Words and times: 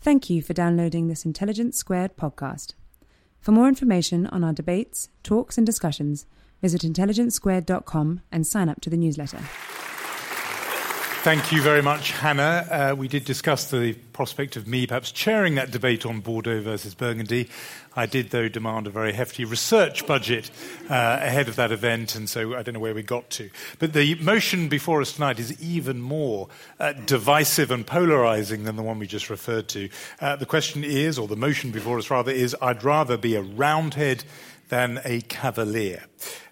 Thank 0.00 0.30
you 0.30 0.42
for 0.42 0.52
downloading 0.52 1.08
this 1.08 1.24
Intelligence 1.24 1.76
Squared 1.76 2.16
podcast. 2.16 2.74
For 3.40 3.50
more 3.50 3.68
information 3.68 4.26
on 4.28 4.44
our 4.44 4.52
debates, 4.52 5.08
talks, 5.24 5.58
and 5.58 5.66
discussions, 5.66 6.24
visit 6.62 6.82
intelligencesquared.com 6.82 8.20
and 8.30 8.46
sign 8.46 8.68
up 8.68 8.80
to 8.82 8.90
the 8.90 8.96
newsletter. 8.96 9.40
Thank 11.22 11.50
you 11.50 11.60
very 11.60 11.82
much, 11.82 12.12
Hannah. 12.12 12.66
Uh, 12.70 12.94
we 12.96 13.08
did 13.08 13.24
discuss 13.24 13.72
the 13.72 13.94
prospect 14.12 14.54
of 14.54 14.68
me 14.68 14.86
perhaps 14.86 15.10
chairing 15.10 15.56
that 15.56 15.72
debate 15.72 16.06
on 16.06 16.20
Bordeaux 16.20 16.60
versus 16.62 16.94
Burgundy. 16.94 17.48
I 17.96 18.06
did, 18.06 18.30
though, 18.30 18.48
demand 18.48 18.86
a 18.86 18.90
very 18.90 19.12
hefty 19.12 19.44
research 19.44 20.06
budget 20.06 20.48
uh, 20.88 21.18
ahead 21.20 21.48
of 21.48 21.56
that 21.56 21.72
event, 21.72 22.14
and 22.14 22.30
so 22.30 22.54
I 22.54 22.62
don't 22.62 22.74
know 22.74 22.80
where 22.80 22.94
we 22.94 23.02
got 23.02 23.30
to. 23.30 23.50
But 23.80 23.94
the 23.94 24.14
motion 24.14 24.68
before 24.68 25.00
us 25.00 25.12
tonight 25.12 25.40
is 25.40 25.60
even 25.60 26.00
more 26.00 26.48
uh, 26.78 26.92
divisive 26.92 27.72
and 27.72 27.84
polarizing 27.84 28.62
than 28.62 28.76
the 28.76 28.84
one 28.84 29.00
we 29.00 29.08
just 29.08 29.28
referred 29.28 29.68
to. 29.70 29.88
Uh, 30.20 30.36
the 30.36 30.46
question 30.46 30.84
is, 30.84 31.18
or 31.18 31.26
the 31.26 31.36
motion 31.36 31.72
before 31.72 31.98
us 31.98 32.10
rather, 32.10 32.30
is 32.30 32.54
I'd 32.62 32.84
rather 32.84 33.16
be 33.16 33.34
a 33.34 33.42
roundhead 33.42 34.22
than 34.68 35.00
a 35.04 35.20
cavalier. 35.22 36.04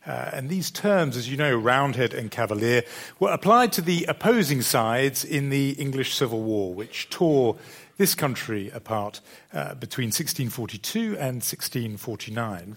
Uh, 0.06 0.30
and 0.32 0.48
these 0.48 0.70
terms, 0.70 1.16
as 1.16 1.28
you 1.28 1.36
know, 1.36 1.56
Roundhead 1.56 2.14
and 2.14 2.30
Cavalier, 2.30 2.82
were 3.18 3.30
applied 3.30 3.72
to 3.72 3.80
the 3.80 4.04
opposing 4.04 4.62
sides 4.62 5.24
in 5.24 5.50
the 5.50 5.70
English 5.72 6.14
Civil 6.14 6.42
War, 6.42 6.72
which 6.72 7.10
tore 7.10 7.56
this 7.96 8.14
country 8.14 8.70
apart 8.70 9.20
uh, 9.52 9.74
between 9.74 10.08
1642 10.08 11.16
and 11.18 11.42
1649. 11.42 12.76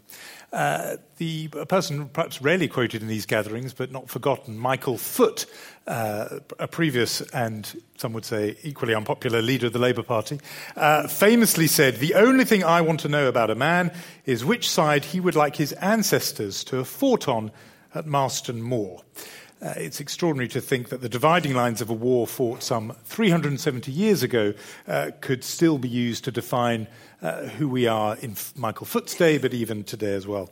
Uh, 0.52 0.97
the 1.17 1.47
person 1.67 2.09
perhaps 2.09 2.42
rarely 2.42 2.67
quoted 2.67 3.02
in 3.02 3.08
these 3.08 3.25
gatherings, 3.25 3.72
but 3.73 3.92
not 3.92 4.09
forgotten, 4.09 4.58
Michael 4.58 4.97
Foot, 4.97 5.45
uh, 5.86 6.39
a 6.58 6.67
previous 6.67 7.22
and 7.22 7.81
some 7.97 8.14
would 8.14 8.25
say 8.25 8.58
equally 8.64 8.95
unpopular 8.95 9.42
leader 9.42 9.67
of 9.67 9.73
the 9.73 9.80
Labour 9.80 10.02
Party, 10.02 10.39
uh, 10.75 11.08
famously 11.08 11.67
said, 11.67 11.97
The 11.97 12.16
only 12.16 12.45
thing 12.45 12.64
I 12.64 12.81
want 12.81 13.00
to 13.02 13.09
know 13.09 13.27
about 13.27 13.52
a 13.52 13.55
man 13.55 13.92
is 14.25 14.44
which 14.44 14.70
side 14.70 15.05
he 15.05 15.20
would 15.20 15.36
like 15.36 15.55
his 15.55 15.73
ancestors 15.73 16.64
to 16.66 16.77
have 16.77 16.88
fought 16.88 17.27
on 17.27 17.52
at 17.94 18.08
Marston 18.08 18.61
Moor. 18.61 19.03
Uh, 19.61 19.73
it's 19.75 20.00
extraordinary 20.00 20.47
to 20.47 20.61
think 20.61 20.88
that 20.88 21.02
the 21.02 21.09
dividing 21.09 21.53
lines 21.53 21.81
of 21.81 21.89
a 21.89 21.94
war 21.94 22.25
fought 22.25 22.64
some 22.64 22.95
370 23.03 23.92
years 23.92 24.23
ago 24.23 24.53
uh, 24.88 25.11
could 25.20 25.44
still 25.44 25.77
be 25.77 25.89
used 25.89 26.23
to 26.23 26.31
define 26.31 26.88
uh, 27.22 27.44
who 27.44 27.67
we 27.67 27.88
are 27.88 28.16
in 28.17 28.36
Michael 28.56 28.86
Foot's 28.86 29.16
day, 29.16 29.38
but 29.38 29.53
even 29.53 29.84
today 29.84 30.14
as 30.14 30.28
well. 30.28 30.50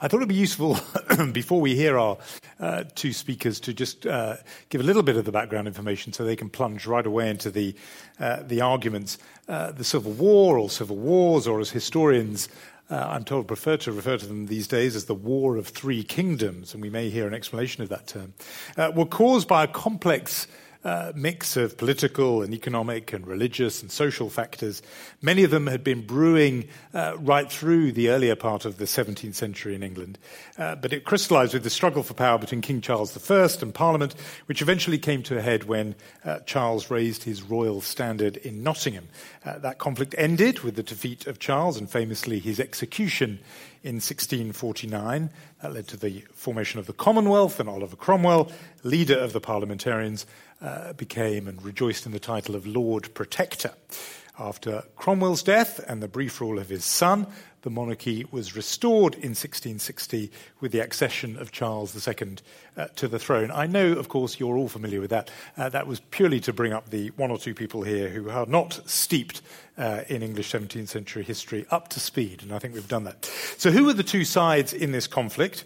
I 0.00 0.08
thought 0.08 0.16
it 0.16 0.20
would 0.20 0.28
be 0.28 0.34
useful 0.34 0.78
before 1.32 1.60
we 1.60 1.74
hear 1.74 1.98
our 1.98 2.18
uh, 2.58 2.84
two 2.94 3.12
speakers 3.12 3.60
to 3.60 3.72
just 3.72 4.06
uh, 4.06 4.36
give 4.68 4.80
a 4.80 4.84
little 4.84 5.02
bit 5.02 5.16
of 5.16 5.24
the 5.24 5.32
background 5.32 5.66
information 5.66 6.12
so 6.12 6.24
they 6.24 6.36
can 6.36 6.50
plunge 6.50 6.86
right 6.86 7.06
away 7.06 7.30
into 7.30 7.50
the, 7.50 7.74
uh, 8.18 8.42
the 8.42 8.60
arguments. 8.60 9.18
Uh, 9.48 9.72
the 9.72 9.84
Civil 9.84 10.12
War 10.12 10.58
or 10.58 10.70
Civil 10.70 10.96
Wars, 10.96 11.46
or 11.46 11.60
as 11.60 11.70
historians 11.70 12.48
uh, 12.90 13.06
I'm 13.08 13.24
told, 13.24 13.46
prefer 13.46 13.76
to 13.78 13.92
refer 13.92 14.18
to 14.18 14.26
them 14.26 14.46
these 14.46 14.66
days 14.66 14.96
as 14.96 15.04
the 15.04 15.14
War 15.14 15.56
of 15.56 15.68
Three 15.68 16.02
Kingdoms, 16.02 16.74
and 16.74 16.82
we 16.82 16.90
may 16.90 17.08
hear 17.08 17.28
an 17.28 17.34
explanation 17.34 17.82
of 17.84 17.88
that 17.88 18.08
term, 18.08 18.34
uh, 18.76 18.90
were 18.94 19.06
caused 19.06 19.46
by 19.46 19.64
a 19.64 19.68
complex 19.68 20.48
uh, 20.84 21.12
mix 21.14 21.56
of 21.56 21.76
political 21.76 22.42
and 22.42 22.54
economic 22.54 23.12
and 23.12 23.26
religious 23.26 23.82
and 23.82 23.90
social 23.90 24.30
factors. 24.30 24.82
Many 25.20 25.44
of 25.44 25.50
them 25.50 25.66
had 25.66 25.84
been 25.84 26.06
brewing 26.06 26.68
uh, 26.94 27.16
right 27.18 27.50
through 27.50 27.92
the 27.92 28.08
earlier 28.08 28.34
part 28.34 28.64
of 28.64 28.78
the 28.78 28.86
17th 28.86 29.34
century 29.34 29.74
in 29.74 29.82
England. 29.82 30.18
Uh, 30.56 30.74
but 30.76 30.92
it 30.92 31.04
crystallized 31.04 31.52
with 31.52 31.64
the 31.64 31.70
struggle 31.70 32.02
for 32.02 32.14
power 32.14 32.38
between 32.38 32.60
King 32.60 32.80
Charles 32.80 33.30
I 33.30 33.48
and 33.60 33.74
Parliament, 33.74 34.14
which 34.46 34.62
eventually 34.62 34.98
came 34.98 35.22
to 35.24 35.38
a 35.38 35.42
head 35.42 35.64
when 35.64 35.94
uh, 36.24 36.38
Charles 36.40 36.90
raised 36.90 37.24
his 37.24 37.42
royal 37.42 37.80
standard 37.80 38.36
in 38.38 38.62
Nottingham. 38.62 39.08
Uh, 39.44 39.58
that 39.58 39.78
conflict 39.78 40.14
ended 40.16 40.60
with 40.60 40.76
the 40.76 40.82
defeat 40.82 41.26
of 41.26 41.38
Charles 41.38 41.76
and 41.76 41.90
famously 41.90 42.38
his 42.38 42.58
execution 42.58 43.38
in 43.82 43.96
1649. 43.96 45.30
That 45.62 45.72
led 45.72 45.88
to 45.88 45.96
the 45.96 46.24
formation 46.32 46.78
of 46.80 46.86
the 46.86 46.92
Commonwealth, 46.92 47.60
and 47.60 47.68
Oliver 47.68 47.96
Cromwell, 47.96 48.50
leader 48.82 49.18
of 49.18 49.32
the 49.32 49.40
parliamentarians, 49.40 50.26
uh, 50.60 50.92
became 50.92 51.48
and 51.48 51.62
rejoiced 51.62 52.06
in 52.06 52.12
the 52.12 52.20
title 52.20 52.54
of 52.54 52.66
Lord 52.66 53.12
Protector. 53.14 53.72
After 54.38 54.84
Cromwell's 54.96 55.42
death 55.42 55.80
and 55.86 56.02
the 56.02 56.08
brief 56.08 56.40
rule 56.40 56.58
of 56.58 56.68
his 56.68 56.84
son, 56.84 57.26
the 57.62 57.70
monarchy 57.70 58.24
was 58.30 58.56
restored 58.56 59.14
in 59.14 59.30
1660 59.30 60.30
with 60.60 60.72
the 60.72 60.80
accession 60.80 61.36
of 61.36 61.52
Charles 61.52 62.08
II 62.08 62.36
uh, 62.76 62.86
to 62.96 63.06
the 63.06 63.18
throne. 63.18 63.50
I 63.50 63.66
know, 63.66 63.92
of 63.92 64.08
course, 64.08 64.40
you're 64.40 64.56
all 64.56 64.68
familiar 64.68 65.00
with 65.00 65.10
that. 65.10 65.30
Uh, 65.56 65.68
that 65.68 65.86
was 65.86 66.00
purely 66.00 66.40
to 66.40 66.52
bring 66.52 66.72
up 66.72 66.88
the 66.88 67.08
one 67.16 67.30
or 67.30 67.38
two 67.38 67.54
people 67.54 67.82
here 67.82 68.08
who 68.08 68.30
are 68.30 68.46
not 68.46 68.80
steeped 68.86 69.42
uh, 69.76 70.04
in 70.08 70.22
English 70.22 70.50
17th 70.52 70.88
century 70.88 71.22
history 71.22 71.66
up 71.70 71.88
to 71.88 72.00
speed, 72.00 72.42
and 72.42 72.52
I 72.52 72.58
think 72.58 72.74
we've 72.74 72.88
done 72.88 73.04
that. 73.04 73.24
So, 73.58 73.70
who 73.70 73.84
were 73.84 73.92
the 73.92 74.02
two 74.02 74.24
sides 74.24 74.72
in 74.72 74.92
this 74.92 75.06
conflict? 75.06 75.64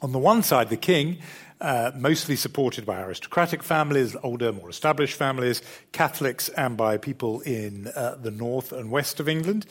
On 0.00 0.12
the 0.12 0.18
one 0.18 0.42
side, 0.42 0.68
the 0.68 0.76
king, 0.76 1.18
uh, 1.62 1.92
mostly 1.94 2.34
supported 2.34 2.84
by 2.84 3.00
aristocratic 3.00 3.62
families, 3.62 4.16
older, 4.22 4.52
more 4.52 4.68
established 4.68 5.14
families, 5.14 5.62
Catholics, 5.92 6.48
and 6.50 6.76
by 6.76 6.96
people 6.96 7.40
in 7.42 7.86
uh, 7.94 8.16
the 8.20 8.32
north 8.32 8.72
and 8.72 8.90
west 8.90 9.20
of 9.20 9.28
England. 9.28 9.64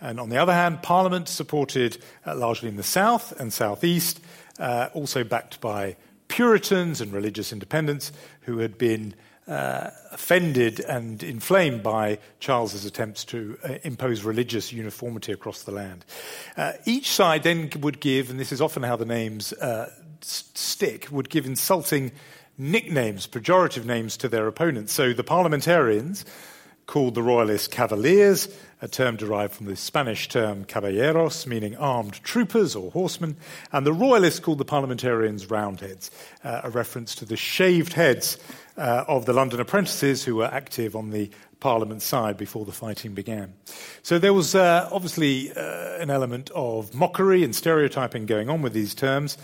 And 0.00 0.18
on 0.18 0.30
the 0.30 0.38
other 0.38 0.54
hand, 0.54 0.82
Parliament 0.82 1.28
supported 1.28 1.98
uh, 2.26 2.34
largely 2.34 2.70
in 2.70 2.76
the 2.76 2.82
south 2.82 3.38
and 3.38 3.52
southeast, 3.52 4.20
uh, 4.58 4.88
also 4.94 5.22
backed 5.22 5.60
by 5.60 5.96
Puritans 6.28 7.02
and 7.02 7.12
religious 7.12 7.52
independents 7.52 8.10
who 8.42 8.58
had 8.58 8.78
been 8.78 9.14
uh, 9.46 9.90
offended 10.10 10.80
and 10.80 11.22
inflamed 11.22 11.82
by 11.82 12.18
Charles's 12.40 12.86
attempts 12.86 13.26
to 13.26 13.58
uh, 13.62 13.74
impose 13.82 14.24
religious 14.24 14.72
uniformity 14.72 15.32
across 15.32 15.64
the 15.64 15.72
land. 15.72 16.06
Uh, 16.56 16.72
each 16.86 17.10
side 17.10 17.42
then 17.42 17.70
would 17.80 18.00
give, 18.00 18.30
and 18.30 18.40
this 18.40 18.52
is 18.52 18.62
often 18.62 18.82
how 18.82 18.96
the 18.96 19.04
names 19.04 19.52
uh, 19.52 19.90
stick, 20.24 21.08
would 21.10 21.28
give 21.28 21.46
insulting 21.46 22.12
nicknames, 22.56 23.26
pejorative 23.26 23.84
names 23.84 24.16
to 24.18 24.28
their 24.28 24.46
opponents. 24.46 24.92
So 24.92 25.12
the 25.12 25.24
parliamentarians 25.24 26.24
called 26.86 27.14
the 27.14 27.22
royalists 27.22 27.68
cavaliers, 27.68 28.48
a 28.82 28.88
term 28.88 29.16
derived 29.16 29.54
from 29.54 29.66
the 29.66 29.76
Spanish 29.76 30.28
term 30.28 30.64
caballeros, 30.64 31.46
meaning 31.46 31.76
armed 31.76 32.22
troopers 32.22 32.76
or 32.76 32.90
horsemen, 32.90 33.36
and 33.72 33.86
the 33.86 33.92
royalists 33.92 34.40
called 34.40 34.58
the 34.58 34.64
parliamentarians 34.64 35.50
roundheads, 35.50 36.10
uh, 36.44 36.60
a 36.64 36.70
reference 36.70 37.14
to 37.14 37.24
the 37.24 37.36
shaved 37.36 37.94
heads 37.94 38.36
uh, 38.76 39.04
of 39.08 39.24
the 39.24 39.32
London 39.32 39.60
apprentices 39.60 40.24
who 40.24 40.36
were 40.36 40.52
active 40.52 40.94
on 40.94 41.10
the 41.10 41.30
Parliament 41.60 42.02
side 42.02 42.36
before 42.36 42.66
the 42.66 42.72
fighting 42.72 43.14
began. 43.14 43.54
So 44.02 44.18
there 44.18 44.34
was 44.34 44.54
uh, 44.54 44.86
obviously 44.92 45.50
uh, 45.50 45.96
an 45.98 46.10
element 46.10 46.50
of 46.54 46.92
mockery 46.94 47.42
and 47.42 47.56
stereotyping 47.56 48.26
going 48.26 48.50
on 48.50 48.60
with 48.60 48.74
these 48.74 48.94
terms. 48.94 49.38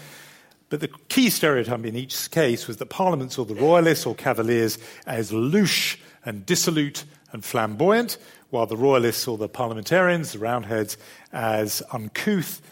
But 0.70 0.81
the 0.81 0.88
key 1.08 1.31
stereotype 1.31 1.84
in 1.84 1.97
each 1.97 2.31
case 2.31 2.66
was 2.69 2.78
that 2.78 2.86
Parliament 2.86 3.32
saw 3.32 3.44
the 3.44 3.56
royalists 3.56 4.06
or 4.06 4.14
cavaliers 4.14 4.78
as 5.04 5.32
louche 5.32 5.98
and 6.25 6.47
dissolute 6.47 7.04
and 7.32 7.44
flamboyant, 7.44 8.19
while 8.50 8.66
the 8.66 8.76
royalists 8.76 9.24
saw 9.24 9.36
the 9.36 9.48
parliamentarians, 9.48 10.33
the 10.33 10.39
roundheads, 10.39 10.97
as 11.33 11.83
uncouth, 11.92 12.62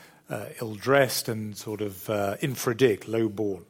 ill 0.60 0.74
dressed, 0.74 1.28
and 1.28 1.56
sort 1.56 1.80
of 1.80 2.08
uh, 2.10 2.36
infra 2.40 2.76
dig, 2.76 3.08
low 3.08 3.28
born. 3.28 3.64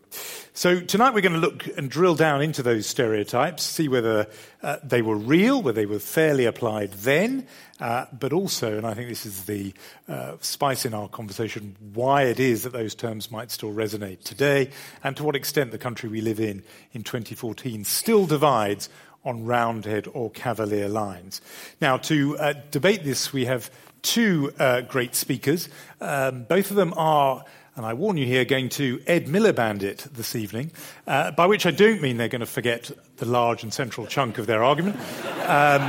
So 0.55 0.81
tonight 0.81 1.14
we're 1.14 1.20
going 1.20 1.34
to 1.34 1.38
look 1.38 1.66
and 1.76 1.90
drill 1.90 2.14
down 2.14 2.43
into 2.43 2.62
those 2.62 2.87
stereotypes, 2.87 3.62
see 3.62 3.88
whether 3.88 4.26
uh, 4.62 4.78
they 4.82 5.02
were 5.02 5.16
real, 5.16 5.62
whether 5.62 5.81
they 5.81 5.87
were 5.87 6.00
fairly 6.00 6.46
applied 6.46 6.93
then, 6.94 7.46
uh, 7.78 8.06
but 8.12 8.32
also, 8.32 8.76
and 8.76 8.87
I 8.87 8.94
think 8.94 9.08
this 9.08 9.25
is 9.25 9.44
the 9.44 9.72
uh, 10.08 10.34
spice 10.40 10.84
in 10.84 10.94
our 10.94 11.08
conversation, 11.08 11.76
why 11.94 12.22
it 12.25 12.40
is 12.40 12.64
that 12.64 12.72
those 12.72 12.94
terms 12.94 13.31
might 13.31 13.50
still 13.52 13.72
resonate 13.72 14.25
today, 14.25 14.70
and 15.04 15.16
to 15.16 15.25
what 15.25 15.37
extent 15.37 15.70
the 15.70 15.78
country 15.78 16.08
we 16.08 16.20
live 16.20 16.40
in 16.40 16.64
in 16.93 17.04
2014 17.04 17.84
still 17.84 18.26
divides 18.26 18.88
on 19.25 19.44
roundhead 19.44 20.08
or 20.12 20.31
cavalier 20.31 20.88
lines. 20.88 21.40
Now, 21.81 21.99
to 21.99 22.37
uh, 22.38 22.54
debate 22.70 23.04
this, 23.04 23.32
we 23.32 23.44
have 23.44 23.70
two 24.03 24.53
uh, 24.59 24.83
great 24.83 25.15
speakers. 25.15 25.69
Um, 26.00 26.45
both 26.45 26.71
of 26.71 26.77
them 26.77 26.95
are 26.97 27.45
and 27.77 27.87
I 27.87 27.95
warn 27.95 28.17
you 28.17 28.27
here, 28.27 28.45
going 28.45 28.71
to 28.71 29.00
Ed 29.06 29.27
Miliband 29.27 29.85
it 29.85 30.09
this 30.12 30.35
evening, 30.35 30.73
uh, 31.06 31.31
by 31.31 31.47
which 31.47 31.65
I 31.65 31.71
don't 31.71 32.03
mean 32.03 32.17
they're 32.17 32.27
going 32.27 32.41
to 32.41 32.47
forget 32.47 32.91
the 33.19 33.25
large 33.25 33.62
and 33.62 33.73
central 33.73 34.05
chunk 34.05 34.39
of 34.39 34.47
their 34.47 34.65
argument. 34.65 34.97
Um, 35.47 35.83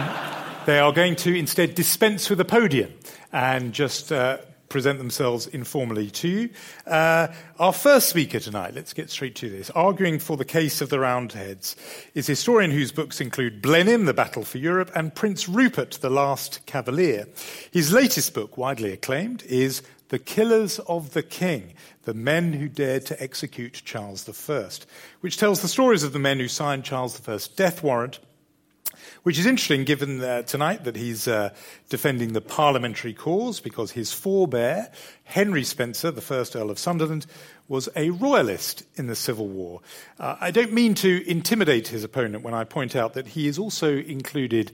They 0.66 0.78
are 0.78 0.92
going 0.92 1.16
to 1.16 1.34
instead 1.34 1.74
dispense 1.74 2.30
with 2.30 2.40
a 2.40 2.46
podium 2.46 2.94
and 3.32 3.74
just 3.74 4.12
uh, 4.12 4.38
present 4.70 5.00
themselves 5.00 5.48
informally 5.48 6.10
to 6.12 6.28
you. 6.28 6.50
Uh, 6.86 7.28
our 7.60 7.74
first 7.74 8.10
speaker 8.10 8.40
tonight, 8.40 8.74
let's 8.74 8.94
get 8.94 9.10
straight 9.10 9.36
to 9.36 9.50
this, 9.50 9.70
arguing 9.72 10.20
for 10.20 10.38
the 10.38 10.46
case 10.46 10.82
of 10.82 10.90
the 10.90 11.00
Roundheads, 11.00 11.76
is 12.14 12.30
a 12.30 12.34
historian 12.34 12.72
whose 12.72 12.92
books 12.92 13.20
include 13.20 13.62
Blenheim, 13.62 14.06
The 14.06 14.14
Battle 14.14 14.44
for 14.44 14.60
Europe, 14.60 14.92
and 14.96 15.14
Prince 15.14 15.50
Rupert, 15.50 16.00
The 16.02 16.10
Last 16.10 16.66
Cavalier. 16.66 17.28
His 17.72 17.92
latest 17.92 18.34
book, 18.34 18.58
widely 18.58 18.92
acclaimed, 18.92 19.44
is 19.44 19.82
The 20.10 20.20
Killers 20.20 20.80
of 20.80 21.14
the 21.14 21.24
King, 21.24 21.74
The 22.04 22.14
Men 22.14 22.54
Who 22.54 22.70
Dared 22.70 23.06
to 23.08 23.22
Execute 23.22 23.82
Charles 23.84 24.30
I, 24.50 24.70
which 25.22 25.38
tells 25.38 25.62
the 25.62 25.68
stories 25.68 26.04
of 26.04 26.14
the 26.14 26.20
men 26.20 26.40
who 26.40 26.48
signed 26.48 26.84
Charles 26.84 27.28
I's 27.28 27.48
death 27.48 27.84
warrant 27.84 28.20
which 29.24 29.38
is 29.38 29.46
interesting 29.46 29.84
given 29.84 30.22
uh, 30.22 30.42
tonight 30.44 30.84
that 30.84 30.96
he's 30.96 31.28
uh, 31.28 31.50
defending 31.90 32.34
the 32.34 32.42
parliamentary 32.42 33.14
cause 33.14 33.60
because 33.60 33.92
his 33.92 34.12
forebear, 34.12 34.92
Henry 35.24 35.64
Spencer, 35.64 36.12
the 36.12 36.22
first 36.22 36.56
Earl 36.56 36.72
of 36.72 36.80
Sunderland, 36.80 37.26
was 37.68 37.90
a 37.96 38.10
royalist 38.10 38.84
in 38.96 39.08
the 39.08 39.16
Civil 39.16 39.48
War. 39.48 39.82
Uh, 40.20 40.38
I 40.40 40.52
don't 40.52 40.74
mean 40.74 40.96
to 40.96 41.30
intimidate 41.30 41.90
his 41.90 42.04
opponent 42.04 42.44
when 42.44 42.54
I 42.54 42.64
point 42.64 42.96
out 42.96 43.14
that 43.14 43.28
he 43.28 43.48
is 43.48 43.60
also 43.60 43.98
included 43.98 44.72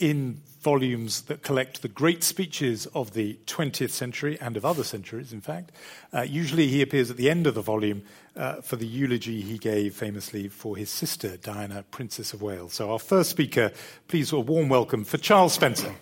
in 0.00 0.40
volumes 0.60 1.22
that 1.22 1.42
collect 1.42 1.80
the 1.80 1.88
great 1.88 2.22
speeches 2.22 2.86
of 2.94 3.14
the 3.14 3.38
20th 3.46 3.90
century 3.90 4.38
and 4.40 4.56
of 4.56 4.64
other 4.64 4.84
centuries, 4.84 5.32
in 5.32 5.40
fact. 5.40 5.72
Uh, 6.12 6.20
usually 6.20 6.66
he 6.66 6.82
appears 6.82 7.10
at 7.10 7.16
the 7.16 7.30
end 7.30 7.46
of 7.46 7.54
the 7.54 7.62
volume 7.62 8.02
uh, 8.36 8.60
for 8.60 8.76
the 8.76 8.86
eulogy 8.86 9.40
he 9.40 9.56
gave 9.56 9.94
famously 9.94 10.48
for 10.48 10.76
his 10.76 10.90
sister, 10.90 11.36
Diana, 11.38 11.82
Princess 11.90 12.34
of 12.34 12.42
Wales. 12.42 12.74
So, 12.74 12.92
our 12.92 12.98
first 12.98 13.30
speaker, 13.30 13.72
please, 14.08 14.32
a 14.32 14.38
warm 14.38 14.68
welcome 14.68 15.04
for 15.04 15.16
Charles 15.16 15.54
Spencer. 15.54 15.94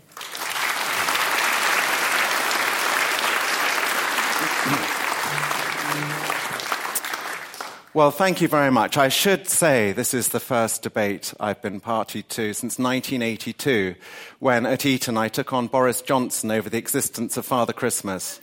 Well, 7.99 8.13
thank 8.13 8.41
you 8.41 8.47
very 8.47 8.71
much. 8.71 8.97
I 8.97 9.09
should 9.09 9.49
say 9.49 9.91
this 9.91 10.15
is 10.15 10.29
the 10.29 10.39
first 10.39 10.83
debate 10.83 11.35
I've 11.41 11.61
been 11.61 11.81
party 11.81 12.23
to 12.23 12.55
since 12.55 12.79
1982, 12.79 13.97
when 14.39 14.67
at 14.67 14.87
Eton 14.87 15.17
I 15.17 15.27
took 15.27 15.53
on 15.53 15.67
Boris 15.67 16.01
Johnson 16.01 16.53
over 16.53 16.71
the 16.71 16.79
existence 16.79 17.37
of 17.37 17.45
Father 17.45 17.73
Christmas. 17.73 18.41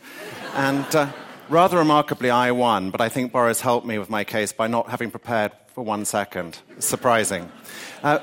And 0.56 0.94
uh, 0.94 1.10
rather 1.48 1.78
remarkably, 1.78 2.30
I 2.30 2.52
won, 2.52 2.92
but 2.92 3.00
I 3.00 3.08
think 3.08 3.32
Boris 3.32 3.62
helped 3.62 3.88
me 3.88 3.98
with 3.98 4.10
my 4.10 4.26
case 4.26 4.52
by 4.52 4.68
not 4.68 4.90
having 4.90 5.10
prepared 5.10 5.54
for 5.68 5.86
one 5.86 6.04
second. 6.04 6.60
Surprising. 6.80 7.50
Uh, 8.04 8.20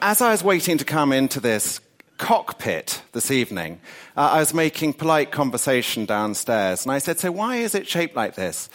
as 0.00 0.20
I 0.20 0.30
was 0.30 0.44
waiting 0.44 0.78
to 0.78 0.84
come 0.84 1.12
into 1.12 1.40
this 1.40 1.80
cockpit 2.16 3.02
this 3.10 3.32
evening, 3.32 3.80
uh, 4.16 4.30
I 4.34 4.38
was 4.38 4.54
making 4.54 4.92
polite 4.92 5.32
conversation 5.32 6.06
downstairs, 6.06 6.84
and 6.84 6.92
I 6.92 6.98
said, 6.98 7.18
So, 7.18 7.32
why 7.32 7.56
is 7.56 7.74
it 7.74 7.88
shaped 7.88 8.14
like 8.14 8.36
this? 8.36 8.70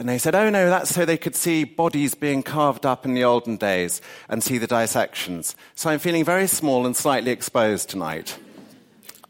And 0.00 0.08
they 0.08 0.16
said, 0.16 0.34
oh 0.34 0.48
no, 0.48 0.70
that's 0.70 0.94
so 0.94 1.04
they 1.04 1.18
could 1.18 1.36
see 1.36 1.64
bodies 1.64 2.14
being 2.14 2.42
carved 2.42 2.86
up 2.86 3.04
in 3.04 3.12
the 3.12 3.24
olden 3.24 3.58
days 3.58 4.00
and 4.30 4.42
see 4.42 4.56
the 4.56 4.66
dissections. 4.66 5.54
So 5.74 5.90
I'm 5.90 5.98
feeling 5.98 6.24
very 6.24 6.46
small 6.46 6.86
and 6.86 6.96
slightly 6.96 7.30
exposed 7.30 7.90
tonight. 7.90 8.38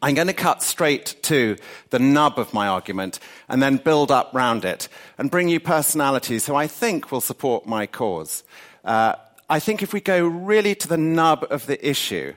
I'm 0.01 0.15
going 0.15 0.27
to 0.27 0.33
cut 0.33 0.63
straight 0.63 1.17
to 1.23 1.57
the 1.89 1.99
nub 1.99 2.39
of 2.39 2.53
my 2.53 2.69
argument 2.69 3.19
and 3.49 3.61
then 3.61 3.75
build 3.83 4.11
up 4.11 4.33
round 4.33 4.63
it 4.63 4.87
and 5.17 5.29
bring 5.29 5.49
you 5.49 5.59
personalities 5.59 6.45
who 6.45 6.55
I 6.55 6.67
think 6.67 7.11
will 7.11 7.19
support 7.19 7.65
my 7.65 7.85
cause. 7.85 8.45
Uh, 8.85 9.15
I 9.49 9.59
think 9.59 9.83
if 9.83 9.91
we 9.91 9.99
go 9.99 10.25
really 10.25 10.73
to 10.75 10.87
the 10.87 10.95
nub 10.95 11.45
of 11.49 11.65
the 11.65 11.85
issue 11.85 12.33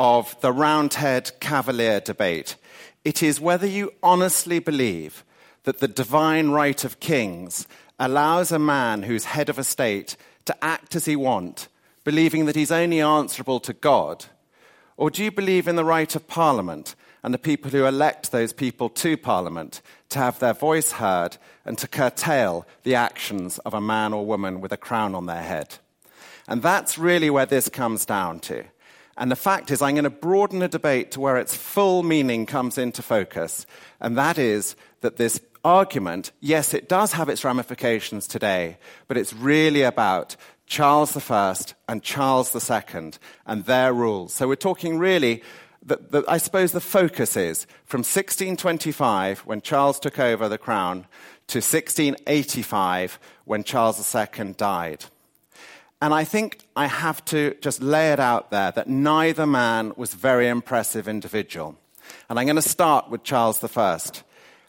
of 0.00 0.36
the 0.40 0.50
Roundhead 0.50 1.30
Cavalier 1.38 2.00
debate, 2.00 2.56
it 3.04 3.22
is 3.22 3.40
whether 3.40 3.68
you 3.68 3.92
honestly 4.02 4.58
believe 4.58 5.22
that 5.66 5.80
the 5.80 5.88
divine 5.88 6.50
right 6.50 6.84
of 6.84 7.00
kings 7.00 7.66
allows 7.98 8.52
a 8.52 8.58
man 8.58 9.02
who's 9.02 9.24
head 9.24 9.48
of 9.48 9.58
a 9.58 9.64
state 9.64 10.16
to 10.44 10.64
act 10.64 10.94
as 10.94 11.06
he 11.06 11.16
wants, 11.16 11.68
believing 12.04 12.46
that 12.46 12.54
he's 12.54 12.70
only 12.70 13.00
answerable 13.00 13.58
to 13.60 13.72
God? 13.72 14.26
Or 14.96 15.10
do 15.10 15.24
you 15.24 15.32
believe 15.32 15.66
in 15.66 15.74
the 15.76 15.84
right 15.84 16.14
of 16.14 16.28
parliament 16.28 16.94
and 17.24 17.34
the 17.34 17.38
people 17.38 17.72
who 17.72 17.84
elect 17.84 18.30
those 18.30 18.52
people 18.52 18.88
to 18.90 19.16
parliament 19.16 19.82
to 20.10 20.20
have 20.20 20.38
their 20.38 20.54
voice 20.54 20.92
heard 20.92 21.36
and 21.64 21.76
to 21.78 21.88
curtail 21.88 22.64
the 22.84 22.94
actions 22.94 23.58
of 23.58 23.74
a 23.74 23.80
man 23.80 24.12
or 24.12 24.24
woman 24.24 24.60
with 24.60 24.70
a 24.70 24.76
crown 24.76 25.16
on 25.16 25.26
their 25.26 25.42
head? 25.42 25.78
And 26.46 26.62
that's 26.62 26.96
really 26.96 27.28
where 27.28 27.46
this 27.46 27.68
comes 27.68 28.06
down 28.06 28.38
to. 28.40 28.64
And 29.18 29.30
the 29.30 29.36
fact 29.36 29.70
is, 29.70 29.80
I'm 29.82 29.94
going 29.94 30.04
to 30.04 30.10
broaden 30.10 30.58
the 30.58 30.68
debate 30.68 31.10
to 31.12 31.20
where 31.20 31.38
its 31.38 31.56
full 31.56 32.02
meaning 32.02 32.44
comes 32.44 32.76
into 32.76 33.02
focus, 33.02 33.66
and 33.98 34.16
that 34.16 34.38
is 34.38 34.76
that 35.00 35.16
this 35.16 35.38
argument, 35.66 36.30
yes, 36.40 36.72
it 36.72 36.88
does 36.88 37.12
have 37.12 37.28
its 37.28 37.42
ramifications 37.42 38.28
today, 38.28 38.78
but 39.08 39.16
it's 39.16 39.32
really 39.32 39.82
about 39.82 40.36
Charles 40.66 41.16
I 41.28 41.56
and 41.88 42.04
Charles 42.04 42.54
II 42.54 43.10
and 43.46 43.64
their 43.64 43.92
rules. 43.92 44.32
So 44.32 44.46
we're 44.46 44.54
talking 44.54 44.96
really, 44.96 45.42
the, 45.84 45.96
the, 45.96 46.24
I 46.28 46.38
suppose 46.38 46.70
the 46.70 46.80
focus 46.80 47.36
is 47.36 47.66
from 47.84 47.98
1625, 47.98 49.40
when 49.40 49.60
Charles 49.60 49.98
took 49.98 50.20
over 50.20 50.48
the 50.48 50.56
crown, 50.56 51.06
to 51.48 51.58
1685, 51.58 53.18
when 53.44 53.64
Charles 53.64 54.14
II 54.14 54.52
died. 54.52 55.04
And 56.00 56.14
I 56.14 56.22
think 56.22 56.60
I 56.76 56.86
have 56.86 57.24
to 57.26 57.56
just 57.60 57.82
lay 57.82 58.12
it 58.12 58.20
out 58.20 58.52
there 58.52 58.70
that 58.70 58.88
neither 58.88 59.46
man 59.48 59.94
was 59.96 60.14
very 60.14 60.46
impressive 60.46 61.08
individual. 61.08 61.76
And 62.28 62.38
I'm 62.38 62.46
going 62.46 62.54
to 62.54 62.62
start 62.62 63.10
with 63.10 63.24
Charles 63.24 63.64
I. 63.64 63.98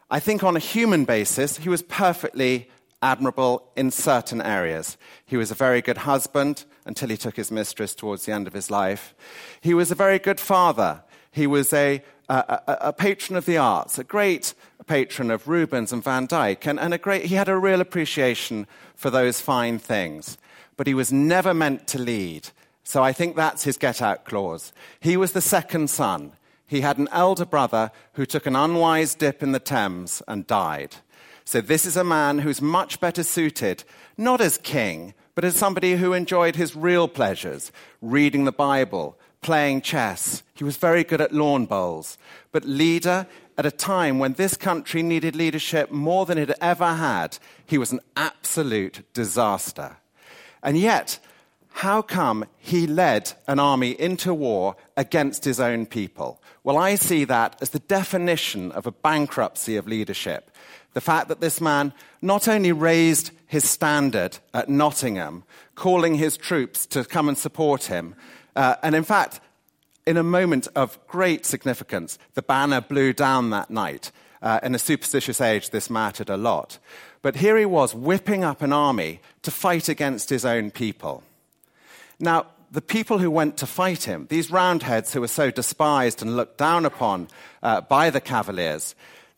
I 0.10 0.20
think 0.20 0.44
on 0.44 0.56
a 0.56 0.60
human 0.60 1.04
basis, 1.04 1.58
he 1.58 1.70
was 1.70 1.82
perfectly 1.82 2.70
admirable 3.02 3.70
in 3.76 3.92
certain 3.92 4.42
areas. 4.42 4.98
He 5.26 5.38
was 5.38 5.52
a 5.52 5.56
very 5.56 5.82
good 5.82 6.00
husband 6.00 6.66
until 6.86 7.10
he 7.10 7.18
took 7.18 7.36
his 7.36 7.52
mistress 7.52 7.94
towards 7.94 8.26
the 8.26 8.32
end 8.32 8.48
of 8.48 8.54
his 8.54 8.72
life. 8.72 9.14
He 9.62 9.74
was 9.74 9.92
a 9.92 9.96
very 9.96 10.18
good 10.18 10.40
father. 10.40 11.04
He 11.32 11.46
was 11.46 11.74
a, 11.74 12.02
a, 12.30 12.62
a 12.68 12.94
patron 12.94 13.38
of 13.38 13.46
the 13.46 13.58
arts, 13.58 14.00
a 14.00 14.04
great 14.04 14.54
patron 14.88 15.30
of 15.30 15.48
Rubens 15.48 15.92
and 15.92 16.04
Van 16.04 16.26
Dyck, 16.26 16.66
and, 16.66 16.80
and 16.80 16.94
a 16.94 16.98
great, 16.98 17.26
he 17.26 17.36
had 17.36 17.50
a 17.50 17.58
real 17.58 17.82
appreciation 17.82 18.66
for 18.96 19.10
those 19.10 19.42
fine 19.42 19.78
things. 19.78 20.38
But 20.78 20.88
he 20.88 20.94
was 20.94 21.12
never 21.12 21.54
meant 21.54 21.86
to 21.88 22.00
lead. 22.00 22.50
So 22.84 23.04
I 23.04 23.12
think 23.12 23.36
that's 23.36 23.66
his 23.66 23.78
get 23.78 24.02
out 24.02 24.24
clause. 24.24 24.72
He 25.02 25.18
was 25.18 25.34
the 25.34 25.42
second 25.42 25.90
son 25.90 26.32
he 26.68 26.82
had 26.82 26.98
an 26.98 27.08
elder 27.12 27.46
brother 27.46 27.92
who 28.14 28.26
took 28.26 28.46
an 28.46 28.56
unwise 28.56 29.16
dip 29.16 29.42
in 29.42 29.54
the 29.54 29.60
Thames 29.60 30.22
and 30.28 30.46
died. 30.46 30.98
So, 31.46 31.62
this 31.62 31.86
is 31.86 31.96
a 31.96 32.04
man 32.04 32.40
who's 32.40 32.62
much 32.62 33.00
better 33.00 33.24
suited, 33.24 33.86
not 34.18 34.42
as 34.42 34.58
king, 34.58 35.14
but 35.34 35.46
as 35.46 35.56
somebody 35.56 35.96
who 35.96 36.12
enjoyed 36.12 36.58
his 36.58 36.76
real 36.76 37.08
pleasures 37.08 37.72
reading 38.02 38.44
the 38.44 38.52
Bible, 38.52 39.18
playing 39.42 39.82
chess. 39.82 40.44
He 40.56 40.66
was 40.66 40.76
very 40.78 41.06
good 41.06 41.22
at 41.22 41.32
lawn 41.32 41.66
bowls. 41.66 42.18
But 42.52 42.66
leader, 42.66 43.28
at 43.58 43.66
a 43.66 43.72
time 43.72 44.20
when 44.20 44.34
this 44.34 44.58
country 44.58 45.02
needed 45.02 45.36
leadership 45.36 45.90
more 45.90 46.26
than 46.26 46.38
it 46.38 46.52
ever 46.60 46.94
had, 46.96 47.38
he 47.66 47.78
was 47.78 47.94
an 47.94 48.02
absolute 48.18 49.04
disaster. 49.14 49.98
And 50.62 50.78
yet, 50.78 51.20
how 51.70 52.02
come 52.02 52.46
he 52.58 52.88
led 52.88 53.34
an 53.48 53.60
army 53.60 53.92
into 53.92 54.34
war 54.34 54.76
against 54.98 55.46
his 55.46 55.60
own 55.60 55.86
people? 55.86 56.42
Well, 56.68 56.78
I 56.78 56.96
see 56.96 57.24
that 57.24 57.56
as 57.62 57.70
the 57.70 57.80
definition 57.80 58.74
of 58.74 58.86
a 58.86 58.92
bankruptcy 58.92 59.78
of 59.78 59.88
leadership. 59.88 60.52
The 60.96 61.00
fact 61.00 61.30
that 61.30 61.40
this 61.40 61.62
man 61.62 61.94
not 62.22 62.50
only 62.50 62.74
raised 62.74 63.32
his 63.46 63.64
standard 63.64 64.40
at 64.54 64.68
Nottingham, 64.68 65.46
calling 65.76 66.16
his 66.16 66.36
troops 66.36 66.86
to 66.88 67.06
come 67.06 67.30
and 67.30 67.38
support 67.38 67.86
him, 67.86 68.16
uh, 68.58 68.76
and 68.84 68.96
in 68.96 69.06
fact, 69.06 69.40
in 70.06 70.18
a 70.18 70.24
moment 70.24 70.68
of 70.76 71.00
great 71.08 71.46
significance, 71.46 72.20
the 72.34 72.42
banner 72.42 72.82
blew 72.82 73.14
down 73.14 73.50
that 73.52 73.72
night. 73.72 74.12
Uh, 74.42 74.60
in 74.62 74.76
a 74.76 74.80
superstitious 74.80 75.40
age, 75.40 75.70
this 75.70 75.90
mattered 75.90 76.30
a 76.30 76.36
lot. 76.36 76.80
But 77.22 77.38
here 77.38 77.58
he 77.58 77.66
was 77.66 77.96
whipping 77.96 78.44
up 78.44 78.62
an 78.62 78.74
army 78.74 79.22
to 79.44 79.52
fight 79.52 79.88
against 79.88 80.30
his 80.30 80.44
own 80.44 80.72
people. 80.72 81.24
Now, 82.20 82.48
the 82.78 82.82
people 82.84 83.18
who 83.18 83.32
went 83.32 83.58
to 83.58 83.66
fight 83.66 84.04
him, 84.04 84.28
these 84.30 84.52
roundheads 84.52 85.12
who 85.12 85.20
were 85.20 85.28
so 85.28 85.50
despised 85.50 86.22
and 86.22 86.38
looked 86.38 86.60
down 86.60 86.86
upon 86.86 87.28
uh, 87.64 87.82
by 87.82 88.12
the 88.12 88.22
Cavaliers, 88.22 88.94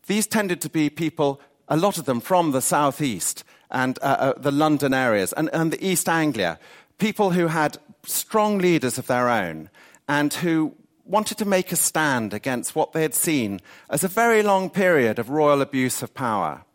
these 0.07 0.27
tended 0.27 0.59
to 0.59 0.69
be 0.69 0.89
people, 0.89 1.39
a 1.69 1.77
lot 1.77 1.97
of 1.97 2.03
them 2.03 2.19
from 2.19 2.51
the 2.51 2.61
southeast 2.61 3.45
and 3.71 3.97
uh, 4.01 4.05
uh, 4.19 4.33
the 4.35 4.51
London 4.51 4.93
areas 4.93 5.31
and, 5.31 5.49
and 5.53 5.71
the 5.71 5.81
East 5.81 6.09
Anglia, 6.09 6.59
people 6.97 7.31
who 7.31 7.47
had 7.47 7.77
strong 8.03 8.57
leaders 8.57 8.97
of 8.97 9.07
their 9.07 9.29
own 9.29 9.69
and 10.09 10.33
who 10.33 10.75
wanted 11.05 11.37
to 11.37 11.45
make 11.45 11.71
a 11.71 11.77
stand 11.77 12.33
against 12.33 12.75
what 12.75 12.91
they 12.91 13.03
had 13.03 13.15
seen 13.15 13.61
as 13.89 14.03
a 14.03 14.09
very 14.09 14.43
long 14.43 14.69
period 14.69 15.17
of 15.17 15.29
royal 15.29 15.61
abuse 15.61 16.03
of 16.03 16.13
power. 16.13 16.65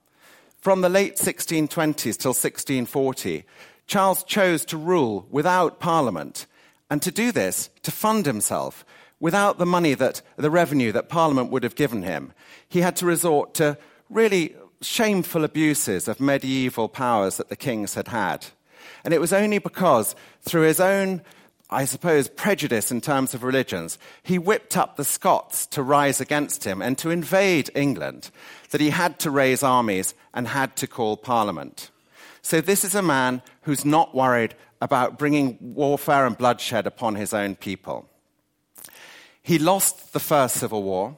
From 0.62 0.80
the 0.80 0.88
late 0.88 1.16
1620s 1.16 2.16
till 2.16 2.30
1640, 2.30 3.44
Charles 3.86 4.24
chose 4.24 4.64
to 4.64 4.78
rule 4.78 5.26
without 5.30 5.78
Parliament, 5.78 6.46
and 6.94 7.02
to 7.02 7.10
do 7.10 7.32
this, 7.32 7.70
to 7.82 7.90
fund 7.90 8.24
himself, 8.24 8.84
without 9.18 9.58
the 9.58 9.66
money 9.66 9.94
that, 9.94 10.22
the 10.36 10.48
revenue 10.48 10.92
that 10.92 11.08
Parliament 11.08 11.50
would 11.50 11.64
have 11.64 11.74
given 11.74 12.04
him, 12.04 12.32
he 12.68 12.82
had 12.82 12.94
to 12.94 13.04
resort 13.04 13.52
to 13.54 13.76
really 14.08 14.54
shameful 14.80 15.42
abuses 15.42 16.06
of 16.06 16.20
medieval 16.20 16.88
powers 16.88 17.36
that 17.38 17.48
the 17.48 17.56
kings 17.56 17.94
had 17.94 18.06
had. 18.06 18.46
And 19.02 19.12
it 19.12 19.20
was 19.20 19.32
only 19.32 19.58
because, 19.58 20.14
through 20.42 20.68
his 20.68 20.78
own, 20.78 21.22
I 21.68 21.84
suppose, 21.84 22.28
prejudice 22.28 22.92
in 22.92 23.00
terms 23.00 23.34
of 23.34 23.42
religions, 23.42 23.98
he 24.22 24.38
whipped 24.38 24.76
up 24.76 24.94
the 24.94 25.02
Scots 25.02 25.66
to 25.66 25.82
rise 25.82 26.20
against 26.20 26.62
him 26.62 26.80
and 26.80 26.96
to 26.98 27.10
invade 27.10 27.70
England, 27.74 28.30
that 28.70 28.80
he 28.80 28.90
had 28.90 29.18
to 29.18 29.32
raise 29.32 29.64
armies 29.64 30.14
and 30.32 30.46
had 30.46 30.76
to 30.76 30.86
call 30.86 31.16
Parliament. 31.16 31.90
So, 32.40 32.60
this 32.60 32.84
is 32.84 32.94
a 32.94 33.02
man 33.02 33.42
who's 33.62 33.84
not 33.84 34.14
worried 34.14 34.54
about 34.84 35.18
bringing 35.18 35.56
warfare 35.60 36.26
and 36.26 36.36
bloodshed 36.36 36.86
upon 36.86 37.14
his 37.14 37.32
own 37.32 37.56
people. 37.56 38.06
He 39.42 39.58
lost 39.58 40.12
the 40.12 40.20
First 40.20 40.56
Civil 40.56 40.82
War. 40.82 41.16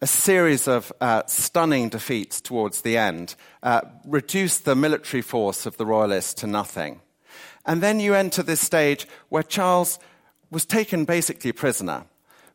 A 0.00 0.06
series 0.06 0.66
of 0.66 0.90
uh, 1.02 1.22
stunning 1.26 1.90
defeats 1.90 2.40
towards 2.40 2.80
the 2.80 2.96
end 2.96 3.34
uh, 3.62 3.82
reduced 4.06 4.64
the 4.64 4.74
military 4.74 5.20
force 5.20 5.66
of 5.66 5.76
the 5.76 5.84
Royalists 5.84 6.32
to 6.40 6.46
nothing. 6.46 7.02
And 7.66 7.82
then 7.82 8.00
you 8.00 8.14
enter 8.14 8.42
this 8.42 8.62
stage 8.62 9.06
where 9.28 9.42
Charles 9.42 9.98
was 10.50 10.64
taken 10.64 11.04
basically 11.04 11.52
prisoner, 11.52 12.06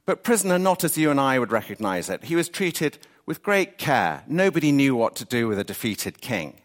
but 0.07 0.23
prisoner 0.23 0.57
not 0.57 0.83
as 0.83 0.97
you 0.97 1.11
and 1.11 1.19
I 1.19 1.37
would 1.37 1.51
recognize 1.51 2.09
it. 2.09 2.23
He 2.23 2.35
was 2.35 2.49
treated 2.49 2.97
with 3.27 3.43
great 3.43 3.77
care. 3.77 4.23
Nobody 4.25 4.71
knew 4.71 4.95
what 4.95 5.15
to 5.17 5.25
do 5.25 5.47
with 5.47 5.59
a 5.59 5.63
defeated 5.63 6.19
king 6.19 6.60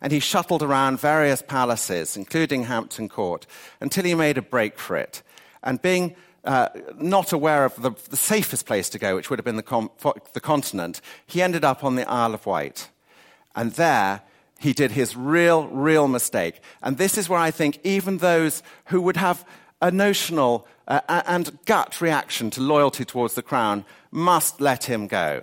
and 0.00 0.12
he 0.12 0.20
shuttled 0.20 0.62
around 0.62 1.00
various 1.00 1.42
palaces, 1.42 2.16
including 2.16 2.64
Hampton 2.64 3.08
Court, 3.08 3.46
until 3.80 4.04
he 4.04 4.14
made 4.14 4.38
a 4.38 4.42
break 4.42 4.78
for 4.78 4.96
it. 4.96 5.22
And 5.62 5.80
being 5.80 6.14
uh, 6.44 6.68
not 6.98 7.32
aware 7.32 7.64
of 7.64 7.80
the, 7.82 7.90
the, 8.08 8.16
safest 8.16 8.66
place 8.66 8.88
to 8.90 8.98
go, 8.98 9.16
which 9.16 9.30
would 9.30 9.38
have 9.38 9.44
been 9.44 9.56
the, 9.56 9.62
com- 9.62 9.90
the 10.32 10.40
continent, 10.40 11.00
he 11.26 11.42
ended 11.42 11.64
up 11.64 11.82
on 11.82 11.96
the 11.96 12.08
Isle 12.08 12.34
of 12.34 12.46
Wight. 12.46 12.88
And 13.56 13.72
there, 13.72 14.22
he 14.58 14.72
did 14.72 14.92
his 14.92 15.16
real, 15.16 15.66
real 15.68 16.06
mistake. 16.06 16.60
And 16.82 16.98
this 16.98 17.18
is 17.18 17.28
where 17.28 17.40
I 17.40 17.50
think 17.50 17.80
even 17.82 18.18
those 18.18 18.62
who 18.86 19.00
would 19.02 19.16
have 19.16 19.44
a 19.82 19.90
notional 19.90 20.66
uh, 20.86 21.00
and 21.26 21.58
gut 21.66 22.00
reaction 22.00 22.50
to 22.50 22.60
loyalty 22.60 23.04
towards 23.04 23.34
the 23.34 23.42
crown 23.42 23.84
must 24.12 24.60
let 24.60 24.84
him 24.84 25.08
go 25.08 25.42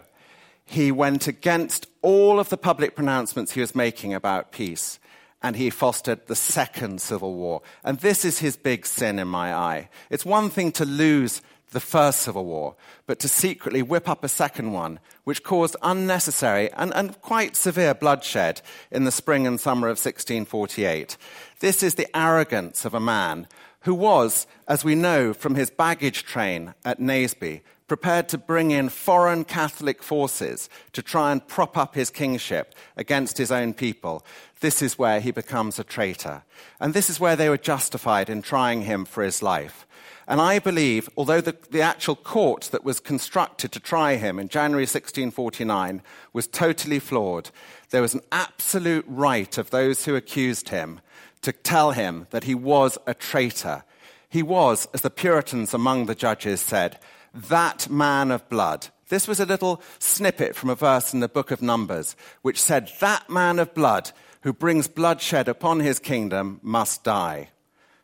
he 0.74 0.92
went 0.92 1.28
against 1.28 1.88
all 2.02 2.40
of 2.40 2.50
the 2.50 2.58
public 2.58 2.96
pronouncements 2.96 3.52
he 3.52 3.62
was 3.62 3.76
making 3.76 4.14
about 4.14 4.52
peace, 4.52 5.00
and 5.42 5.56
he 5.56 5.70
fostered 5.70 6.26
the 6.26 6.36
second 6.36 7.00
civil 7.00 7.36
war. 7.36 7.62
And 7.84 8.00
this 8.00 8.26
is 8.26 8.40
his 8.40 8.58
big 8.58 8.86
sin 8.86 9.20
in 9.20 9.28
my 9.28 9.54
eye. 9.54 9.90
It's 10.10 10.26
one 10.26 10.50
thing 10.50 10.72
to 10.74 10.86
lose 10.86 11.42
the 11.72 11.80
first 11.80 12.20
civil 12.20 12.46
war, 12.46 12.76
but 13.06 13.20
to 13.20 13.28
secretly 13.28 13.82
whip 13.82 14.10
up 14.10 14.24
a 14.24 14.30
second 14.30 14.72
one, 14.72 15.00
which 15.26 15.44
caused 15.44 15.76
unnecessary 15.82 16.72
and, 16.74 16.94
and 16.96 17.22
quite 17.22 17.56
severe 17.56 17.94
bloodshed 17.94 18.62
in 18.92 19.04
the 19.04 19.12
spring 19.12 19.46
and 19.46 19.60
summer 19.60 19.88
of 19.88 19.98
1648. 19.98 21.18
This 21.60 21.84
is 21.84 21.96
the 21.96 22.18
arrogance 22.18 22.86
of 22.86 22.94
a 22.94 23.00
man 23.00 23.48
who 23.82 23.94
was, 23.94 24.48
as 24.68 24.84
we 24.84 24.96
know 24.96 25.34
from 25.34 25.56
his 25.56 25.70
baggage 25.70 26.24
train 26.24 26.74
at 26.86 27.00
Naseby, 27.00 27.62
prepared 27.94 28.28
to 28.28 28.40
bring 28.40 28.72
in 28.72 28.90
foreign 28.90 29.44
Catholic 29.44 30.02
forces 30.02 30.68
to 30.94 31.04
try 31.04 31.32
and 31.32 31.48
prop 31.48 31.78
up 31.78 31.94
his 31.94 32.10
kingship 32.10 32.74
against 32.98 33.38
his 33.38 33.52
own 33.52 33.72
people, 33.72 34.26
this 34.62 34.82
is 34.82 34.98
where 34.98 35.20
he 35.20 35.30
becomes 35.30 35.78
a 35.78 35.84
traitor. 35.84 36.42
And 36.80 36.96
this 36.96 37.08
is 37.08 37.20
where 37.20 37.36
they 37.36 37.50
were 37.50 37.68
justified 37.72 38.32
in 38.32 38.42
trying 38.42 38.82
him 38.82 39.06
for 39.06 39.24
his 39.24 39.44
life. 39.44 39.86
And 40.28 40.42
I 40.42 40.58
believe, 40.58 41.08
although 41.16 41.40
the, 41.40 41.56
the, 41.70 41.84
actual 41.84 42.16
court 42.16 42.70
that 42.72 42.84
was 42.84 43.00
constructed 43.00 43.72
to 43.74 43.80
try 43.80 44.16
him 44.16 44.40
in 44.40 44.48
January 44.48 44.86
1649 44.86 46.02
was 46.34 46.48
totally 46.48 46.98
flawed, 46.98 47.52
there 47.92 48.02
was 48.02 48.16
an 48.16 48.22
absolute 48.32 49.06
right 49.08 49.56
of 49.60 49.70
those 49.70 50.06
who 50.06 50.16
accused 50.16 50.70
him 50.70 51.00
to 51.44 51.52
tell 51.52 51.92
him 51.92 52.26
that 52.32 52.46
he 52.46 52.56
was 52.56 52.98
a 53.06 53.14
traitor. 53.14 53.84
He 54.30 54.42
was, 54.42 54.88
as 54.96 55.02
the 55.02 55.12
Puritans 55.12 55.76
among 55.76 56.08
the 56.08 56.16
judges 56.16 56.60
said, 56.60 56.98
that 57.34 57.90
man 57.90 58.32
of 58.32 58.48
blood. 58.50 58.88
This 59.10 59.28
was 59.28 59.40
a 59.40 59.46
little 59.46 59.82
snippet 60.00 60.56
from 60.56 60.70
a 60.70 60.76
verse 60.76 61.14
in 61.14 61.20
the 61.20 61.28
book 61.28 61.52
of 61.52 61.62
Numbers, 61.62 62.16
which 62.42 62.62
said, 62.62 62.92
That 63.00 63.30
man 63.30 63.60
of 63.60 63.74
blood 63.74 64.12
who 64.42 64.54
brings 64.54 64.88
bloodshed 64.88 65.48
upon 65.48 65.80
his 65.80 66.00
kingdom 66.00 66.60
must 66.62 67.04
die. 67.04 67.50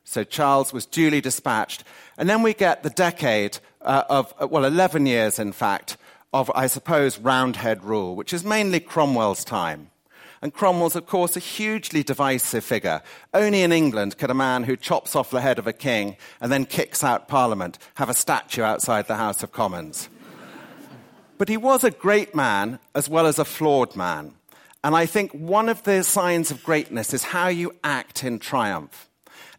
So 0.03 0.24
Charles 0.24 0.74
was 0.74 0.86
duly 0.86 1.21
dispatched. 1.21 1.83
And 2.17 2.29
then 2.29 2.41
we 2.41 2.53
get 2.53 2.83
the 2.83 2.89
decade 2.89 3.59
uh, 3.81 4.03
of, 4.09 4.33
uh, 4.41 4.48
well, 4.48 4.65
11 4.65 5.05
years, 5.05 5.38
in 5.38 5.51
fact, 5.51 5.98
of, 6.33 6.51
I 6.55 6.67
suppose, 6.67 7.19
Roundhead 7.19 7.83
rule, 7.83 8.15
which 8.15 8.33
is 8.33 8.43
mainly 8.43 8.79
Cromwell's 8.79 9.43
time. 9.43 9.91
And 10.41 10.53
Cromwell's, 10.53 10.96
of 10.96 11.05
course, 11.05 11.36
a 11.36 11.41
hugely 11.41 12.01
divisive 12.01 12.63
figure. 12.63 13.01
Only 13.34 13.62
in 13.62 13.72
England 13.72 14.17
could 14.17 14.31
a 14.31 14.36
man 14.36 14.63
who 14.63 14.77
chops 14.77 15.15
off 15.15 15.31
the 15.31 15.41
head 15.41 15.60
of 15.60 15.67
a 15.67 15.74
king 15.74 16.15
and 16.39 16.51
then 16.51 16.65
kicks 16.65 17.03
out 17.03 17.27
Parliament 17.27 17.77
have 17.96 18.10
a 18.10 18.13
statue 18.13 18.63
outside 18.63 19.08
the 19.08 19.15
House 19.15 19.43
of 19.43 19.51
Commons. 19.51 20.10
but 21.38 21.50
he 21.50 21.58
was 21.58 21.84
a 21.84 21.91
great 21.91 22.34
man 22.34 22.79
as 22.96 23.10
well 23.10 23.25
as 23.25 23.38
a 23.38 23.46
flawed 23.46 23.96
man. 23.96 24.34
And 24.84 24.96
I 24.96 25.05
think 25.05 25.34
one 25.34 25.67
of 25.67 25.84
the 25.84 26.03
signs 26.03 26.51
of 26.51 26.63
greatness 26.63 27.13
is 27.13 27.24
how 27.24 27.50
you 27.50 27.75
act 27.84 28.24
in 28.24 28.39
triumph. 28.39 29.10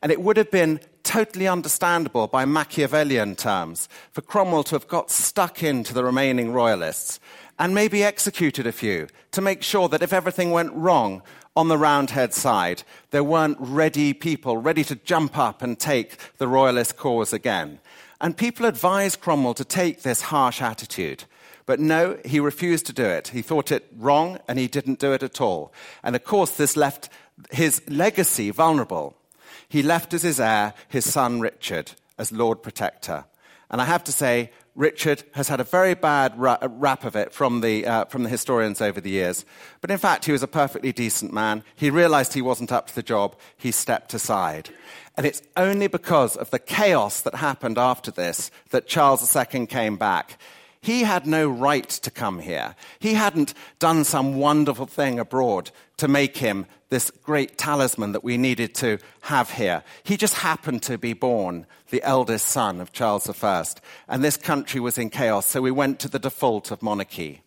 And 0.02 0.10
it 0.10 0.22
would 0.22 0.38
have 0.38 0.50
been 0.50 0.80
totally 1.02 1.49
understandable 1.49 2.26
by 2.26 2.44
Machiavellian 2.44 3.37
terms 3.37 3.88
for 4.12 4.22
Cromwell 4.22 4.64
to 4.64 4.75
have 4.75 4.88
got 4.88 5.10
stuck 5.10 5.62
into 5.62 5.92
the 5.92 6.04
remaining 6.04 6.52
royalists 6.52 7.20
and 7.61 7.75
maybe 7.75 8.02
executed 8.02 8.67
a 8.67 8.73
few 8.73 9.07
to 9.33 9.43
make 9.43 9.62
sure 9.62 9.87
that 9.90 10.02
if 10.02 10.14
everything 10.14 10.50
went 10.50 10.73
wrong 10.73 11.23
on 11.55 11.69
the 11.69 11.76
Roundhead 11.76 12.33
side, 12.33 12.83
there 13.11 13.23
weren't 13.23 13.59
ready 13.61 14.14
people 14.14 14.57
ready 14.57 14.83
to 14.83 14.97
jump 14.97 15.37
up 15.37 15.61
and 15.61 15.79
take 15.79 16.17
the 16.38 16.49
royalist 16.49 16.97
cause 16.97 17.35
again. 17.35 17.79
And 18.19 18.35
people 18.35 18.64
advised 18.64 19.21
Cromwell 19.21 19.55
to 19.55 19.64
take 19.64 20.00
this 20.00 20.23
harsh 20.23 20.62
attitude. 20.62 21.25
But 21.67 21.81
no, 21.81 22.19
he 22.25 22.40
refused 22.40 22.87
to 22.87 22.95
do 22.95 23.05
it. 23.05 23.29
He 23.29 23.43
thought 23.43 23.71
it 23.71 23.87
wrong 23.95 24.38
and 24.49 24.59
he 24.59 24.67
didn't 24.67 24.99
do 24.99 25.12
it 25.12 25.23
at 25.23 25.40
all. 25.40 25.71
And 26.02 26.17
of 26.17 26.25
course, 26.25 26.52
this 26.52 26.79
left 26.79 27.11
his 27.50 27.83
legacy 27.88 28.50
vulnerable. 28.50 29.17
He 29.69 29.83
left 29.83 30.14
as 30.14 30.23
his 30.23 30.40
heir 30.40 30.73
his 30.88 31.11
son 31.11 31.40
Richard 31.40 31.93
as 32.17 32.33
Lord 32.33 32.62
Protector. 32.62 33.26
And 33.70 33.80
I 33.80 33.84
have 33.84 34.04
to 34.04 34.12
say, 34.12 34.50
Richard 34.74 35.24
has 35.32 35.48
had 35.48 35.60
a 35.60 35.64
very 35.64 35.94
bad 35.94 36.32
rap 36.36 37.04
of 37.04 37.16
it 37.16 37.32
from 37.32 37.60
the, 37.60 37.86
uh, 37.86 38.04
from 38.06 38.22
the 38.22 38.28
historians 38.28 38.80
over 38.80 39.00
the 39.00 39.10
years. 39.10 39.44
But 39.80 39.90
in 39.90 39.98
fact, 39.98 40.24
he 40.24 40.32
was 40.32 40.42
a 40.42 40.48
perfectly 40.48 40.92
decent 40.92 41.32
man. 41.32 41.64
He 41.76 41.90
realized 41.90 42.32
he 42.32 42.42
wasn't 42.42 42.72
up 42.72 42.86
to 42.88 42.94
the 42.94 43.02
job. 43.02 43.36
He 43.56 43.72
stepped 43.72 44.14
aside. 44.14 44.70
And 45.16 45.26
it's 45.26 45.42
only 45.56 45.86
because 45.86 46.36
of 46.36 46.50
the 46.50 46.58
chaos 46.58 47.20
that 47.22 47.34
happened 47.34 47.78
after 47.78 48.10
this 48.10 48.50
that 48.70 48.86
Charles 48.86 49.36
II 49.36 49.66
came 49.66 49.96
back. 49.96 50.38
He 50.82 51.02
had 51.02 51.26
no 51.26 51.48
right 51.48 51.88
to 51.88 52.10
come 52.10 52.38
here. 52.38 52.74
He 52.98 53.14
hadn't 53.14 53.52
done 53.78 54.04
some 54.04 54.36
wonderful 54.36 54.86
thing 54.86 55.18
abroad 55.18 55.70
to 56.00 56.09
make 56.09 56.38
him 56.38 56.66
this 56.88 57.11
great 57.23 57.57
talisman 57.57 58.12
that 58.12 58.25
we 58.25 58.37
needed 58.37 58.75
to 58.75 58.99
have 59.21 59.50
here. 59.50 59.85
He 60.02 60.16
just 60.16 60.35
happened 60.35 60.83
to 60.85 60.97
be 60.97 61.12
born 61.12 61.66
the 61.90 62.02
eldest 62.02 62.47
son 62.47 62.80
of 62.80 62.92
Charles 62.92 63.28
I, 63.45 63.64
and 64.09 64.25
this 64.25 64.37
country 64.37 64.80
was 64.80 64.97
in 64.97 65.11
chaos, 65.11 65.47
so 65.47 65.61
we 65.61 65.71
went 65.71 66.00
to 66.00 66.09
the 66.09 66.19
default 66.19 66.71
of 66.71 66.83
monarchy. 66.83 67.42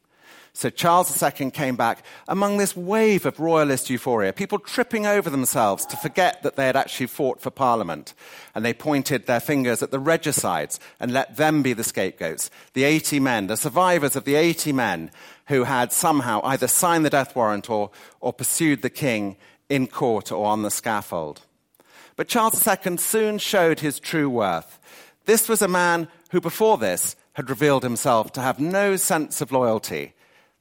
So 0.56 0.70
Charles 0.70 1.22
II 1.22 1.50
came 1.50 1.76
back 1.76 2.06
among 2.28 2.58
this 2.58 2.78
wave 2.78 3.26
of 3.26 3.40
royalist 3.40 3.90
euphoria, 3.90 4.32
people 4.32 4.60
tripping 4.60 5.08
over 5.08 5.30
themselves 5.32 5.84
to 5.88 5.98
forget 5.98 6.44
that 6.44 6.56
they 6.56 6.68
had 6.68 6.76
actually 6.76 7.08
fought 7.08 7.42
for 7.42 7.50
Parliament. 7.50 8.14
And 8.54 8.64
they 8.64 8.74
pointed 8.74 9.26
their 9.26 9.40
fingers 9.40 9.82
at 9.82 9.90
the 9.90 10.00
regicides 10.00 10.80
and 11.00 11.12
let 11.12 11.38
them 11.38 11.64
be 11.64 11.74
the 11.74 11.84
scapegoats. 11.84 12.52
The 12.74 12.84
80 12.84 13.20
men, 13.20 13.48
the 13.48 13.58
survivors 13.58 14.16
of 14.16 14.26
the 14.26 14.36
80 14.36 14.74
men 14.74 15.12
who 15.48 15.64
had 15.64 15.92
somehow 15.92 16.40
either 16.44 16.68
signed 16.68 17.04
the 17.04 17.10
death 17.10 17.36
warrant 17.36 17.68
or, 17.68 17.90
or 18.20 18.32
pursued 18.32 18.84
the 18.84 18.92
king 18.92 19.38
in 19.70 19.88
court 19.88 20.32
or 20.32 20.46
on 20.46 20.62
the 20.62 20.72
scaffold. 20.72 21.42
But 22.16 22.28
Charles 22.28 22.66
II 22.68 22.98
soon 22.98 23.40
showed 23.40 23.80
his 23.80 24.00
true 24.00 24.30
worth. 24.30 24.78
This 25.26 25.50
was 25.50 25.64
a 25.64 25.68
man 25.68 26.10
who 26.30 26.40
before 26.40 26.78
this 26.78 27.16
had 27.34 27.50
revealed 27.50 27.82
himself 27.82 28.32
to 28.34 28.42
have 28.42 28.60
no 28.60 28.98
sense 28.98 29.42
of 29.42 29.52
loyalty 29.52 30.14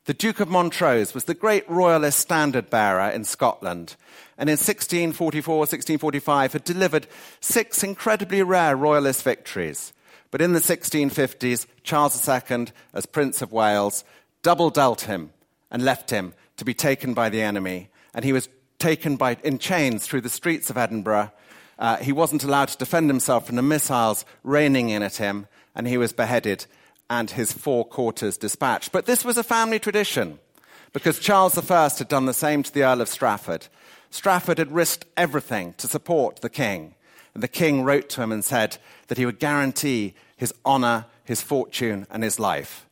the 0.05 0.15
Duke 0.15 0.41
of 0.41 0.49
Montrose 0.49 1.15
was 1.15 1.25
the 1.25 1.35
great 1.35 1.69
royalist 1.71 2.19
standard 2.19 2.69
bearer 2.69 3.09
in 3.11 3.25
Scotland, 3.25 3.97
and 4.37 4.49
in 4.49 4.55
1644 4.55 5.59
1645 5.59 6.53
had 6.55 6.65
delivered 6.65 7.07
six 7.41 7.85
incredibly 7.85 8.43
rare 8.43 8.77
royalist 8.77 9.23
victories. 9.23 9.93
But 10.33 10.41
in 10.41 10.55
the 10.55 10.61
1650s, 10.61 11.67
Charles 11.85 12.29
II, 12.29 12.67
as 12.95 13.07
Prince 13.07 13.43
of 13.43 13.53
Wales, 13.53 14.03
double 14.43 14.71
dealt 14.71 15.03
him 15.03 15.31
and 15.71 15.85
left 15.85 16.11
him 16.11 16.35
to 16.57 16.65
be 16.65 16.75
taken 16.75 17.15
by 17.15 17.29
the 17.29 17.43
enemy. 17.43 17.91
And 18.15 18.25
he 18.25 18.33
was 18.33 18.49
taken 18.79 19.17
by, 19.17 19.37
in 19.45 19.59
chains 19.59 20.07
through 20.07 20.23
the 20.23 20.29
streets 20.29 20.71
of 20.71 20.79
Edinburgh. 20.79 21.31
Uh, 21.79 21.99
he 21.99 22.13
wasn't 22.13 22.45
allowed 22.45 22.69
to 22.69 22.79
defend 22.79 23.09
himself 23.09 23.47
from 23.47 23.57
the 23.57 23.63
missiles 23.63 24.25
raining 24.43 24.89
in 24.89 25.03
at 25.03 25.17
him 25.17 25.47
and 25.75 25.87
he 25.87 25.99
was 25.99 26.13
beheaded 26.13 26.67
and 27.12 27.33
his 27.33 27.52
four 27.52 27.85
quarters 27.85 28.38
dispatched. 28.38 28.90
But 28.90 29.04
this 29.04 29.23
was 29.23 29.37
a 29.37 29.45
family 29.45 29.78
tradition 29.78 30.38
because 30.95 31.19
Charles 31.19 31.59
I 31.59 31.90
had 31.99 32.09
done 32.09 32.25
the 32.25 32.33
same 32.33 32.62
to 32.62 32.73
the 32.73 32.85
Earl 32.85 33.02
of 33.02 33.09
Strafford. 33.09 33.66
Strafford 34.09 34.57
had 34.57 34.73
risked 34.73 35.04
everything 35.14 35.75
to 35.75 35.87
support 35.87 36.40
the 36.40 36.49
king. 36.49 36.95
And 37.35 37.42
the 37.42 37.49
king 37.49 37.83
wrote 37.83 38.09
to 38.11 38.23
him 38.23 38.33
and 38.33 38.42
said 38.42 38.78
that 39.09 39.19
he 39.19 39.26
would 39.26 39.38
guarantee 39.38 40.14
his 40.38 40.54
honor, 40.64 41.04
his 41.23 41.42
fortune, 41.42 42.07
and 42.11 42.25
his 42.25 42.40
life. 42.40 42.87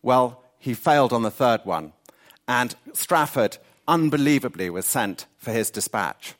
Well, 0.00 0.42
he 0.58 0.72
failed 0.72 1.12
on 1.12 1.22
the 1.22 1.30
third 1.30 1.60
one, 1.64 1.92
and 2.48 2.74
Strafford 2.94 3.58
unbelievably 3.86 4.70
was 4.70 4.86
sent 4.86 5.26
for 5.36 5.52
his 5.52 5.70
dispatch. 5.70 6.36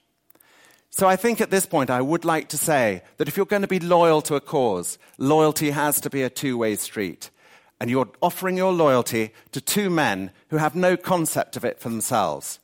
So 0.95 1.09
I 1.09 1.17
think 1.17 1.41
at 1.41 1.51
this 1.51 1.65
point 1.65 1.89
I 1.89 2.03
would 2.03 2.25
like 2.25 2.49
to 2.51 2.59
say 2.59 3.03
that 3.17 3.27
if 3.27 3.37
you're 3.37 3.47
going 3.47 3.63
to 3.63 3.69
be 3.69 3.81
loyal 3.81 4.21
to 4.23 4.35
a 4.35 4.41
cause, 4.41 4.99
loyalty 5.17 5.71
has 5.71 6.01
to 6.03 6.11
be 6.11 6.23
a 6.23 6.31
two 6.31 6.59
way 6.59 6.77
street. 6.77 7.31
And 7.81 7.91
you're 7.91 8.11
offering 8.21 8.59
your 8.59 8.73
loyalty 8.73 9.33
to 9.53 9.61
two 9.61 9.89
men 9.89 10.31
who 10.49 10.59
have 10.59 10.77
no 10.77 10.97
concept 10.97 11.57
of 11.57 11.65
it 11.65 11.81
for 11.81 11.89
themselves. 11.89 12.61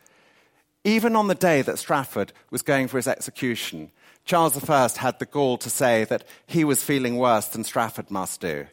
Even 0.85 1.17
on 1.17 1.27
the 1.27 1.35
day 1.35 1.63
that 1.63 1.79
Strafford 1.79 2.33
was 2.51 2.63
going 2.63 2.87
for 2.87 2.99
his 2.99 3.09
execution, 3.09 3.91
Charles 4.25 4.69
I 4.69 4.89
had 4.99 5.19
the 5.19 5.27
gall 5.27 5.57
to 5.59 5.71
say 5.71 6.05
that 6.05 6.25
he 6.47 6.65
was 6.65 6.85
feeling 6.85 7.17
worse 7.17 7.49
than 7.49 7.65
Strafford 7.65 8.11
must 8.11 8.43
do. 8.43 8.67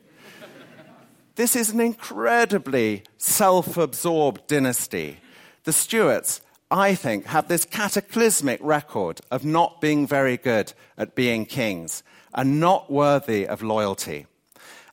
this 1.36 1.56
is 1.56 1.70
an 1.70 1.80
incredibly 1.80 3.04
self 3.18 3.78
absorbed 3.78 4.48
dynasty. 4.48 5.18
The 5.64 5.72
Stuarts 5.72 6.42
I 6.72 6.96
think, 6.96 7.26
have 7.28 7.48
this 7.48 7.66
cataclysmic 7.66 8.60
record 8.62 9.22
of 9.30 9.46
not 9.46 9.82
being 9.82 10.08
very 10.08 10.38
good 10.38 10.74
at 10.98 11.16
being 11.16 11.46
kings 11.46 12.04
and 12.34 12.60
not 12.60 12.92
worthy 12.92 13.48
of 13.48 13.62
loyalty. 13.62 14.26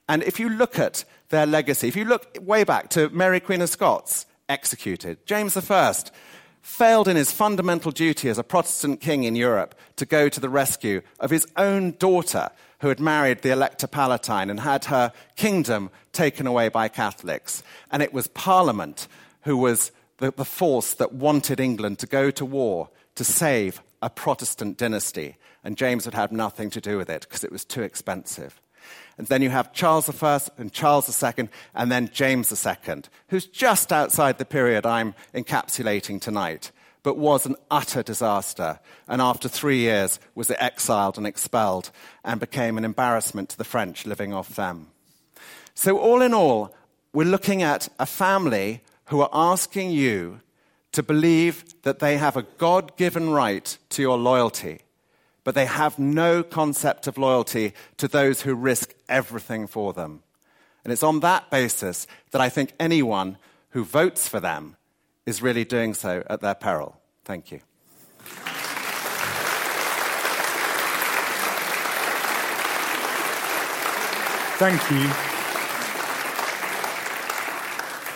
And 0.09 0.23
if 0.23 0.39
you 0.39 0.49
look 0.49 0.79
at 0.79 1.05
their 1.31 1.47
legacy, 1.47 1.89
if 1.89 1.97
you 1.97 2.05
look 2.05 2.37
way 2.41 2.65
back 2.65 2.91
to 2.91 3.09
Mary 3.09 3.41
Queen 3.41 3.63
of 3.63 3.71
Scots, 3.71 4.27
executed, 4.49 5.25
James 5.27 5.57
I 5.57 5.95
failed 6.61 7.09
in 7.09 7.17
his 7.17 7.33
fundamental 7.33 7.91
duty 7.91 8.29
as 8.29 8.39
a 8.39 8.45
Protestant 8.45 9.01
king 9.01 9.25
in 9.25 9.35
Europe 9.35 9.75
to 9.97 10.07
go 10.07 10.29
to 10.29 10.41
the 10.41 10.49
rescue 10.49 11.03
of 11.19 11.31
his 11.31 11.47
own 11.57 11.93
daughter, 11.93 12.51
who 12.81 12.89
had 12.89 13.01
married 13.01 13.43
the 13.43 13.51
Elector 13.51 13.87
Palatine 13.87 14.51
and 14.51 14.61
had 14.61 14.85
her 14.87 15.13
kingdom 15.37 15.91
taken 16.13 16.47
away 16.47 16.69
by 16.69 16.89
Catholics. 16.89 17.63
And 17.91 18.03
it 18.03 18.13
was 18.13 18.27
Parliament 18.29 19.09
who 19.43 19.57
was 19.57 19.91
the, 20.23 20.31
the 20.31 20.45
force 20.45 20.95
that 20.95 21.13
wanted 21.13 21.59
England 21.59 21.99
to 21.99 22.07
go 22.07 22.31
to 22.31 22.45
war 22.45 22.89
to 23.17 23.25
save 23.25 23.83
a 24.01 24.09
Protestant 24.09 24.79
dynasty. 24.79 25.37
And 25.65 25.77
James 25.77 26.05
would 26.05 26.15
have 26.15 26.31
nothing 26.31 26.71
to 26.71 26.81
do 26.81 26.97
with 26.97 27.11
it 27.11 27.23
because 27.23 27.43
it 27.43 27.51
was 27.51 27.65
too 27.65 27.83
expensive. 27.83 28.61
And 29.19 29.27
then 29.27 29.43
you 29.43 29.51
have 29.51 29.73
Charles 29.73 30.09
I 30.23 30.41
and 30.59 30.73
Charles 30.73 31.23
II, 31.23 31.49
and 31.75 31.91
then 31.91 32.09
James 32.13 32.53
II, 32.67 33.03
who's 33.29 33.47
just 33.47 33.93
outside 33.93 34.39
the 34.39 34.45
period 34.45 34.87
I'm 34.87 35.15
encapsulating 35.35 36.21
tonight, 36.21 36.71
but 37.03 37.19
was 37.19 37.45
an 37.45 37.57
utter 37.69 38.05
disaster. 38.05 38.79
And 39.09 39.21
after 39.21 39.49
three 39.49 39.79
years, 39.79 40.21
was 40.37 40.53
exiled 40.53 41.19
and 41.19 41.27
expelled 41.27 41.91
and 42.25 42.39
became 42.39 42.79
an 42.79 42.85
embarrassment 42.85 43.49
to 43.51 43.59
the 43.59 43.65
French 43.65 44.07
living 44.07 44.33
off 44.33 44.55
them. 44.55 44.89
So, 45.75 45.99
all 45.99 46.23
in 46.23 46.33
all, 46.33 46.75
we're 47.13 47.25
looking 47.25 47.63
at 47.63 47.89
a 47.99 48.07
family 48.07 48.83
who 49.13 49.21
are 49.21 49.29
asking 49.31 49.91
you 49.91 50.41
to 50.91 51.03
believe 51.03 51.83
that 51.83 51.99
they 51.99 52.17
have 52.17 52.35
a 52.35 52.47
God 52.57 52.97
given 52.97 53.29
right 53.29 53.77
to 53.91 54.01
your 54.01 54.17
loyalty, 54.17 54.81
but 55.45 55.55
they 55.55 55.67
have 55.67 55.99
no 55.99 56.43
concept 56.43 57.07
of 57.07 57.19
loyalty 57.19 57.75
to 57.99 58.09
those 58.09 58.41
who 58.41 58.55
risk 58.55 58.95
everything 59.11 59.67
for 59.67 59.93
them. 59.93 60.23
And 60.83 60.91
it's 60.91 61.03
on 61.03 61.21
that 61.21 61.51
basis 61.51 62.07
that 62.31 62.41
I 62.41 62.49
think 62.49 62.73
anyone 62.81 63.37
who 63.73 63.85
votes 63.85 64.29
for 64.29 64.41
them 64.41 64.77
is 65.27 65.43
really 65.43 65.67
doing 65.67 65.93
so 65.93 66.25
at 66.31 66.41
their 66.41 66.55
peril. 66.55 66.97
Thank 67.23 67.53
you. 67.53 67.61
Thank 74.57 74.91
you. 74.91 75.42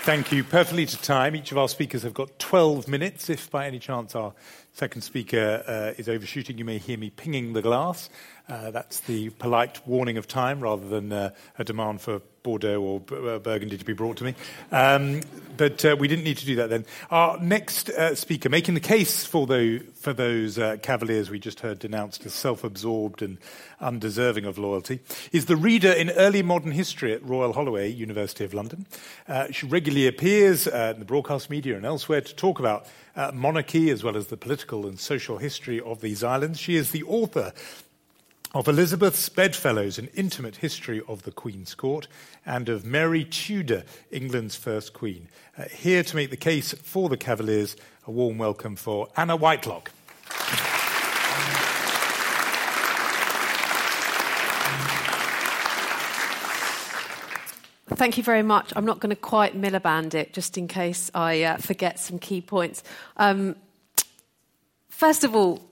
Thank 0.06 0.30
you. 0.30 0.44
Perfectly 0.44 0.86
to 0.86 1.02
time. 1.02 1.34
Each 1.34 1.50
of 1.50 1.58
our 1.58 1.68
speakers 1.68 2.04
have 2.04 2.14
got 2.14 2.38
12 2.38 2.86
minutes. 2.86 3.28
If 3.28 3.50
by 3.50 3.66
any 3.66 3.80
chance 3.80 4.14
our 4.14 4.34
second 4.76 5.00
speaker 5.00 5.64
uh, 5.66 5.94
is 5.98 6.06
overshooting, 6.06 6.58
you 6.58 6.64
may 6.64 6.76
hear 6.76 6.98
me 6.98 7.08
pinging 7.08 7.54
the 7.54 7.62
glass. 7.62 8.10
Uh, 8.46 8.70
that's 8.70 9.00
the 9.00 9.30
polite 9.30 9.84
warning 9.88 10.18
of 10.18 10.28
time 10.28 10.60
rather 10.60 10.86
than 10.86 11.10
uh, 11.10 11.30
a 11.58 11.64
demand 11.64 12.02
for 12.02 12.20
Bordeaux 12.42 12.80
or 12.80 13.02
uh, 13.10 13.38
Burgundy 13.38 13.78
to 13.78 13.84
be 13.86 13.94
brought 13.94 14.18
to 14.18 14.24
me. 14.24 14.34
Um, 14.70 15.22
but 15.56 15.82
uh, 15.82 15.96
we 15.98 16.08
didn't 16.08 16.24
need 16.24 16.36
to 16.36 16.46
do 16.46 16.56
that 16.56 16.68
then. 16.68 16.84
Our 17.10 17.40
next 17.40 17.88
uh, 17.88 18.14
speaker, 18.14 18.50
making 18.50 18.74
the 18.74 18.80
case 18.80 19.24
for, 19.24 19.46
the, 19.46 19.78
for 19.94 20.12
those 20.12 20.58
cavaliers 20.82 21.30
we 21.30 21.38
just 21.38 21.60
heard 21.60 21.78
denounced 21.78 22.26
as 22.26 22.34
self 22.34 22.62
absorbed 22.62 23.22
and 23.22 23.38
undeserving 23.80 24.44
of 24.44 24.58
loyalty, 24.58 25.00
is 25.32 25.46
the 25.46 25.56
reader 25.56 25.90
in 25.90 26.10
early 26.10 26.42
modern 26.42 26.72
history 26.72 27.14
at 27.14 27.24
Royal 27.24 27.54
Holloway, 27.54 27.90
University 27.90 28.44
of 28.44 28.52
London. 28.52 28.86
She 29.50 29.66
regularly 29.66 30.06
appears 30.06 30.66
in 30.66 30.98
the 30.98 31.06
broadcast 31.06 31.48
media 31.48 31.76
and 31.76 31.86
elsewhere 31.86 32.20
to 32.20 32.34
talk 32.36 32.60
about 32.60 32.86
monarchy 33.32 33.90
as 33.90 34.04
well 34.04 34.16
as 34.16 34.26
the 34.28 34.36
political 34.36 34.86
and 34.86 35.00
social 35.00 35.38
history 35.38 35.80
of 35.80 36.00
these 36.00 36.22
islands. 36.22 36.60
She 36.60 36.76
is 36.76 36.90
the 36.90 37.02
author 37.04 37.52
of 38.54 38.68
Elizabeth's 38.68 39.28
Bedfellows, 39.28 39.98
an 39.98 40.08
intimate 40.14 40.56
history 40.56 41.02
of 41.08 41.24
the 41.24 41.30
Queen's 41.30 41.74
Court, 41.74 42.08
and 42.44 42.68
of 42.68 42.84
Mary 42.84 43.24
Tudor, 43.24 43.84
England's 44.10 44.56
first 44.56 44.92
Queen. 44.92 45.28
Uh, 45.58 45.64
here 45.64 46.02
to 46.02 46.16
make 46.16 46.30
the 46.30 46.36
case 46.36 46.72
for 46.72 47.08
the 47.08 47.16
Cavaliers, 47.16 47.76
a 48.06 48.10
warm 48.10 48.38
welcome 48.38 48.76
for 48.76 49.08
Anna 49.16 49.36
Whitelock. 49.36 49.90
Thank 57.96 58.18
you 58.18 58.22
very 58.22 58.42
much. 58.42 58.74
I'm 58.76 58.84
not 58.84 59.00
going 59.00 59.08
to 59.08 59.16
quite 59.16 59.58
Miliband 59.58 60.12
it, 60.12 60.34
just 60.34 60.58
in 60.58 60.68
case 60.68 61.10
I 61.14 61.44
uh, 61.44 61.56
forget 61.56 61.98
some 61.98 62.18
key 62.18 62.42
points. 62.42 62.82
Um, 63.16 63.56
first 64.90 65.24
of 65.24 65.34
all, 65.34 65.62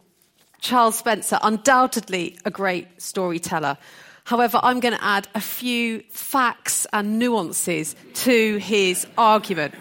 Charles 0.59 0.97
Spencer, 0.97 1.39
undoubtedly 1.43 2.39
a 2.47 2.51
great 2.51 2.87
storyteller. 2.97 3.77
However, 4.25 4.59
I'm 4.63 4.81
going 4.81 4.95
to 4.95 5.05
add 5.05 5.29
a 5.35 5.41
few 5.41 6.01
facts 6.09 6.87
and 6.95 7.19
nuances 7.19 7.95
to 8.15 8.57
his 8.57 9.07
argument. 9.19 9.75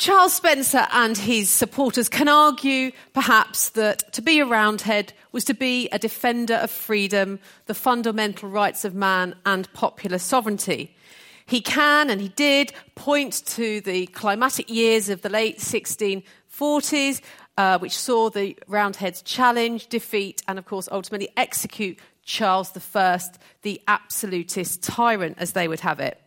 Charles 0.00 0.32
Spencer 0.32 0.86
and 0.92 1.14
his 1.14 1.50
supporters 1.50 2.08
can 2.08 2.26
argue, 2.26 2.90
perhaps, 3.12 3.68
that 3.68 4.14
to 4.14 4.22
be 4.22 4.40
a 4.40 4.46
Roundhead 4.46 5.12
was 5.30 5.44
to 5.44 5.52
be 5.52 5.90
a 5.92 5.98
defender 5.98 6.54
of 6.54 6.70
freedom, 6.70 7.38
the 7.66 7.74
fundamental 7.74 8.48
rights 8.48 8.86
of 8.86 8.94
man, 8.94 9.34
and 9.44 9.70
popular 9.74 10.16
sovereignty. 10.16 10.96
He 11.44 11.60
can, 11.60 12.08
and 12.08 12.18
he 12.18 12.28
did, 12.30 12.72
point 12.94 13.44
to 13.48 13.82
the 13.82 14.06
climatic 14.06 14.70
years 14.70 15.10
of 15.10 15.20
the 15.20 15.28
late 15.28 15.58
1640s 15.58 17.20
uh, 17.58 17.78
which 17.78 17.94
saw 17.94 18.30
the 18.30 18.56
Roundheads 18.68 19.20
challenge, 19.20 19.88
defeat, 19.88 20.42
and 20.48 20.58
of 20.58 20.64
course 20.64 20.88
ultimately 20.90 21.28
execute 21.36 21.98
Charles 22.22 22.72
I, 22.96 23.20
the 23.60 23.82
absolutist 23.86 24.82
tyrant, 24.82 25.36
as 25.38 25.52
they 25.52 25.68
would 25.68 25.80
have 25.80 26.00
it. 26.00 26.18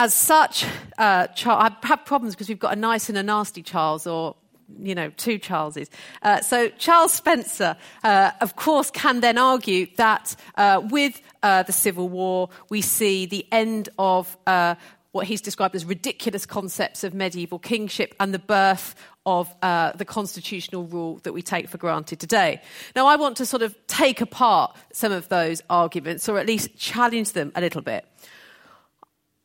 As 0.00 0.14
such, 0.14 0.64
uh, 0.96 1.26
I 1.44 1.76
have 1.82 2.04
problems 2.04 2.36
because 2.36 2.48
we've 2.48 2.58
got 2.58 2.72
a 2.72 2.76
nice 2.76 3.08
and 3.08 3.18
a 3.18 3.22
nasty 3.22 3.64
Charles, 3.64 4.06
or 4.06 4.36
you 4.80 4.94
know, 4.94 5.10
two 5.16 5.38
Charleses. 5.38 5.90
Uh, 6.22 6.40
so 6.40 6.68
Charles 6.78 7.12
Spencer, 7.12 7.76
uh, 8.04 8.30
of 8.40 8.54
course, 8.54 8.92
can 8.92 9.18
then 9.18 9.38
argue 9.38 9.88
that 9.96 10.36
uh, 10.56 10.82
with 10.88 11.20
uh, 11.42 11.64
the 11.64 11.72
Civil 11.72 12.08
War, 12.08 12.48
we 12.70 12.80
see 12.80 13.26
the 13.26 13.44
end 13.50 13.88
of 13.98 14.36
uh, 14.46 14.76
what 15.10 15.26
he's 15.26 15.40
described 15.40 15.74
as 15.74 15.84
ridiculous 15.84 16.46
concepts 16.46 17.02
of 17.02 17.12
medieval 17.12 17.58
kingship 17.58 18.14
and 18.20 18.32
the 18.32 18.38
birth 18.38 18.94
of 19.26 19.52
uh, 19.62 19.90
the 19.92 20.04
constitutional 20.04 20.84
rule 20.84 21.18
that 21.24 21.32
we 21.32 21.42
take 21.42 21.68
for 21.68 21.78
granted 21.78 22.20
today. 22.20 22.60
Now, 22.94 23.08
I 23.08 23.16
want 23.16 23.36
to 23.38 23.46
sort 23.46 23.62
of 23.62 23.74
take 23.88 24.20
apart 24.20 24.76
some 24.92 25.10
of 25.10 25.28
those 25.28 25.60
arguments, 25.68 26.28
or 26.28 26.38
at 26.38 26.46
least 26.46 26.76
challenge 26.76 27.32
them 27.32 27.50
a 27.56 27.60
little 27.60 27.82
bit. 27.82 28.06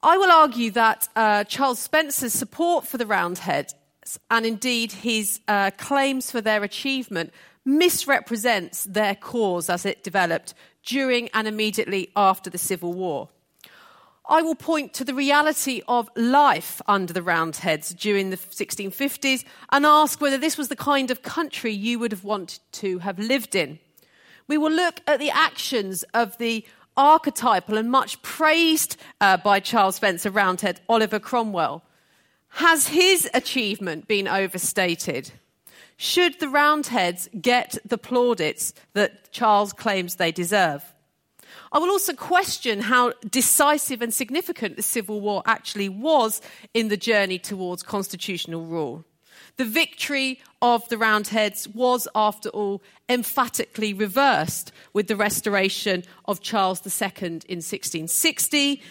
I 0.06 0.18
will 0.18 0.32
argue 0.32 0.70
that 0.72 1.08
uh, 1.16 1.46
Charles 1.46 1.80
Spencer's 1.80 2.34
support 2.34 2.86
for 2.86 2.98
the 2.98 3.06
Roundheads, 3.06 3.74
and 4.30 4.46
indeed 4.46 4.92
his 4.92 5.40
uh, 5.48 5.72
claims 5.78 6.30
for 6.30 6.42
their 6.42 6.62
achievement, 6.62 7.32
misrepresents 7.64 8.84
their 8.84 9.16
cause 9.16 9.70
as 9.70 9.86
it 9.86 10.04
developed 10.04 10.56
during 10.86 11.30
and 11.30 11.48
immediately 11.48 12.10
after 12.18 12.50
the 12.50 12.58
Civil 12.58 12.92
War. 12.92 13.30
I 14.28 14.42
will 14.42 14.56
point 14.56 14.94
to 14.96 15.06
the 15.06 15.14
reality 15.14 15.82
of 15.88 16.10
life 16.18 16.82
under 16.86 17.14
the 17.14 17.24
Roundheads 17.24 17.94
during 17.94 18.30
the 18.30 18.38
1650s 18.38 19.46
and 19.72 19.86
ask 19.86 20.20
whether 20.20 20.38
this 20.38 20.58
was 20.58 20.68
the 20.68 20.76
kind 20.76 21.12
of 21.12 21.22
country 21.22 21.72
you 21.72 21.98
would 22.00 22.12
have 22.12 22.26
wanted 22.26 22.60
to 22.74 23.00
have 23.00 23.20
lived 23.20 23.56
in. 23.56 23.80
We 24.50 24.58
will 24.58 24.72
look 24.72 25.00
at 25.08 25.20
the 25.20 25.32
actions 25.32 26.04
of 26.14 26.38
the 26.40 26.66
archetypal 26.98 27.78
and 27.78 27.90
much 27.90 28.22
praised 28.22 28.98
uh, 29.22 29.38
by 29.38 29.60
Charles 29.60 29.96
Spencer 29.96 30.32
Roundhead, 30.32 30.82
Oliver 30.88 31.20
Cromwell. 31.20 31.84
Has 32.50 32.88
his 32.88 33.28
achievement 33.34 34.08
been 34.08 34.28
overstated? 34.28 35.32
Should 35.98 36.40
the 36.40 36.50
Roundheads 36.50 37.30
get 37.40 37.78
the 37.86 37.98
plaudits 37.98 38.74
that 38.94 39.32
Charles 39.32 39.74
claims 39.74 40.16
they 40.16 40.32
deserve? 40.32 40.84
I 41.72 41.80
will 41.80 41.90
also 41.90 42.14
question 42.14 42.82
how 42.82 43.14
decisive 43.30 44.02
and 44.02 44.14
significant 44.14 44.76
the 44.76 44.84
Civil 44.84 45.22
War 45.22 45.42
actually 45.46 45.90
was 45.90 46.42
in 46.74 46.90
the 46.90 46.98
journey 46.98 47.40
towards 47.40 47.82
constitutional 47.82 48.66
rule. 48.66 49.06
The 49.58 49.66
victory 49.66 50.40
of 50.62 50.88
the 50.90 50.98
Roundheads 50.98 51.68
was, 51.68 52.08
after 52.16 52.50
all, 52.50 52.82
emphatically 53.08 53.94
reversed 53.94 54.72
with 54.94 55.08
the 55.08 55.16
restoration 55.16 56.04
of 56.26 56.42
Charles 56.42 56.80
II 56.86 57.12
in 57.24 57.62
1660. 57.62 58.82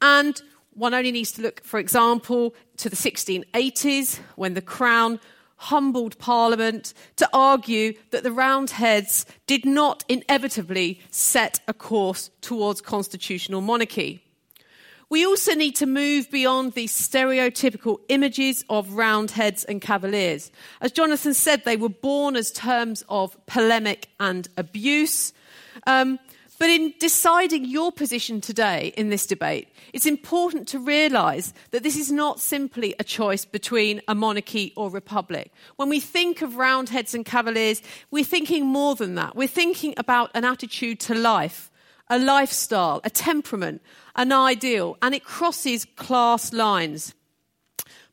And 0.00 0.40
one 0.74 0.94
only 0.94 1.10
needs 1.10 1.32
to 1.32 1.42
look, 1.42 1.62
for 1.64 1.80
example, 1.80 2.54
to 2.76 2.88
the 2.88 2.96
1680s 2.96 4.20
when 4.36 4.54
the 4.54 4.62
Crown 4.62 5.18
humbled 5.56 6.18
Parliament 6.18 6.94
to 7.16 7.28
argue 7.32 7.94
that 8.10 8.22
the 8.22 8.32
Roundheads 8.32 9.26
did 9.46 9.64
not 9.64 10.04
inevitably 10.08 11.00
set 11.10 11.60
a 11.68 11.74
course 11.74 12.30
towards 12.40 12.80
constitutional 12.80 13.60
monarchy. 13.60 14.24
We 15.12 15.26
also 15.26 15.52
need 15.52 15.76
to 15.76 15.84
move 15.84 16.30
beyond 16.30 16.72
the 16.72 16.86
stereotypical 16.86 17.98
images 18.08 18.64
of 18.70 18.94
roundheads 18.94 19.62
and 19.62 19.78
cavaliers. 19.78 20.50
As 20.80 20.90
Jonathan 20.90 21.34
said, 21.34 21.66
they 21.66 21.76
were 21.76 21.90
born 21.90 22.34
as 22.34 22.50
terms 22.50 23.04
of 23.10 23.36
polemic 23.44 24.08
and 24.18 24.48
abuse. 24.56 25.34
Um, 25.86 26.18
but 26.58 26.70
in 26.70 26.94
deciding 26.98 27.66
your 27.66 27.92
position 27.92 28.40
today 28.40 28.94
in 28.96 29.10
this 29.10 29.26
debate, 29.26 29.68
it's 29.92 30.06
important 30.06 30.66
to 30.68 30.78
realise 30.78 31.52
that 31.72 31.82
this 31.82 31.98
is 31.98 32.10
not 32.10 32.40
simply 32.40 32.94
a 32.98 33.04
choice 33.04 33.44
between 33.44 34.00
a 34.08 34.14
monarchy 34.14 34.72
or 34.76 34.88
republic. 34.88 35.52
When 35.76 35.90
we 35.90 36.00
think 36.00 36.40
of 36.40 36.56
roundheads 36.56 37.14
and 37.14 37.26
cavaliers, 37.26 37.82
we're 38.10 38.24
thinking 38.24 38.64
more 38.64 38.94
than 38.94 39.16
that. 39.16 39.36
We're 39.36 39.46
thinking 39.46 39.92
about 39.98 40.30
an 40.32 40.46
attitude 40.46 41.00
to 41.00 41.14
life, 41.14 41.70
a 42.08 42.18
lifestyle, 42.18 43.02
a 43.04 43.10
temperament, 43.10 43.82
an 44.16 44.32
ideal, 44.32 44.96
and 45.02 45.14
it 45.14 45.24
crosses 45.24 45.84
class 45.96 46.52
lines. 46.52 47.14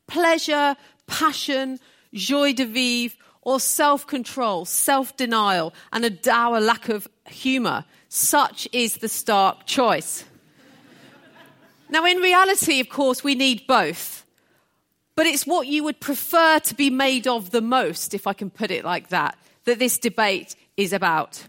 Pleasure, 0.08 0.76
passion, 1.08 1.80
joie 2.14 2.54
de 2.54 2.66
vivre, 2.66 3.18
or 3.42 3.60
self 3.60 4.06
control, 4.08 4.66
self 4.66 5.16
denial, 5.18 5.74
and 5.92 6.06
a 6.06 6.10
dour 6.10 6.60
lack 6.60 6.90
of 6.90 7.08
humour. 7.28 7.86
Such 8.10 8.68
is 8.72 8.96
the 8.96 9.10
stark 9.10 9.66
choice. 9.66 10.26
now, 11.90 12.06
in 12.06 12.18
reality, 12.18 12.80
of 12.80 12.90
course, 12.90 13.24
we 13.24 13.36
need 13.36 13.68
both. 13.68 14.26
But 15.16 15.28
it's 15.28 15.46
what 15.46 15.68
you 15.68 15.84
would 15.84 16.00
prefer 16.00 16.60
to 16.60 16.76
be 16.76 16.90
made 16.90 17.28
of 17.28 17.52
the 17.52 17.62
most, 17.62 18.14
if 18.14 18.26
I 18.26 18.34
can 18.34 18.50
put 18.50 18.72
it 18.72 18.86
like 18.86 19.10
that, 19.10 19.38
that 19.66 19.78
this 19.78 19.98
debate 19.98 20.56
is 20.78 20.94
about. 20.94 21.44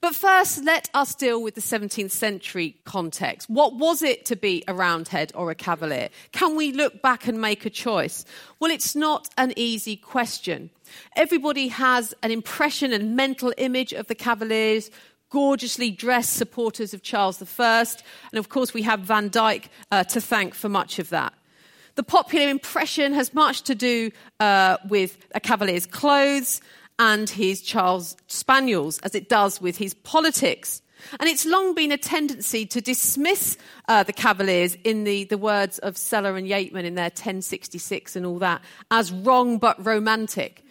But 0.00 0.14
first, 0.14 0.64
let 0.64 0.88
us 0.94 1.14
deal 1.14 1.42
with 1.42 1.54
the 1.54 1.60
17th 1.60 2.10
century 2.10 2.76
context. 2.84 3.50
What 3.50 3.74
was 3.74 4.00
it 4.00 4.24
to 4.26 4.36
be 4.36 4.64
a 4.66 4.72
roundhead 4.72 5.30
or 5.34 5.50
a 5.50 5.54
cavalier? 5.54 6.08
Can 6.32 6.56
we 6.56 6.72
look 6.72 7.02
back 7.02 7.26
and 7.26 7.38
make 7.38 7.66
a 7.66 7.70
choice? 7.70 8.24
Well, 8.60 8.70
it's 8.70 8.96
not 8.96 9.28
an 9.36 9.52
easy 9.56 9.96
question. 9.96 10.70
Everybody 11.16 11.68
has 11.68 12.14
an 12.22 12.30
impression 12.30 12.94
and 12.94 13.14
mental 13.14 13.52
image 13.58 13.92
of 13.92 14.06
the 14.06 14.14
cavaliers, 14.14 14.90
gorgeously 15.28 15.90
dressed 15.90 16.32
supporters 16.32 16.94
of 16.94 17.02
Charles 17.02 17.42
I. 17.60 17.84
And 18.32 18.38
of 18.38 18.48
course, 18.48 18.72
we 18.72 18.82
have 18.82 19.00
Van 19.00 19.28
Dyck 19.28 19.68
uh, 19.92 20.04
to 20.04 20.20
thank 20.20 20.54
for 20.54 20.70
much 20.70 20.98
of 20.98 21.10
that. 21.10 21.34
The 21.96 22.02
popular 22.02 22.48
impression 22.48 23.12
has 23.12 23.34
much 23.34 23.62
to 23.62 23.74
do 23.74 24.10
uh, 24.38 24.78
with 24.88 25.18
a 25.34 25.40
cavalier's 25.40 25.84
clothes 25.84 26.62
and 27.00 27.30
his 27.30 27.62
Charles 27.62 28.14
Spaniels, 28.26 28.98
as 28.98 29.14
it 29.14 29.30
does 29.30 29.58
with 29.58 29.78
his 29.78 29.94
politics. 29.94 30.82
And 31.18 31.30
it's 31.30 31.46
long 31.46 31.74
been 31.74 31.92
a 31.92 31.96
tendency 31.96 32.66
to 32.66 32.82
dismiss 32.82 33.56
uh, 33.88 34.02
the 34.02 34.12
Cavaliers, 34.12 34.76
in 34.84 35.04
the, 35.04 35.24
the 35.24 35.38
words 35.38 35.78
of 35.78 35.96
Sellar 35.96 36.36
and 36.36 36.46
Yeatman 36.46 36.84
in 36.84 36.96
their 36.96 37.04
1066 37.04 38.16
and 38.16 38.26
all 38.26 38.38
that, 38.40 38.60
as 38.90 39.10
wrong 39.10 39.56
but 39.56 39.84
romantic, 39.84 40.62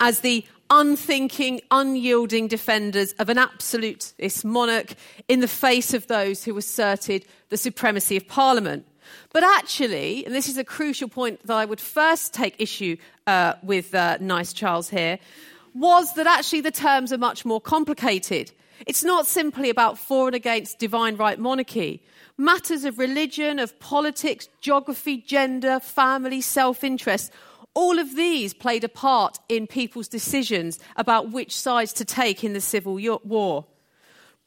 as 0.00 0.20
the 0.20 0.44
unthinking, 0.70 1.60
unyielding 1.70 2.48
defenders 2.48 3.12
of 3.20 3.28
an 3.28 3.38
absolutist 3.38 4.44
monarch 4.44 4.94
in 5.28 5.38
the 5.38 5.46
face 5.46 5.94
of 5.94 6.08
those 6.08 6.42
who 6.42 6.58
asserted 6.58 7.24
the 7.50 7.56
supremacy 7.56 8.16
of 8.16 8.26
Parliament. 8.26 8.84
But 9.32 9.44
actually, 9.44 10.26
and 10.26 10.34
this 10.34 10.48
is 10.48 10.58
a 10.58 10.64
crucial 10.64 11.08
point 11.08 11.46
that 11.46 11.56
I 11.56 11.64
would 11.64 11.80
first 11.80 12.34
take 12.34 12.56
issue 12.58 12.96
uh, 13.28 13.52
with 13.62 13.94
uh, 13.94 14.18
Nice 14.20 14.52
Charles 14.52 14.88
here, 14.88 15.20
was 15.78 16.14
that 16.14 16.26
actually 16.26 16.62
the 16.62 16.70
terms 16.70 17.12
are 17.12 17.18
much 17.18 17.44
more 17.44 17.60
complicated. 17.60 18.52
It's 18.86 19.04
not 19.04 19.26
simply 19.26 19.70
about 19.70 19.98
for 19.98 20.28
and 20.28 20.34
against 20.34 20.78
divine 20.78 21.16
right 21.16 21.38
monarchy. 21.38 22.02
Matters 22.38 22.84
of 22.84 22.98
religion, 22.98 23.58
of 23.58 23.78
politics, 23.80 24.48
geography, 24.60 25.18
gender, 25.18 25.80
family, 25.80 26.40
self 26.40 26.84
interest, 26.84 27.32
all 27.74 27.98
of 27.98 28.16
these 28.16 28.54
played 28.54 28.84
a 28.84 28.88
part 28.88 29.38
in 29.48 29.66
people's 29.66 30.08
decisions 30.08 30.78
about 30.96 31.30
which 31.30 31.54
sides 31.54 31.92
to 31.94 32.04
take 32.04 32.42
in 32.42 32.54
the 32.54 32.60
Civil 32.60 32.98
War. 33.24 33.66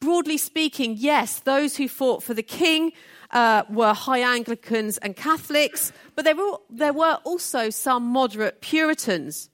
Broadly 0.00 0.38
speaking, 0.38 0.96
yes, 0.98 1.40
those 1.40 1.76
who 1.76 1.86
fought 1.86 2.22
for 2.22 2.34
the 2.34 2.42
king 2.42 2.92
uh, 3.32 3.64
were 3.68 3.92
high 3.92 4.20
Anglicans 4.20 4.98
and 4.98 5.14
Catholics, 5.14 5.92
but 6.16 6.24
there 6.24 6.34
were, 6.34 6.58
there 6.70 6.92
were 6.92 7.18
also 7.24 7.70
some 7.70 8.04
moderate 8.04 8.60
Puritans. 8.62 9.50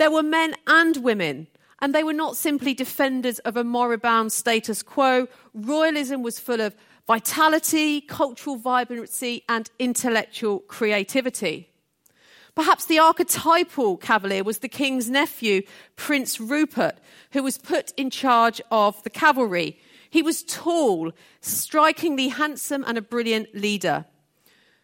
There 0.00 0.10
were 0.10 0.22
men 0.22 0.54
and 0.66 0.96
women, 0.96 1.46
and 1.78 1.94
they 1.94 2.02
were 2.02 2.14
not 2.14 2.34
simply 2.34 2.72
defenders 2.72 3.38
of 3.40 3.58
a 3.58 3.62
moribund 3.62 4.32
status 4.32 4.82
quo. 4.82 5.28
Royalism 5.52 6.22
was 6.22 6.40
full 6.40 6.62
of 6.62 6.74
vitality, 7.06 8.00
cultural 8.00 8.56
vibrancy, 8.56 9.44
and 9.46 9.70
intellectual 9.78 10.60
creativity. 10.60 11.68
Perhaps 12.54 12.86
the 12.86 12.98
archetypal 12.98 13.98
cavalier 13.98 14.42
was 14.42 14.60
the 14.60 14.70
king's 14.70 15.10
nephew, 15.10 15.60
Prince 15.96 16.40
Rupert, 16.40 16.96
who 17.32 17.42
was 17.42 17.58
put 17.58 17.92
in 17.98 18.08
charge 18.08 18.62
of 18.70 19.02
the 19.02 19.10
cavalry. 19.10 19.78
He 20.08 20.22
was 20.22 20.42
tall, 20.44 21.12
strikingly 21.42 22.28
handsome, 22.28 22.84
and 22.86 22.96
a 22.96 23.02
brilliant 23.02 23.54
leader. 23.54 24.06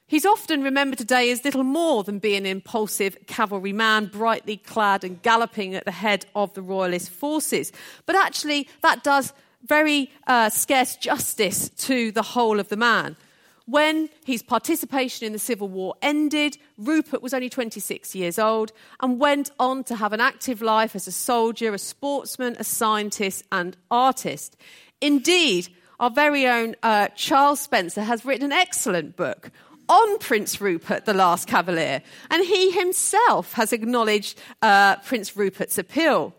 He's 0.09 0.25
often 0.25 0.63
remembered 0.63 0.99
today 0.99 1.33
as 1.33 1.45
little 1.45 1.65
more 1.65 2.05
than 2.05 2.21
being 2.21 2.39
an 2.39 2.47
impulsive 2.47 3.19
cavalryman, 3.27 4.07
brightly 4.07 4.57
clad 4.57 5.03
and 5.03 5.21
galloping 5.21 5.75
at 5.75 5.85
the 5.85 5.91
head 5.91 6.27
of 6.37 6.55
the 6.55 6.63
royalist 6.63 7.11
forces. 7.11 7.73
But 8.07 8.15
actually, 8.15 8.69
that 8.83 9.03
does 9.03 9.33
very 9.65 10.13
uh, 10.29 10.49
scarce 10.51 10.95
justice 10.95 11.71
to 11.71 12.13
the 12.13 12.23
whole 12.23 12.61
of 12.61 12.69
the 12.69 12.77
man. 12.77 13.17
When 13.65 14.09
his 14.25 14.45
participation 14.45 15.27
in 15.27 15.33
the 15.33 15.41
Civil 15.41 15.69
War 15.69 15.97
ended, 16.01 16.57
Rupert 16.79 17.21
was 17.21 17.35
only 17.35 17.49
26 17.49 18.15
years 18.15 18.39
old 18.39 18.71
and 19.01 19.19
went 19.19 19.51
on 19.59 19.83
to 19.85 19.97
have 19.97 20.13
an 20.13 20.21
active 20.21 20.63
life 20.63 20.95
as 20.95 21.09
a 21.09 21.13
soldier, 21.13 21.75
a 21.75 21.79
sportsman, 21.79 22.55
a 22.61 22.65
scientist, 22.65 23.43
and 23.51 23.77
artist. 23.91 24.57
Indeed, 25.01 25.67
our 25.99 26.11
very 26.11 26.47
own 26.47 26.77
uh, 26.85 27.09
Charles 27.17 27.59
Spencer 27.59 28.03
has 28.03 28.25
written 28.25 28.45
an 28.45 28.53
excellent 28.53 29.17
book 29.17 29.51
on 29.89 30.19
Prince 30.19 30.61
Rupert, 30.61 31.05
the 31.05 31.15
last 31.15 31.47
Cavalier, 31.47 32.03
and 32.31 32.45
he 32.45 32.71
himself 32.73 33.53
has 33.53 33.73
acknowledged 33.73 34.39
uh, 34.63 34.97
Prince 34.97 35.37
Rupert's 35.37 35.79
appeal. 35.79 36.35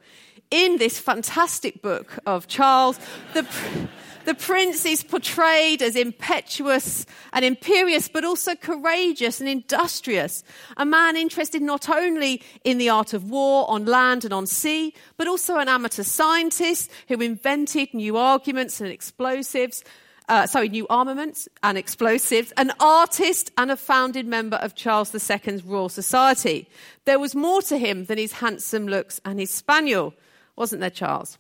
In 0.49 0.77
this 0.77 0.97
fantastic 0.97 1.81
book 1.81 2.19
of 2.25 2.47
Charles, 2.47 2.99
the, 3.33 3.45
the 4.23 4.33
prince 4.33 4.85
is 4.85 5.03
portrayed 5.03 5.81
as 5.81 5.95
impetuous 5.95 7.05
and 7.33 7.43
imperious, 7.43 8.07
but 8.07 8.23
also 8.23 8.55
courageous 8.55 9.41
and 9.41 9.49
industrious. 9.49 10.43
A 10.77 10.85
man 10.85 11.17
interested 11.17 11.61
not 11.61 11.89
only 11.89 12.41
in 12.63 12.77
the 12.77 12.89
art 12.89 13.13
of 13.13 13.29
war 13.29 13.69
on 13.69 13.85
land 13.85 14.23
and 14.23 14.33
on 14.33 14.47
sea, 14.47 14.93
but 15.17 15.27
also 15.27 15.57
an 15.57 15.67
amateur 15.67 16.03
scientist 16.03 16.91
who 17.09 17.21
invented 17.21 17.93
new 17.93 18.15
arguments 18.15 18.79
and 18.79 18.89
explosives 18.89 19.83
uh, 20.29 20.45
sorry, 20.45 20.69
new 20.69 20.85
armaments 20.89 21.47
and 21.63 21.77
explosives, 21.77 22.51
an 22.57 22.71
artist 22.79 23.51
and 23.57 23.71
a 23.71 23.77
founded 23.77 24.27
member 24.27 24.57
of 24.57 24.75
Charles 24.75 25.13
II's 25.13 25.63
Royal 25.63 25.89
Society. 25.89 26.67
There 27.05 27.19
was 27.19 27.33
more 27.33 27.61
to 27.63 27.77
him 27.77 28.05
than 28.05 28.17
his 28.17 28.33
handsome 28.33 28.87
looks 28.87 29.21
and 29.23 29.39
his 29.39 29.51
spaniel, 29.51 30.13
wasn't 30.55 30.81
there, 30.81 30.89
Charles? 30.89 31.37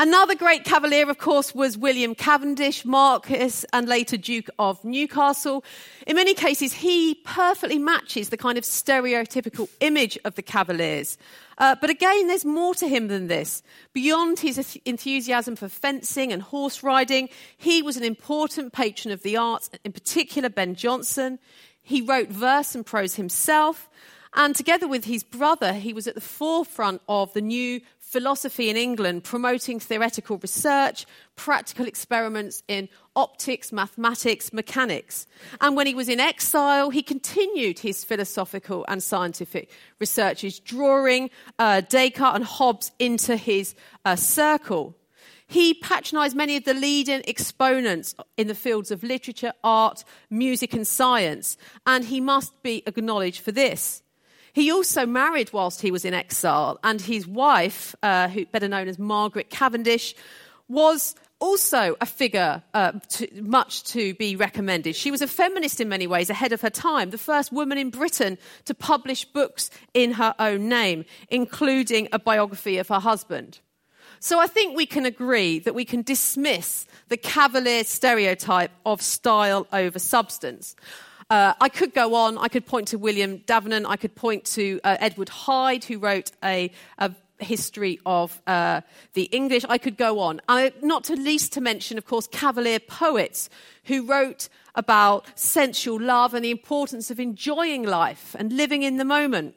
Another 0.00 0.36
great 0.36 0.62
cavalier, 0.62 1.10
of 1.10 1.18
course, 1.18 1.52
was 1.52 1.76
William 1.76 2.14
Cavendish, 2.14 2.84
Marquess, 2.84 3.64
and 3.72 3.88
later 3.88 4.16
Duke 4.16 4.48
of 4.56 4.84
Newcastle. 4.84 5.64
In 6.06 6.14
many 6.14 6.34
cases, 6.34 6.72
he 6.72 7.16
perfectly 7.24 7.80
matches 7.80 8.28
the 8.28 8.36
kind 8.36 8.56
of 8.56 8.62
stereotypical 8.62 9.68
image 9.80 10.16
of 10.24 10.36
the 10.36 10.42
cavaliers. 10.42 11.18
Uh, 11.58 11.74
but 11.80 11.90
again, 11.90 12.28
there's 12.28 12.44
more 12.44 12.76
to 12.76 12.86
him 12.86 13.08
than 13.08 13.26
this. 13.26 13.64
Beyond 13.92 14.38
his 14.38 14.78
enthusiasm 14.84 15.56
for 15.56 15.68
fencing 15.68 16.32
and 16.32 16.42
horse 16.42 16.84
riding, 16.84 17.28
he 17.56 17.82
was 17.82 17.96
an 17.96 18.04
important 18.04 18.72
patron 18.72 19.12
of 19.12 19.24
the 19.24 19.36
arts, 19.36 19.68
in 19.84 19.90
particular 19.90 20.48
Ben 20.48 20.76
Jonson. 20.76 21.40
He 21.82 22.02
wrote 22.02 22.28
verse 22.28 22.76
and 22.76 22.86
prose 22.86 23.16
himself. 23.16 23.88
And 24.34 24.54
together 24.54 24.86
with 24.86 25.04
his 25.04 25.22
brother, 25.22 25.72
he 25.72 25.92
was 25.92 26.06
at 26.06 26.14
the 26.14 26.20
forefront 26.20 27.00
of 27.08 27.32
the 27.32 27.40
new 27.40 27.80
philosophy 27.98 28.70
in 28.70 28.76
England, 28.76 29.24
promoting 29.24 29.78
theoretical 29.78 30.38
research, 30.38 31.06
practical 31.36 31.86
experiments 31.86 32.62
in 32.68 32.88
optics, 33.14 33.70
mathematics, 33.72 34.52
mechanics. 34.52 35.26
And 35.60 35.76
when 35.76 35.86
he 35.86 35.94
was 35.94 36.08
in 36.08 36.20
exile, 36.20 36.90
he 36.90 37.02
continued 37.02 37.80
his 37.80 38.04
philosophical 38.04 38.84
and 38.88 39.02
scientific 39.02 39.70
researches, 39.98 40.58
drawing 40.58 41.30
uh, 41.58 41.82
Descartes 41.82 42.36
and 42.36 42.44
Hobbes 42.44 42.92
into 42.98 43.36
his 43.36 43.74
uh, 44.04 44.16
circle. 44.16 44.94
He 45.46 45.74
patronized 45.74 46.36
many 46.36 46.56
of 46.56 46.64
the 46.64 46.74
leading 46.74 47.22
exponents 47.26 48.14
in 48.36 48.48
the 48.48 48.54
fields 48.54 48.90
of 48.90 49.02
literature, 49.02 49.52
art, 49.64 50.04
music, 50.28 50.74
and 50.74 50.86
science, 50.86 51.56
and 51.86 52.04
he 52.04 52.20
must 52.20 52.62
be 52.62 52.82
acknowledged 52.86 53.40
for 53.40 53.52
this. 53.52 54.02
He 54.58 54.72
also 54.72 55.06
married 55.06 55.52
whilst 55.52 55.80
he 55.80 55.92
was 55.92 56.04
in 56.04 56.14
exile, 56.14 56.80
and 56.82 57.00
his 57.00 57.28
wife, 57.28 57.94
uh, 58.02 58.26
who, 58.26 58.44
better 58.46 58.66
known 58.66 58.88
as 58.88 58.98
Margaret 58.98 59.50
Cavendish, 59.50 60.16
was 60.66 61.14
also 61.38 61.96
a 62.00 62.06
figure 62.06 62.60
uh, 62.74 62.90
to, 63.10 63.28
much 63.40 63.84
to 63.84 64.14
be 64.14 64.34
recommended. 64.34 64.96
She 64.96 65.12
was 65.12 65.22
a 65.22 65.28
feminist 65.28 65.80
in 65.80 65.88
many 65.88 66.08
ways, 66.08 66.28
ahead 66.28 66.52
of 66.52 66.60
her 66.62 66.70
time, 66.70 67.10
the 67.10 67.18
first 67.18 67.52
woman 67.52 67.78
in 67.78 67.90
Britain 67.90 68.36
to 68.64 68.74
publish 68.74 69.24
books 69.24 69.70
in 69.94 70.10
her 70.14 70.34
own 70.40 70.68
name, 70.68 71.04
including 71.30 72.08
a 72.12 72.18
biography 72.18 72.78
of 72.78 72.88
her 72.88 72.98
husband. 72.98 73.60
So 74.18 74.40
I 74.40 74.48
think 74.48 74.76
we 74.76 74.86
can 74.86 75.06
agree 75.06 75.60
that 75.60 75.76
we 75.76 75.84
can 75.84 76.02
dismiss 76.02 76.84
the 77.10 77.16
cavalier 77.16 77.84
stereotype 77.84 78.72
of 78.84 79.02
style 79.02 79.68
over 79.72 80.00
substance. 80.00 80.74
Uh, 81.30 81.52
I 81.60 81.68
could 81.68 81.92
go 81.92 82.14
on. 82.14 82.38
I 82.38 82.48
could 82.48 82.64
point 82.64 82.88
to 82.88 82.98
William 82.98 83.38
Davenant. 83.38 83.86
I 83.86 83.96
could 83.96 84.14
point 84.14 84.46
to 84.46 84.80
uh, 84.82 84.96
Edward 84.98 85.28
Hyde, 85.28 85.84
who 85.84 85.98
wrote 85.98 86.30
a, 86.42 86.70
a 86.96 87.12
history 87.38 88.00
of 88.06 88.40
uh, 88.46 88.80
the 89.12 89.24
English. 89.24 89.64
I 89.68 89.76
could 89.76 89.98
go 89.98 90.20
on. 90.20 90.40
I, 90.48 90.72
not 90.82 91.04
to 91.04 91.14
least 91.16 91.52
to 91.52 91.60
mention, 91.60 91.98
of 91.98 92.06
course, 92.06 92.26
Cavalier 92.28 92.80
poets 92.80 93.50
who 93.84 94.06
wrote 94.06 94.48
about 94.74 95.26
sensual 95.34 96.00
love 96.00 96.32
and 96.32 96.42
the 96.44 96.50
importance 96.50 97.10
of 97.10 97.20
enjoying 97.20 97.82
life 97.82 98.34
and 98.38 98.52
living 98.52 98.82
in 98.82 98.96
the 98.96 99.04
moment. 99.04 99.54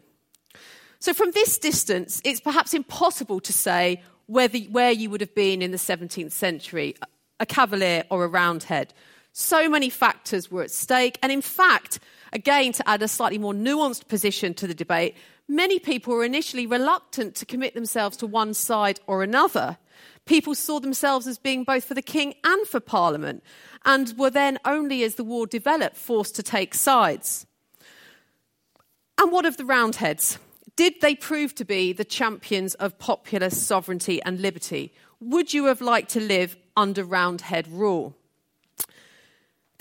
So, 1.00 1.14
from 1.14 1.32
this 1.32 1.58
distance, 1.58 2.22
it's 2.26 2.42
perhaps 2.42 2.74
impossible 2.74 3.40
to 3.40 3.54
say 3.54 4.04
whether, 4.26 4.58
where 4.60 4.92
you 4.92 5.10
would 5.10 5.22
have 5.22 5.34
been 5.34 5.62
in 5.62 5.72
the 5.72 5.78
17th 5.78 6.32
century, 6.32 6.96
a 7.40 7.46
Cavalier 7.46 8.04
or 8.10 8.26
a 8.26 8.28
Roundhead. 8.28 8.94
So 9.34 9.70
many 9.70 9.90
factors 9.90 10.52
were 10.52 10.64
at 10.64 10.72
stake. 10.72 11.18
And 11.24 11.32
in 11.32 11.42
fact, 11.42 12.00
again, 12.34 12.74
to 12.74 12.90
add 12.90 13.02
a 13.02 13.08
slightly 13.08 13.38
more 13.38 13.54
nuanced 13.54 14.08
position 14.08 14.54
to 14.56 14.68
the 14.68 14.74
debate, 14.74 15.16
many 15.48 15.80
people 15.80 16.14
were 16.14 16.26
initially 16.26 16.68
reluctant 16.68 17.36
to 17.36 17.46
commit 17.46 17.74
themselves 17.74 18.18
to 18.18 18.28
one 18.28 18.54
side 18.54 19.00
or 19.08 19.24
another. 19.24 19.78
People 20.26 20.56
saw 20.56 20.80
themselves 20.80 21.28
as 21.28 21.38
being 21.38 21.64
both 21.64 21.86
for 21.86 21.94
the 21.94 22.02
king 22.02 22.36
and 22.44 22.68
for 22.68 22.80
parliament, 22.80 23.44
and 23.86 24.18
were 24.18 24.30
then 24.30 24.60
only 24.66 25.04
as 25.04 25.16
the 25.16 25.24
war 25.24 25.48
developed 25.48 25.98
forced 25.98 26.36
to 26.36 26.44
take 26.44 26.74
sides. 26.74 27.46
And 29.20 29.32
what 29.32 29.46
of 29.46 29.58
the 29.58 29.66
Roundheads? 29.66 30.38
Did 30.76 31.02
they 31.02 31.16
prove 31.16 31.54
to 31.56 31.66
be 31.66 31.94
the 31.94 32.06
champions 32.06 32.76
of 32.76 32.98
popular 32.98 33.50
sovereignty 33.50 34.22
and 34.24 34.40
liberty? 34.40 34.94
Would 35.20 35.54
you 35.54 35.66
have 35.66 35.82
liked 35.82 36.10
to 36.12 36.20
live 36.20 36.56
under 36.76 37.04
Roundhead 37.04 37.68
rule? 37.68 38.16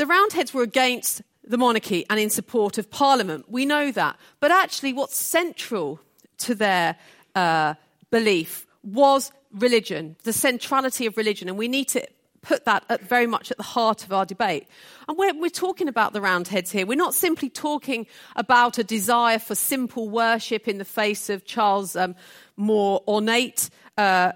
The 0.00 0.06
Roundheads 0.06 0.54
were 0.54 0.62
against 0.62 1.20
the 1.44 1.58
monarchy 1.58 2.06
and 2.08 2.18
in 2.18 2.30
support 2.30 2.78
of 2.78 2.90
Parliament. 2.90 3.50
We 3.50 3.66
know 3.66 3.92
that. 3.92 4.16
But 4.40 4.50
actually, 4.50 4.94
what's 4.94 5.14
central 5.14 6.00
to 6.38 6.54
their 6.54 6.96
uh, 7.34 7.74
belief 8.10 8.66
was 8.82 9.30
religion, 9.52 10.16
the 10.22 10.32
centrality 10.32 11.04
of 11.04 11.18
religion. 11.18 11.50
And 11.50 11.58
we 11.58 11.68
need 11.68 11.88
to 11.88 12.02
put 12.40 12.64
that 12.64 12.82
at, 12.88 13.02
very 13.02 13.26
much 13.26 13.50
at 13.50 13.58
the 13.58 13.62
heart 13.62 14.02
of 14.02 14.10
our 14.10 14.24
debate. 14.24 14.68
And 15.06 15.18
we're, 15.18 15.38
we're 15.38 15.50
talking 15.50 15.86
about 15.86 16.14
the 16.14 16.22
Roundheads 16.22 16.72
here. 16.72 16.86
We're 16.86 16.96
not 16.96 17.12
simply 17.12 17.50
talking 17.50 18.06
about 18.36 18.78
a 18.78 18.84
desire 18.84 19.38
for 19.38 19.54
simple 19.54 20.08
worship 20.08 20.66
in 20.66 20.78
the 20.78 20.86
face 20.86 21.28
of 21.28 21.44
Charles' 21.44 21.94
um, 21.94 22.16
more 22.56 23.02
ornate. 23.06 23.68
Uh, 23.98 24.32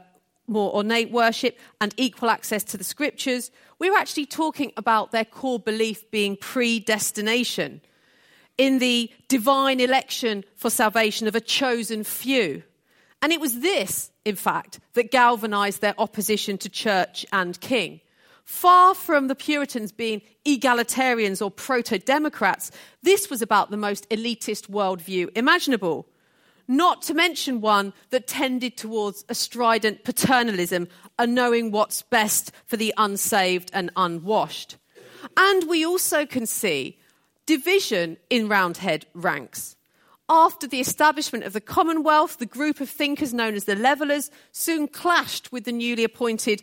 more 0.47 0.75
ornate 0.75 1.11
worship 1.11 1.59
and 1.81 1.95
equal 1.97 2.29
access 2.29 2.63
to 2.65 2.77
the 2.77 2.85
scriptures. 2.85 3.51
We're 3.79 3.97
actually 3.97 4.27
talking 4.27 4.73
about 4.77 5.11
their 5.11 5.25
core 5.25 5.59
belief 5.59 6.11
being 6.11 6.37
predestination 6.37 7.81
in 8.57 8.79
the 8.79 9.11
divine 9.29 9.81
election 9.81 10.45
for 10.57 10.71
salvation 10.71 11.27
of 11.27 11.35
a 11.35 11.41
chosen 11.41 12.05
few. 12.05 12.63
And 13.21 13.33
it 13.33 13.41
was 13.41 13.61
this, 13.61 14.11
in 14.25 14.37
fact, 14.37 14.81
that 14.93 15.11
galvanized 15.11 15.81
their 15.81 15.95
opposition 15.99 16.59
to 16.59 16.69
church 16.69 17.27
and 17.33 17.59
king. 17.61 18.01
Far 18.45 18.95
from 18.95 19.29
the 19.29 19.35
Puritans 19.35 19.91
being 19.91 20.21
egalitarians 20.47 21.43
or 21.43 21.51
proto 21.51 21.99
democrats, 21.99 22.71
this 23.03 23.31
was 23.31 23.41
about 23.41 23.71
the 23.71 23.77
most 23.79 24.09
elitist 24.11 24.69
worldview 24.69 25.31
imaginable 25.35 26.07
not 26.67 27.03
to 27.03 27.15
mention 27.15 27.61
one 27.61 27.93
that 28.11 28.27
tended 28.27 28.77
towards 28.77 29.25
a 29.29 29.35
strident 29.35 30.05
paternalism, 30.05 30.89
a 31.19 31.27
knowing 31.27 31.71
what's 31.71 32.03
best 32.03 32.53
for 32.67 32.77
the 32.77 32.95
unsaved 32.97 33.71
and 33.73 33.91
unwashed. 33.97 34.77
And 35.37 35.69
we 35.69 35.85
also 35.85 36.27
can 36.27 36.47
see 36.47 36.99
division 37.47 38.17
in 38.31 38.49
Roundhead 38.49 39.07
ranks. 39.15 39.77
After 40.29 40.67
the 40.67 40.81
establishment 40.81 41.45
of 41.45 41.53
the 41.53 41.61
Commonwealth, 41.61 42.39
the 42.39 42.47
group 42.47 42.81
of 42.81 42.89
thinkers 42.89 43.35
known 43.35 43.55
as 43.55 43.65
the 43.65 43.77
Levellers 43.77 44.31
soon 44.53 44.89
clashed 44.89 45.53
with 45.53 45.65
the 45.65 45.73
newly 45.73 46.05
appointed 46.05 46.63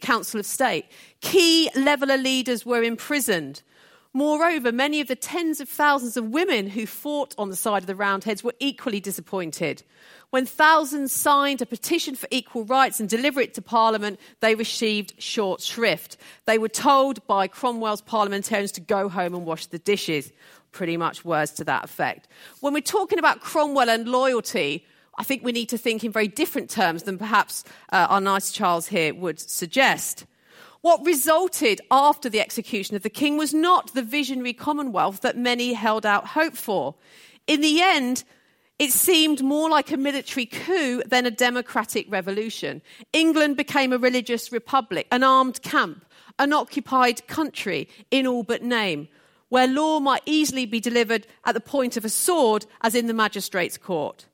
Council 0.00 0.40
of 0.40 0.46
State. 0.46 0.86
Key 1.20 1.70
Leveller 1.76 2.16
leaders 2.16 2.66
were 2.66 2.82
imprisoned. 2.82 3.62
Moreover, 4.12 4.72
many 4.72 5.00
of 5.00 5.06
the 5.06 5.14
tens 5.14 5.60
of 5.60 5.68
thousands 5.68 6.16
of 6.16 6.30
women 6.30 6.68
who 6.68 6.84
fought 6.84 7.32
on 7.38 7.48
the 7.48 7.54
side 7.54 7.84
of 7.84 7.86
the 7.86 7.94
Roundheads 7.94 8.42
were 8.42 8.54
equally 8.58 8.98
disappointed. 8.98 9.84
When 10.30 10.46
thousands 10.46 11.12
signed 11.12 11.62
a 11.62 11.66
petition 11.66 12.16
for 12.16 12.26
equal 12.32 12.64
rights 12.64 12.98
and 12.98 13.08
delivered 13.08 13.42
it 13.42 13.54
to 13.54 13.62
Parliament, 13.62 14.18
they 14.40 14.56
received 14.56 15.14
short 15.22 15.60
shrift. 15.60 16.16
They 16.46 16.58
were 16.58 16.68
told 16.68 17.24
by 17.28 17.46
Cromwell's 17.46 18.02
parliamentarians 18.02 18.72
to 18.72 18.80
go 18.80 19.08
home 19.08 19.32
and 19.32 19.46
wash 19.46 19.66
the 19.66 19.78
dishes. 19.78 20.32
Pretty 20.72 20.96
much 20.96 21.24
words 21.24 21.52
to 21.52 21.64
that 21.64 21.84
effect. 21.84 22.26
When 22.60 22.72
we're 22.72 22.80
talking 22.80 23.20
about 23.20 23.40
Cromwell 23.40 23.90
and 23.90 24.08
loyalty, 24.08 24.84
I 25.18 25.22
think 25.22 25.44
we 25.44 25.52
need 25.52 25.68
to 25.68 25.78
think 25.78 26.02
in 26.02 26.10
very 26.10 26.28
different 26.28 26.68
terms 26.68 27.04
than 27.04 27.16
perhaps 27.16 27.62
uh, 27.92 28.06
our 28.08 28.20
nice 28.20 28.50
Charles 28.50 28.88
here 28.88 29.14
would 29.14 29.38
suggest. 29.38 30.26
What 30.82 31.04
resulted 31.04 31.82
after 31.90 32.30
the 32.30 32.40
execution 32.40 32.96
of 32.96 33.02
the 33.02 33.10
king 33.10 33.36
was 33.36 33.52
not 33.52 33.92
the 33.92 34.02
visionary 34.02 34.54
commonwealth 34.54 35.20
that 35.20 35.36
many 35.36 35.74
held 35.74 36.06
out 36.06 36.28
hope 36.28 36.56
for. 36.56 36.94
In 37.46 37.60
the 37.60 37.82
end, 37.82 38.24
it 38.78 38.90
seemed 38.90 39.42
more 39.42 39.68
like 39.68 39.92
a 39.92 39.98
military 39.98 40.46
coup 40.46 41.02
than 41.04 41.26
a 41.26 41.30
democratic 41.30 42.10
revolution. 42.10 42.80
England 43.12 43.58
became 43.58 43.92
a 43.92 43.98
religious 43.98 44.50
republic, 44.52 45.06
an 45.12 45.22
armed 45.22 45.60
camp, 45.60 46.06
an 46.38 46.54
occupied 46.54 47.26
country 47.26 47.86
in 48.10 48.26
all 48.26 48.42
but 48.42 48.62
name, 48.62 49.06
where 49.50 49.66
law 49.66 50.00
might 50.00 50.22
easily 50.24 50.64
be 50.64 50.80
delivered 50.80 51.26
at 51.44 51.52
the 51.52 51.60
point 51.60 51.98
of 51.98 52.06
a 52.06 52.08
sword, 52.08 52.64
as 52.80 52.94
in 52.94 53.06
the 53.06 53.12
magistrate's 53.12 53.76
court. 53.76 54.24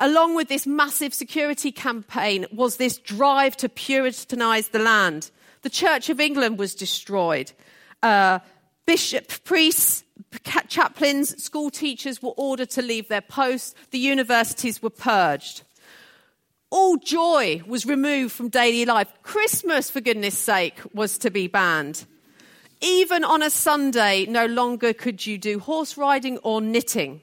Along 0.00 0.34
with 0.34 0.48
this 0.48 0.66
massive 0.66 1.14
security 1.14 1.70
campaign 1.70 2.46
was 2.52 2.78
this 2.78 2.98
drive 2.98 3.56
to 3.58 3.68
puritanize 3.68 4.68
the 4.68 4.80
land. 4.80 5.30
The 5.66 5.70
Church 5.70 6.10
of 6.10 6.20
England 6.20 6.60
was 6.60 6.76
destroyed. 6.76 7.50
Uh, 8.00 8.38
bishop, 8.86 9.42
priests, 9.42 10.04
chaplains, 10.68 11.42
school 11.42 11.70
teachers 11.70 12.22
were 12.22 12.34
ordered 12.36 12.70
to 12.70 12.82
leave 12.82 13.08
their 13.08 13.20
posts. 13.20 13.74
The 13.90 13.98
universities 13.98 14.80
were 14.80 14.90
purged. 14.90 15.64
All 16.70 16.98
joy 16.98 17.62
was 17.66 17.84
removed 17.84 18.32
from 18.32 18.48
daily 18.48 18.84
life. 18.84 19.12
Christmas, 19.24 19.90
for 19.90 20.00
goodness 20.00 20.38
sake, 20.38 20.78
was 20.94 21.18
to 21.18 21.32
be 21.32 21.48
banned. 21.48 22.06
Even 22.80 23.24
on 23.24 23.42
a 23.42 23.50
Sunday, 23.50 24.24
no 24.26 24.46
longer 24.46 24.92
could 24.92 25.26
you 25.26 25.36
do 25.36 25.58
horse 25.58 25.96
riding 25.96 26.38
or 26.44 26.60
knitting. 26.60 27.22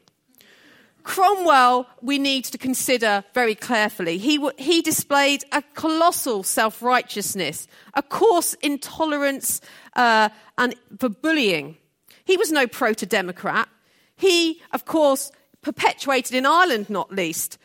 Cromwell, 1.03 1.87
we 2.01 2.17
need 2.17 2.45
to 2.45 2.57
consider 2.57 3.23
very 3.33 3.55
carefully. 3.55 4.17
He, 4.17 4.45
he 4.57 4.81
displayed 4.81 5.43
a 5.51 5.61
colossal 5.73 6.43
self 6.43 6.81
righteousness, 6.81 7.67
a 7.93 8.01
coarse 8.01 8.53
intolerance 8.55 9.61
uh, 9.95 10.29
and 10.57 10.75
for 10.99 11.09
bullying. 11.09 11.77
He 12.25 12.37
was 12.37 12.51
no 12.51 12.67
proto 12.67 13.05
Democrat. 13.05 13.67
He, 14.15 14.61
of 14.71 14.85
course, 14.85 15.31
perpetuated 15.61 16.35
in 16.35 16.45
Ireland, 16.45 16.89
not 16.89 17.11
least, 17.11 17.57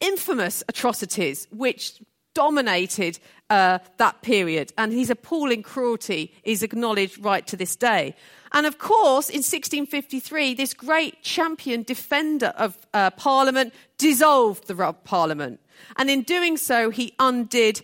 infamous 0.00 0.64
atrocities 0.68 1.46
which 1.52 2.00
dominated 2.34 3.18
uh, 3.50 3.78
that 3.98 4.22
period. 4.22 4.72
And 4.78 4.92
his 4.92 5.10
appalling 5.10 5.62
cruelty 5.62 6.32
is 6.42 6.62
acknowledged 6.62 7.22
right 7.22 7.46
to 7.46 7.56
this 7.56 7.76
day. 7.76 8.14
And 8.52 8.66
of 8.66 8.78
course, 8.78 9.28
in 9.28 9.38
1653, 9.38 10.54
this 10.54 10.74
great 10.74 11.22
champion 11.22 11.82
defender 11.82 12.52
of 12.56 12.76
uh, 12.92 13.10
Parliament 13.10 13.72
dissolved 13.98 14.66
the 14.66 14.92
Parliament. 15.04 15.60
And 15.96 16.10
in 16.10 16.22
doing 16.22 16.56
so, 16.56 16.90
he 16.90 17.14
undid 17.18 17.82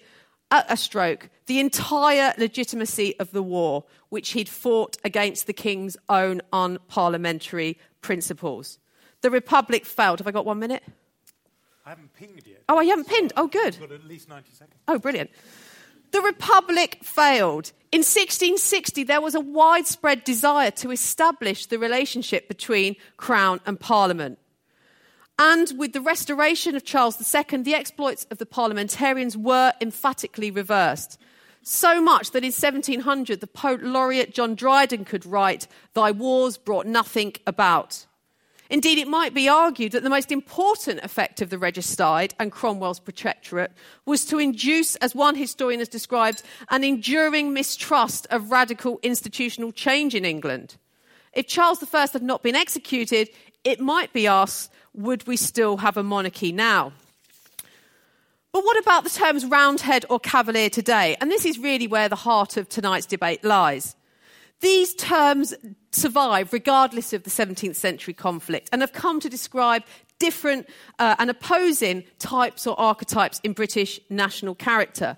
at 0.50 0.70
a 0.70 0.76
stroke 0.76 1.28
the 1.46 1.60
entire 1.60 2.34
legitimacy 2.38 3.18
of 3.18 3.30
the 3.30 3.42
war, 3.42 3.84
which 4.10 4.30
he'd 4.30 4.48
fought 4.48 4.96
against 5.04 5.46
the 5.46 5.52
king's 5.52 5.96
own 6.08 6.40
unparliamentary 6.52 7.76
principles. 8.02 8.78
The 9.22 9.30
Republic 9.30 9.84
failed. 9.84 10.20
Have 10.20 10.26
I 10.26 10.30
got 10.30 10.46
one 10.46 10.58
minute? 10.58 10.84
I 11.88 11.92
haven't 11.92 12.12
pinged 12.12 12.46
yet. 12.46 12.64
Oh, 12.68 12.76
I 12.76 12.84
haven't 12.84 13.08
pinned. 13.08 13.32
Oh, 13.34 13.46
good. 13.46 13.74
I've 13.74 13.80
got 13.80 13.92
at 13.92 14.04
least 14.04 14.28
90 14.28 14.52
seconds. 14.52 14.78
Oh, 14.86 14.98
brilliant. 14.98 15.30
The 16.10 16.20
Republic 16.20 16.98
failed. 17.02 17.72
In 17.92 18.00
1660, 18.00 19.04
there 19.04 19.22
was 19.22 19.34
a 19.34 19.40
widespread 19.40 20.22
desire 20.22 20.70
to 20.72 20.90
establish 20.90 21.64
the 21.64 21.78
relationship 21.78 22.46
between 22.46 22.96
Crown 23.16 23.60
and 23.64 23.80
Parliament. 23.80 24.38
And 25.38 25.72
with 25.78 25.94
the 25.94 26.02
restoration 26.02 26.76
of 26.76 26.84
Charles 26.84 27.16
II, 27.34 27.62
the 27.62 27.74
exploits 27.74 28.26
of 28.30 28.36
the 28.36 28.44
parliamentarians 28.44 29.34
were 29.34 29.72
emphatically 29.80 30.50
reversed. 30.50 31.18
So 31.62 32.02
much 32.02 32.32
that 32.32 32.44
in 32.44 32.52
1700, 32.52 33.40
the 33.40 33.46
poet 33.46 33.82
laureate 33.82 34.34
John 34.34 34.54
Dryden 34.54 35.06
could 35.06 35.24
write, 35.24 35.66
Thy 35.94 36.10
wars 36.10 36.58
brought 36.58 36.86
nothing 36.86 37.32
about. 37.46 38.04
Indeed, 38.70 38.98
it 38.98 39.08
might 39.08 39.32
be 39.32 39.48
argued 39.48 39.92
that 39.92 40.02
the 40.02 40.10
most 40.10 40.30
important 40.30 41.00
effect 41.02 41.40
of 41.40 41.48
the 41.48 41.58
regicide 41.58 42.34
and 42.38 42.52
Cromwell's 42.52 43.00
protectorate 43.00 43.72
was 44.04 44.26
to 44.26 44.38
induce, 44.38 44.96
as 44.96 45.14
one 45.14 45.36
historian 45.36 45.80
has 45.80 45.88
described, 45.88 46.42
an 46.70 46.84
enduring 46.84 47.54
mistrust 47.54 48.26
of 48.30 48.50
radical 48.50 49.00
institutional 49.02 49.72
change 49.72 50.14
in 50.14 50.26
England. 50.26 50.76
If 51.32 51.46
Charles 51.46 51.82
I 51.94 52.06
had 52.12 52.22
not 52.22 52.42
been 52.42 52.56
executed, 52.56 53.30
it 53.64 53.80
might 53.80 54.12
be 54.12 54.26
asked 54.26 54.70
would 54.94 55.26
we 55.26 55.36
still 55.36 55.76
have 55.78 55.96
a 55.96 56.02
monarchy 56.02 56.52
now? 56.52 56.92
But 58.52 58.64
what 58.64 58.78
about 58.78 59.04
the 59.04 59.10
terms 59.10 59.44
Roundhead 59.46 60.04
or 60.10 60.18
Cavalier 60.18 60.70
today? 60.70 61.16
And 61.20 61.30
this 61.30 61.44
is 61.44 61.58
really 61.58 61.86
where 61.86 62.08
the 62.08 62.16
heart 62.16 62.56
of 62.56 62.68
tonight's 62.68 63.06
debate 63.06 63.44
lies. 63.44 63.94
These 64.60 64.94
terms 64.94 65.54
survive 65.90 66.52
regardless 66.52 67.12
of 67.12 67.22
the 67.22 67.30
17th 67.30 67.76
century 67.76 68.14
conflict 68.14 68.68
and 68.72 68.82
have 68.82 68.92
come 68.92 69.20
to 69.20 69.28
describe 69.28 69.82
different 70.18 70.68
uh, 70.98 71.16
and 71.18 71.30
opposing 71.30 72.04
types 72.18 72.66
or 72.66 72.78
archetypes 72.78 73.40
in 73.44 73.52
British 73.52 74.00
national 74.10 74.54
character. 74.54 75.16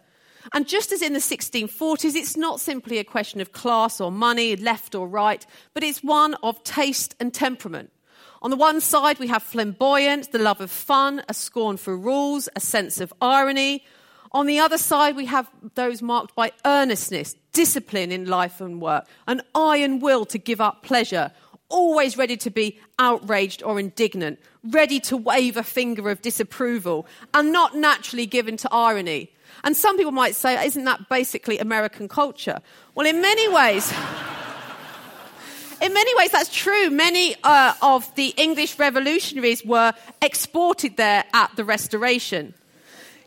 And 0.52 0.66
just 0.66 0.90
as 0.92 1.02
in 1.02 1.12
the 1.12 1.18
1640s, 1.18 2.14
it's 2.14 2.36
not 2.36 2.60
simply 2.60 2.98
a 2.98 3.04
question 3.04 3.40
of 3.40 3.52
class 3.52 4.00
or 4.00 4.10
money, 4.10 4.56
left 4.56 4.94
or 4.94 5.06
right, 5.06 5.44
but 5.74 5.82
it's 5.82 6.02
one 6.02 6.34
of 6.42 6.62
taste 6.64 7.14
and 7.20 7.32
temperament. 7.32 7.90
On 8.42 8.50
the 8.50 8.56
one 8.56 8.80
side, 8.80 9.18
we 9.18 9.26
have 9.26 9.42
flamboyance, 9.42 10.28
the 10.28 10.38
love 10.38 10.62
of 10.62 10.70
fun, 10.70 11.22
a 11.28 11.34
scorn 11.34 11.76
for 11.76 11.96
rules, 11.96 12.48
a 12.56 12.60
sense 12.60 13.00
of 13.00 13.12
irony. 13.20 13.84
On 14.32 14.46
the 14.46 14.60
other 14.60 14.78
side, 14.78 15.16
we 15.16 15.26
have 15.26 15.50
those 15.74 16.02
marked 16.02 16.36
by 16.36 16.52
earnestness, 16.64 17.34
discipline 17.52 18.12
in 18.12 18.26
life 18.26 18.60
and 18.60 18.80
work, 18.80 19.06
an 19.26 19.42
iron 19.54 19.98
will 19.98 20.24
to 20.26 20.38
give 20.38 20.60
up 20.60 20.82
pleasure, 20.84 21.32
always 21.68 22.16
ready 22.16 22.36
to 22.36 22.50
be 22.50 22.78
outraged 23.00 23.62
or 23.64 23.80
indignant, 23.80 24.38
ready 24.62 25.00
to 25.00 25.16
wave 25.16 25.56
a 25.56 25.64
finger 25.64 26.10
of 26.10 26.22
disapproval, 26.22 27.06
and 27.34 27.52
not 27.52 27.76
naturally 27.76 28.26
given 28.26 28.56
to 28.58 28.72
irony. 28.72 29.32
And 29.64 29.76
some 29.76 29.96
people 29.96 30.12
might 30.12 30.36
say, 30.36 30.64
isn't 30.64 30.84
that 30.84 31.08
basically 31.08 31.58
American 31.58 32.06
culture? 32.06 32.60
Well, 32.94 33.08
in 33.08 33.20
many 33.20 33.48
ways, 33.48 33.92
in 35.82 35.92
many 35.92 36.14
ways, 36.16 36.30
that's 36.30 36.54
true. 36.54 36.88
Many 36.88 37.34
uh, 37.42 37.74
of 37.82 38.14
the 38.14 38.28
English 38.36 38.78
revolutionaries 38.78 39.64
were 39.64 39.92
exported 40.22 40.96
there 40.96 41.24
at 41.34 41.54
the 41.56 41.64
Restoration. 41.64 42.54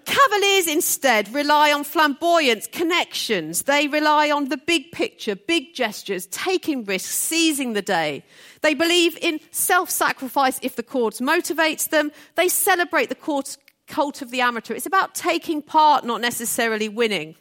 Cavaliers 0.06 0.68
instead 0.68 1.34
rely 1.34 1.72
on 1.72 1.84
flamboyance, 1.84 2.68
connections. 2.68 3.64
They 3.64 3.88
rely 3.88 4.32
on 4.32 4.50
the 4.50 4.58
big 4.58 4.92
picture, 4.92 5.36
big 5.36 5.74
gestures, 5.74 6.26
taking 6.28 6.84
risks, 6.84 7.14
seizing 7.14 7.74
the 7.74 7.82
day. 7.82 8.24
They 8.62 8.74
believe 8.74 9.18
in 9.22 9.40
self 9.52 9.90
sacrifice 9.90 10.60
if 10.62 10.76
the 10.76 10.84
cause 10.84 11.20
motivates 11.20 11.90
them. 11.90 12.12
They 12.36 12.48
celebrate 12.48 13.10
the 13.10 13.16
cult 13.16 14.22
of 14.22 14.32
the 14.32 14.42
amateur. 14.42 14.74
It's 14.74 14.86
about 14.86 15.16
taking 15.16 15.62
part, 15.62 16.06
not 16.06 16.22
necessarily 16.22 16.90
winning. 16.90 17.36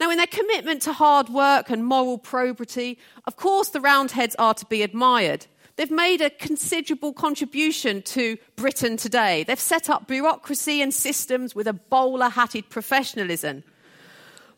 Now, 0.00 0.10
in 0.10 0.16
their 0.16 0.26
commitment 0.26 0.80
to 0.82 0.94
hard 0.94 1.28
work 1.28 1.68
and 1.68 1.84
moral 1.84 2.16
probity, 2.16 2.98
of 3.26 3.36
course, 3.36 3.68
the 3.68 3.82
Roundheads 3.82 4.34
are 4.38 4.54
to 4.54 4.64
be 4.66 4.82
admired. 4.82 5.46
They've 5.80 5.90
made 5.90 6.20
a 6.20 6.28
considerable 6.28 7.14
contribution 7.14 8.02
to 8.02 8.36
Britain 8.54 8.98
today. 8.98 9.44
They've 9.44 9.58
set 9.58 9.88
up 9.88 10.06
bureaucracy 10.06 10.82
and 10.82 10.92
systems 10.92 11.54
with 11.54 11.66
a 11.66 11.72
bowler 11.72 12.28
hatted 12.28 12.68
professionalism. 12.68 13.64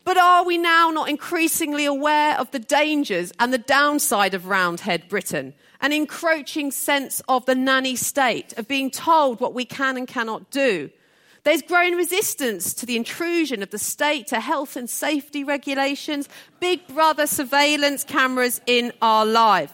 But 0.03 0.17
are 0.17 0.43
we 0.43 0.57
now 0.57 0.89
not 0.89 1.07
increasingly 1.07 1.85
aware 1.85 2.37
of 2.37 2.51
the 2.51 2.59
dangers 2.59 3.31
and 3.39 3.53
the 3.53 3.57
downside 3.57 4.33
of 4.33 4.47
Roundhead 4.47 5.07
Britain? 5.07 5.53
An 5.79 5.93
encroaching 5.93 6.71
sense 6.71 7.21
of 7.29 7.45
the 7.45 7.55
nanny 7.55 7.95
state, 7.95 8.51
of 8.57 8.67
being 8.67 8.91
told 8.91 9.39
what 9.39 9.53
we 9.53 9.63
can 9.63 9.95
and 9.95 10.09
cannot 10.09 10.51
do. 10.51 10.89
There's 11.45 11.61
growing 11.61 11.93
resistance 11.95 12.73
to 12.73 12.85
the 12.85 12.97
intrusion 12.97 13.63
of 13.63 13.69
the 13.69 13.79
state 13.79 14.27
to 14.27 14.41
health 14.41 14.75
and 14.75 14.89
safety 14.89 15.45
regulations, 15.45 16.27
big 16.59 16.85
brother 16.87 17.27
surveillance 17.27 18.03
cameras 18.03 18.59
in 18.67 18.91
our 19.01 19.25
life. 19.25 19.73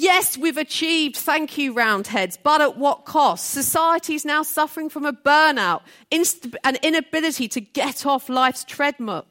Yes, 0.00 0.38
we've 0.38 0.56
achieved, 0.56 1.16
thank 1.16 1.58
you, 1.58 1.72
Roundheads, 1.72 2.38
but 2.40 2.60
at 2.60 2.78
what 2.78 3.04
cost? 3.04 3.50
Society 3.50 4.14
is 4.14 4.24
now 4.24 4.44
suffering 4.44 4.88
from 4.88 5.04
a 5.04 5.12
burnout, 5.12 5.80
inst- 6.12 6.46
an 6.62 6.76
inability 6.84 7.48
to 7.48 7.60
get 7.60 8.06
off 8.06 8.28
life's 8.28 8.62
treadmill, 8.62 9.24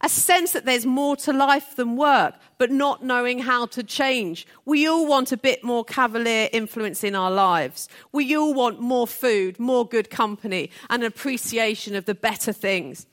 a 0.00 0.08
sense 0.08 0.50
that 0.50 0.64
there's 0.64 0.84
more 0.84 1.14
to 1.18 1.32
life 1.32 1.76
than 1.76 1.94
work, 1.94 2.34
but 2.58 2.72
not 2.72 3.04
knowing 3.04 3.38
how 3.38 3.66
to 3.66 3.84
change. 3.84 4.44
We 4.64 4.88
all 4.88 5.06
want 5.06 5.30
a 5.30 5.36
bit 5.36 5.62
more 5.62 5.84
cavalier 5.84 6.48
influence 6.52 7.04
in 7.04 7.14
our 7.14 7.30
lives. 7.30 7.88
We 8.10 8.36
all 8.36 8.54
want 8.54 8.80
more 8.80 9.06
food, 9.06 9.60
more 9.60 9.86
good 9.86 10.10
company, 10.10 10.70
and 10.90 11.04
an 11.04 11.06
appreciation 11.06 11.94
of 11.94 12.06
the 12.06 12.16
better 12.16 12.52
things. 12.52 13.06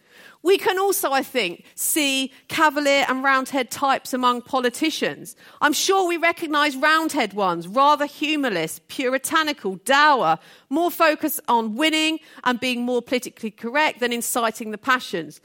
We 0.44 0.58
can 0.58 0.80
also, 0.80 1.12
I 1.12 1.24
think, 1.24 1.66
see 1.76 2.32
cavalier 2.48 3.06
and 3.08 3.24
roundhead 3.24 3.72
types 3.72 4.14
among 4.14 4.44
politicians. 4.44 5.36
I'm 5.62 5.74
sure 5.74 6.08
we 6.08 6.18
recognise 6.18 6.76
roundhead 6.76 7.34
ones, 7.34 7.68
rather 7.68 8.06
humorless, 8.06 8.80
puritanical, 8.88 9.76
dour, 9.86 10.40
more 10.70 10.92
focused 10.92 11.42
on 11.48 11.76
winning 11.76 12.20
and 12.44 12.60
being 12.60 12.84
more 12.84 13.02
politically 13.02 13.52
correct 13.52 14.00
than 14.00 14.14
inciting 14.14 14.72
the 14.72 14.78
passions. 14.78 15.42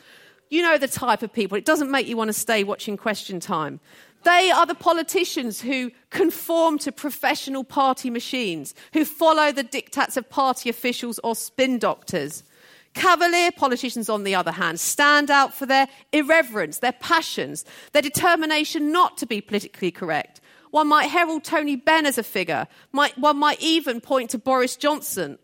You 0.50 0.62
know 0.62 0.78
the 0.78 0.88
type 0.88 1.22
of 1.22 1.32
people. 1.32 1.58
It 1.58 1.64
doesn't 1.64 1.90
make 1.90 2.06
you 2.06 2.16
want 2.16 2.28
to 2.28 2.32
stay 2.32 2.62
watching 2.64 2.96
question 2.96 3.40
time. 3.40 3.80
They 4.24 4.50
are 4.50 4.64
the 4.64 4.74
politicians 4.74 5.60
who 5.60 5.90
conform 6.08 6.78
to 6.78 6.92
professional 6.92 7.62
party 7.62 8.08
machines, 8.08 8.74
who 8.94 9.04
follow 9.04 9.52
the 9.52 9.64
diktats 9.64 10.16
of 10.16 10.30
party 10.30 10.70
officials 10.70 11.20
or 11.22 11.34
spin 11.34 11.78
doctors. 11.78 12.42
Cavalier 12.94 13.50
politicians, 13.50 14.08
on 14.08 14.24
the 14.24 14.34
other 14.34 14.52
hand, 14.52 14.78
stand 14.80 15.30
out 15.30 15.52
for 15.52 15.66
their 15.66 15.88
irreverence, 16.12 16.78
their 16.78 16.92
passions, 16.92 17.64
their 17.92 18.02
determination 18.02 18.92
not 18.92 19.18
to 19.18 19.26
be 19.26 19.40
politically 19.40 19.90
correct. 19.90 20.40
One 20.70 20.88
might 20.88 21.08
herald 21.08 21.44
Tony 21.44 21.76
Benn 21.76 22.06
as 22.06 22.18
a 22.18 22.22
figure. 22.22 22.66
Might, 22.92 23.16
one 23.18 23.36
might 23.36 23.60
even 23.60 24.00
point 24.00 24.30
to 24.30 24.38
Boris 24.38 24.76
Johnson. 24.76 25.38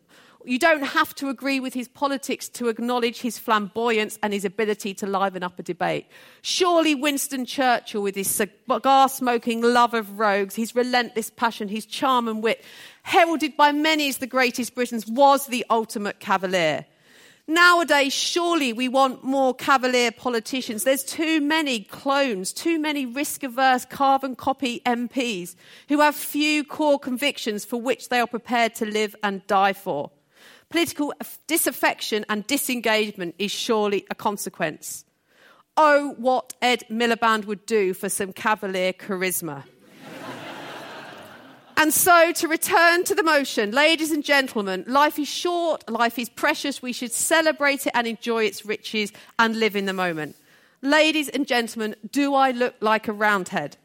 You 0.44 0.58
don't 0.58 0.82
have 0.82 1.14
to 1.16 1.28
agree 1.28 1.60
with 1.60 1.74
his 1.74 1.86
politics 1.86 2.48
to 2.50 2.68
acknowledge 2.68 3.20
his 3.20 3.38
flamboyance 3.38 4.18
and 4.22 4.32
his 4.32 4.46
ability 4.46 4.94
to 4.94 5.06
liven 5.06 5.42
up 5.42 5.58
a 5.58 5.62
debate. 5.62 6.06
Surely 6.40 6.94
Winston 6.94 7.44
Churchill, 7.44 8.02
with 8.02 8.14
his 8.14 8.28
cigar 8.28 9.08
smoking 9.08 9.60
love 9.60 9.92
of 9.92 10.18
rogues, 10.18 10.54
his 10.54 10.74
relentless 10.74 11.30
passion, 11.30 11.68
his 11.68 11.84
charm 11.84 12.26
and 12.26 12.42
wit, 12.42 12.64
heralded 13.02 13.56
by 13.56 13.70
many 13.70 14.08
as 14.08 14.18
the 14.18 14.26
greatest 14.26 14.74
Britons, 14.74 15.06
was 15.06 15.46
the 15.46 15.66
ultimate 15.68 16.20
cavalier. 16.20 16.86
Nowadays, 17.50 18.12
surely 18.12 18.72
we 18.72 18.86
want 18.88 19.24
more 19.24 19.52
cavalier 19.52 20.12
politicians. 20.12 20.84
There's 20.84 21.02
too 21.02 21.40
many 21.40 21.80
clones, 21.80 22.52
too 22.52 22.78
many 22.78 23.06
risk 23.06 23.42
averse 23.42 23.84
carbon 23.84 24.36
copy 24.36 24.80
MPs 24.86 25.56
who 25.88 25.98
have 25.98 26.14
few 26.14 26.62
core 26.62 27.00
convictions 27.00 27.64
for 27.64 27.76
which 27.80 28.08
they 28.08 28.20
are 28.20 28.28
prepared 28.28 28.76
to 28.76 28.86
live 28.86 29.16
and 29.24 29.44
die 29.48 29.72
for. 29.72 30.12
Political 30.68 31.12
disaffection 31.48 32.24
and 32.28 32.46
disengagement 32.46 33.34
is 33.36 33.50
surely 33.50 34.06
a 34.08 34.14
consequence. 34.14 35.04
Oh, 35.76 36.14
what 36.18 36.54
Ed 36.62 36.84
Miliband 36.88 37.46
would 37.46 37.66
do 37.66 37.94
for 37.94 38.08
some 38.08 38.32
cavalier 38.32 38.92
charisma. 38.92 39.64
And 41.80 41.94
so, 41.94 42.30
to 42.32 42.46
return 42.46 43.04
to 43.04 43.14
the 43.14 43.22
motion, 43.22 43.70
ladies 43.70 44.10
and 44.10 44.22
gentlemen, 44.22 44.84
life 44.86 45.18
is 45.18 45.28
short, 45.28 45.88
life 45.88 46.18
is 46.18 46.28
precious. 46.28 46.82
We 46.82 46.92
should 46.92 47.10
celebrate 47.10 47.86
it 47.86 47.92
and 47.94 48.06
enjoy 48.06 48.44
its 48.44 48.66
riches 48.66 49.14
and 49.38 49.58
live 49.58 49.74
in 49.74 49.86
the 49.86 49.94
moment. 49.94 50.36
Ladies 50.82 51.30
and 51.30 51.46
gentlemen, 51.46 51.96
do 52.12 52.34
I 52.34 52.50
look 52.50 52.74
like 52.80 53.08
a 53.08 53.14
roundhead? 53.14 53.78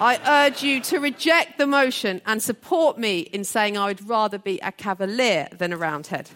I 0.00 0.46
urge 0.46 0.62
you 0.62 0.80
to 0.82 1.00
reject 1.00 1.58
the 1.58 1.66
motion 1.66 2.22
and 2.24 2.40
support 2.40 2.98
me 2.98 3.22
in 3.22 3.42
saying 3.42 3.76
I 3.76 3.86
would 3.86 4.08
rather 4.08 4.38
be 4.38 4.60
a 4.60 4.70
cavalier 4.70 5.48
than 5.50 5.72
a 5.72 5.76
roundhead. 5.76 6.30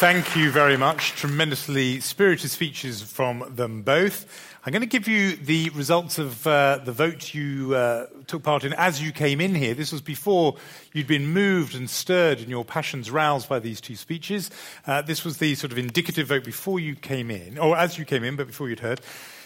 Thank 0.00 0.34
you 0.34 0.50
very 0.50 0.78
much. 0.78 1.12
Tremendously 1.12 2.00
spirited 2.00 2.50
speeches 2.50 3.02
from 3.02 3.44
them 3.54 3.82
both. 3.82 4.56
I'm 4.64 4.72
going 4.72 4.80
to 4.80 4.88
give 4.88 5.06
you 5.06 5.36
the 5.36 5.68
results 5.74 6.18
of 6.18 6.46
uh, 6.46 6.80
the 6.82 6.90
vote 6.90 7.34
you 7.34 7.74
uh, 7.74 8.06
took 8.26 8.42
part 8.42 8.64
in 8.64 8.72
as 8.72 9.02
you 9.02 9.12
came 9.12 9.42
in 9.42 9.54
here. 9.54 9.74
This 9.74 9.92
was 9.92 10.00
before 10.00 10.56
you'd 10.94 11.06
been 11.06 11.26
moved 11.26 11.74
and 11.74 11.90
stirred 11.90 12.38
and 12.38 12.48
your 12.48 12.64
passions 12.64 13.10
roused 13.10 13.46
by 13.46 13.58
these 13.58 13.78
two 13.78 13.94
speeches. 13.94 14.50
Uh, 14.86 15.02
this 15.02 15.22
was 15.22 15.36
the 15.36 15.54
sort 15.54 15.70
of 15.70 15.76
indicative 15.76 16.28
vote 16.28 16.44
before 16.44 16.80
you 16.80 16.96
came 16.96 17.30
in, 17.30 17.58
or 17.58 17.76
as 17.76 17.98
you 17.98 18.06
came 18.06 18.24
in, 18.24 18.36
but 18.36 18.46
before 18.46 18.70
you'd 18.70 18.80
heard. 18.80 19.02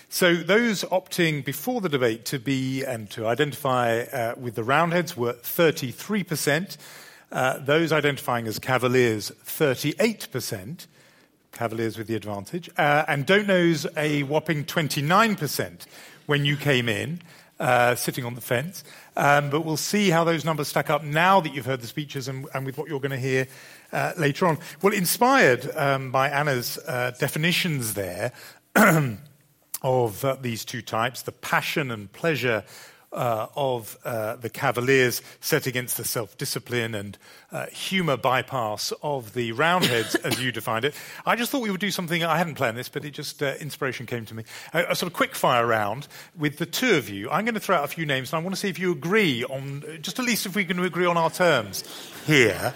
So 0.08 0.36
those 0.36 0.84
opting 0.84 1.44
before 1.44 1.80
the 1.80 1.88
debate 1.88 2.26
to 2.26 2.38
be 2.38 2.84
and 2.84 3.10
to 3.10 3.26
identify 3.26 4.02
uh, 4.02 4.34
with 4.36 4.54
the 4.54 4.62
Roundheads 4.62 5.16
were 5.16 5.32
33 5.32 6.22
percent. 6.22 6.76
Uh, 7.34 7.58
those 7.58 7.90
identifying 7.90 8.46
as 8.46 8.60
Cavaliers, 8.60 9.32
38%, 9.44 10.86
Cavaliers 11.50 11.98
with 11.98 12.06
the 12.06 12.14
advantage, 12.14 12.70
uh, 12.78 13.04
and 13.08 13.26
Don't 13.26 13.48
Knows 13.48 13.88
a 13.96 14.22
whopping 14.22 14.64
29% 14.64 15.86
when 16.26 16.44
you 16.44 16.56
came 16.56 16.88
in, 16.88 17.20
uh, 17.58 17.96
sitting 17.96 18.24
on 18.24 18.36
the 18.36 18.40
fence. 18.40 18.84
Um, 19.16 19.50
but 19.50 19.64
we'll 19.64 19.76
see 19.76 20.10
how 20.10 20.22
those 20.22 20.44
numbers 20.44 20.68
stack 20.68 20.90
up 20.90 21.02
now 21.02 21.40
that 21.40 21.52
you've 21.52 21.66
heard 21.66 21.80
the 21.80 21.88
speeches 21.88 22.28
and, 22.28 22.46
and 22.54 22.64
with 22.64 22.78
what 22.78 22.88
you're 22.88 23.00
going 23.00 23.10
to 23.10 23.18
hear 23.18 23.48
uh, 23.92 24.12
later 24.16 24.46
on. 24.46 24.58
Well, 24.80 24.94
inspired 24.94 25.68
um, 25.76 26.12
by 26.12 26.30
Anna's 26.30 26.78
uh, 26.86 27.16
definitions 27.18 27.94
there 27.94 28.30
of 29.82 30.24
these 30.40 30.64
two 30.64 30.82
types, 30.82 31.22
the 31.22 31.32
passion 31.32 31.90
and 31.90 32.12
pleasure 32.12 32.62
uh, 33.14 33.46
of 33.56 33.96
uh, 34.04 34.36
the 34.36 34.50
Cavaliers 34.50 35.22
set 35.40 35.66
against 35.66 35.96
the 35.96 36.04
self 36.04 36.36
discipline 36.36 36.94
and 36.94 37.16
uh, 37.52 37.66
humour 37.66 38.16
bypass 38.16 38.92
of 39.02 39.32
the 39.34 39.52
Roundheads, 39.52 40.14
as 40.24 40.42
you 40.42 40.52
defined 40.52 40.84
it. 40.84 40.94
I 41.24 41.36
just 41.36 41.50
thought 41.50 41.62
we 41.62 41.70
would 41.70 41.80
do 41.80 41.90
something, 41.90 42.22
I 42.24 42.36
hadn't 42.36 42.56
planned 42.56 42.76
this, 42.76 42.88
but 42.88 43.04
it 43.04 43.10
just, 43.10 43.42
uh, 43.42 43.54
inspiration 43.60 44.06
came 44.06 44.26
to 44.26 44.34
me. 44.34 44.44
A, 44.72 44.84
a, 44.90 44.96
sort 44.96 45.10
of 45.10 45.16
quick 45.16 45.34
fire 45.34 45.66
round 45.66 46.08
with 46.36 46.58
the 46.58 46.66
two 46.66 46.96
of 46.96 47.08
you. 47.08 47.30
I'm 47.30 47.44
going 47.44 47.54
to 47.54 47.60
throw 47.60 47.76
out 47.76 47.84
a 47.84 47.88
few 47.88 48.06
names 48.06 48.32
and 48.32 48.40
I 48.40 48.42
want 48.42 48.54
to 48.54 48.60
see 48.60 48.68
if 48.68 48.78
you 48.78 48.92
agree 48.92 49.44
on, 49.44 49.84
just 50.02 50.18
at 50.18 50.24
least 50.24 50.46
if 50.46 50.56
we 50.56 50.64
can 50.64 50.78
agree 50.80 51.06
on 51.06 51.16
our 51.16 51.30
terms 51.30 51.84
here. 52.26 52.74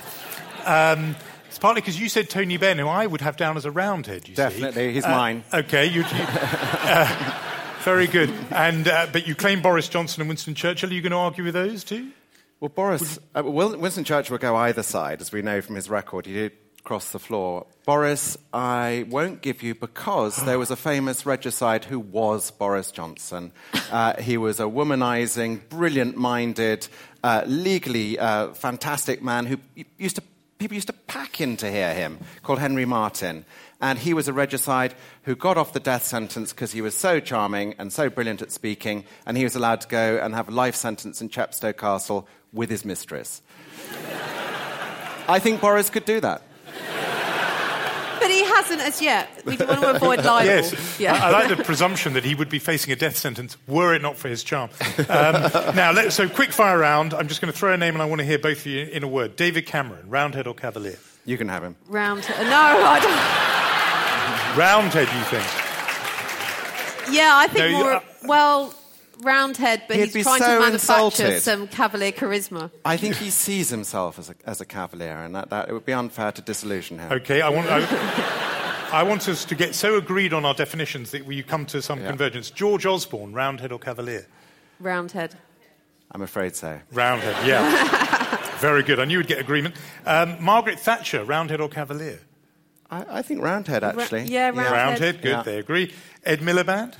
Um, 0.64 1.16
it's 1.48 1.58
partly 1.58 1.80
because 1.80 1.98
you 1.98 2.08
said 2.08 2.30
Tony 2.30 2.56
Benn, 2.56 2.78
who 2.78 2.86
I 2.86 3.06
would 3.06 3.20
have 3.22 3.36
down 3.36 3.56
as 3.56 3.64
a 3.64 3.70
roundhead. 3.70 4.24
Definitely, 4.34 4.88
see. 4.88 4.94
he's 4.94 5.04
uh, 5.04 5.08
mine. 5.08 5.44
Okay, 5.52 5.86
you. 5.86 6.02
you 6.02 6.06
uh, 6.10 7.44
very 7.88 8.06
good. 8.06 8.30
And, 8.50 8.86
uh, 8.86 9.06
but 9.10 9.26
you 9.26 9.34
claim 9.34 9.62
Boris 9.62 9.88
Johnson 9.88 10.20
and 10.20 10.28
Winston 10.28 10.54
Churchill. 10.54 10.90
Are 10.90 10.92
you 10.92 11.00
going 11.00 11.12
to 11.12 11.16
argue 11.16 11.42
with 11.42 11.54
those 11.54 11.82
too? 11.84 12.10
Well, 12.60 12.68
Boris, 12.68 13.18
uh, 13.34 13.42
Winston 13.42 14.04
Churchill 14.04 14.34
will 14.34 14.38
go 14.38 14.56
either 14.56 14.82
side, 14.82 15.22
as 15.22 15.32
we 15.32 15.40
know 15.40 15.62
from 15.62 15.74
his 15.74 15.88
record. 15.88 16.26
He 16.26 16.34
did 16.34 16.52
cross 16.84 17.12
the 17.12 17.18
floor. 17.18 17.64
Boris, 17.86 18.36
I 18.52 19.06
won't 19.08 19.40
give 19.40 19.62
you 19.62 19.74
because 19.74 20.36
there 20.44 20.58
was 20.58 20.70
a 20.70 20.76
famous 20.76 21.24
regicide 21.24 21.86
who 21.86 21.98
was 21.98 22.50
Boris 22.50 22.90
Johnson. 22.90 23.52
Uh, 23.90 24.20
he 24.20 24.36
was 24.36 24.60
a 24.60 24.64
womanizing, 24.64 25.66
brilliant 25.70 26.14
minded, 26.14 26.86
uh, 27.24 27.44
legally 27.46 28.18
uh, 28.18 28.48
fantastic 28.48 29.22
man 29.22 29.46
who 29.46 29.56
used 29.96 30.16
to, 30.16 30.22
people 30.58 30.74
used 30.74 30.88
to 30.88 30.92
pack 30.92 31.40
in 31.40 31.56
to 31.56 31.70
hear 31.70 31.94
him, 31.94 32.18
called 32.42 32.58
Henry 32.58 32.84
Marten. 32.84 33.44
and 33.80 34.00
he 34.00 34.12
was 34.12 34.26
a 34.26 34.32
regicide 34.32 34.92
who 35.22 35.36
got 35.36 35.56
off 35.56 35.72
the 35.72 35.80
death 35.80 36.04
sentence 36.04 36.52
because 36.52 36.72
he 36.72 36.82
was 36.82 36.96
so 36.96 37.20
charming 37.20 37.74
and 37.78 37.92
so 37.92 38.10
brilliant 38.10 38.42
at 38.42 38.50
speaking, 38.50 39.04
and 39.24 39.36
he 39.36 39.44
was 39.44 39.54
allowed 39.54 39.80
to 39.80 39.88
go 39.88 40.18
and 40.20 40.34
have 40.34 40.48
a 40.48 40.52
life 40.52 40.74
sentence 40.74 41.20
in 41.22 41.28
Chepstow 41.28 41.72
Castle 41.72 42.26
with 42.52 42.70
his 42.70 42.84
mistress. 42.84 43.40
I 45.28 45.38
think 45.38 45.60
Boris 45.60 45.90
could 45.90 46.04
do 46.04 46.20
that. 46.20 46.42
But 48.38 48.46
he 48.46 48.52
hasn't 48.54 48.80
as 48.80 49.02
yet. 49.02 49.28
We 49.44 49.56
do 49.56 49.66
want 49.66 49.80
to 49.80 49.96
avoid 49.96 50.18
libel. 50.24 50.46
Yes. 50.46 51.00
Yeah. 51.00 51.14
I, 51.14 51.28
I, 51.28 51.30
like 51.30 51.56
the 51.56 51.62
presumption 51.62 52.12
that 52.14 52.24
he 52.24 52.34
would 52.34 52.48
be 52.48 52.58
facing 52.58 52.92
a 52.92 52.96
death 52.96 53.16
sentence 53.16 53.56
were 53.66 53.94
it 53.94 54.02
not 54.02 54.16
for 54.16 54.28
his 54.28 54.44
charm. 54.44 54.70
Um, 54.98 55.04
now, 55.74 55.92
let, 55.92 56.12
so 56.12 56.28
quick 56.28 56.52
fire 56.52 56.78
round. 56.78 57.14
I'm 57.14 57.28
just 57.28 57.40
going 57.40 57.52
to 57.52 57.58
throw 57.58 57.72
a 57.72 57.76
name 57.76 57.94
and 57.94 58.02
I 58.02 58.04
want 58.04 58.20
to 58.20 58.24
hear 58.24 58.38
both 58.38 58.60
of 58.60 58.66
you 58.66 58.86
in 58.86 59.02
a 59.02 59.08
word. 59.08 59.36
David 59.36 59.66
Cameron, 59.66 60.08
Roundhead 60.08 60.46
or 60.46 60.54
Cavalier? 60.54 60.98
You 61.24 61.36
can 61.36 61.48
have 61.48 61.62
him. 61.62 61.76
Roundhead. 61.88 62.46
No, 62.46 62.56
I 62.56 63.00
don't. 63.00 64.58
Roundhead, 64.58 65.08
you 65.08 65.22
think? 65.24 65.44
Yeah, 67.14 67.32
I 67.34 67.48
think 67.48 67.72
no, 67.72 67.78
more. 67.78 67.92
Uh, 67.92 68.00
well, 68.24 68.74
Roundhead, 69.22 69.82
but 69.88 69.96
he's 69.96 70.12
trying 70.12 70.40
so 70.40 70.54
to 70.54 70.60
manufacture 70.60 71.04
insulted. 71.24 71.42
some 71.42 71.68
cavalier 71.68 72.12
charisma. 72.12 72.70
I 72.84 72.96
think 72.96 73.16
he 73.16 73.30
sees 73.30 73.68
himself 73.68 74.18
as 74.18 74.30
a, 74.30 74.34
as 74.44 74.60
a 74.60 74.64
cavalier, 74.64 75.24
and 75.24 75.34
that, 75.34 75.50
that, 75.50 75.68
it 75.68 75.72
would 75.72 75.84
be 75.84 75.92
unfair 75.92 76.32
to 76.32 76.42
disillusion 76.42 76.98
him. 76.98 77.12
Okay, 77.12 77.40
I 77.40 77.48
want. 77.48 77.68
I, 77.68 78.48
I 78.90 79.02
want 79.02 79.28
us 79.28 79.44
to 79.44 79.54
get 79.54 79.74
so 79.74 79.98
agreed 79.98 80.32
on 80.32 80.46
our 80.46 80.54
definitions 80.54 81.10
that 81.10 81.26
we 81.26 81.42
come 81.42 81.66
to 81.66 81.82
some 81.82 82.00
yeah. 82.00 82.08
convergence. 82.08 82.50
George 82.50 82.86
Osborne, 82.86 83.34
Roundhead 83.34 83.70
or 83.70 83.78
Cavalier? 83.78 84.26
Roundhead. 84.80 85.34
I'm 86.10 86.22
afraid 86.22 86.56
so. 86.56 86.80
Roundhead, 86.92 87.46
yeah. 87.46 88.56
Very 88.60 88.82
good. 88.82 88.98
I 88.98 89.04
knew 89.04 89.18
we'd 89.18 89.26
get 89.26 89.40
agreement. 89.40 89.74
Um, 90.06 90.42
Margaret 90.42 90.80
Thatcher, 90.80 91.22
Roundhead 91.22 91.60
or 91.60 91.68
Cavalier? 91.68 92.20
I, 92.90 93.18
I 93.18 93.22
think 93.22 93.42
Roundhead, 93.42 93.84
actually. 93.84 94.22
Ra- 94.22 94.26
yeah, 94.26 94.46
Roundhead. 94.46 94.72
Roundhead, 94.72 95.22
good, 95.22 95.30
yeah. 95.30 95.42
they 95.42 95.58
agree. 95.58 95.92
Ed 96.24 96.40
Miliband? 96.40 96.94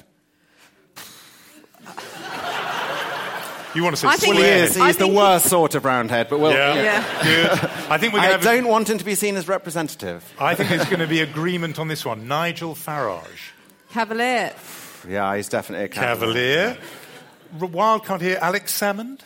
You 3.75 3.85
want 3.85 3.97
to 3.97 4.01
say 4.01 4.09
I 4.09 4.17
think 4.17 4.35
well, 4.35 4.45
he 4.45 4.49
is. 4.49 4.77
He's 4.77 4.97
the 4.97 5.07
worst 5.07 5.47
sort 5.47 5.75
of 5.75 5.85
roundhead, 5.85 6.29
but 6.31 6.41
well, 6.41 6.53
yeah, 6.53 6.75
yeah. 6.75 7.23
good. 7.23 7.71
I 7.91 7.99
think 7.99 8.15
we're. 8.15 8.21
I 8.21 8.37
don't 8.39 8.67
want 8.67 8.89
him 8.89 8.99
to 8.99 9.05
be 9.05 9.15
seen 9.15 9.37
as 9.37 9.47
representative. 9.47 10.25
I 10.39 10.55
think 10.55 10.71
there's 10.71 10.87
going 10.87 11.01
to 11.01 11.07
be 11.07 11.21
agreement 11.21 11.79
on 11.79 11.89
this 11.89 12.05
one. 12.05 12.27
Nigel 12.27 12.75
Farage, 12.75 13.53
Cavalier. 13.91 14.55
Yeah, 15.07 15.37
he's 15.37 15.49
definitely 15.49 15.85
a 15.85 15.89
cavalier. 15.89 16.77
Cavalier. 16.77 17.71
Wildcard 17.73 18.21
here, 18.21 18.39
Alex 18.41 18.79
Salmond. 18.79 19.21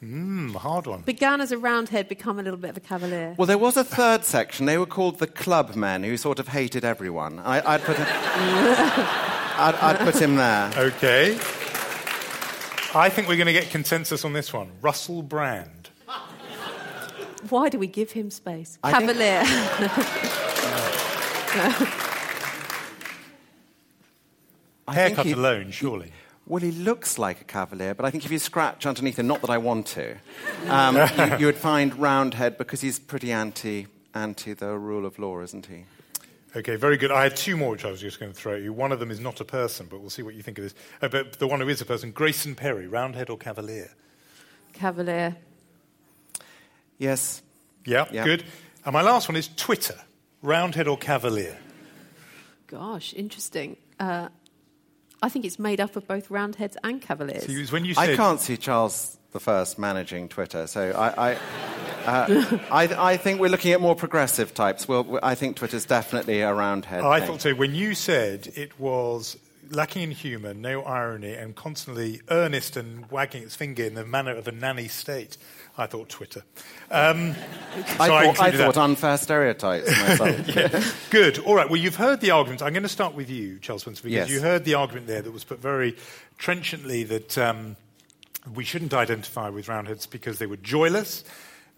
Hmm, 0.00 0.48
hard 0.54 0.88
one. 0.88 1.02
Began 1.02 1.40
as 1.40 1.52
a 1.52 1.58
roundhead, 1.58 2.08
become 2.08 2.40
a 2.40 2.42
little 2.42 2.58
bit 2.58 2.70
of 2.70 2.76
a 2.76 2.80
cavalier. 2.80 3.36
Well, 3.38 3.46
there 3.46 3.56
was 3.56 3.76
a 3.76 3.84
third 3.84 4.24
section. 4.24 4.66
They 4.66 4.76
were 4.76 4.86
called 4.86 5.20
the 5.20 5.28
club 5.28 5.76
men, 5.76 6.02
who 6.02 6.16
sort 6.16 6.40
of 6.40 6.48
hated 6.48 6.84
everyone. 6.84 7.38
I, 7.38 7.76
would 7.76 7.84
put 7.84 7.96
him, 7.98 8.06
I'd, 9.56 9.74
I'd 9.74 9.98
put 9.98 10.20
him 10.20 10.36
there. 10.36 10.72
Okay. 10.76 11.34
I 12.94 13.08
think 13.08 13.28
we're 13.28 13.36
going 13.36 13.46
to 13.46 13.52
get 13.52 13.70
consensus 13.70 14.24
on 14.24 14.32
this 14.32 14.52
one. 14.52 14.70
Russell 14.80 15.22
Brand. 15.22 15.90
Why 17.48 17.68
do 17.68 17.78
we 17.78 17.86
give 17.86 18.12
him 18.12 18.30
space? 18.30 18.78
Cavalier. 18.84 19.42
I 24.86 24.94
Cavalier. 24.94 24.94
Haircut 24.94 25.26
alone, 25.26 25.70
surely. 25.70 26.12
Well, 26.46 26.60
he 26.60 26.72
looks 26.72 27.18
like 27.18 27.40
a 27.40 27.44
cavalier, 27.44 27.94
but 27.94 28.04
I 28.04 28.10
think 28.10 28.24
if 28.24 28.32
you 28.32 28.38
scratch 28.38 28.84
underneath 28.84 29.18
him, 29.18 29.26
not 29.26 29.40
that 29.42 29.50
I 29.50 29.58
want 29.58 29.86
to, 29.88 30.16
um, 30.68 30.96
you, 30.96 31.36
you, 31.38 31.46
would 31.46 31.56
find 31.56 31.96
Roundhead 31.98 32.58
because 32.58 32.80
he's 32.80 32.98
pretty 32.98 33.32
anti 33.32 33.86
anti 34.14 34.52
the 34.52 34.76
rule 34.76 35.06
of 35.06 35.18
law, 35.18 35.40
isn't 35.40 35.66
he? 35.66 35.84
Okay, 36.54 36.76
very 36.76 36.98
good. 36.98 37.10
I 37.10 37.22
had 37.22 37.36
two 37.36 37.56
more 37.56 37.70
which 37.70 37.84
I 37.84 37.90
was 37.90 38.00
just 38.00 38.20
going 38.20 38.30
to 38.30 38.36
throw 38.36 38.56
at 38.56 38.62
you. 38.62 38.72
One 38.72 38.92
of 38.92 39.00
them 39.00 39.10
is 39.10 39.20
not 39.20 39.40
a 39.40 39.44
person, 39.44 39.86
but 39.88 40.00
we'll 40.00 40.10
see 40.10 40.22
what 40.22 40.34
you 40.34 40.42
think 40.42 40.58
of 40.58 40.64
this. 40.64 40.74
Uh, 41.00 41.08
but 41.08 41.38
the 41.38 41.46
one 41.46 41.60
who 41.60 41.68
is 41.68 41.80
a 41.80 41.86
person, 41.86 42.10
Grayson 42.10 42.54
Perry, 42.54 42.86
Roundhead 42.86 43.30
or 43.30 43.38
Cavalier? 43.38 43.90
Cavalier. 44.74 45.36
Yes. 46.98 47.42
Yeah, 47.86 48.06
yeah. 48.12 48.24
good. 48.24 48.44
And 48.84 48.92
my 48.92 49.02
last 49.02 49.28
one 49.28 49.36
is 49.36 49.48
Twitter, 49.56 49.98
Roundhead 50.42 50.88
or 50.88 50.98
Cavalier? 50.98 51.56
Gosh, 52.66 53.14
interesting. 53.14 53.76
Uh, 53.98 54.28
I 55.22 55.28
think 55.28 55.44
it's 55.44 55.58
made 55.58 55.80
up 55.80 55.96
of 55.96 56.06
both 56.06 56.30
Roundheads 56.30 56.76
and 56.84 57.00
Cavaliers. 57.00 57.46
See, 57.46 57.54
it 57.54 57.60
was 57.60 57.72
when 57.72 57.84
you 57.84 57.94
said, 57.94 58.10
I 58.10 58.16
can't 58.16 58.40
see 58.40 58.56
Charles 58.56 59.16
the 59.32 59.40
First 59.40 59.78
managing 59.78 60.28
Twitter, 60.28 60.66
so 60.66 60.90
I, 60.92 61.30
I, 61.32 61.38
uh, 62.04 62.58
I, 62.70 63.12
I 63.12 63.16
think 63.16 63.40
we're 63.40 63.48
looking 63.48 63.72
at 63.72 63.80
more 63.80 63.94
progressive 63.96 64.52
types. 64.54 64.86
Well, 64.86 65.18
I 65.22 65.34
think 65.34 65.56
Twitter's 65.56 65.86
definitely 65.86 66.40
a 66.42 66.52
roundhead. 66.52 67.02
Oh, 67.02 67.10
I 67.10 67.20
thought 67.20 67.40
so. 67.40 67.54
When 67.54 67.74
you 67.74 67.94
said 67.94 68.52
it 68.56 68.78
was 68.78 69.36
lacking 69.70 70.02
in 70.02 70.10
humour, 70.10 70.52
no 70.52 70.82
irony, 70.82 71.32
and 71.34 71.56
constantly 71.56 72.20
earnest 72.28 72.76
and 72.76 73.10
wagging 73.10 73.42
its 73.42 73.56
finger 73.56 73.84
in 73.84 73.94
the 73.94 74.04
manner 74.04 74.32
of 74.36 74.46
a 74.46 74.52
nanny 74.52 74.88
state, 74.88 75.38
I 75.78 75.86
thought 75.86 76.10
Twitter. 76.10 76.42
Um, 76.90 77.30
I 77.98 78.08
thought, 78.08 78.40
I 78.40 78.50
thought 78.50 78.76
unfair 78.76 79.16
stereotypes 79.16 79.90
myself. 79.90 81.06
Good. 81.10 81.38
All 81.38 81.54
right. 81.54 81.70
Well, 81.70 81.80
you've 81.80 81.96
heard 81.96 82.20
the 82.20 82.32
argument. 82.32 82.60
I'm 82.60 82.74
going 82.74 82.82
to 82.82 82.88
start 82.90 83.14
with 83.14 83.30
you, 83.30 83.58
Charles 83.60 83.80
Spencer, 83.82 84.02
because 84.02 84.28
Yes. 84.28 84.30
you 84.30 84.40
heard 84.42 84.64
the 84.66 84.74
argument 84.74 85.06
there 85.06 85.22
that 85.22 85.30
was 85.32 85.44
put 85.44 85.58
very 85.60 85.96
trenchantly 86.36 87.04
that 87.04 87.38
um, 87.38 87.76
we 88.54 88.64
shouldn't 88.64 88.94
identify 88.94 89.48
with 89.48 89.68
Roundheads 89.68 90.06
because 90.06 90.38
they 90.38 90.46
were 90.46 90.56
joyless. 90.56 91.24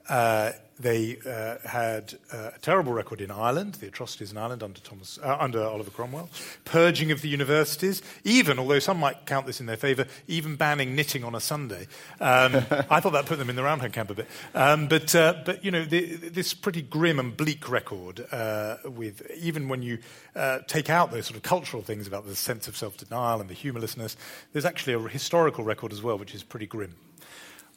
Uh, 0.09 0.53
they 0.79 1.19
uh, 1.25 1.57
had 1.67 2.15
uh, 2.33 2.51
a 2.55 2.59
terrible 2.59 2.93
record 2.93 3.21
in 3.21 3.31
Ireland, 3.31 3.75
the 3.75 3.87
atrocities 3.87 4.33
in 4.33 4.39
Ireland 4.39 4.63
under, 4.63 4.81
Thomas, 4.81 5.19
uh, 5.23 5.37
under 5.39 5.63
Oliver 5.63 5.91
Cromwell, 5.91 6.29
purging 6.65 7.13
of 7.13 7.23
the 7.23 7.29
universities, 7.29 8.03
even, 8.25 8.59
although 8.59 8.81
some 8.81 8.99
might 8.99 9.25
count 9.25 9.47
this 9.47 9.61
in 9.61 9.67
their 9.67 9.77
favour, 9.77 10.07
even 10.27 10.57
banning 10.57 10.97
knitting 10.97 11.23
on 11.23 11.35
a 11.35 11.41
Sunday. 11.41 11.87
Um, 12.21 12.57
I 12.91 13.01
thought 13.01 13.13
that 13.13 13.27
put 13.27 13.39
them 13.39 13.51
in 13.51 13.57
the 13.57 13.63
Roundhead 13.63 13.93
camp 13.93 14.11
a 14.11 14.15
bit. 14.15 14.27
Um, 14.55 14.89
but, 14.89 15.15
uh, 15.15 15.35
but, 15.45 15.65
you 15.65 15.71
know, 15.71 15.85
the, 15.85 16.17
this 16.17 16.55
pretty 16.55 16.83
grim 16.83 17.21
and 17.21 17.37
bleak 17.37 17.69
record, 17.69 18.27
uh, 18.33 18.79
with 18.85 19.31
even 19.37 19.69
when 19.69 19.83
you 19.83 19.99
uh, 20.35 20.61
take 20.67 20.91
out 20.91 21.13
those 21.13 21.27
sort 21.27 21.37
of 21.37 21.43
cultural 21.43 21.83
things 21.83 22.09
about 22.09 22.27
the 22.27 22.35
sense 22.35 22.67
of 22.67 22.77
self-denial 22.77 23.41
and 23.41 23.49
the 23.49 23.55
humourlessness, 23.55 24.17
there's 24.53 24.65
actually 24.65 24.95
a 24.95 24.99
historical 25.09 25.63
record 25.63 25.93
as 25.93 26.03
well, 26.03 26.19
which 26.19 26.35
is 26.35 26.43
pretty 26.43 26.67
grim. 26.67 26.97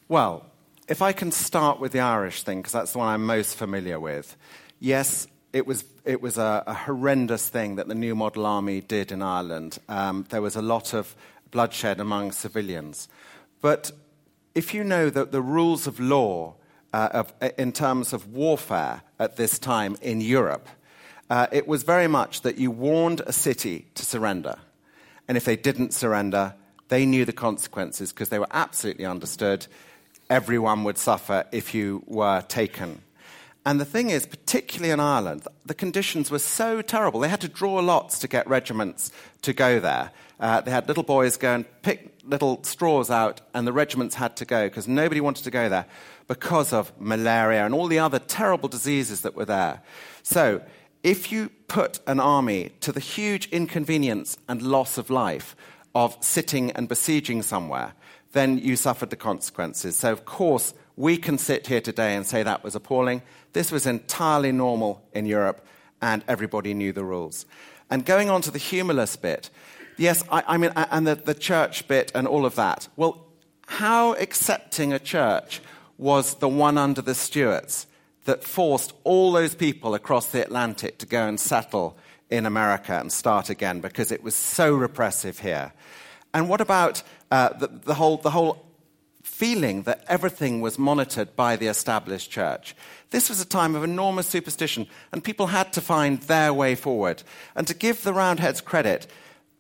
Well, 0.10 0.46
if 0.88 1.02
I 1.02 1.12
can 1.12 1.32
start 1.32 1.80
with 1.80 1.92
the 1.92 2.00
Irish 2.00 2.44
thing, 2.44 2.60
because 2.60 2.74
that's 2.74 2.94
the 2.94 3.00
one 3.00 3.10
I'm 3.10 3.26
most 3.26 3.58
familiar 3.58 4.00
with. 4.00 4.38
Yes, 4.80 5.28
it 5.52 5.68
was, 5.68 5.84
it 6.06 6.22
was 6.22 6.38
a, 6.38 6.64
a 6.66 6.74
horrendous 6.74 7.50
thing 7.50 7.76
that 7.76 7.88
the 7.88 7.96
New 7.96 8.16
Model 8.16 8.46
Army 8.46 8.82
did 8.82 9.12
in 9.12 9.22
Ireland. 9.22 9.80
Um, 9.90 10.26
there 10.30 10.42
was 10.42 10.56
a 10.56 10.62
lot 10.62 10.94
of 10.94 11.16
bloodshed 11.52 12.00
among 12.00 12.32
civilians. 12.32 13.10
But 13.62 13.92
if 14.56 14.74
you 14.74 14.84
know 14.84 15.10
that 15.10 15.32
the 15.32 15.42
rules 15.42 15.88
of 15.88 16.00
law 16.00 16.56
uh, 16.94 17.10
of, 17.12 17.34
in 17.58 17.72
terms 17.72 18.14
of 18.14 18.34
warfare 18.34 19.02
at 19.20 19.36
this 19.36 19.60
time 19.60 19.98
in 20.02 20.22
Europe, 20.22 20.68
uh, 21.30 21.48
it 21.52 21.68
was 21.68 21.84
very 21.84 22.08
much 22.08 22.42
that 22.42 22.58
you 22.58 22.72
warned 22.72 23.22
a 23.26 23.34
city 23.34 23.88
to 23.96 24.06
surrender. 24.06 24.56
And 25.28 25.36
if 25.36 25.44
they 25.44 25.58
didn't 25.58 25.94
surrender, 25.94 26.54
they 26.88 27.06
knew 27.06 27.26
the 27.26 27.34
consequences 27.34 28.14
because 28.14 28.30
they 28.30 28.40
were 28.40 28.48
absolutely 28.52 29.06
understood. 29.06 29.68
Everyone 30.30 30.84
would 30.84 30.98
suffer 30.98 31.46
if 31.52 31.74
you 31.74 32.04
were 32.06 32.42
taken. 32.42 33.02
And 33.68 33.82
the 33.82 33.86
thing 33.86 34.10
is, 34.12 34.26
particularly 34.26 34.92
in 34.92 35.02
Ireland, 35.02 35.46
the 35.66 35.74
conditions 35.74 36.32
were 36.32 36.40
so 36.40 36.82
terrible. 36.82 37.20
They 37.20 37.28
had 37.28 37.42
to 37.42 37.50
draw 37.50 37.80
lots 37.80 38.20
to 38.20 38.28
get 38.30 38.48
regiments 38.48 39.12
to 39.42 39.52
go 39.52 39.82
there. 39.82 40.12
Uh, 40.40 40.62
they 40.62 40.72
had 40.72 40.88
little 40.88 41.04
boys 41.04 41.36
go 41.36 41.54
and 41.54 41.66
pick 41.82 42.14
little 42.24 42.64
straws 42.64 43.10
out, 43.10 43.42
and 43.54 43.68
the 43.68 43.74
regiments 43.74 44.16
had 44.16 44.38
to 44.38 44.46
go 44.46 44.68
because 44.68 44.88
nobody 44.88 45.20
wanted 45.20 45.44
to 45.44 45.52
go 45.52 45.68
there 45.68 45.86
because 46.28 46.72
of 46.72 46.94
malaria 47.00 47.66
and 47.66 47.74
all 47.74 47.88
the 47.88 48.00
other 48.00 48.20
terrible 48.20 48.70
diseases 48.70 49.22
that 49.22 49.36
were 49.36 49.46
there. 49.46 49.82
So, 50.24 50.62
if 51.04 51.32
you 51.32 51.50
put 51.68 52.00
an 52.08 52.20
army 52.20 52.72
to 52.82 52.92
the 52.92 53.00
huge 53.00 53.48
inconvenience 53.48 54.38
and 54.48 54.62
loss 54.62 54.98
of 54.98 55.10
life 55.10 55.56
of 55.94 56.18
sitting 56.22 56.72
and 56.72 56.88
besieging 56.88 57.42
somewhere, 57.42 57.94
then 58.34 58.58
you 58.58 58.76
suffered 58.76 59.10
the 59.10 59.16
consequences. 59.16 59.96
So, 59.96 60.12
of 60.12 60.26
course, 60.26 60.74
we 60.96 61.18
can 61.18 61.38
sit 61.38 61.68
here 61.68 61.82
today 61.82 62.16
and 62.16 62.26
say 62.26 62.44
that 62.44 62.64
was 62.64 62.76
appalling. 62.76 63.22
This 63.54 63.72
was 63.72 63.86
entirely 63.86 64.52
normal 64.52 65.04
in 65.14 65.26
Europe, 65.26 65.66
and 66.02 66.24
everybody 66.28 66.74
knew 66.74 66.92
the 66.92 67.04
rules. 67.04 67.46
And 67.90 68.06
going 68.06 68.30
on 68.30 68.42
to 68.42 68.52
the 68.52 68.60
humorless 68.60 69.16
bit, 69.16 69.50
yes, 69.98 70.24
I, 70.32 70.44
I 70.48 70.58
mean, 70.58 70.72
and 70.76 71.08
the, 71.08 71.16
the 71.16 71.34
church 71.34 71.88
bit 71.88 72.12
and 72.14 72.28
all 72.28 72.46
of 72.46 72.56
that. 72.56 72.88
Well, 72.96 73.26
how 73.68 74.14
accepting 74.14 74.94
a 74.94 75.00
church 75.00 75.62
was 75.98 76.36
the 76.36 76.50
one 76.50 76.78
under 76.78 77.02
the 77.02 77.16
Stuarts 77.16 77.88
that 78.26 78.44
forced 78.44 78.94
all 79.04 79.32
those 79.32 79.56
people 79.56 79.94
across 79.94 80.28
the 80.28 80.44
Atlantic 80.44 80.98
to 81.00 81.06
go 81.06 81.28
and 81.28 81.40
settle 81.40 81.98
in 82.30 82.46
America 82.46 83.00
and 83.00 83.12
start 83.12 83.50
again 83.50 83.80
because 83.80 84.12
it 84.12 84.22
was 84.22 84.36
so 84.36 84.74
repressive 84.76 85.40
here. 85.40 85.74
And 86.34 86.50
what 86.50 86.62
about 86.62 87.04
uh, 87.32 87.50
the, 87.50 87.68
the, 87.68 87.94
whole, 87.96 88.18
the 88.18 88.32
whole 88.32 88.66
feeling 89.24 89.84
that 89.84 90.04
everything 90.08 90.62
was 90.62 90.80
monitored 90.80 91.36
by 91.36 91.56
the 91.56 91.68
established 91.68 92.32
church? 92.32 92.76
This 93.10 93.30
was 93.30 93.42
a 93.42 93.46
time 93.46 93.76
of 93.76 93.84
enormous 93.84 94.28
superstition, 94.28 94.88
and 95.12 95.24
people 95.24 95.48
had 95.48 95.72
to 95.74 95.82
find 95.82 96.22
their 96.24 96.54
way 96.54 96.76
forward. 96.76 97.24
And 97.56 97.68
to 97.68 97.74
give 97.74 98.04
the 98.04 98.14
Roundheads 98.14 98.62
credit, 98.62 99.08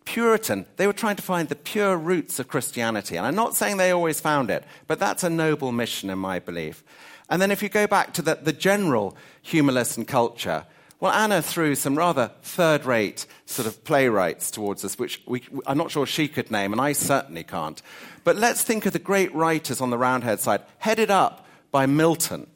Puritan, 0.05 0.65
they 0.78 0.88
were 0.88 0.93
trying 0.93 1.18
to 1.18 1.22
find 1.22 1.49
the 1.49 1.55
pure 1.55 1.97
roots 1.97 2.39
of 2.39 2.47
Christianity. 2.47 3.18
And 3.18 3.26
I'm 3.26 3.36
not 3.36 3.55
saying 3.55 3.76
they 3.76 3.91
always 3.91 4.22
found 4.22 4.49
it, 4.49 4.63
but 4.88 4.99
that's 4.99 5.24
a 5.24 5.30
noble 5.30 5.74
mission 5.74 6.09
in 6.09 6.18
my 6.18 6.39
belief. 6.39 6.84
And 7.30 7.41
then 7.41 7.51
if 7.51 7.61
you 7.61 7.68
go 7.68 7.88
back 7.88 8.13
to 8.13 8.22
the, 8.22 8.36
the 8.36 8.53
general 8.53 9.18
humorless 9.41 9.97
and 9.97 10.07
culture, 10.07 10.65
well, 11.00 11.12
Anna 11.12 11.41
threw 11.41 11.76
some 11.76 11.95
rather 11.95 12.32
third 12.41 12.86
rate 12.86 13.28
sort 13.45 13.68
of 13.68 13.84
playwrights 13.84 14.50
towards 14.50 14.84
us, 14.84 14.98
which 14.98 15.22
we, 15.28 15.43
I'm 15.68 15.78
not 15.78 15.91
sure 15.91 16.08
she 16.08 16.28
could 16.28 16.50
name, 16.50 16.72
and 16.72 16.82
I 16.82 16.93
certainly 16.93 17.43
can't. 17.43 17.82
But 18.24 18.36
let's 18.36 18.64
think 18.64 18.86
of 18.86 18.93
the 18.93 19.00
great 19.00 19.34
writers 19.36 19.80
on 19.80 19.91
the 19.91 19.98
Roundhead 19.98 20.39
side, 20.39 20.62
headed 20.80 21.12
up 21.12 21.45
by 21.72 21.86
Milton. 21.86 22.48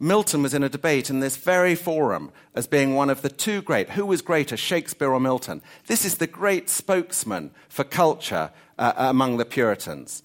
Milton 0.00 0.42
was 0.42 0.52
in 0.52 0.62
a 0.62 0.68
debate 0.68 1.08
in 1.10 1.20
this 1.20 1.36
very 1.36 1.74
forum 1.74 2.32
as 2.54 2.66
being 2.66 2.94
one 2.94 3.08
of 3.08 3.22
the 3.22 3.30
two 3.30 3.62
great. 3.62 3.90
Who 3.90 4.04
was 4.04 4.20
greater, 4.20 4.56
Shakespeare 4.56 5.12
or 5.12 5.20
Milton? 5.20 5.62
This 5.86 6.04
is 6.04 6.16
the 6.16 6.26
great 6.26 6.68
spokesman 6.68 7.50
for 7.68 7.84
culture 7.84 8.50
uh, 8.78 8.92
among 8.96 9.36
the 9.36 9.46
Puritans. 9.46 10.22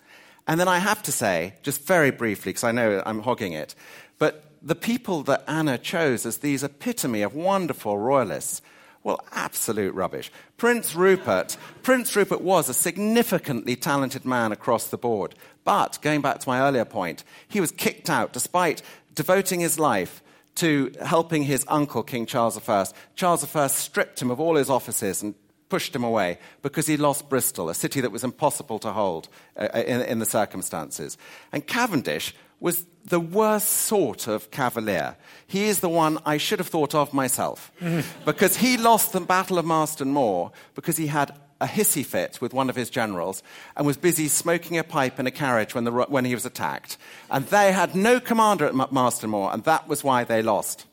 And 0.47 0.59
then 0.59 0.67
I 0.67 0.79
have 0.79 1.01
to 1.03 1.11
say, 1.11 1.53
just 1.61 1.85
very 1.85 2.11
briefly, 2.11 2.49
because 2.49 2.65
I 2.65 2.71
know 2.71 3.01
I'm 3.05 3.21
hogging 3.21 3.53
it, 3.53 3.75
but 4.17 4.50
the 4.61 4.75
people 4.75 5.23
that 5.23 5.43
Anna 5.47 5.77
chose 5.77 6.25
as 6.25 6.37
these 6.37 6.63
epitome 6.63 7.21
of 7.21 7.33
wonderful 7.33 7.97
royalists, 7.97 8.61
well, 9.03 9.19
absolute 9.31 9.95
rubbish. 9.95 10.31
Prince 10.57 10.93
Rupert, 10.93 11.57
Prince 11.81 12.15
Rupert 12.15 12.41
was 12.41 12.69
a 12.69 12.73
significantly 12.73 13.75
talented 13.75 14.25
man 14.25 14.51
across 14.51 14.87
the 14.87 14.97
board. 14.97 15.33
But 15.63 15.97
going 16.01 16.21
back 16.21 16.39
to 16.39 16.49
my 16.49 16.61
earlier 16.61 16.85
point, 16.85 17.23
he 17.47 17.59
was 17.59 17.71
kicked 17.71 18.09
out 18.09 18.33
despite 18.33 18.83
devoting 19.15 19.59
his 19.59 19.79
life 19.79 20.21
to 20.55 20.91
helping 21.03 21.43
his 21.43 21.65
uncle, 21.67 22.03
King 22.03 22.25
Charles 22.25 22.57
I. 22.69 22.85
Charles 23.15 23.55
I 23.55 23.67
stripped 23.67 24.21
him 24.21 24.29
of 24.29 24.39
all 24.39 24.55
his 24.55 24.69
offices 24.69 25.23
and 25.23 25.33
pushed 25.69 25.95
him 25.95 26.03
away 26.03 26.37
because 26.61 26.85
he 26.85 26.97
lost 26.97 27.29
Bristol, 27.29 27.69
a 27.69 27.73
city 27.73 28.01
that 28.01 28.11
was 28.11 28.23
impossible 28.23 28.77
to 28.79 28.91
hold 28.91 29.29
uh, 29.57 29.69
in, 29.73 30.01
in 30.01 30.19
the 30.19 30.25
circumstances. 30.25 31.17
And 31.51 31.65
Cavendish 31.65 32.35
was 32.61 32.85
the 33.03 33.19
worst 33.19 33.67
sort 33.67 34.27
of 34.27 34.51
cavalier. 34.51 35.17
He 35.47 35.65
is 35.65 35.81
the 35.81 35.89
one 35.89 36.19
I 36.25 36.37
should 36.37 36.59
have 36.59 36.67
thought 36.67 36.95
of 36.95 37.13
myself 37.13 37.71
because 38.25 38.55
he 38.55 38.77
lost 38.77 39.11
the 39.11 39.19
Battle 39.19 39.57
of 39.57 39.65
Marston 39.65 40.13
Moor 40.13 40.51
because 40.75 40.95
he 40.95 41.07
had 41.07 41.37
a 41.59 41.65
hissy 41.65 42.05
fit 42.05 42.39
with 42.39 42.53
one 42.53 42.69
of 42.69 42.75
his 42.75 42.89
generals 42.89 43.43
and 43.75 43.85
was 43.85 43.97
busy 43.97 44.27
smoking 44.27 44.77
a 44.77 44.83
pipe 44.83 45.19
in 45.19 45.27
a 45.27 45.31
carriage 45.31 45.75
when, 45.75 45.83
the, 45.83 45.91
when 45.91 46.25
he 46.25 46.33
was 46.33 46.45
attacked. 46.45 46.97
And 47.29 47.45
they 47.47 47.71
had 47.71 47.95
no 47.95 48.19
commander 48.19 48.65
at 48.65 48.91
Marston 48.91 49.31
Moor, 49.31 49.51
and 49.51 49.63
that 49.65 49.87
was 49.87 50.03
why 50.03 50.23
they 50.23 50.41
lost. 50.41 50.85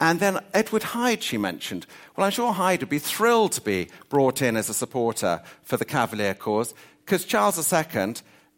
And 0.00 0.18
then 0.18 0.40
Edward 0.52 0.82
Hyde, 0.82 1.22
she 1.22 1.38
mentioned. 1.38 1.86
Well, 2.16 2.26
I'm 2.26 2.32
sure 2.32 2.52
Hyde 2.52 2.80
would 2.80 2.88
be 2.88 2.98
thrilled 2.98 3.52
to 3.52 3.60
be 3.60 3.88
brought 4.08 4.42
in 4.42 4.56
as 4.56 4.68
a 4.68 4.74
supporter 4.74 5.42
for 5.62 5.76
the 5.76 5.84
Cavalier 5.84 6.34
cause 6.34 6.74
because 7.04 7.24
Charles 7.24 7.72
II 7.72 8.14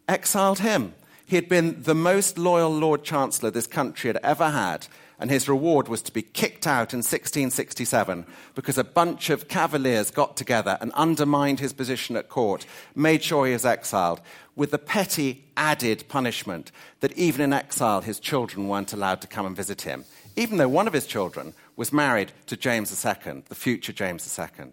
exiled 0.09 0.61
him. 0.61 0.95
He 1.27 1.37
had 1.37 1.49
been 1.49 1.83
the 1.83 1.95
most 1.95 2.37
loyal 2.37 2.71
Lord 2.71 3.03
Chancellor 3.03 3.51
this 3.51 3.67
country 3.67 4.09
had 4.09 4.19
ever 4.23 4.51
had, 4.51 4.87
and 5.19 5.31
his 5.31 5.49
reward 5.49 5.89
was 5.89 6.03
to 6.03 6.13
be 6.13 6.23
kicked 6.23 6.67
out 6.67 6.93
in 6.93 6.99
1667 6.99 8.27
because 8.55 8.77
a 8.77 8.85
bunch 8.85 9.31
of 9.31 9.49
cavaliers 9.49 10.11
got 10.11 10.37
together 10.37 10.77
and 10.81 10.93
undermined 10.93 11.61
his 11.61 11.73
position 11.73 12.17
at 12.17 12.29
court, 12.29 12.67
made 12.95 13.23
sure 13.23 13.47
he 13.47 13.53
was 13.53 13.65
exiled, 13.65 14.21
with 14.55 14.71
the 14.71 14.79
petty 14.79 15.45
added 15.57 16.05
punishment 16.09 16.71
that 17.01 17.17
even 17.17 17.41
in 17.41 17.53
exile 17.53 18.03
his 18.03 18.21
children 18.21 18.69
weren't 18.69 18.93
allowed 18.93 19.21
to 19.23 19.27
come 19.27 19.47
and 19.47 19.57
visit 19.57 19.83
him, 19.83 20.05
even 20.37 20.59
though 20.59 20.69
one 20.69 20.87
of 20.87 20.93
his 20.93 21.07
children 21.07 21.55
was 21.75 21.93
married 21.93 22.33
to 22.47 22.57
James 22.57 23.05
II, 23.05 23.43
the 23.49 23.55
future 23.55 23.93
James 23.93 24.39
II. 24.39 24.67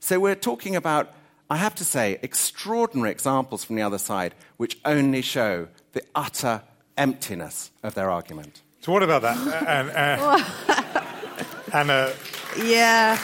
So 0.00 0.18
we're 0.18 0.34
talking 0.34 0.74
about, 0.74 1.14
I 1.48 1.56
have 1.56 1.74
to 1.76 1.84
say, 1.84 2.18
extraordinary 2.20 3.10
examples 3.10 3.64
from 3.64 3.76
the 3.76 3.82
other 3.82 3.98
side 3.98 4.34
which 4.56 4.78
only 4.84 5.22
show 5.22 5.68
the 5.94 6.02
utter 6.14 6.62
emptiness 6.96 7.70
of 7.82 7.94
their 7.94 8.10
argument. 8.10 8.62
So, 8.82 8.92
what 8.92 9.02
about 9.02 9.22
that? 9.22 9.38
and, 9.66 9.90
uh, 9.90 10.44
Anna, 11.72 12.12
Yeah. 12.62 13.18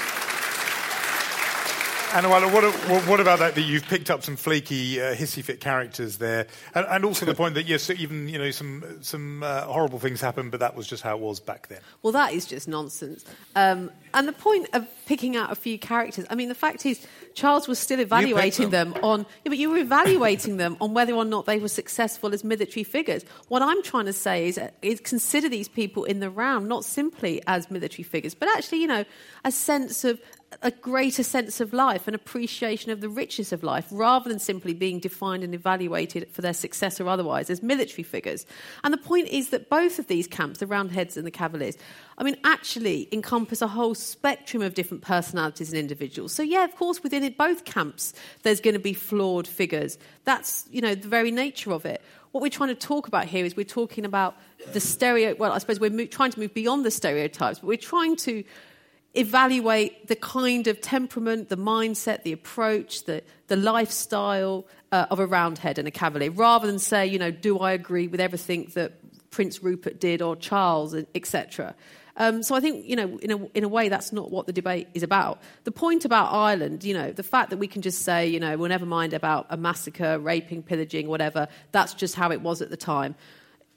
And 2.13 2.29
what, 2.29 2.43
what, 2.53 3.07
what, 3.07 3.21
about 3.21 3.39
that? 3.39 3.55
That 3.55 3.63
you've 3.63 3.87
picked 3.87 4.11
up 4.11 4.25
some 4.25 4.35
flaky, 4.35 5.01
uh, 5.01 5.15
hissy 5.15 5.45
fit 5.45 5.61
characters 5.61 6.19
there, 6.19 6.49
and, 6.75 6.85
and, 6.89 7.05
also 7.05 7.25
the 7.25 7.37
point 7.37 7.55
that 7.55 7.67
yes, 7.67 7.89
even 7.89 8.29
you 8.29 8.37
know 8.37 8.51
some 8.51 8.99
some 9.01 9.45
uh, 9.45 9.63
horrible 9.63 10.01
things 10.01 10.21
happened, 10.21 10.51
but 10.51 10.59
that 10.59 10.75
was 10.75 10.89
just 10.89 11.05
how 11.05 11.17
it 11.17 11.21
was 11.21 11.39
back 11.39 11.69
then. 11.69 11.79
Well, 12.03 12.13
that 12.13 12.33
is 12.33 12.47
just 12.47 12.67
nonsense. 12.67 13.25
Um, 13.55 13.93
and 14.13 14.27
the 14.27 14.33
point 14.33 14.69
of 14.73 14.89
picking 15.07 15.37
out 15.37 15.53
a 15.53 15.55
few 15.55 15.79
characters, 15.79 16.27
I 16.31 16.35
mean, 16.35 16.49
the 16.49 16.55
fact 16.55 16.85
is, 16.85 17.07
Charles 17.35 17.69
was 17.69 17.79
still 17.79 18.01
evaluating 18.01 18.71
them. 18.71 18.93
them. 18.93 19.05
on. 19.05 19.21
Yeah, 19.45 19.51
but 19.51 19.59
you 19.59 19.71
were 19.71 19.79
evaluating 19.79 20.57
them 20.57 20.77
on 20.81 20.95
whether 20.95 21.13
or 21.13 21.25
not 21.25 21.47
they 21.47 21.61
were 21.61 21.69
successful 21.69 22.35
as 22.35 22.43
military 22.43 22.83
figures. 22.83 23.25
What 23.47 23.63
I'm 23.63 23.85
trying 23.85 24.07
to 24.07 24.13
say 24.13 24.49
is, 24.49 24.59
is 24.83 25.01
consider 25.01 25.49
these 25.49 25.69
people 25.69 26.03
in 26.05 26.19
the 26.19 26.29
round 26.29 26.69
not 26.69 26.85
simply 26.85 27.41
as 27.47 27.71
military 27.71 28.03
figures, 28.03 28.35
but 28.35 28.49
actually, 28.57 28.81
you 28.81 28.89
know, 28.89 29.05
a 29.45 29.53
sense 29.53 30.05
of 30.05 30.21
a 30.63 30.71
greater 30.71 31.23
sense 31.23 31.61
of 31.61 31.73
life, 31.73 32.09
an 32.09 32.15
appreciation 32.15 32.91
of 32.91 33.01
the 33.01 33.09
riches 33.09 33.53
of 33.53 33.63
life, 33.63 33.87
rather 33.91 34.29
than 34.29 34.39
simply 34.39 34.75
being 34.75 34.99
defined 34.99 35.45
and 35.45 35.55
evaluated 35.55 36.29
for 36.33 36.43
their 36.43 36.53
success 36.53 37.01
or 37.01 37.09
otherwise 37.09 37.51
as 37.51 37.63
military 37.63 38.03
figures. 38.03 38.47
And 38.83 38.93
the 38.93 38.99
point 38.99 39.29
is 39.29 39.51
that 39.51 39.71
both 39.71 39.99
of 39.99 40.09
these 40.09 40.27
camps, 40.27 40.59
the 40.59 40.67
Roundheads 40.67 41.17
and 41.17 41.27
the 41.27 41.31
Cavaliers, 41.31 41.77
I 42.19 42.25
mean, 42.25 42.37
actually 42.45 43.09
encompass 43.13 43.63
a 43.63 43.69
whole 43.69 43.95
spectrum 43.95 44.63
of 44.63 44.75
different 44.75 45.03
personalities 45.03 45.71
and 45.71 45.79
individuals. 45.79 46.33
So, 46.33 46.43
yeah, 46.43 46.65
of 46.65 46.75
course, 46.75 47.03
within 47.03 47.23
it, 47.23 47.39
both 47.39 47.65
camps, 47.65 48.13
there's 48.43 48.61
going 48.61 48.75
to 48.75 48.81
be 48.81 48.93
flawed 48.93 49.47
figures. 49.47 49.99
That's, 50.25 50.67
you 50.71 50.81
know, 50.81 50.95
the 50.95 51.09
very 51.09 51.31
nature 51.31 51.73
of 51.73 51.87
it. 51.87 52.03
What 52.33 52.43
we're 52.43 52.51
trying 52.51 52.69
to 52.69 52.75
talk 52.75 53.09
about 53.09 53.27
here 53.27 53.45
is 53.45 53.57
we're 53.57 53.65
talking 53.65 54.05
about 54.05 54.37
the 54.73 54.81
stereo. 54.81 55.35
Well, 55.37 55.53
I 55.53 55.59
suppose 55.59 55.81
we're 55.81 55.91
mo- 55.91 56.07
trying 56.07 56.33
to 56.33 56.41
move 56.41 56.55
beyond 56.55 56.85
the 56.85 56.91
stereotypes, 56.91 57.61
but 57.61 57.67
we're 57.67 57.77
trying 57.77 58.17
to 58.17 58.45
evaluate 59.15 60.07
the 60.07 60.17
kind 60.17 60.67
of 60.67 60.81
temperament, 60.81 61.49
the 61.49 61.57
mindset, 61.57 62.23
the 62.23 62.33
approach, 62.33 63.05
the, 63.05 63.23
the 63.49 63.57
lifestyle 63.57 64.67
uh, 64.93 65.07
of 65.11 65.19
a 65.19 65.27
roundhead 65.27 65.79
and 65.79 65.89
a 65.89 65.91
cavalier, 65.91 66.31
rather 66.31 66.67
than 66.67 66.79
say, 66.79 67.07
you 67.07 67.19
know, 67.19 67.31
do 67.31 67.59
I 67.59 67.73
agree 67.73 68.07
with 68.07 68.21
everything 68.21 68.71
that 68.75 68.93
Prince 69.31 69.63
Rupert 69.63 70.01
did 70.01 70.23
or 70.23 70.37
Charles, 70.37 70.95
etc. 71.15 71.75
Um, 72.17 72.43
so 72.43 72.55
I 72.55 72.61
think, 72.61 72.87
you 72.87 72.97
know, 72.97 73.19
in 73.19 73.31
a, 73.31 73.47
in 73.55 73.65
a 73.65 73.69
way, 73.69 73.89
that's 73.89 74.13
not 74.13 74.31
what 74.31 74.47
the 74.47 74.53
debate 74.53 74.89
is 74.95 75.03
about. 75.03 75.41
The 75.65 75.73
point 75.73 76.05
about 76.05 76.33
Ireland, 76.33 76.85
you 76.85 76.95
know, 76.95 77.13
the 77.13 77.23
fact 77.23 77.51
that 77.51 77.57
we 77.57 77.67
can 77.67 77.83
just 77.83 78.03
say, 78.03 78.27
you 78.29 78.39
know, 78.39 78.57
we'll 78.57 78.69
never 78.69 78.87
mind 78.87 79.15
about 79.15 79.47
a 79.51 79.57
massacre, 79.57 80.19
raping, 80.19 80.63
pillaging, 80.63 81.09
whatever, 81.09 81.49
that's 81.73 81.95
just 81.95 82.15
how 82.15 82.31
it 82.31 82.41
was 82.43 82.61
at 82.63 82.71
the 82.71 82.77
time, 82.77 83.15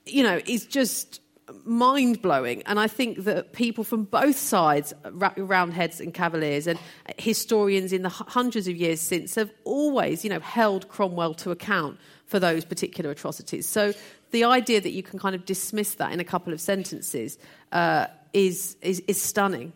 you 0.05 0.23
know, 0.23 0.41
is 0.45 0.65
just 0.65 1.21
mind 1.65 2.21
blowing. 2.21 2.63
And 2.65 2.79
I 2.79 2.87
think 2.87 3.23
that 3.25 3.53
people 3.53 3.83
from 3.83 4.05
both 4.05 4.37
sides, 4.37 4.93
Roundheads 5.03 5.99
and 5.99 6.13
Cavaliers, 6.13 6.67
and 6.67 6.79
historians 7.17 7.93
in 7.93 8.03
the 8.03 8.09
hundreds 8.09 8.67
of 8.67 8.75
years 8.75 9.01
since, 9.01 9.35
have 9.35 9.51
always, 9.63 10.23
you 10.23 10.29
know, 10.29 10.39
held 10.39 10.87
Cromwell 10.89 11.33
to 11.35 11.51
account 11.51 11.99
for 12.25 12.39
those 12.39 12.65
particular 12.65 13.11
atrocities. 13.11 13.67
So 13.67 13.93
the 14.31 14.43
idea 14.45 14.81
that 14.81 14.91
you 14.91 15.03
can 15.03 15.19
kind 15.19 15.35
of 15.35 15.45
dismiss 15.45 15.95
that 15.95 16.11
in 16.11 16.19
a 16.19 16.23
couple 16.23 16.53
of 16.53 16.61
sentences 16.61 17.37
uh, 17.71 18.07
is, 18.33 18.77
is, 18.81 19.01
is 19.07 19.21
stunning. 19.21 19.73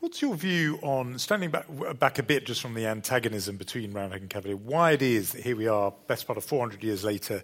What's 0.00 0.20
your 0.20 0.34
view 0.34 0.78
on 0.82 1.18
standing 1.18 1.50
back, 1.50 1.64
back 1.98 2.18
a 2.18 2.22
bit 2.22 2.44
just 2.44 2.60
from 2.60 2.74
the 2.74 2.86
antagonism 2.86 3.56
between 3.56 3.92
Roundhead 3.92 4.20
and 4.20 4.28
Cavalier? 4.28 4.56
Why 4.56 4.90
it 4.92 5.00
is 5.00 5.32
that 5.32 5.42
here 5.42 5.56
we 5.56 5.66
are, 5.66 5.94
best 6.06 6.26
part 6.26 6.36
of 6.36 6.44
400 6.44 6.84
years 6.84 7.04
later, 7.04 7.42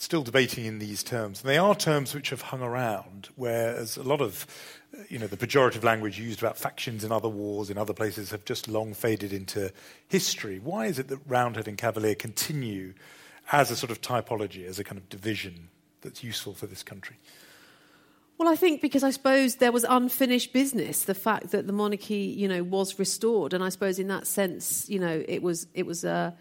still 0.00 0.22
debating 0.22 0.64
in 0.64 0.78
these 0.78 1.02
terms. 1.02 1.42
And 1.42 1.50
they 1.50 1.58
are 1.58 1.74
terms 1.74 2.14
which 2.14 2.30
have 2.30 2.40
hung 2.40 2.62
around, 2.62 3.28
whereas 3.36 3.98
a 3.98 4.02
lot 4.02 4.22
of 4.22 4.46
you 5.08 5.18
know, 5.18 5.26
the 5.26 5.36
pejorative 5.36 5.84
language 5.84 6.18
used 6.18 6.40
about 6.40 6.56
factions 6.56 7.04
in 7.04 7.12
other 7.12 7.28
wars 7.28 7.70
in 7.70 7.78
other 7.78 7.92
places 7.92 8.30
have 8.30 8.44
just 8.44 8.66
long 8.66 8.94
faded 8.94 9.32
into 9.32 9.72
history. 10.08 10.58
Why 10.58 10.86
is 10.86 10.98
it 10.98 11.08
that 11.08 11.18
Roundhead 11.26 11.68
and 11.68 11.78
Cavalier 11.78 12.14
continue 12.14 12.94
as 13.52 13.70
a 13.70 13.76
sort 13.76 13.90
of 13.90 14.00
typology, 14.00 14.66
as 14.66 14.78
a 14.78 14.84
kind 14.84 14.98
of 14.98 15.08
division 15.08 15.68
that's 16.00 16.24
useful 16.24 16.54
for 16.54 16.66
this 16.66 16.82
country? 16.82 17.16
Well, 18.38 18.48
I 18.48 18.56
think 18.56 18.80
because 18.80 19.04
I 19.04 19.10
suppose 19.10 19.56
there 19.56 19.70
was 19.70 19.84
unfinished 19.84 20.52
business. 20.52 21.04
The 21.04 21.14
fact 21.14 21.50
that 21.50 21.66
the 21.66 21.74
monarchy, 21.74 22.34
you 22.36 22.48
know, 22.48 22.62
was 22.62 22.98
restored, 22.98 23.52
and 23.52 23.62
I 23.62 23.68
suppose 23.68 23.98
in 23.98 24.08
that 24.08 24.26
sense, 24.26 24.88
you 24.88 24.98
know, 24.98 25.22
it 25.28 25.42
was 25.42 25.66
it 25.74 25.84
was 25.84 26.04
a, 26.04 26.34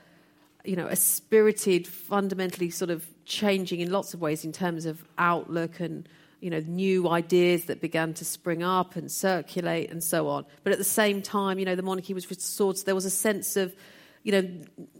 you 0.63 0.77
know, 0.77 0.87
a 0.87 0.95
spirited, 0.95 1.87
fundamentally 1.87 2.69
sort 2.69 2.89
of 2.89 3.05
changing 3.29 3.79
in 3.79 3.91
lots 3.91 4.13
of 4.13 4.19
ways 4.19 4.43
in 4.43 4.51
terms 4.51 4.85
of 4.85 5.05
outlook 5.17 5.79
and 5.79 6.09
you 6.41 6.49
know 6.49 6.59
new 6.67 7.07
ideas 7.07 7.65
that 7.65 7.79
began 7.79 8.13
to 8.15 8.25
spring 8.25 8.63
up 8.63 8.97
and 8.97 9.09
circulate 9.09 9.89
and 9.91 10.03
so 10.03 10.27
on. 10.27 10.45
But 10.63 10.73
at 10.73 10.79
the 10.79 10.83
same 10.83 11.21
time, 11.21 11.59
you 11.59 11.65
know, 11.65 11.75
the 11.75 11.83
monarchy 11.83 12.13
was 12.13 12.29
restored. 12.29 12.77
So 12.77 12.83
there 12.83 12.95
was 12.95 13.05
a 13.05 13.09
sense 13.09 13.55
of 13.55 13.73
you 14.23 14.31
know, 14.31 14.49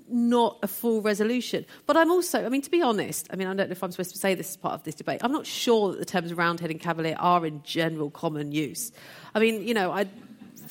not 0.09 0.59
a 0.63 0.67
full 0.67 1.01
resolution. 1.01 1.65
But 1.85 1.97
I'm 1.97 2.09
also, 2.09 2.45
I 2.45 2.49
mean, 2.49 2.61
to 2.61 2.71
be 2.71 2.81
honest, 2.81 3.27
I 3.31 3.35
mean, 3.35 3.47
I 3.47 3.53
don't 3.53 3.67
know 3.67 3.73
if 3.73 3.83
I'm 3.83 3.91
supposed 3.91 4.11
to 4.11 4.17
say 4.17 4.33
this 4.33 4.51
as 4.51 4.57
part 4.57 4.73
of 4.73 4.83
this 4.83 4.95
debate. 4.95 5.19
I'm 5.23 5.31
not 5.31 5.45
sure 5.45 5.91
that 5.91 5.99
the 5.99 6.05
terms 6.05 6.33
roundhead 6.33 6.71
and 6.71 6.79
cavalier 6.79 7.15
are 7.19 7.45
in 7.45 7.61
general 7.63 8.09
common 8.09 8.51
use. 8.51 8.91
I 9.35 9.39
mean, 9.39 9.67
you 9.67 9.73
know, 9.73 9.91
I, 9.91 10.07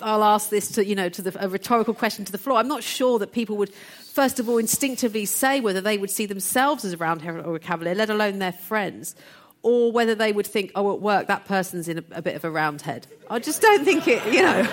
I'll 0.01 0.25
ask 0.25 0.51
this 0.51 0.73
to, 0.73 0.85
you 0.85 0.95
know, 0.95 1.09
to 1.09 1.23
the, 1.23 1.45
a 1.45 1.49
rhetorical 1.49 1.95
question 1.95 2.25
to 2.25 2.33
the 2.33 2.39
floor. 2.39 2.59
I'm 2.59 2.69
not 2.69 2.83
sure 2.83 3.19
that 3.19 3.33
people 3.33 3.57
would 3.59 3.73
first 4.19 4.41
of 4.41 4.49
all, 4.49 4.59
instinctively 4.59 5.25
say 5.25 5.61
whether 5.61 5.81
they 5.81 5.97
would 5.97 6.11
see 6.11 6.27
themselves 6.27 6.85
as 6.85 6.93
a 6.93 6.97
roundhead 6.97 7.37
or 7.47 7.55
a 7.55 7.61
cavalier, 7.61 7.95
let 7.95 8.11
alone 8.11 8.41
their 8.41 8.51
friends, 8.51 9.15
or 9.63 9.93
whether 9.93 10.13
they 10.13 10.33
would 10.33 10.45
think, 10.45 10.73
oh, 10.75 10.93
at 10.93 11.01
work, 11.01 11.29
that 11.29 11.45
person's 11.45 11.87
in 11.87 11.99
a, 11.99 12.05
a 12.11 12.21
bit 12.21 12.35
of 12.35 12.43
a 12.43 12.51
roundhead. 12.51 13.07
I 13.31 13.39
just 13.39 13.63
don't 13.63 13.85
think 13.85 14.09
it, 14.09 14.21
you 14.27 14.43
know. 14.43 14.69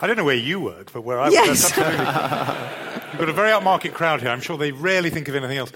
I 0.00 0.06
don't 0.06 0.16
know 0.16 0.24
where 0.24 0.34
you 0.34 0.58
work, 0.58 0.90
but 0.90 1.02
where 1.02 1.20
I 1.20 1.28
yes. 1.28 1.76
work, 1.76 1.86
You've 3.12 3.18
got 3.18 3.28
a 3.28 3.32
very 3.34 3.50
upmarket 3.50 3.92
crowd 3.92 4.22
here. 4.22 4.30
I'm 4.30 4.40
sure 4.40 4.56
they 4.56 4.72
rarely 4.72 5.10
think 5.10 5.28
of 5.28 5.34
anything 5.34 5.58
else. 5.58 5.70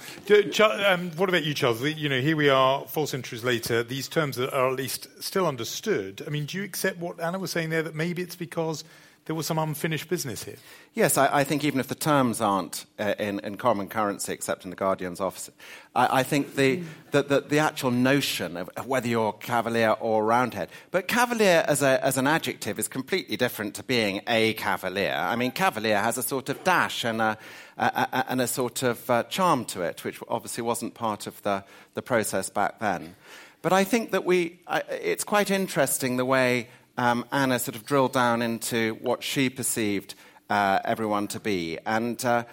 Um, 0.87 1.11
what 1.11 1.29
about 1.29 1.45
you, 1.45 1.53
Charles? 1.53 1.83
You 1.83 2.09
know, 2.09 2.21
here 2.23 2.37
we 2.37 2.49
are, 2.49 2.87
four 2.87 3.07
centuries 3.07 3.45
later. 3.45 3.83
These 3.83 4.09
terms 4.09 4.41
are 4.41 4.71
at 4.71 4.77
least 4.77 5.09
still 5.23 5.47
understood. 5.47 6.23
I 6.27 6.31
mean, 6.31 6.47
do 6.47 6.57
you 6.57 6.65
accept 6.65 6.97
what 6.97 7.21
Anna 7.21 7.39
was 7.39 7.51
saying 7.51 7.69
there? 7.69 7.83
That 7.83 7.95
maybe 7.95 8.23
it's 8.23 8.37
because 8.37 8.85
there 9.27 9.37
was 9.37 9.47
some 9.47 9.59
unfinished 9.59 10.09
business 10.09 10.43
here. 10.43 10.57
Yes, 10.95 11.17
I, 11.17 11.41
I 11.41 11.45
think 11.45 11.63
even 11.65 11.79
if 11.79 11.87
the 11.87 11.95
terms 11.95 12.41
aren't 12.41 12.87
uh, 12.99 13.15
in, 13.19 13.39
in, 13.41 13.57
common 13.57 13.89
currency, 13.89 14.33
except 14.33 14.65
in 14.65 14.71
the 14.71 14.77
Guardian's 14.77 15.21
office, 15.21 15.49
I, 15.95 16.21
I 16.21 16.23
think 16.25 16.57
the, 16.57 16.83
the, 17.13 17.23
the, 17.23 17.41
the, 17.41 17.59
actual 17.61 17.93
notion 17.93 18.57
of, 18.57 18.69
whether 18.85 19.07
you're 19.07 19.33
Cavalier 19.35 19.91
or 20.01 20.25
Roundhead, 20.25 20.71
but 20.91 21.07
Cavalier 21.07 21.65
as, 21.69 21.83
a, 21.83 22.05
as 22.05 22.19
an 22.19 22.27
adjective 22.27 22.81
is 22.81 22.89
completely 22.89 23.37
different 23.37 23.75
to 23.77 23.85
being 23.85 24.23
a 24.27 24.55
Cavalier. 24.55 25.15
I 25.15 25.37
mean, 25.37 25.53
Cavalier 25.53 25.99
has 25.99 26.19
a 26.19 26.23
sort 26.23 26.49
of 26.49 26.63
dash 26.65 27.05
and 27.05 27.23
a, 27.23 27.39
a, 27.79 28.09
a 28.13 28.25
and 28.29 28.41
a 28.41 28.49
sort 28.49 28.83
of 28.83 29.09
uh, 29.09 29.23
charm 29.25 29.65
to 29.67 29.83
it, 29.83 30.03
which 30.05 30.19
obviously 30.29 30.63
wasn't 30.63 30.95
part 30.95 31.29
of 31.29 31.41
the, 31.43 31.65
the 31.95 32.03
process 32.03 32.51
back 32.51 32.81
then. 32.81 33.15
But 33.63 33.73
I 33.73 33.85
think 33.85 34.11
that 34.11 34.25
we, 34.25 34.59
it's 34.91 35.23
quite 35.23 35.49
interesting 35.49 36.17
the 36.17 36.25
way 36.25 36.69
um, 37.03 37.25
Anna 37.33 37.59
sort 37.59 37.75
of 37.75 37.85
drilled 37.85 38.13
down 38.13 38.43
into 38.43 38.95
what 39.01 39.25
she 39.25 39.51
perceived 39.51 40.15
uh, 40.49 40.79
everyone 40.85 41.27
to 41.27 41.41
be. 41.41 41.77
And, 41.85 42.25
uh, 42.25 42.45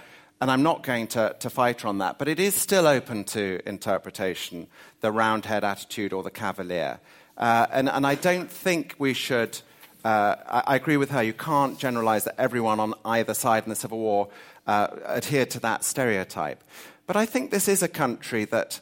and 0.41 0.49
I'm 0.49 0.63
not 0.63 0.81
going 0.81 1.05
to, 1.09 1.35
to 1.39 1.51
fight 1.51 1.81
her 1.81 1.87
on 1.87 1.99
that, 1.99 2.17
but 2.17 2.27
it 2.27 2.39
is 2.39 2.55
still 2.55 2.87
open 2.87 3.25
to 3.25 3.59
interpretation 3.67 4.65
the 5.01 5.11
roundhead 5.11 5.63
attitude 5.63 6.13
or 6.13 6.23
the 6.23 6.31
cavalier. 6.31 6.99
Uh, 7.37 7.67
and, 7.71 7.89
and 7.89 8.07
I 8.07 8.15
don't 8.15 8.49
think 8.49 8.95
we 8.97 9.13
should. 9.13 9.61
Uh, 10.03 10.35
I, 10.47 10.63
I, 10.65 10.75
agree 10.77 10.97
with 10.97 11.11
her. 11.11 11.21
You 11.21 11.33
can't 11.33 11.77
generalize 11.77 12.23
that 12.23 12.33
everyone 12.39 12.79
on 12.79 12.95
either 13.05 13.35
side 13.35 13.65
in 13.65 13.69
the 13.69 13.75
Civil 13.75 13.99
War 13.99 14.29
uh, 14.65 14.87
adhered 15.05 15.51
to 15.51 15.59
that 15.59 15.83
stereotype. 15.83 16.63
But 17.05 17.17
I 17.17 17.27
think 17.27 17.51
this 17.51 17.67
is 17.67 17.83
a 17.83 17.87
country 17.87 18.45
that, 18.45 18.79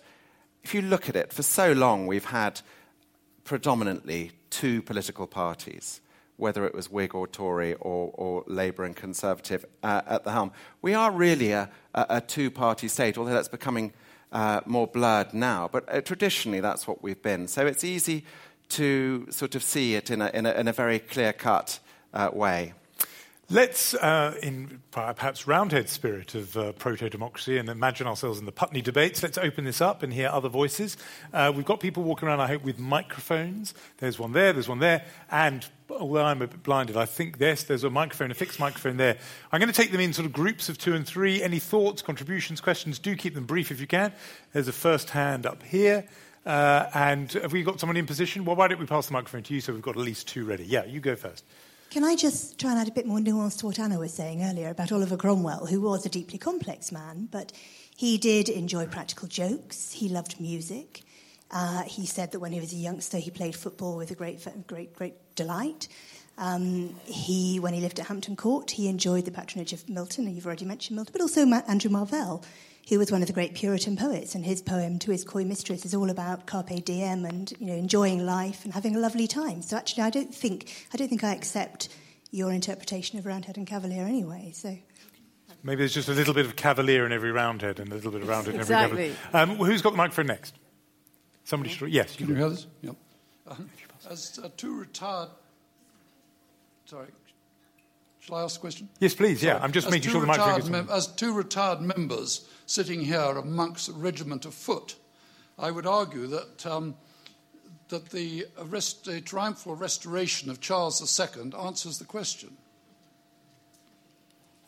if 0.64 0.74
you 0.74 0.82
look 0.82 1.10
at 1.10 1.18
it, 1.18 1.34
for 1.34 1.44
so 1.44 1.74
long 1.74 2.08
we've 2.08 2.24
had 2.24 2.62
predominantly 3.44 4.32
two 4.50 4.82
political 4.82 5.28
parties, 5.28 6.02
whether 6.38 6.66
it 6.66 6.74
was 6.74 6.90
Whig 6.90 7.16
or 7.16 7.28
Tory 7.28 7.74
or, 7.76 8.12
or 8.14 8.44
Labour 8.48 8.84
and 8.84 8.96
Conservative 8.96 9.66
uh, 9.84 10.02
at 10.08 10.24
the 10.24 10.32
helm. 10.32 10.52
We 10.82 10.94
are 10.94 11.12
really 11.12 11.52
a, 11.52 11.70
a, 11.94 12.22
two 12.22 12.52
party 12.52 12.88
state, 12.88 13.18
although 13.18 13.34
that's 13.34 13.48
becoming 13.48 13.94
uh, 14.32 14.62
more 14.66 14.88
blurred 14.88 15.34
now. 15.34 15.70
But 15.72 15.94
uh, 15.94 16.02
traditionally, 16.02 16.60
that's 16.60 16.88
what 16.88 17.02
we've 17.02 17.22
been. 17.22 17.48
So 17.48 17.66
it's 17.66 17.84
easy 17.84 18.26
to 18.70 19.28
sort 19.30 19.56
of 19.56 19.64
see 19.64 19.96
it 19.96 20.12
in 20.12 20.22
a, 20.22 20.30
in 20.34 20.46
a, 20.46 20.52
in 20.52 20.68
a 20.68 20.74
very 20.74 21.00
clear 21.00 21.34
cut 21.34 21.80
uh, 22.14 22.30
way. 22.34 22.74
Let's, 23.50 23.94
uh, 23.94 24.38
in 24.44 24.82
perhaps 24.92 25.48
roundhead 25.48 25.88
spirit 25.88 26.36
of 26.36 26.58
uh, 26.58 26.74
proto-democracy, 26.74 27.58
and 27.58 27.70
imagine 27.70 28.06
ourselves 28.06 28.40
in 28.40 28.46
the 28.46 28.52
Putney 28.52 28.82
debates. 28.82 29.24
Let's 29.24 29.38
open 29.38 29.64
this 29.64 29.80
up 29.80 30.04
and 30.04 30.12
hear 30.12 30.28
other 30.28 30.50
voices. 30.50 30.98
Uh, 31.32 31.54
we've 31.56 31.64
got 31.64 31.80
people 31.80 32.04
walking 32.04 32.28
around, 32.28 32.42
I 32.42 32.48
hope, 32.48 32.64
with 32.64 32.78
microphones. 32.78 33.74
There's 34.00 34.20
one 34.20 34.34
there, 34.34 34.52
there's 34.52 34.68
one 34.68 34.80
there, 34.80 35.06
and 35.32 35.66
although 35.90 36.26
I'm 36.26 36.42
a 36.42 36.48
bit 36.48 36.62
blinded, 36.62 36.98
I 36.98 37.06
think 37.06 37.38
yes, 37.40 37.64
there's 37.64 37.86
a 37.86 37.90
microphone, 37.90 38.32
a 38.32 38.34
fixed 38.34 38.60
microphone 38.60 38.98
there. 38.98 39.16
I'm 39.50 39.62
going 39.62 39.72
to 39.72 39.82
take 39.82 39.94
them 39.94 40.02
in 40.02 40.12
sort 40.12 40.26
of 40.26 40.34
groups 40.34 40.68
of 40.68 40.78
two 40.78 40.94
and 40.94 41.08
three. 41.08 41.42
Any 41.42 41.60
thoughts, 41.60 42.02
contributions, 42.02 42.60
questions? 42.60 43.00
Do 43.00 43.16
keep 43.16 43.34
them 43.34 43.46
brief 43.46 43.72
if 43.72 43.80
you 43.80 43.88
can. 43.88 44.12
There's 44.52 44.68
a 44.68 44.74
first 44.74 45.12
hand 45.12 45.46
up 45.46 45.64
here. 45.64 46.06
Uh, 46.46 46.90
and 46.94 47.32
have 47.32 47.54
we 47.54 47.64
got 47.64 47.80
someone 47.80 47.96
in 47.96 48.06
position? 48.06 48.44
Well, 48.44 48.58
why 48.58 48.68
don't 48.68 48.80
we 48.80 48.86
pass 48.86 49.08
the 49.08 49.14
microphone 49.14 49.44
to 49.44 49.54
you 49.54 49.62
so 49.62 49.72
we've 49.72 49.82
got 49.82 49.96
at 49.96 50.04
least 50.04 50.28
two 50.28 50.44
ready? 50.44 50.66
Yeah, 50.66 50.84
you 50.84 51.00
go 51.00 51.16
first. 51.16 51.46
Can 51.90 52.04
I 52.04 52.16
just 52.16 52.60
try 52.60 52.72
and 52.72 52.80
add 52.80 52.90
a 52.90 52.92
bit 52.92 53.06
more 53.06 53.22
nuance 53.22 53.56
to 53.58 53.66
what 53.66 53.80
Anna 53.80 53.98
was 53.98 54.14
saying 54.14 54.44
earlier 54.44 54.70
about 54.70 54.92
Oliver 54.92 55.16
Cromwell, 55.16 55.68
who 55.68 55.80
was 55.80 56.06
a 56.06 56.10
deeply 56.10 56.38
complex 56.38 56.92
man, 56.92 57.30
but 57.32 57.54
he 57.96 58.18
did 58.18 58.50
enjoy 58.50 58.88
practical 58.88 59.28
jokes. 59.30 59.94
He 59.94 60.10
loved 60.10 60.40
music. 60.40 61.04
Uh, 61.50 61.84
he 61.84 62.06
said 62.06 62.34
that 62.34 62.40
when 62.40 62.52
he 62.52 62.60
was 62.60 62.74
a 62.74 62.76
youngster, 62.76 63.18
he 63.18 63.32
played 63.32 63.56
football 63.56 63.96
with 63.96 64.12
a 64.12 64.16
great, 64.16 64.46
great, 64.68 64.94
great 64.96 65.16
delight. 65.36 65.88
Um, 66.38 66.94
he, 67.06 67.60
when 67.60 67.74
he 67.74 67.80
lived 67.80 68.00
at 68.00 68.08
Hampton 68.08 68.36
Court, 68.36 68.70
he 68.72 68.90
enjoyed 68.90 69.24
the 69.24 69.32
patronage 69.32 69.72
of 69.72 69.88
Milton, 69.88 70.28
and 70.28 70.36
you've 70.36 70.46
already 70.46 70.66
mentioned 70.66 70.98
Milton, 70.98 71.14
but 71.14 71.22
also 71.22 71.46
Andrew 71.68 71.90
Marvell, 71.90 72.44
who 72.90 73.00
was 73.00 73.12
one 73.12 73.22
of 73.22 73.28
the 73.28 73.34
great 73.34 73.54
Puritan 73.54 73.98
poets, 73.98 74.36
and 74.36 74.46
his 74.46 74.62
poem 74.62 75.00
"To 75.00 75.12
His 75.12 75.24
Coy 75.24 75.44
Mistress" 75.44 75.86
is 75.86 75.94
all 75.94 76.10
about 76.10 76.46
carpe 76.46 76.84
diem 76.86 77.26
and 77.26 77.52
you 77.60 77.68
know 77.68 77.74
enjoying 77.74 78.26
life 78.26 78.64
and 78.64 78.74
having 78.74 78.96
a 78.96 79.00
lovely 79.00 79.28
time. 79.28 79.62
So 79.62 79.78
actually, 79.78 80.04
I 80.04 80.10
don't 80.10 80.34
think 80.34 80.88
I 80.94 80.98
don't 80.98 81.08
think 81.08 81.24
I 81.24 81.34
accept 81.34 81.90
your 82.32 82.52
interpretation 82.52 83.20
of 83.20 83.26
Roundhead 83.26 83.58
and 83.58 83.68
Cavalier 83.68 84.04
anyway. 84.04 84.52
So. 84.54 84.78
Maybe 85.64 85.80
there's 85.80 85.94
just 85.94 86.08
a 86.08 86.14
little 86.14 86.36
bit 86.36 86.46
of 86.46 86.56
Cavalier 86.56 87.06
in 87.06 87.12
every 87.12 87.32
Roundhead 87.32 87.80
and 87.80 87.92
a 87.92 87.96
little 87.96 88.12
bit 88.12 88.22
of 88.22 88.28
Roundhead 88.28 88.56
in 88.56 88.62
every 88.62 88.76
exactly. 88.76 89.16
Cavalier. 89.32 89.58
Um, 89.58 89.66
who's 89.66 89.82
got 89.82 89.90
the 89.90 89.98
microphone 89.98 90.28
next? 90.28 90.54
Somebody 91.44 91.74
should. 91.74 91.90
Yes, 91.90 92.18
you 92.20 92.26
Can 92.26 92.36
you 92.36 92.42
hear 92.42 92.50
this? 92.50 92.68
Yep. 92.82 92.96
Uh, 93.48 93.56
as 94.10 94.40
uh, 94.42 94.50
two 94.56 94.80
retired. 94.80 95.30
Sorry. 96.86 97.08
Shall 98.28 98.38
I 98.38 98.44
ask 98.44 98.58
a 98.58 98.60
question? 98.60 98.90
Yes, 99.00 99.16
please. 99.16 99.42
Yeah, 99.42 99.58
I'm 99.62 99.72
just 99.72 99.88
as 99.88 99.92
making 99.92 100.12
sure 100.12 100.20
the 100.20 100.28
microphone 100.28 100.70
mem- 100.70 100.90
As 100.92 101.08
two 101.08 101.32
retired 101.32 101.80
members 101.80 102.46
sitting 102.66 103.00
here 103.00 103.22
of 103.22 103.46
Monk's 103.46 103.88
Regiment 103.88 104.46
of 104.46 104.54
Foot, 104.54 104.96
I 105.58 105.72
would 105.72 105.86
argue 105.86 106.28
that, 106.28 106.66
um, 106.66 106.96
that 107.88 108.10
the, 108.10 108.46
arrest, 108.60 109.06
the 109.06 109.22
triumphal 109.22 109.76
restoration 109.76 110.50
of 110.50 110.60
Charles 110.60 111.02
II 111.02 111.54
answers 111.58 112.00
the 112.00 112.06
question. 112.06 112.58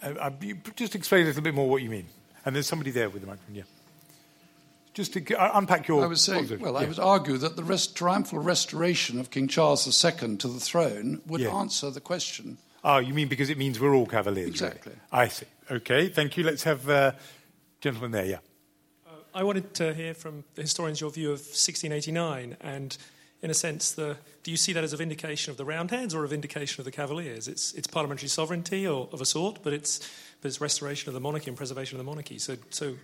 Uh, 0.01 0.13
uh 0.17 0.31
just 0.77 0.95
explain 0.95 1.23
a 1.23 1.25
little 1.25 1.41
bit 1.41 1.53
more 1.53 1.69
what 1.69 1.81
you 1.81 1.89
mean. 1.89 2.05
And 2.45 2.55
there's 2.55 2.67
somebody 2.67 2.91
there 2.91 3.09
with 3.09 3.21
the 3.21 3.27
microphone, 3.27 3.55
yeah. 3.55 3.63
Just 4.93 5.13
to 5.13 5.35
uh, 5.35 5.51
unpack 5.55 5.89
your. 5.89 6.01
I 6.01 6.07
was 6.07 6.21
saying, 6.21 6.59
well, 6.59 6.73
yeah. 6.73 6.79
I 6.79 6.85
would 6.85 6.99
argue 6.99 7.37
that 7.37 7.57
the 7.57 7.63
rest, 7.63 7.97
triumphal 7.97 8.39
restoration 8.39 9.19
of 9.19 9.29
King 9.31 9.49
Charles 9.49 9.85
II 9.85 10.37
to 10.37 10.47
the 10.47 10.61
throne 10.61 11.21
would 11.27 11.41
yeah. 11.41 11.53
answer 11.53 11.91
the 11.91 11.99
question. 11.99 12.57
Oh, 12.83 12.97
you 12.97 13.13
mean 13.13 13.27
because 13.27 13.49
it 13.49 13.57
means 13.57 13.79
we're 13.79 13.95
all 13.95 14.05
cavaliers? 14.05 14.49
Exactly. 14.49 14.93
Really? 14.93 15.01
I 15.11 15.27
see. 15.27 15.45
Okay, 15.69 16.07
thank 16.07 16.37
you. 16.37 16.43
Let's 16.43 16.63
have 16.63 16.89
uh, 16.89 17.11
gentleman 17.81 18.11
there. 18.11 18.25
Yeah. 18.25 18.37
Uh, 19.07 19.11
I 19.33 19.43
wanted 19.43 19.73
to 19.75 19.93
hear 19.93 20.13
from 20.13 20.43
the 20.55 20.61
historians 20.61 21.01
your 21.01 21.11
view 21.11 21.27
of 21.27 21.39
1689 21.39 22.57
and 22.61 22.97
in 23.41 23.49
a 23.49 23.53
sense, 23.53 23.93
the, 23.93 24.17
do 24.43 24.51
you 24.51 24.57
see 24.57 24.73
that 24.73 24.83
as 24.83 24.91
a 24.91 24.97
vindication 24.97 25.51
of 25.51 25.57
the 25.57 25.63
Roundheads 25.63 26.13
or 26.13 26.25
a 26.25 26.27
vindication 26.27 26.81
of 26.81 26.85
the 26.85 26.91
Cavaliers? 26.91 27.47
It's, 27.47 27.73
it's 27.73 27.87
parliamentary 27.87 28.27
sovereignty 28.27 28.85
or, 28.85 29.07
of 29.13 29.21
a 29.21 29.25
sort, 29.25 29.63
but 29.63 29.71
it's, 29.71 29.99
but 30.41 30.49
it's 30.49 30.59
restoration 30.59 31.07
of 31.07 31.13
the 31.13 31.21
monarchy 31.21 31.47
and 31.47 31.55
preservation 31.55 31.97
of 31.97 32.05
the 32.05 32.09
monarchy. 32.09 32.37
So, 32.37 32.57
so 32.69 32.95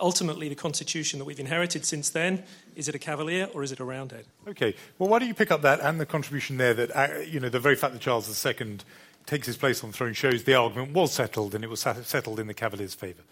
ultimately, 0.00 0.48
the 0.48 0.54
constitution 0.54 1.18
that 1.18 1.26
we've 1.26 1.38
inherited 1.38 1.84
since 1.84 2.08
then, 2.08 2.42
is 2.74 2.88
it 2.88 2.94
a 2.94 2.98
Cavalier 2.98 3.48
or 3.52 3.62
is 3.62 3.70
it 3.70 3.80
a 3.80 3.84
Roundhead? 3.84 4.24
Okay. 4.48 4.74
Well, 4.98 5.10
why 5.10 5.18
don't 5.18 5.28
you 5.28 5.34
pick 5.34 5.50
up 5.50 5.60
that 5.62 5.80
and 5.80 6.00
the 6.00 6.06
contribution 6.06 6.56
there 6.56 6.72
that, 6.72 6.96
uh, 6.96 7.18
you 7.20 7.38
know, 7.38 7.50
the 7.50 7.60
very 7.60 7.76
fact 7.76 7.92
that 7.92 8.00
Charles 8.00 8.46
II 8.46 8.78
takes 9.26 9.46
his 9.46 9.56
place 9.56 9.82
on 9.82 9.90
the 9.90 9.96
throne 9.96 10.12
shows 10.12 10.44
the 10.44 10.54
argument 10.54 10.92
was 10.92 11.12
settled 11.12 11.54
and 11.54 11.64
it 11.64 11.70
was 11.70 11.80
settled 11.80 12.38
in 12.38 12.46
the 12.46 12.54
Cavaliers' 12.54 12.94
favour. 12.94 13.22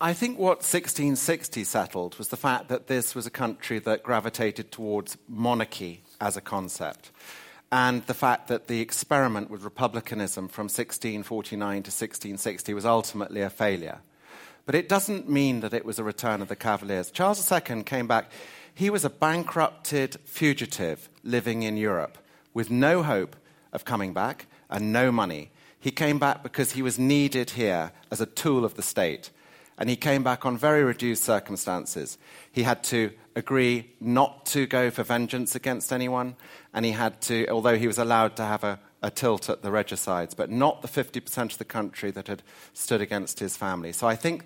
I 0.00 0.14
think 0.14 0.36
what 0.36 0.58
1660 0.58 1.62
settled 1.62 2.18
was 2.18 2.28
the 2.28 2.36
fact 2.36 2.68
that 2.68 2.88
this 2.88 3.14
was 3.14 3.24
a 3.24 3.30
country 3.30 3.78
that 3.78 4.02
gravitated 4.02 4.72
towards 4.72 5.16
monarchy 5.28 6.02
as 6.20 6.36
a 6.36 6.40
concept, 6.40 7.12
and 7.70 8.04
the 8.06 8.14
fact 8.14 8.48
that 8.48 8.66
the 8.66 8.80
experiment 8.80 9.48
with 9.48 9.62
republicanism 9.62 10.48
from 10.48 10.64
1649 10.64 11.58
to 11.84 11.88
1660 11.88 12.74
was 12.74 12.84
ultimately 12.84 13.42
a 13.42 13.48
failure. 13.48 14.00
But 14.66 14.74
it 14.74 14.88
doesn't 14.88 15.30
mean 15.30 15.60
that 15.60 15.72
it 15.72 15.84
was 15.84 15.98
a 15.98 16.04
return 16.04 16.42
of 16.42 16.48
the 16.48 16.56
Cavaliers. 16.56 17.10
Charles 17.10 17.50
II 17.50 17.82
came 17.84 18.06
back. 18.06 18.30
He 18.74 18.90
was 18.90 19.04
a 19.04 19.10
bankrupted 19.10 20.16
fugitive 20.24 21.08
living 21.22 21.62
in 21.62 21.76
Europe 21.76 22.18
with 22.54 22.70
no 22.70 23.02
hope 23.02 23.36
of 23.72 23.84
coming 23.84 24.12
back 24.12 24.46
and 24.70 24.92
no 24.92 25.12
money. 25.12 25.50
He 25.78 25.90
came 25.90 26.18
back 26.18 26.42
because 26.42 26.72
he 26.72 26.82
was 26.82 26.98
needed 26.98 27.50
here 27.50 27.92
as 28.10 28.20
a 28.20 28.26
tool 28.26 28.64
of 28.64 28.74
the 28.74 28.82
state 28.82 29.30
and 29.78 29.88
he 29.88 29.96
came 29.96 30.22
back 30.22 30.44
on 30.44 30.56
very 30.56 30.84
reduced 30.84 31.24
circumstances. 31.24 32.18
He 32.52 32.62
had 32.62 32.84
to 32.84 33.10
agree 33.34 33.90
not 34.00 34.46
to 34.46 34.66
go 34.66 34.90
for 34.90 35.02
vengeance 35.02 35.54
against 35.54 35.92
anyone, 35.92 36.36
and 36.74 36.84
he 36.84 36.92
had 36.92 37.20
to, 37.22 37.48
although 37.48 37.76
he 37.76 37.86
was 37.86 37.98
allowed 37.98 38.36
to 38.36 38.44
have 38.44 38.62
a, 38.64 38.78
a 39.02 39.10
tilt 39.10 39.48
at 39.48 39.62
the 39.62 39.72
regicides, 39.72 40.34
but 40.34 40.50
not 40.50 40.82
the 40.82 40.88
50% 40.88 41.52
of 41.52 41.58
the 41.58 41.64
country 41.64 42.10
that 42.10 42.28
had 42.28 42.42
stood 42.74 43.00
against 43.00 43.40
his 43.40 43.56
family. 43.56 43.92
So 43.92 44.06
I 44.06 44.14
think 44.14 44.44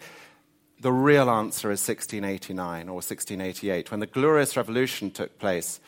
the 0.81 0.93
real 0.93 1.29
answer 1.29 1.71
is 1.71 1.87
1689 1.87 2.89
or 2.89 2.95
1688, 2.95 3.91
when 3.91 4.01
the 4.01 4.07
Glorious 4.07 4.57
Revolution 4.57 5.11
took 5.11 5.39
place. 5.39 5.81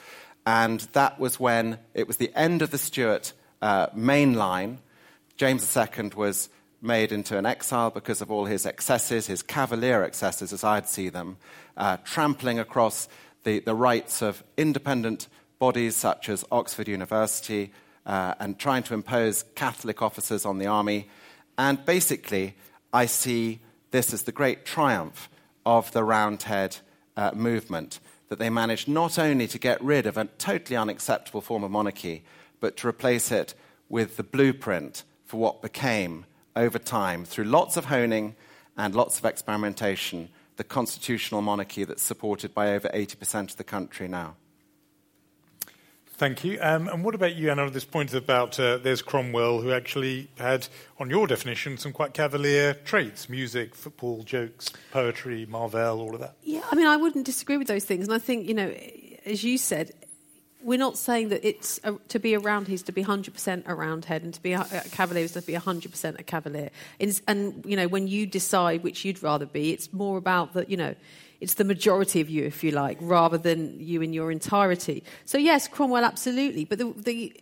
And 0.49 0.81
that 0.95 1.21
was 1.21 1.39
when 1.39 1.79
it 1.93 2.07
was 2.07 2.17
the 2.17 2.33
end 2.35 2.63
of 2.63 2.71
the 2.71 2.79
Stuart 2.79 3.35
uh, 3.61 3.89
main 3.95 4.33
line. 4.33 4.79
James 5.37 5.77
II 5.77 6.13
was 6.17 6.49
made 6.81 7.13
into 7.13 7.37
an 7.37 7.45
exile 7.45 7.91
because 7.91 8.23
of 8.23 8.31
all 8.31 8.47
his 8.47 8.65
excesses, 8.65 9.27
his 9.27 9.43
cavalier 9.43 10.03
excesses, 10.05 10.55
as 10.55 10.65
I'd 10.65 10.89
see 10.89 11.11
them, 11.11 11.37
uh, 11.77 11.99
trampling 11.99 12.59
across 12.59 13.11
the, 13.45 13.59
the 13.59 13.75
rights 13.75 14.23
of 14.23 14.43
independent 14.57 15.29
bodies 15.59 15.97
such 15.97 16.31
as 16.31 16.47
Oxford 16.51 16.89
University 16.89 17.71
uh, 18.07 18.33
and 18.41 18.59
trying 18.59 18.85
to 18.85 18.95
impose 18.95 19.45
Catholic 19.55 20.01
officers 20.01 20.47
on 20.47 20.57
the 20.57 20.67
army. 20.67 21.11
And 21.59 21.85
basically, 21.85 22.57
I 22.91 23.05
see 23.05 23.61
this 23.91 24.15
as 24.15 24.23
the 24.23 24.33
great 24.33 24.65
triumph 24.65 25.29
of 25.67 25.93
the 25.93 26.05
Roundhead 26.05 26.79
uh, 27.19 27.33
movement 27.35 28.01
that 28.29 28.39
they 28.39 28.51
managed 28.51 28.89
not 28.89 29.19
only 29.19 29.47
to 29.47 29.59
get 29.59 29.83
rid 29.83 30.07
of 30.07 30.17
a 30.17 30.27
totally 30.39 30.77
unacceptable 30.77 31.41
form 31.41 31.65
of 31.65 31.71
monarchy, 31.71 32.25
but 32.61 32.77
to 32.77 32.89
replace 32.89 33.31
it 33.31 33.55
with 33.89 34.17
the 34.17 34.23
blueprint 34.23 35.05
for 35.25 35.39
what 35.39 35.63
became 35.63 36.27
over 36.57 36.79
time 36.79 37.25
through 37.25 37.45
lots 37.45 37.77
of 37.77 37.87
honing 37.87 38.35
and 38.77 38.95
lots 38.95 39.19
of 39.19 39.25
experimentation 39.25 40.29
the 40.57 40.65
constitutional 40.65 41.41
monarchy 41.41 41.85
that's 41.85 42.03
supported 42.03 42.53
by 42.53 42.75
over 42.75 42.89
80% 42.89 43.51
of 43.51 43.57
the 43.57 43.65
country 43.65 44.09
now. 44.09 44.35
Thank 46.19 46.43
you. 46.43 46.59
Um, 46.61 46.89
and 46.89 47.05
what 47.05 47.15
about 47.15 47.37
you, 47.37 47.49
Anna, 47.49 47.71
this 47.71 47.85
point 47.85 48.13
about 48.13 48.59
uh, 48.59 48.79
there's 48.79 49.03
Cromwell, 49.03 49.61
who 49.61 49.71
actually 49.71 50.29
had, 50.37 50.67
on 50.99 51.11
your 51.11 51.29
definition, 51.29 51.79
some 51.79 51.93
quite 51.93 52.13
cavalier 52.13 52.75
traits 52.75 53.29
music, 53.29 53.77
football, 53.77 54.25
jokes, 54.25 54.73
poetry, 54.91 55.47
Marvell, 55.47 56.01
all 56.01 56.15
of 56.15 56.21
that? 56.21 56.35
Yeah, 56.43 56.63
I 56.73 56.75
mean, 56.75 56.89
I 56.89 56.97
wouldn't 56.97 57.25
disagree 57.25 57.57
with 57.57 57.69
those 57.69 57.85
things. 57.85 58.09
And 58.09 58.15
I 58.15 58.19
think, 58.19 58.49
you 58.49 58.55
know, 58.55 58.75
as 59.27 59.45
you 59.45 59.57
said, 59.59 59.93
we're 60.61 60.77
not 60.77 60.99
saying 60.99 61.29
that 61.29 61.47
it's 61.47 61.79
to 62.09 62.19
be 62.19 62.35
around 62.35 62.67
he's 62.67 62.83
to 62.83 62.93
be 62.93 63.05
100% 63.05 63.63
a 63.65 63.75
roundhead 63.77 64.25
and 64.25 64.35
to 64.35 64.43
be 64.43 64.55
a, 64.55 64.61
a 64.61 64.89
cavalier 64.91 65.23
is 65.23 65.33
to 65.33 65.43
be 65.43 65.53
100% 65.53 66.19
a 66.19 66.23
cavalier 66.25 66.71
it's, 66.99 67.23
and 67.29 67.65
you 67.65 67.77
know 67.77 67.87
when 67.87 68.09
you 68.09 68.27
decide 68.27 68.83
which 68.83 69.05
you'd 69.05 69.23
rather 69.23 69.47
be 69.47 69.73
it's 69.73 69.93
more 69.93 70.19
about 70.19 70.55
that 70.55 70.69
you 70.69 70.77
know 70.77 70.97
it's 71.41 71.55
the 71.55 71.65
majority 71.65 72.21
of 72.21 72.29
you 72.29 72.45
if 72.45 72.65
you 72.65 72.73
like 72.73 72.99
rather 73.01 73.39
than 73.39 73.79
you 73.79 74.03
in 74.03 74.13
your 74.13 74.31
entirety. 74.31 75.05
So 75.25 75.39
yes 75.39 75.69
cromwell 75.69 76.05
absolutely. 76.05 76.65
But 76.65 76.79
the, 76.79 76.93
the 76.97 77.37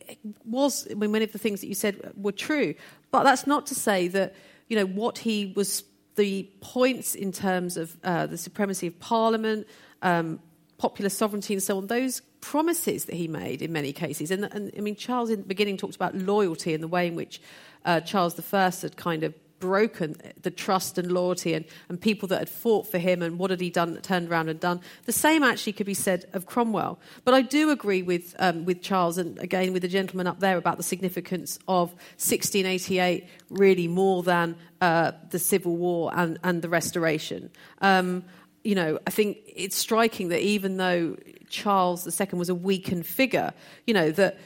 was 0.44 0.86
I 0.90 0.94
mean, 0.94 1.12
many 1.12 1.24
of 1.24 1.32
the 1.32 1.38
things 1.38 1.61
that 1.61 1.68
you 1.68 1.74
said 1.74 2.12
were 2.16 2.32
true. 2.32 2.74
But 3.11 3.24
that's 3.24 3.47
not 3.47 3.66
to 3.66 3.74
say 3.74 4.09
that 4.09 4.34
you 4.68 4.76
know 4.76 4.86
what 4.86 5.18
he 5.18 5.53
was 5.57 5.84
the 6.16 6.49
points 6.61 7.14
in 7.14 7.30
terms 7.30 7.76
of 7.76 7.97
uh, 8.03 8.26
the 8.26 8.38
supremacy 8.38 8.86
of 8.86 8.99
parliament 9.01 9.66
um, 10.03 10.40
popular 10.78 11.09
sovereignty 11.09 11.55
and 11.55 11.62
so 11.62 11.78
on, 11.78 11.86
those 11.86 12.20
promises 12.40 13.07
that 13.07 13.14
he 13.14 13.28
made 13.28 13.62
in 13.62 13.72
many 13.72 13.92
cases. 13.92 14.30
And, 14.30 14.44
and 14.44 14.70
I 14.76 14.80
mean, 14.80 14.97
Charles 14.97 15.30
in 15.30 15.40
the 15.40 15.47
beginning 15.47 15.76
talked 15.76 15.97
about 15.97 16.14
loyalty 16.14 16.74
and 16.74 16.82
the 16.82 16.88
way 16.88 17.07
in 17.07 17.14
which 17.14 17.40
uh, 17.84 18.01
Charles 18.01 18.38
I 18.53 18.70
had 18.70 18.97
kind 18.97 19.24
of 19.24 19.34
broken 19.59 20.16
the 20.42 20.50
trust 20.50 20.98
and 20.98 21.11
loyalty 21.11 21.54
and, 21.54 21.64
and 21.88 22.00
people 22.00 22.28
that 22.28 22.38
had 22.38 22.48
fought 22.48 22.90
for 22.90 22.98
him 22.98 23.22
and 23.22 23.38
what 23.38 23.50
had 23.50 23.61
he 23.61 23.70
done, 23.70 23.96
turned 24.02 24.28
around 24.30 24.48
and 24.48 24.61
done. 24.61 24.80
The 25.04 25.12
same 25.12 25.42
actually 25.42 25.72
could 25.72 25.86
be 25.86 25.94
said 25.94 26.26
of 26.32 26.46
Cromwell. 26.46 26.98
But 27.24 27.34
I 27.34 27.42
do 27.42 27.70
agree 27.70 28.02
with, 28.02 28.34
um, 28.38 28.64
with 28.64 28.82
Charles 28.82 29.18
and 29.18 29.38
again 29.38 29.72
with 29.72 29.82
the 29.82 29.88
gentleman 29.88 30.26
up 30.26 30.40
there 30.40 30.57
about 30.57 30.76
the 30.76 30.82
significance 30.82 31.59
of 31.68 31.90
1688 32.18 33.26
really 33.50 33.88
more 33.88 34.22
than 34.22 34.57
uh, 34.80 35.12
the 35.30 35.38
Civil 35.38 35.76
War 35.76 36.11
and, 36.14 36.38
and 36.42 36.62
the 36.62 36.68
Restoration. 36.68 37.50
Um, 37.80 38.24
you 38.64 38.74
know, 38.74 38.98
I 39.07 39.11
think 39.11 39.38
it's 39.46 39.76
striking 39.76 40.28
that 40.30 40.40
even 40.40 40.76
though 40.76 41.16
Charles 41.48 42.20
II 42.20 42.38
was 42.38 42.48
a 42.48 42.54
weakened 42.54 43.07
figure, 43.07 43.52
you 43.86 43.94
know, 43.94 44.11
that 44.11 44.38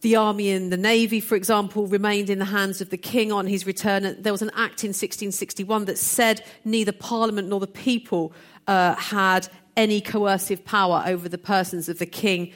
the 0.00 0.16
army 0.16 0.50
and 0.50 0.72
the 0.72 0.76
navy, 0.76 1.20
for 1.20 1.34
example, 1.34 1.86
remained 1.86 2.30
in 2.30 2.38
the 2.38 2.44
hands 2.44 2.80
of 2.80 2.90
the 2.90 2.96
king 2.96 3.32
on 3.32 3.46
his 3.46 3.66
return. 3.66 4.16
There 4.20 4.32
was 4.32 4.42
an 4.42 4.50
act 4.50 4.84
in 4.84 4.90
1661 4.90 5.86
that 5.86 5.98
said 5.98 6.44
neither 6.64 6.92
parliament 6.92 7.48
nor 7.48 7.58
the 7.60 7.66
people 7.66 8.32
uh, 8.66 8.94
had 8.94 9.48
any 9.76 10.00
coercive 10.00 10.64
power 10.64 11.02
over 11.06 11.28
the 11.28 11.38
persons 11.38 11.88
of 11.88 11.98
the 11.98 12.06
king 12.06 12.52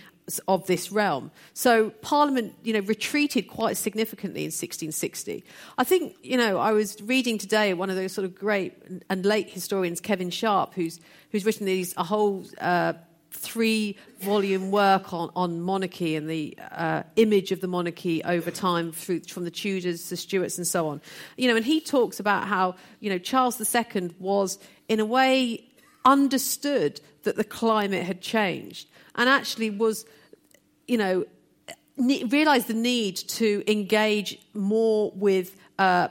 of 0.47 0.67
this 0.67 0.93
realm. 0.93 1.31
So 1.53 1.91
Parliament, 1.91 2.55
you 2.63 2.73
know, 2.73 2.81
retreated 2.81 3.49
quite 3.49 3.77
significantly 3.77 4.43
in 4.43 4.47
1660. 4.49 5.45
I 5.79 5.85
think, 5.85 6.17
you 6.23 6.37
know, 6.37 6.59
I 6.59 6.73
was 6.73 7.01
reading 7.03 7.39
today 7.39 7.75
one 7.75 7.91
of 7.91 7.97
those 7.97 8.13
sort 8.13 8.25
of 8.25 8.35
great 8.35 8.75
and 9.11 9.27
late 9.27 9.51
historians, 9.51 10.01
Kevin 10.01 10.31
Sharpe, 10.31 10.75
who's 10.75 11.01
who's 11.31 11.45
written 11.45 11.67
these 11.67 11.95
a 11.97 12.05
whole. 12.05 12.45
Uh, 12.61 12.95
three 13.33 13.97
volume 14.21 14.71
work 14.71 15.13
on, 15.13 15.31
on 15.35 15.61
monarchy 15.61 16.15
and 16.15 16.29
the 16.29 16.57
uh, 16.71 17.03
image 17.17 17.53
of 17.53 17.61
the 17.61 17.67
monarchy 17.67 18.23
over 18.25 18.51
time 18.51 18.93
through, 18.93 19.21
from 19.21 19.45
the 19.45 19.51
Tudors, 19.51 20.09
the 20.09 20.17
Stuarts, 20.17 20.59
and 20.59 20.67
so 20.67 20.89
on. 20.89 21.01
You 21.37 21.49
know, 21.49 21.57
and 21.57 21.65
he 21.65 21.81
talks 21.81 22.21
about 22.21 22.47
how, 22.47 22.77
you 23.01 23.11
know, 23.11 23.19
Charles 23.19 23.61
II 23.61 24.11
was, 24.19 24.59
in 24.89 25.01
a 25.01 25.05
way, 25.05 25.65
understood 26.05 27.01
that 27.25 27.37
the 27.37 27.45
climate 27.45 28.05
had 28.05 28.21
changed 28.21 28.89
and 29.15 29.29
actually 29.29 29.71
was, 29.71 30.05
you 30.87 30.99
know, 30.99 31.25
ne- 31.97 32.25
realized 32.25 32.69
the 32.69 32.75
need 32.75 33.17
to 33.17 33.63
engage 33.67 34.39
more 34.55 35.13
with, 35.15 35.57
uh, 35.79 36.09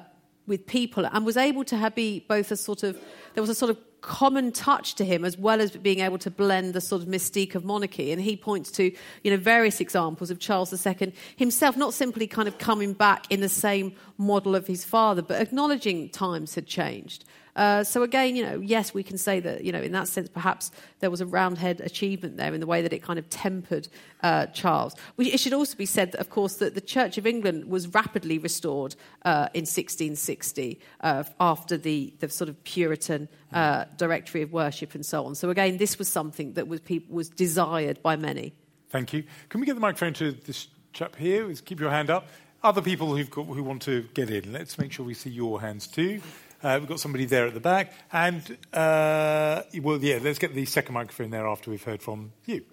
with 0.47 0.65
people 0.65 1.05
and 1.05 1.25
was 1.25 1.37
able 1.37 1.63
to 1.65 1.77
have, 1.77 1.95
be 1.95 2.25
both 2.27 2.51
a 2.51 2.57
sort 2.57 2.83
of, 2.83 2.99
there 3.33 3.41
was 3.41 3.49
a 3.49 3.55
sort 3.55 3.71
of 3.71 3.77
common 4.01 4.51
touch 4.51 4.95
to 4.95 5.05
him 5.05 5.23
as 5.23 5.37
well 5.37 5.61
as 5.61 5.71
being 5.71 5.99
able 5.99 6.17
to 6.17 6.31
blend 6.31 6.73
the 6.73 6.81
sort 6.81 7.01
of 7.01 7.07
mystique 7.07 7.55
of 7.55 7.63
monarchy. 7.63 8.11
And 8.11 8.21
he 8.21 8.35
points 8.35 8.71
to 8.73 8.91
you 9.23 9.31
know 9.31 9.37
various 9.37 9.79
examples 9.79 10.31
of 10.31 10.39
Charles 10.39 10.73
II 10.85 11.13
himself 11.35 11.77
not 11.77 11.93
simply 11.93 12.27
kind 12.27 12.47
of 12.47 12.57
coming 12.57 12.93
back 12.93 13.31
in 13.31 13.41
the 13.41 13.49
same 13.49 13.95
model 14.17 14.55
of 14.55 14.67
his 14.67 14.83
father 14.83 15.21
but 15.21 15.41
acknowledging 15.41 16.09
times 16.09 16.55
had 16.55 16.67
changed 16.67 17.25
uh, 17.61 17.83
so 17.83 18.01
again, 18.01 18.35
you 18.35 18.43
know, 18.43 18.59
yes, 18.59 18.91
we 18.91 19.03
can 19.03 19.19
say 19.19 19.39
that, 19.39 19.63
you 19.63 19.71
know, 19.71 19.81
in 19.81 19.91
that 19.91 20.07
sense, 20.07 20.27
perhaps 20.27 20.71
there 20.99 21.11
was 21.11 21.21
a 21.21 21.27
Roundhead 21.27 21.79
achievement 21.79 22.35
there 22.37 22.51
in 22.55 22.59
the 22.59 22.65
way 22.65 22.81
that 22.81 22.91
it 22.91 23.03
kind 23.03 23.19
of 23.19 23.29
tempered 23.29 23.87
uh, 24.23 24.47
Charles. 24.47 24.95
it 25.19 25.39
should 25.39 25.53
also 25.53 25.77
be 25.77 25.85
said 25.85 26.11
that, 26.11 26.19
of 26.19 26.31
course, 26.31 26.55
that 26.55 26.73
the 26.73 26.81
Church 26.81 27.19
of 27.19 27.27
England 27.27 27.65
was 27.65 27.87
rapidly 27.89 28.39
restored 28.39 28.95
uh, 29.25 29.47
in 29.53 29.61
1660 29.61 30.79
uh, 31.01 31.23
after 31.39 31.77
the, 31.77 32.11
the 32.17 32.29
sort 32.29 32.49
of 32.49 32.63
Puritan 32.63 33.29
uh, 33.53 33.85
directory 33.95 34.41
of 34.41 34.51
worship 34.51 34.95
and 34.95 35.05
so 35.05 35.23
on. 35.27 35.35
So 35.35 35.51
again, 35.51 35.77
this 35.77 35.99
was 35.99 36.07
something 36.07 36.53
that 36.53 36.67
was, 36.67 36.81
was 37.09 37.29
desired 37.29 38.01
by 38.01 38.15
many. 38.15 38.55
Thank 38.89 39.13
you. 39.13 39.23
Can 39.49 39.59
we 39.59 39.67
get 39.67 39.75
the 39.75 39.81
microphone 39.81 40.13
to 40.13 40.31
this 40.31 40.67
chap 40.93 41.15
here? 41.15 41.53
Keep 41.53 41.79
your 41.79 41.91
hand 41.91 42.09
up. 42.09 42.27
Other 42.63 42.81
people 42.81 43.15
got, 43.23 43.45
who 43.45 43.61
want 43.61 43.83
to 43.83 44.01
get 44.15 44.31
in, 44.31 44.51
let's 44.51 44.79
make 44.79 44.91
sure 44.91 45.05
we 45.05 45.13
see 45.13 45.29
your 45.29 45.61
hands 45.61 45.85
too. 45.85 46.21
Uh, 46.63 46.77
we've 46.79 46.89
got 46.89 46.99
somebody 46.99 47.25
there 47.25 47.47
at 47.47 47.53
the 47.53 47.59
back. 47.59 47.91
And, 48.11 48.57
uh, 48.71 49.63
well, 49.81 49.97
yeah, 49.97 50.19
let's 50.21 50.37
get 50.37 50.53
the 50.53 50.65
second 50.65 50.93
microphone 50.93 51.31
there 51.31 51.47
after 51.47 51.71
we've 51.71 51.83
heard 51.83 52.03
from 52.03 52.33
you. 52.45 52.63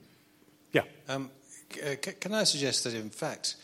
Yeah. 0.73 0.83
Um, 1.09 1.31
c- 1.71 1.97
can 1.97 2.35
I 2.35 2.45
suggest 2.45 2.85
that, 2.85 2.95
in 2.95 3.09
fact, 3.09 3.57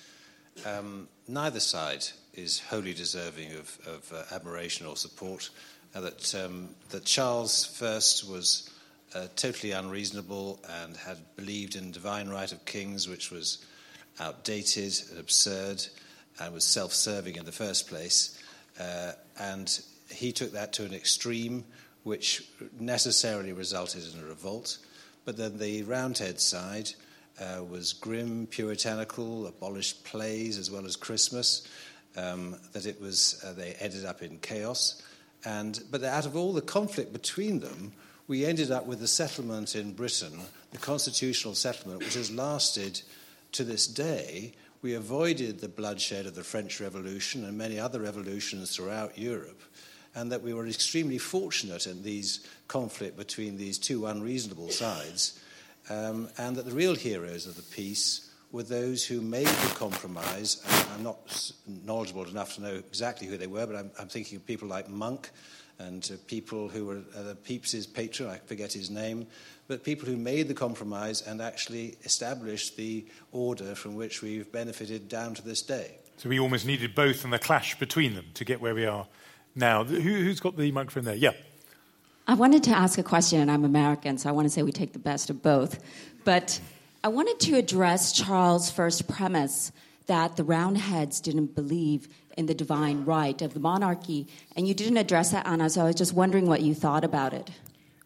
um, 0.64 1.08
neither 1.28 1.60
side 1.60 2.06
is 2.32 2.60
wholly 2.60 2.94
deserving 2.94 3.52
of, 3.52 3.78
of 3.86 4.12
uh, 4.12 4.34
admiration 4.34 4.86
or 4.86 4.96
support? 4.96 5.50
Uh, 5.94 6.00
that, 6.00 6.34
um, 6.34 6.70
that 6.90 7.04
Charles 7.04 7.66
first 7.66 8.28
was 8.28 8.70
uh, 9.14 9.26
totally 9.36 9.72
unreasonable 9.72 10.58
and 10.82 10.96
had 10.96 11.18
believed 11.36 11.76
in 11.76 11.92
divine 11.92 12.28
right 12.28 12.50
of 12.50 12.64
kings, 12.64 13.06
which 13.06 13.30
was 13.30 13.64
outdated 14.18 14.94
and 15.10 15.20
absurd 15.20 15.84
and 16.40 16.54
was 16.54 16.64
self 16.64 16.92
serving 16.94 17.36
in 17.36 17.44
the 17.44 17.52
first 17.52 17.88
place. 17.88 18.40
Uh, 18.80 19.12
and 19.38 19.80
he 20.14 20.32
took 20.32 20.52
that 20.52 20.72
to 20.74 20.84
an 20.84 20.94
extreme, 20.94 21.64
which 22.04 22.48
necessarily 22.78 23.52
resulted 23.52 24.04
in 24.12 24.20
a 24.20 24.24
revolt. 24.24 24.78
But 25.24 25.36
then 25.36 25.58
the 25.58 25.82
Roundhead 25.82 26.40
side 26.40 26.90
uh, 27.40 27.64
was 27.64 27.92
grim, 27.92 28.46
puritanical, 28.46 29.46
abolished 29.46 30.04
plays 30.04 30.58
as 30.58 30.70
well 30.70 30.86
as 30.86 30.96
Christmas. 30.96 31.66
Um, 32.16 32.56
that 32.72 32.86
it 32.86 33.00
was 33.00 33.42
uh, 33.44 33.54
they 33.54 33.72
ended 33.80 34.04
up 34.04 34.22
in 34.22 34.38
chaos, 34.38 35.02
and 35.44 35.82
but 35.90 36.04
out 36.04 36.26
of 36.26 36.36
all 36.36 36.52
the 36.52 36.62
conflict 36.62 37.12
between 37.12 37.58
them, 37.58 37.92
we 38.28 38.44
ended 38.44 38.70
up 38.70 38.86
with 38.86 39.00
the 39.00 39.08
settlement 39.08 39.74
in 39.74 39.94
Britain, 39.94 40.38
the 40.70 40.78
constitutional 40.78 41.56
settlement, 41.56 41.98
which 41.98 42.14
has 42.14 42.30
lasted 42.30 43.02
to 43.50 43.64
this 43.64 43.88
day. 43.88 44.52
We 44.80 44.94
avoided 44.94 45.58
the 45.58 45.68
bloodshed 45.68 46.26
of 46.26 46.36
the 46.36 46.44
French 46.44 46.80
Revolution 46.80 47.44
and 47.44 47.58
many 47.58 47.80
other 47.80 48.00
revolutions 48.00 48.76
throughout 48.76 49.18
Europe 49.18 49.62
and 50.14 50.30
that 50.32 50.42
we 50.42 50.54
were 50.54 50.66
extremely 50.66 51.18
fortunate 51.18 51.86
in 51.86 52.02
these 52.02 52.46
conflict 52.68 53.16
between 53.16 53.56
these 53.56 53.78
two 53.78 54.06
unreasonable 54.06 54.70
sides, 54.70 55.38
um, 55.90 56.28
and 56.38 56.56
that 56.56 56.66
the 56.66 56.72
real 56.74 56.94
heroes 56.94 57.46
of 57.46 57.56
the 57.56 57.62
peace 57.62 58.30
were 58.52 58.62
those 58.62 59.04
who 59.04 59.20
made 59.20 59.48
the 59.48 59.74
compromise. 59.74 60.62
I'm 60.94 61.02
not 61.02 61.52
knowledgeable 61.84 62.24
enough 62.28 62.54
to 62.54 62.62
know 62.62 62.74
exactly 62.74 63.26
who 63.26 63.36
they 63.36 63.48
were, 63.48 63.66
but 63.66 63.74
I'm, 63.74 63.90
I'm 63.98 64.08
thinking 64.08 64.36
of 64.36 64.46
people 64.46 64.68
like 64.68 64.88
Monk 64.88 65.30
and 65.80 66.08
uh, 66.12 66.16
people 66.28 66.68
who 66.68 66.86
were 66.86 67.02
uh, 67.16 67.34
Pepys's 67.44 67.86
patron, 67.86 68.30
I 68.30 68.38
forget 68.46 68.72
his 68.72 68.90
name, 68.90 69.26
but 69.66 69.82
people 69.82 70.06
who 70.06 70.16
made 70.16 70.46
the 70.46 70.54
compromise 70.54 71.22
and 71.22 71.42
actually 71.42 71.96
established 72.04 72.76
the 72.76 73.04
order 73.32 73.74
from 73.74 73.96
which 73.96 74.22
we've 74.22 74.50
benefited 74.52 75.08
down 75.08 75.34
to 75.34 75.42
this 75.42 75.62
day. 75.62 75.98
So 76.18 76.28
we 76.28 76.38
almost 76.38 76.64
needed 76.64 76.94
both 76.94 77.24
and 77.24 77.32
the 77.32 77.40
clash 77.40 77.76
between 77.78 78.14
them 78.14 78.26
to 78.34 78.44
get 78.44 78.60
where 78.60 78.74
we 78.74 78.86
are 78.86 79.08
now. 79.54 79.84
Who, 79.84 80.28
has 80.28 80.40
got 80.40 80.56
the 80.56 80.70
microphone 80.72 81.04
there? 81.04 81.14
Yeah. 81.14 81.32
I 82.26 82.34
wanted 82.34 82.62
to 82.64 82.70
ask 82.70 82.98
a 82.98 83.02
question, 83.02 83.40
and 83.40 83.50
I'm 83.50 83.64
American, 83.64 84.16
so 84.16 84.28
I 84.28 84.32
want 84.32 84.46
to 84.46 84.50
say 84.50 84.62
we 84.62 84.72
take 84.72 84.92
the 84.92 84.98
best 84.98 85.28
of 85.28 85.42
both. 85.42 85.78
But 86.24 86.60
I 87.02 87.08
wanted 87.08 87.38
to 87.40 87.56
address 87.56 88.12
Charles' 88.12 88.70
first 88.70 89.06
premise 89.08 89.72
that 90.06 90.36
the 90.36 90.44
Roundheads 90.44 91.20
didn't 91.20 91.54
believe 91.54 92.08
in 92.36 92.46
the 92.46 92.54
divine 92.54 93.04
right 93.04 93.40
of 93.42 93.54
the 93.54 93.60
monarchy. 93.60 94.26
And 94.56 94.66
you 94.66 94.74
didn't 94.74 94.96
address 94.96 95.30
that, 95.30 95.46
Anna, 95.46 95.70
so 95.70 95.82
I 95.82 95.84
was 95.84 95.96
just 95.96 96.12
wondering 96.12 96.46
what 96.46 96.62
you 96.62 96.74
thought 96.74 97.04
about 97.04 97.32
it. 97.32 97.50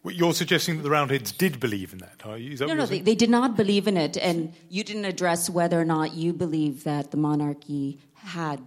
Well, 0.03 0.13
you're 0.13 0.33
suggesting 0.33 0.77
that 0.77 0.83
the 0.83 0.89
Roundheads 0.89 1.31
did 1.31 1.59
believe 1.59 1.91
in 1.91 1.99
that, 1.99 2.21
are 2.25 2.37
you? 2.37 2.55
That 2.55 2.67
no, 2.67 2.73
no, 2.73 2.85
they, 2.85 3.01
they, 3.01 3.15
did 3.15 3.29
not 3.29 3.57
believe 3.57 3.85
in 3.85 3.97
it. 3.97 4.17
And 4.17 4.53
you 4.69 4.83
didn't 4.83 5.05
address 5.05 5.49
whether 5.49 5.79
or 5.79 5.85
not 5.85 6.13
you 6.13 6.31
believe 6.31 6.85
that 6.85 7.11
the 7.11 7.17
monarchy 7.17 7.99
had 8.13 8.61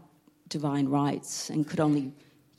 divine 0.48 0.88
rights 0.88 1.48
and 1.48 1.66
could 1.66 1.80
only 1.80 2.12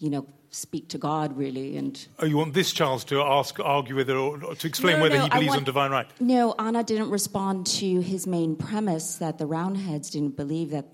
you 0.03 0.09
know, 0.09 0.27
speak 0.51 0.89
to 0.89 0.97
God 0.97 1.37
really. 1.37 1.77
And 1.77 2.05
oh, 2.19 2.25
you 2.25 2.35
want 2.35 2.53
this 2.53 2.73
Charles 2.73 3.05
to 3.05 3.21
ask, 3.21 3.57
argue 3.61 3.95
whether, 3.95 4.17
or 4.17 4.37
to 4.53 4.67
explain 4.67 4.97
no, 4.97 5.03
whether 5.03 5.17
no, 5.17 5.23
he 5.23 5.29
believes 5.29 5.47
want, 5.47 5.59
on 5.59 5.63
divine 5.63 5.91
right? 5.91 6.07
No, 6.19 6.53
Anna 6.59 6.83
didn't 6.83 7.09
respond 7.09 7.65
to 7.67 8.01
his 8.01 8.27
main 8.27 8.57
premise 8.57 9.15
that 9.15 9.37
the 9.37 9.45
Roundheads 9.45 10.09
didn't 10.09 10.35
believe 10.35 10.71
that 10.71 10.85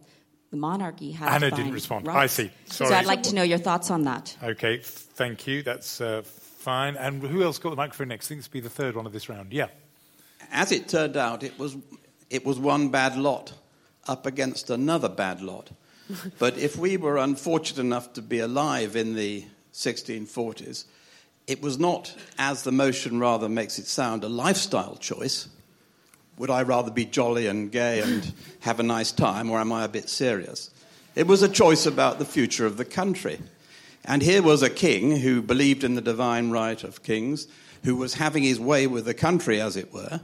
the 0.52 0.58
monarchy 0.58 1.12
had. 1.12 1.34
Anna 1.34 1.50
didn't 1.50 1.74
respond. 1.74 2.06
Rights. 2.06 2.18
I 2.18 2.28
see. 2.28 2.52
Sorry. 2.66 2.90
So 2.90 2.96
I'd 2.96 3.08
like 3.08 3.24
to 3.24 3.36
know 3.36 3.44
your 3.44 3.58
thoughts 3.58 3.90
on 3.90 4.04
that. 4.04 4.38
Okay, 4.44 4.78
thank 4.78 5.48
you. 5.48 5.64
That's 5.64 6.00
uh, 6.02 6.22
fine. 6.24 6.96
And 6.96 7.24
who 7.24 7.44
else 7.44 7.58
got 7.58 7.72
the 7.72 7.76
microphone 7.76 8.10
next? 8.10 8.28
I 8.28 8.30
think 8.30 8.42
this 8.42 8.50
will 8.50 8.54
be 8.54 8.60
the 8.60 8.70
third 8.70 8.96
one 8.96 9.08
of 9.08 9.14
this 9.14 9.28
round. 9.28 9.54
Yeah. 9.54 9.68
As 10.52 10.72
it 10.72 10.88
turned 10.88 11.18
out, 11.18 11.44
it 11.44 11.58
was 11.58 11.76
it 12.30 12.46
was 12.46 12.60
one 12.60 12.90
bad 12.90 13.18
lot 13.18 13.54
up 14.08 14.28
against 14.28 14.70
another 14.70 15.10
bad 15.10 15.42
lot 15.42 15.72
but 16.38 16.58
if 16.58 16.78
we 16.78 16.98
were 16.98 17.18
unfortunate 17.18 17.82
enough 17.82 18.14
to 18.14 18.22
be 18.22 18.40
alive 18.40 18.96
in 18.96 19.16
the 19.16 19.46
1640s, 19.74 20.86
it 21.48 21.62
was 21.62 21.80
not, 21.80 22.16
as 22.38 22.64
the 22.64 22.72
motion 22.72 23.20
rather 23.20 23.50
makes 23.50 23.80
it 23.80 23.88
sound, 23.88 24.24
a 24.24 24.30
lifestyle 24.30 24.96
choice. 24.96 25.50
Would 26.38 26.50
I 26.50 26.62
rather 26.62 26.92
be 26.92 27.06
jolly 27.06 27.48
and 27.48 27.72
gay 27.72 28.02
and 28.02 28.32
have 28.62 28.80
a 28.80 28.84
nice 28.84 29.12
time, 29.12 29.50
or 29.50 29.60
am 29.60 29.72
I 29.72 29.84
a 29.84 29.90
bit 29.90 30.10
serious? 30.10 30.70
It 31.16 31.28
was 31.28 31.42
a 31.42 31.50
choice 31.50 31.86
about 31.86 32.20
the 32.20 32.26
future 32.26 32.66
of 32.66 32.78
the 32.78 32.86
country. 32.86 33.40
And 34.06 34.22
here 34.22 34.42
was 34.42 34.62
a 34.62 34.70
king 34.70 35.18
who 35.18 35.42
believed 35.42 35.84
in 35.84 35.96
the 35.96 36.02
divine 36.02 36.52
right 36.52 36.82
of 36.84 37.04
kings, 37.04 37.48
who 37.84 37.96
was 37.96 38.14
having 38.16 38.44
his 38.44 38.60
way 38.60 38.88
with 38.88 39.06
the 39.06 39.14
country, 39.14 39.60
as 39.60 39.76
it 39.76 39.94
were. 39.94 40.22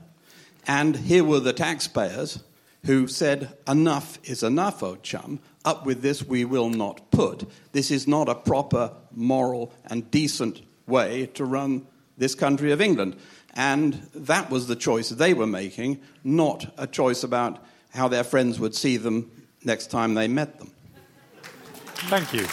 And 0.67 0.95
here 0.95 1.23
were 1.23 1.39
the 1.39 1.53
taxpayers 1.53 2.39
who 2.85 3.07
said, 3.07 3.57
Enough 3.67 4.19
is 4.23 4.43
enough, 4.43 4.81
O 4.81 4.95
chum. 4.95 5.39
Up 5.63 5.85
with 5.85 6.01
this 6.01 6.23
we 6.23 6.45
will 6.45 6.69
not 6.69 7.11
put. 7.11 7.49
This 7.71 7.91
is 7.91 8.07
not 8.07 8.29
a 8.29 8.35
proper, 8.35 8.93
moral, 9.11 9.73
and 9.85 10.09
decent 10.11 10.61
way 10.87 11.25
to 11.33 11.45
run 11.45 11.87
this 12.17 12.35
country 12.35 12.71
of 12.71 12.81
England. 12.81 13.15
And 13.53 14.07
that 14.13 14.49
was 14.49 14.67
the 14.67 14.75
choice 14.75 15.09
they 15.09 15.33
were 15.33 15.47
making, 15.47 16.01
not 16.23 16.73
a 16.77 16.87
choice 16.87 17.23
about 17.23 17.63
how 17.93 18.07
their 18.07 18.23
friends 18.23 18.59
would 18.59 18.75
see 18.75 18.97
them 18.97 19.31
next 19.63 19.87
time 19.87 20.13
they 20.13 20.27
met 20.27 20.59
them. 20.59 20.71
Thank 22.09 22.33
you. 22.33 22.45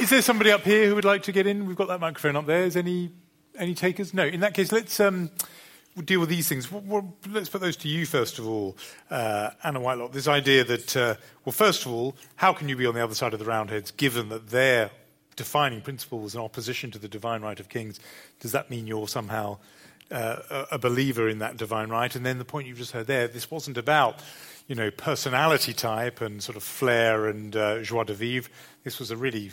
Is 0.00 0.10
there 0.10 0.22
somebody 0.22 0.52
up 0.52 0.62
here 0.62 0.86
who 0.86 0.94
would 0.94 1.04
like 1.04 1.24
to 1.24 1.32
get 1.32 1.46
in? 1.46 1.66
We've 1.66 1.76
got 1.76 1.88
that 1.88 2.00
microphone 2.00 2.36
up 2.36 2.46
there. 2.46 2.62
Is 2.62 2.76
any 2.76 3.10
any 3.58 3.74
takers? 3.74 4.14
No. 4.14 4.24
In 4.24 4.40
that 4.40 4.54
case, 4.54 4.70
let's 4.70 5.00
um, 5.00 5.30
deal 6.02 6.20
with 6.20 6.28
these 6.28 6.48
things. 6.48 6.68
Let's 7.28 7.48
put 7.48 7.60
those 7.60 7.76
to 7.78 7.88
you 7.88 8.06
first 8.06 8.38
of 8.38 8.46
all, 8.46 8.76
uh, 9.10 9.50
Anna 9.62 9.80
Whitelock. 9.80 10.12
This 10.12 10.28
idea 10.28 10.64
that, 10.64 10.96
uh, 10.96 11.14
well, 11.44 11.52
first 11.52 11.86
of 11.86 11.92
all, 11.92 12.16
how 12.36 12.52
can 12.52 12.68
you 12.68 12.76
be 12.76 12.86
on 12.86 12.94
the 12.94 13.02
other 13.02 13.14
side 13.14 13.32
of 13.32 13.38
the 13.38 13.44
Roundheads 13.44 13.90
given 13.90 14.28
that 14.28 14.48
their 14.48 14.90
defining 15.36 15.80
principle 15.80 16.18
was 16.20 16.34
in 16.34 16.40
opposition 16.40 16.90
to 16.90 16.98
the 16.98 17.08
divine 17.08 17.42
right 17.42 17.60
of 17.60 17.68
kings? 17.68 18.00
Does 18.40 18.52
that 18.52 18.70
mean 18.70 18.86
you're 18.86 19.08
somehow 19.08 19.58
uh, 20.10 20.66
a 20.70 20.78
believer 20.78 21.28
in 21.28 21.38
that 21.38 21.56
divine 21.56 21.88
right. 21.90 22.14
And 22.14 22.24
then 22.24 22.38
the 22.38 22.44
point 22.44 22.66
you've 22.66 22.78
just 22.78 22.92
heard 22.92 23.06
there, 23.06 23.28
this 23.28 23.50
wasn't 23.50 23.78
about, 23.78 24.20
you 24.66 24.74
know, 24.74 24.90
personality 24.90 25.72
type 25.72 26.20
and 26.20 26.42
sort 26.42 26.56
of 26.56 26.62
flair 26.62 27.26
and 27.26 27.54
uh, 27.54 27.82
joie 27.82 28.04
de 28.04 28.14
vivre. 28.14 28.50
This 28.84 28.98
was 28.98 29.10
a 29.10 29.16
really 29.16 29.52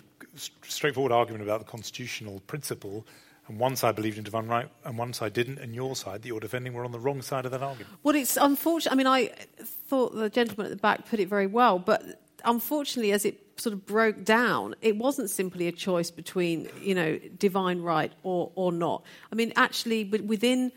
straightforward 0.64 1.12
argument 1.12 1.44
about 1.44 1.60
the 1.60 1.66
constitutional 1.66 2.42
principle. 2.48 3.06
And 3.48 3.60
one 3.60 3.76
side 3.76 3.96
believed 3.96 4.18
in 4.18 4.24
divine 4.24 4.48
right, 4.48 4.70
and 4.84 4.98
one 4.98 5.14
side 5.14 5.34
didn't, 5.34 5.60
and 5.60 5.76
your 5.76 5.96
side 5.96 6.24
that 6.24 6.28
you're 6.28 6.40
defending 6.40 6.74
were 6.74 6.84
on 6.84 6.92
the 6.92 7.00
wrong 7.00 7.22
side 7.22 7.46
of 7.46 7.52
that 7.52 7.62
argument. 7.62 7.94
Well, 8.02 8.16
it's 8.16 8.38
unfortunate. 8.38 8.92
I 8.92 8.96
mean, 8.96 9.08
I 9.08 9.28
thought 9.60 10.16
the 10.16 10.30
gentleman 10.30 10.66
at 10.66 10.72
the 10.72 10.82
back 10.82 11.08
put 11.08 11.20
it 11.20 11.28
very 11.28 11.46
well, 11.46 11.78
but 11.78 12.24
unfortunately, 12.44 13.12
as 13.12 13.24
it 13.24 13.40
sort 13.58 13.74
of 13.74 13.86
broke 13.86 14.24
down, 14.24 14.76
it 14.82 14.98
wasn't 14.98 15.30
simply 15.30 15.68
a 15.68 15.72
choice 15.72 16.10
between, 16.10 16.70
you 16.82 16.96
know, 16.96 17.20
divine 17.38 17.82
right 17.82 18.12
or, 18.24 18.52
or 18.56 18.72
not. 18.72 19.04
I 19.32 19.36
mean, 19.36 19.54
actually, 19.56 20.06
within, 20.06 20.72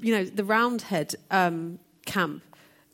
you 0.00 0.14
know, 0.14 0.24
the 0.24 0.44
Roundhead 0.44 1.14
um, 1.30 1.78
camp, 2.04 2.42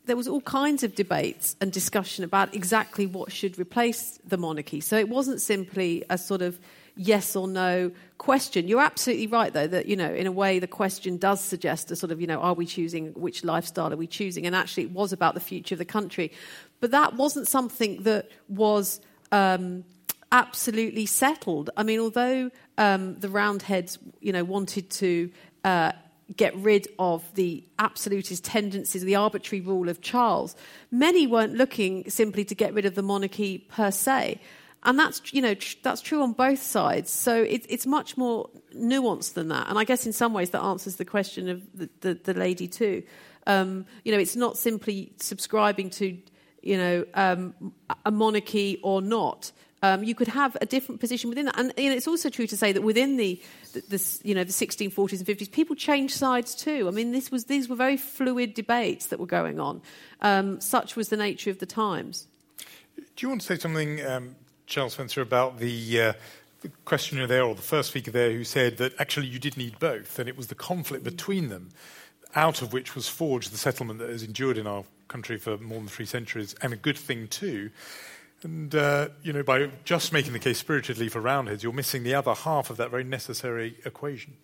there 0.07 0.17
was 0.17 0.29
all 0.29 0.41
kinds 0.41 0.83
of 0.85 0.95
debates 0.95 1.57
and 1.61 1.71
discussion 1.71 2.25
about 2.25 2.55
exactly 2.55 3.07
what 3.07 3.33
should 3.33 3.59
replace 3.59 4.19
the 4.25 4.39
monarchy. 4.39 4.81
So 4.81 4.97
it 4.97 5.09
wasn't 5.09 5.41
simply 5.41 6.05
a 6.09 6.17
sort 6.17 6.43
of 6.43 6.59
yes 6.99 7.37
or 7.37 7.49
no 7.49 7.91
question. 8.19 8.69
You're 8.69 8.83
absolutely 8.83 9.29
right, 9.29 9.53
though, 9.53 9.69
that, 9.69 9.87
you 9.87 9.97
know, 9.97 10.13
in 10.13 10.27
a 10.27 10.33
way, 10.33 10.59
the 10.59 10.67
question 10.67 11.17
does 11.17 11.41
suggest 11.41 11.91
a 11.91 11.97
sort 11.97 12.13
of, 12.13 12.21
you 12.21 12.27
know, 12.27 12.41
are 12.41 12.55
we 12.55 12.67
choosing, 12.67 13.13
which 13.15 13.45
lifestyle 13.45 13.93
are 13.93 13.97
we 13.97 14.09
choosing? 14.09 14.47
And 14.47 14.55
actually, 14.55 14.83
it 14.85 14.91
was 14.91 15.13
about 15.13 15.35
the 15.35 15.41
future 15.41 15.75
of 15.75 15.79
the 15.79 15.85
country. 15.85 16.33
But 16.81 16.91
that 16.91 17.15
wasn't 17.15 17.49
something 17.49 18.03
that 18.03 18.31
was 18.49 19.01
um, 19.33 19.85
absolutely 20.33 21.07
settled. 21.07 21.71
I 21.77 21.85
mean, 21.85 22.01
although 22.01 22.51
um, 22.77 23.19
the 23.21 23.29
Roundheads, 23.29 23.99
you 24.21 24.33
know, 24.33 24.45
wanted 24.45 24.91
to 24.91 25.31
uh, 25.65 25.93
get 26.37 26.55
rid 26.57 26.89
of 26.99 27.25
the 27.35 27.65
absolutist 27.79 28.45
tendencies, 28.45 29.03
the 29.03 29.17
arbitrary 29.17 29.61
rule 29.61 29.89
of 29.89 30.01
Charles, 30.01 30.57
many 30.91 31.27
weren't 31.27 31.55
looking 31.55 32.11
simply 32.11 32.45
to 32.45 32.55
get 32.55 32.75
rid 32.75 32.85
of 32.85 32.95
the 32.95 33.03
monarchy 33.03 33.59
per 33.59 33.91
se. 33.91 34.41
And 34.85 34.99
that's, 34.99 35.33
you 35.33 35.43
know, 35.43 35.55
tr- 35.55 35.77
that's 35.83 36.01
true 36.01 36.23
on 36.23 36.33
both 36.33 36.63
sides. 36.63 37.11
So 37.11 37.43
it, 37.43 37.67
it's 37.69 37.87
much 37.87 38.17
more 38.17 38.49
nuanced 38.75 39.35
than 39.35 39.49
that. 39.49 39.69
And 39.69 39.79
I 39.79 39.85
guess 39.85 40.07
in 40.07 40.13
some 40.13 40.33
ways 40.33 40.51
that 40.51 40.63
answers 40.63 40.97
the 40.97 41.05
question 41.05 41.49
of 41.49 41.63
the, 41.75 41.91
the, 42.01 42.15
the 42.15 42.35
lady 42.35 42.69
too. 42.69 43.03
Um, 43.47 43.87
you 44.05 44.13
know, 44.13 44.19
it's 44.19 44.37
not 44.37 44.57
simply 44.57 45.13
subscribing 45.19 45.91
to 45.91 46.19
you 46.63 46.77
know, 46.77 47.05
um, 47.15 47.55
a 48.05 48.11
monarchy 48.11 48.79
or 48.83 49.01
not. 49.01 49.53
Um, 49.81 50.03
you 50.03 50.15
could 50.15 50.29
have 50.29 50.57
a 50.61 50.67
different 50.67 51.01
position 51.01 51.31
within 51.31 51.47
that. 51.47 51.59
And 51.59 51.73
you 51.77 51.89
know, 51.89 51.97
it's 51.97 52.09
also 52.09 52.29
true 52.29 52.49
to 52.49 52.57
say 52.57 52.73
that 52.73 52.83
within 52.83 53.17
the, 53.17 53.41
the, 53.75 53.81
the, 53.89 54.19
you 54.25 54.35
know, 54.35 54.43
the 54.43 54.53
1640s 54.53 55.19
and 55.21 55.27
50s, 55.27 55.51
people 55.51 55.77
changed 55.77 56.15
sides 56.15 56.55
too. 56.55 56.89
I 56.89 56.91
mean, 56.91 57.13
this 57.13 57.31
was, 57.31 57.45
these 57.45 57.69
were 57.69 57.77
very 57.77 57.97
fluid 57.97 58.55
debates 58.55 59.07
that 59.07 59.21
were 59.21 59.27
going 59.27 59.61
on. 59.61 59.81
Um, 60.21 60.61
such 60.61 60.97
was 60.97 61.11
the 61.11 61.17
nature 61.17 61.51
of 61.51 61.59
the 61.59 61.67
times. 61.67 62.27
Do 62.97 63.05
you 63.27 63.29
want 63.29 63.41
to 63.43 63.47
say 63.47 63.59
something, 63.59 64.05
um, 64.05 64.35
Charles 64.69 64.93
Spencer, 64.93 65.23
about 65.23 65.59
the, 65.59 66.01
uh, 66.01 66.13
the 66.61 66.71
questioner 66.85 67.27
there, 67.27 67.43
or 67.43 67.55
the 67.55 67.63
first 67.63 67.89
speaker 67.89 68.11
there, 68.11 68.31
who 68.31 68.45
said 68.45 68.77
that 68.77 68.93
actually 69.01 69.27
you 69.27 69.39
did 69.39 69.57
need 69.57 69.79
both, 69.79 70.19
and 70.19 70.29
it 70.29 70.37
was 70.37 70.49
the 70.49 70.55
conflict 70.55 71.05
between 71.05 71.49
them 71.49 71.71
out 72.35 72.61
of 72.61 72.75
which 72.75 72.95
was 72.95 73.09
forged 73.09 73.51
the 73.51 73.57
settlement 73.57 73.99
that 73.99 74.11
has 74.11 74.23
endured 74.23 74.59
in 74.59 74.67
our 74.67 74.85
country 75.09 75.39
for 75.39 75.57
more 75.57 75.79
than 75.79 75.89
three 75.89 76.05
centuries, 76.05 76.55
and 76.61 76.75
a 76.75 76.77
good 76.77 76.99
thing 76.99 77.27
too. 77.29 77.71
And, 78.43 78.75
uh, 78.75 79.09
you 79.23 79.33
know, 79.33 79.43
by 79.43 79.71
just 79.85 80.13
making 80.13 80.35
the 80.35 80.39
case 80.39 80.59
spiritedly 80.59 81.09
for 81.09 81.21
Roundheads, 81.21 81.63
you're 81.63 81.73
missing 81.73 82.03
the 82.03 82.15
other 82.15 82.35
half 82.35 82.69
of 82.69 82.77
that 82.77 82.91
very 82.91 83.05
necessary 83.05 83.77
equation. 83.87 84.35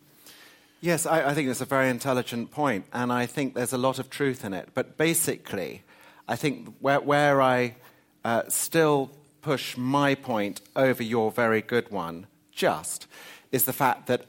Yes, 0.81 1.05
I, 1.05 1.31
I 1.31 1.35
think 1.35 1.51
it's 1.51 1.61
a 1.61 1.67
very 1.67 1.91
intelligent 1.91 2.51
point, 2.51 2.87
and 2.93 3.13
I 3.13 3.27
think 3.27 3.55
there's 3.55 3.75
a 3.75 3.79
lot 3.79 3.99
of 3.99 4.09
truth 4.09 4.45
in 4.45 4.55
it. 4.55 4.71
But 4.73 4.97
basically, 4.97 5.83
I 6.27 6.37
think 6.37 6.75
where, 6.81 7.01
where 7.01 7.43
I 7.43 7.77
uh, 8.25 8.45
still 8.49 9.11
push 9.45 9.77
my 9.77 10.15
point 10.15 10.63
over 10.75 11.03
your 11.03 11.31
very 11.31 11.61
good 11.61 11.91
one, 11.91 12.27
just, 12.51 13.07
is 13.53 13.67
the 13.67 13.75
fact 13.75 14.07
that 14.07 14.25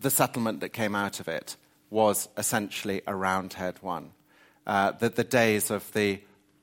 the 0.00 0.08
settlement 0.08 0.60
that 0.60 0.70
came 0.70 0.94
out 0.94 1.20
of 1.20 1.28
it 1.28 1.54
was 1.90 2.30
essentially 2.38 3.02
a 3.06 3.14
roundhead 3.14 3.76
one. 3.82 4.10
Uh, 4.66 4.92
the, 4.92 5.10
the 5.10 5.22
days 5.22 5.70
of 5.70 5.92
the 5.92 6.18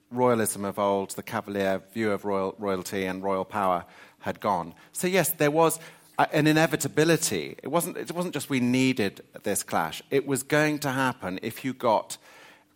royalism 0.09 0.65
of 0.65 0.79
old, 0.79 1.11
the 1.11 1.21
cavalier 1.21 1.79
view 1.93 2.11
of 2.11 2.25
royal, 2.25 2.55
royalty 2.57 3.05
and 3.05 3.21
royal 3.21 3.45
power 3.45 3.85
had 4.21 4.39
gone. 4.39 4.73
So, 4.91 5.05
yes, 5.05 5.29
there 5.29 5.51
was 5.51 5.79
an 6.17 6.47
inevitability. 6.47 7.55
It 7.61 7.67
wasn't, 7.67 7.97
it 7.97 8.11
wasn't 8.11 8.33
just 8.33 8.49
we 8.49 8.59
needed 8.59 9.21
this 9.43 9.61
clash, 9.61 10.01
it 10.09 10.25
was 10.25 10.41
going 10.41 10.79
to 10.79 10.89
happen 10.89 11.39
if 11.43 11.63
you 11.63 11.73
got 11.73 12.17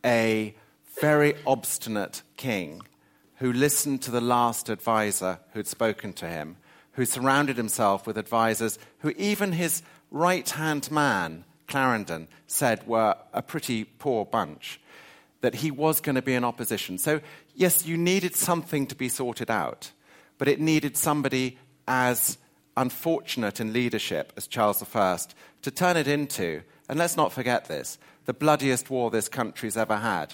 a 0.06 0.54
very 1.02 1.34
obstinate 1.48 2.22
king 2.38 2.84
who 3.44 3.52
listened 3.52 4.02
to 4.02 4.10
the 4.10 4.22
last 4.22 4.70
advisor 4.70 5.38
who'd 5.52 5.68
spoken 5.68 6.14
to 6.14 6.26
him, 6.26 6.56
who 6.94 7.04
surrounded 7.04 7.58
himself 7.58 8.08
with 8.08 8.18
advisors 8.18 8.80
who 9.00 9.10
even 9.18 9.52
his 9.52 9.84
right 10.12 10.50
hand 10.52 10.90
man 10.90 11.44
Clarendon 11.68 12.30
said 12.48 12.88
were 12.88 13.18
a 13.34 13.42
pretty 13.42 13.84
poor 13.84 14.24
bunch, 14.24 14.80
that 15.42 15.56
he 15.56 15.72
was 15.72 16.00
going 16.00 16.16
to 16.16 16.22
be 16.22 16.36
in 16.36 16.46
opposition. 16.46 16.98
So, 16.98 17.20
yes, 17.54 17.86
you 17.86 17.98
needed 17.98 18.34
something 18.34 18.88
to 18.88 18.96
be 18.96 19.10
sorted 19.10 19.52
out, 19.52 19.92
but 20.38 20.48
it 20.48 20.62
needed 20.62 20.96
somebody 20.96 21.58
as 21.86 22.38
unfortunate 22.78 23.60
in 23.60 23.74
leadership 23.74 24.32
as 24.38 24.48
Charles 24.48 24.82
I 24.96 25.18
to 25.64 25.70
turn 25.70 25.98
it 25.98 26.08
into, 26.08 26.62
and 26.88 26.98
let's 26.98 27.18
not 27.18 27.34
forget 27.34 27.66
this, 27.66 27.98
the 28.24 28.34
bloodiest 28.34 28.90
war 28.90 29.12
this 29.12 29.28
country's 29.28 29.76
ever 29.76 29.98
had. 29.98 30.34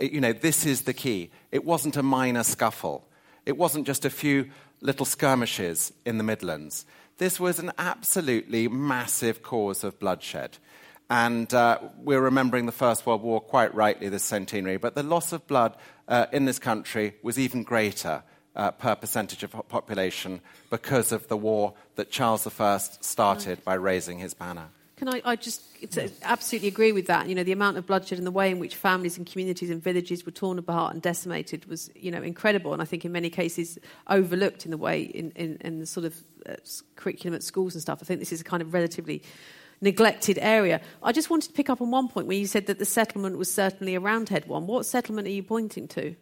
You 0.00 0.20
know, 0.20 0.32
this 0.32 0.64
is 0.64 0.82
the 0.82 0.94
key. 0.94 1.30
It 1.52 1.64
wasn't 1.64 1.96
a 1.96 2.02
minor 2.02 2.42
scuffle. 2.42 3.06
It 3.44 3.56
wasn't 3.56 3.86
just 3.86 4.04
a 4.04 4.10
few 4.10 4.50
little 4.80 5.06
skirmishes 5.06 5.92
in 6.04 6.18
the 6.18 6.24
Midlands. 6.24 6.86
This 7.18 7.40
was 7.40 7.58
an 7.58 7.72
absolutely 7.78 8.68
massive 8.68 9.42
cause 9.42 9.84
of 9.84 9.98
bloodshed. 9.98 10.58
And 11.08 11.52
uh, 11.54 11.78
we're 11.98 12.20
remembering 12.20 12.66
the 12.66 12.72
First 12.72 13.06
World 13.06 13.22
War 13.22 13.40
quite 13.40 13.74
rightly 13.74 14.08
this 14.08 14.24
centenary, 14.24 14.76
but 14.76 14.94
the 14.94 15.02
loss 15.02 15.32
of 15.32 15.46
blood 15.46 15.76
uh, 16.08 16.26
in 16.32 16.46
this 16.46 16.58
country 16.58 17.14
was 17.22 17.38
even 17.38 17.62
greater 17.62 18.22
uh, 18.56 18.72
per 18.72 18.96
percentage 18.96 19.42
of 19.42 19.52
population 19.68 20.40
because 20.70 21.12
of 21.12 21.28
the 21.28 21.36
war 21.36 21.74
that 21.94 22.10
Charles 22.10 22.46
I 22.60 22.78
started 22.78 23.62
by 23.64 23.74
raising 23.74 24.18
his 24.18 24.34
banner. 24.34 24.68
Can 24.96 25.10
I, 25.10 25.20
I 25.26 25.36
just 25.36 25.62
absolutely 26.22 26.68
agree 26.68 26.92
with 26.92 27.06
that? 27.08 27.28
You 27.28 27.34
know, 27.34 27.44
the 27.44 27.52
amount 27.52 27.76
of 27.76 27.86
bloodshed 27.86 28.16
and 28.16 28.26
the 28.26 28.30
way 28.30 28.50
in 28.50 28.58
which 28.58 28.76
families 28.76 29.18
and 29.18 29.26
communities 29.26 29.68
and 29.68 29.82
villages 29.82 30.24
were 30.24 30.32
torn 30.32 30.58
apart 30.58 30.94
and 30.94 31.02
decimated 31.02 31.66
was, 31.66 31.90
you 31.94 32.10
know, 32.10 32.22
incredible. 32.22 32.72
And 32.72 32.80
I 32.80 32.86
think 32.86 33.04
in 33.04 33.12
many 33.12 33.28
cases 33.28 33.78
overlooked 34.08 34.64
in 34.64 34.70
the 34.70 34.78
way 34.78 35.02
in, 35.02 35.32
in, 35.32 35.58
in 35.60 35.80
the 35.80 35.86
sort 35.86 36.06
of 36.06 36.16
uh, 36.48 36.54
curriculum 36.94 37.34
at 37.34 37.42
schools 37.42 37.74
and 37.74 37.82
stuff. 37.82 37.98
I 38.00 38.06
think 38.06 38.20
this 38.20 38.32
is 38.32 38.40
a 38.40 38.44
kind 38.44 38.62
of 38.62 38.72
relatively 38.72 39.22
neglected 39.82 40.38
area. 40.40 40.80
I 41.02 41.12
just 41.12 41.28
wanted 41.28 41.48
to 41.48 41.52
pick 41.52 41.68
up 41.68 41.82
on 41.82 41.90
one 41.90 42.08
point 42.08 42.26
where 42.26 42.38
you 42.38 42.46
said 42.46 42.64
that 42.66 42.78
the 42.78 42.86
settlement 42.86 43.36
was 43.36 43.52
certainly 43.52 43.96
a 43.96 44.00
roundhead 44.00 44.48
one. 44.48 44.66
What 44.66 44.86
settlement 44.86 45.28
are 45.28 45.32
you 45.32 45.42
pointing 45.42 45.88
to? 45.88 46.16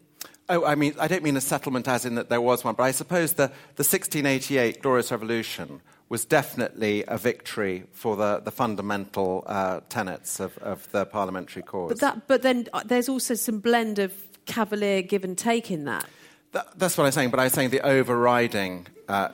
Oh, 0.48 0.64
I 0.64 0.74
mean, 0.74 0.94
I 0.98 1.06
don't 1.06 1.22
mean 1.22 1.36
a 1.36 1.40
settlement 1.40 1.86
as 1.86 2.04
in 2.04 2.16
that 2.16 2.28
there 2.28 2.40
was 2.40 2.64
one, 2.64 2.74
but 2.74 2.82
I 2.82 2.90
suppose 2.90 3.34
the, 3.34 3.46
the 3.76 3.84
1688 3.84 4.82
Glorious 4.82 5.12
Revolution 5.12 5.80
was 6.14 6.24
definitely 6.24 7.02
a 7.08 7.18
victory 7.18 7.82
for 7.90 8.14
the, 8.14 8.40
the 8.44 8.52
fundamental 8.52 9.42
uh, 9.48 9.80
tenets 9.88 10.38
of, 10.38 10.56
of 10.58 10.88
the 10.92 11.04
parliamentary 11.04 11.60
cause. 11.60 11.88
But, 11.88 11.98
that, 11.98 12.28
but 12.28 12.42
then 12.42 12.68
uh, 12.72 12.84
there's 12.84 13.08
also 13.08 13.34
some 13.34 13.58
blend 13.58 13.98
of 13.98 14.14
cavalier 14.46 15.02
give 15.02 15.24
and 15.24 15.36
take 15.36 15.72
in 15.72 15.86
that. 15.86 16.06
that 16.52 16.78
that's 16.78 16.96
what 16.96 17.04
I'm 17.06 17.10
saying, 17.10 17.30
but 17.30 17.40
I'm 17.40 17.50
saying 17.50 17.70
the 17.70 17.80
overriding. 17.80 18.86
Uh, 19.08 19.30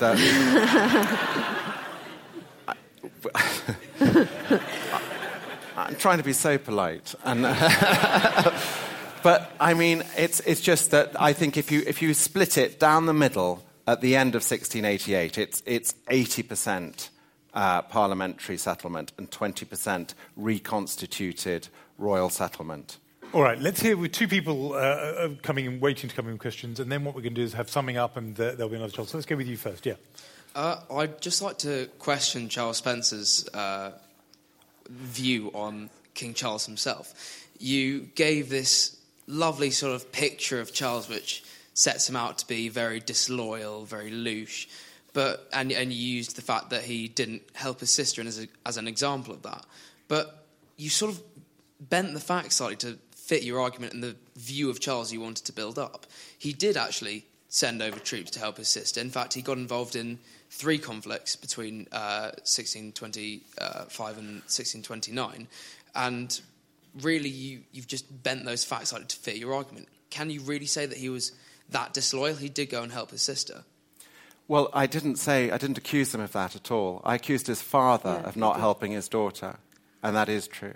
the 0.00 0.16
I'm 5.76 5.94
trying 5.94 6.18
to 6.18 6.24
be 6.24 6.32
so 6.32 6.58
polite. 6.58 7.14
And, 7.22 7.42
but 9.22 9.52
I 9.60 9.74
mean, 9.74 10.02
it's, 10.18 10.40
it's 10.40 10.60
just 10.60 10.90
that 10.90 11.12
I 11.22 11.32
think 11.34 11.56
if 11.56 11.70
you, 11.70 11.84
if 11.86 12.02
you 12.02 12.12
split 12.14 12.58
it 12.58 12.80
down 12.80 13.06
the 13.06 13.14
middle 13.14 13.62
at 13.86 14.00
the 14.00 14.16
end 14.16 14.34
of 14.34 14.42
1688, 14.42 15.38
it's, 15.38 15.62
it's 15.64 15.94
80% 16.10 17.08
uh, 17.54 17.82
parliamentary 17.82 18.56
settlement 18.56 19.12
and 19.16 19.30
20% 19.30 20.14
reconstituted 20.36 21.68
royal 21.98 22.28
settlement. 22.28 22.98
All 23.32 23.42
right, 23.42 23.58
let's 23.58 23.80
hear 23.80 23.96
with 23.96 24.12
two 24.12 24.28
people 24.28 24.74
uh, 24.74 24.76
uh, 24.76 25.28
coming 25.42 25.66
and 25.66 25.80
waiting 25.80 26.08
to 26.08 26.14
come 26.14 26.26
in 26.26 26.32
with 26.32 26.40
questions, 26.40 26.80
and 26.80 26.90
then 26.90 27.04
what 27.04 27.14
we're 27.14 27.22
going 27.22 27.34
to 27.34 27.40
do 27.40 27.44
is 27.44 27.54
have 27.54 27.68
summing 27.68 27.96
up, 27.96 28.16
and 28.16 28.38
uh, 28.38 28.52
there'll 28.52 28.68
be 28.68 28.76
another 28.76 28.92
chance. 28.92 29.10
So 29.10 29.18
let's 29.18 29.26
go 29.26 29.36
with 29.36 29.48
you 29.48 29.56
first. 29.56 29.84
Yeah. 29.84 29.94
Uh, 30.54 30.80
I'd 30.90 31.20
just 31.20 31.42
like 31.42 31.58
to 31.58 31.86
question 31.98 32.48
Charles 32.48 32.78
Spencer's 32.78 33.48
uh, 33.48 33.92
view 34.88 35.50
on 35.54 35.90
King 36.14 36.34
Charles 36.34 36.64
himself. 36.66 37.44
You 37.58 38.00
gave 38.14 38.48
this 38.48 38.96
lovely 39.26 39.70
sort 39.70 39.94
of 39.94 40.12
picture 40.12 40.60
of 40.60 40.72
Charles, 40.72 41.08
which 41.08 41.44
sets 41.76 42.08
him 42.08 42.16
out 42.16 42.38
to 42.38 42.46
be 42.46 42.70
very 42.70 43.00
disloyal, 43.00 43.84
very 43.84 44.10
louche. 44.10 44.66
but 45.12 45.46
and 45.52 45.70
and 45.70 45.92
used 45.92 46.34
the 46.34 46.42
fact 46.42 46.70
that 46.70 46.82
he 46.82 47.06
didn't 47.06 47.42
help 47.52 47.80
his 47.80 47.90
sister 47.90 48.22
as 48.22 48.42
a, 48.42 48.48
as 48.64 48.78
an 48.78 48.88
example 48.88 49.32
of 49.32 49.42
that. 49.42 49.64
But 50.08 50.46
you 50.76 50.88
sort 50.88 51.12
of 51.12 51.22
bent 51.78 52.14
the 52.14 52.20
facts 52.20 52.56
slightly 52.56 52.76
to 52.76 52.98
fit 53.14 53.42
your 53.42 53.60
argument 53.60 53.92
and 53.92 54.02
the 54.02 54.16
view 54.36 54.70
of 54.70 54.80
Charles 54.80 55.12
you 55.12 55.20
wanted 55.20 55.44
to 55.44 55.52
build 55.52 55.78
up. 55.78 56.06
He 56.38 56.52
did 56.52 56.76
actually 56.76 57.26
send 57.48 57.82
over 57.82 57.98
troops 57.98 58.30
to 58.32 58.38
help 58.38 58.56
his 58.56 58.68
sister. 58.68 59.00
In 59.00 59.10
fact, 59.10 59.34
he 59.34 59.42
got 59.42 59.58
involved 59.58 59.96
in 59.96 60.18
three 60.50 60.78
conflicts 60.78 61.36
between 61.36 61.88
uh, 61.92 62.32
1625 62.44 64.18
and 64.18 64.28
1629, 64.44 65.48
and 65.94 66.40
really 67.02 67.28
you, 67.28 67.60
you've 67.72 67.86
just 67.86 68.22
bent 68.22 68.44
those 68.46 68.64
facts 68.64 68.90
slightly 68.90 69.08
to 69.08 69.16
fit 69.16 69.36
your 69.36 69.54
argument. 69.54 69.88
Can 70.08 70.30
you 70.30 70.40
really 70.40 70.66
say 70.66 70.86
that 70.86 70.96
he 70.96 71.10
was 71.10 71.32
that 71.70 71.92
disloyal? 71.92 72.36
He 72.36 72.48
did 72.48 72.66
go 72.70 72.82
and 72.82 72.92
help 72.92 73.10
his 73.10 73.22
sister. 73.22 73.64
Well, 74.48 74.70
I 74.72 74.86
didn't 74.86 75.16
say, 75.16 75.50
I 75.50 75.58
didn't 75.58 75.78
accuse 75.78 76.14
him 76.14 76.20
of 76.20 76.32
that 76.32 76.54
at 76.54 76.70
all. 76.70 77.00
I 77.04 77.16
accused 77.16 77.48
his 77.48 77.60
father 77.60 78.20
Yeah, 78.22 78.28
of 78.28 78.36
not 78.36 78.52
okay. 78.52 78.60
helping 78.60 78.92
his 78.92 79.08
daughter, 79.08 79.56
and 80.02 80.14
that 80.14 80.28
is 80.28 80.46
true. 80.46 80.74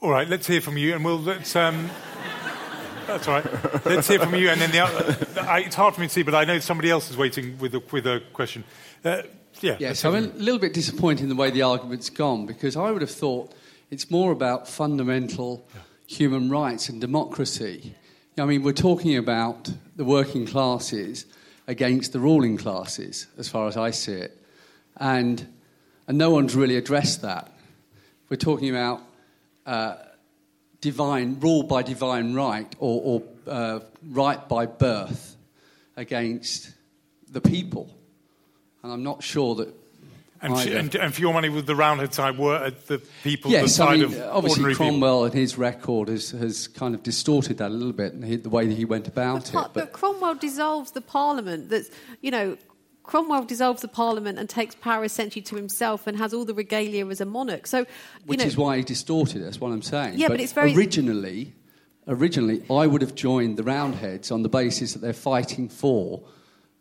All 0.00 0.10
right, 0.10 0.28
let's 0.28 0.46
hear 0.46 0.60
from 0.60 0.76
you, 0.76 0.94
and 0.94 1.04
we'll 1.04 1.18
let's. 1.20 1.54
Um, 1.56 1.90
that's 3.06 3.26
all 3.26 3.34
right. 3.34 3.84
Let's 3.84 4.06
hear 4.08 4.20
from 4.20 4.34
you, 4.34 4.50
and 4.50 4.60
then 4.60 4.70
the. 4.70 4.80
oth- 4.80 5.38
I, 5.38 5.60
it's 5.60 5.74
hard 5.74 5.94
for 5.94 6.00
me 6.00 6.06
to 6.06 6.12
see, 6.12 6.22
but 6.22 6.34
I 6.34 6.44
know 6.44 6.58
somebody 6.60 6.90
else 6.90 7.10
is 7.10 7.16
waiting 7.16 7.58
with 7.58 7.74
a, 7.74 7.82
with 7.90 8.06
a 8.06 8.22
question. 8.32 8.64
Uh, 9.04 9.22
yeah. 9.60 9.72
let's 9.72 9.80
Yes, 9.80 10.04
I'm 10.04 10.14
a 10.14 10.20
little 10.20 10.58
bit 10.60 10.74
disappointed 10.74 11.24
in 11.24 11.28
the 11.28 11.34
way 11.34 11.50
the 11.50 11.62
argument's 11.62 12.10
gone 12.10 12.46
because 12.46 12.76
I 12.76 12.90
would 12.90 13.02
have 13.02 13.10
thought 13.10 13.52
it's 13.90 14.10
more 14.10 14.32
about 14.32 14.68
fundamental 14.68 15.66
human 16.06 16.50
rights 16.50 16.88
and 16.88 17.00
democracy. 17.00 17.94
I 18.38 18.46
mean, 18.46 18.62
we're 18.62 18.72
talking 18.72 19.18
about 19.18 19.70
the 19.96 20.04
working 20.04 20.46
classes 20.46 21.26
against 21.66 22.14
the 22.14 22.18
ruling 22.18 22.56
classes, 22.56 23.26
as 23.36 23.48
far 23.48 23.68
as 23.68 23.76
I 23.76 23.90
see 23.90 24.12
it, 24.12 24.38
and 24.96 25.46
and 26.08 26.16
no 26.16 26.30
one's 26.30 26.54
really 26.54 26.76
addressed 26.76 27.22
that. 27.22 27.52
We're 28.30 28.36
talking 28.36 28.70
about 28.70 29.02
uh, 29.66 29.96
divine 30.80 31.40
rule 31.40 31.62
by 31.62 31.82
divine 31.82 32.32
right 32.32 32.74
or, 32.78 33.02
or 33.04 33.22
uh, 33.46 33.80
right 34.08 34.48
by 34.48 34.64
birth 34.64 35.36
against 35.96 36.72
the 37.30 37.42
people. 37.42 37.94
And 38.82 38.92
I'm 38.92 39.02
not 39.02 39.22
sure 39.22 39.54
that. 39.56 39.81
And, 40.42 40.54
f- 40.54 40.66
and, 40.66 40.94
and 40.96 41.14
for 41.14 41.20
your 41.20 41.32
money, 41.32 41.48
with 41.48 41.66
the 41.66 41.76
Roundhead 41.76 42.12
side, 42.12 42.36
were 42.36 42.56
at 42.56 42.88
the 42.88 43.00
people 43.22 43.52
the 43.52 43.58
yes, 43.58 43.76
side 43.76 43.88
I 43.88 43.96
mean, 43.96 44.04
of 44.04 44.22
obviously 44.22 44.64
ordinary 44.64 44.72
people? 44.72 44.86
Cromwell 44.86 45.24
and 45.24 45.34
his 45.34 45.56
record 45.56 46.08
has, 46.08 46.30
has 46.30 46.66
kind 46.66 46.94
of 46.96 47.02
distorted 47.04 47.58
that 47.58 47.70
a 47.70 47.74
little 47.74 47.92
bit, 47.92 48.12
and 48.12 48.24
he, 48.24 48.36
the 48.36 48.50
way 48.50 48.66
that 48.66 48.76
he 48.76 48.84
went 48.84 49.06
about 49.06 49.48
it. 49.48 49.52
But, 49.52 49.72
but 49.72 49.92
Cromwell 49.92 50.34
dissolves 50.34 50.90
the 50.90 51.00
parliament. 51.00 51.70
That's 51.70 51.90
you 52.20 52.32
know, 52.32 52.56
Cromwell 53.02 53.44
dissolves 53.44 53.82
the 53.82 53.88
parliament 53.88 54.38
and 54.38 54.48
takes 54.48 54.74
power 54.74 55.04
essentially 55.04 55.42
to 55.42 55.56
himself 55.56 56.06
and 56.06 56.16
has 56.18 56.32
all 56.32 56.44
the 56.44 56.54
regalia 56.54 57.06
as 57.08 57.20
a 57.20 57.24
monarch. 57.24 57.66
So, 57.66 57.86
which 58.26 58.40
know, 58.40 58.44
is 58.44 58.56
why 58.56 58.78
he 58.78 58.82
distorted 58.82 59.42
it. 59.42 59.44
That's 59.44 59.60
what 59.60 59.72
I'm 59.72 59.82
saying. 59.82 60.18
Yeah, 60.18 60.28
but 60.28 60.40
it's 60.40 60.52
very- 60.52 60.74
originally, 60.74 61.52
originally, 62.06 62.62
I 62.70 62.86
would 62.86 63.02
have 63.02 63.14
joined 63.14 63.56
the 63.56 63.64
Roundheads 63.64 64.30
on 64.30 64.42
the 64.42 64.48
basis 64.48 64.92
that 64.92 65.00
they're 65.00 65.12
fighting 65.12 65.68
for 65.68 66.22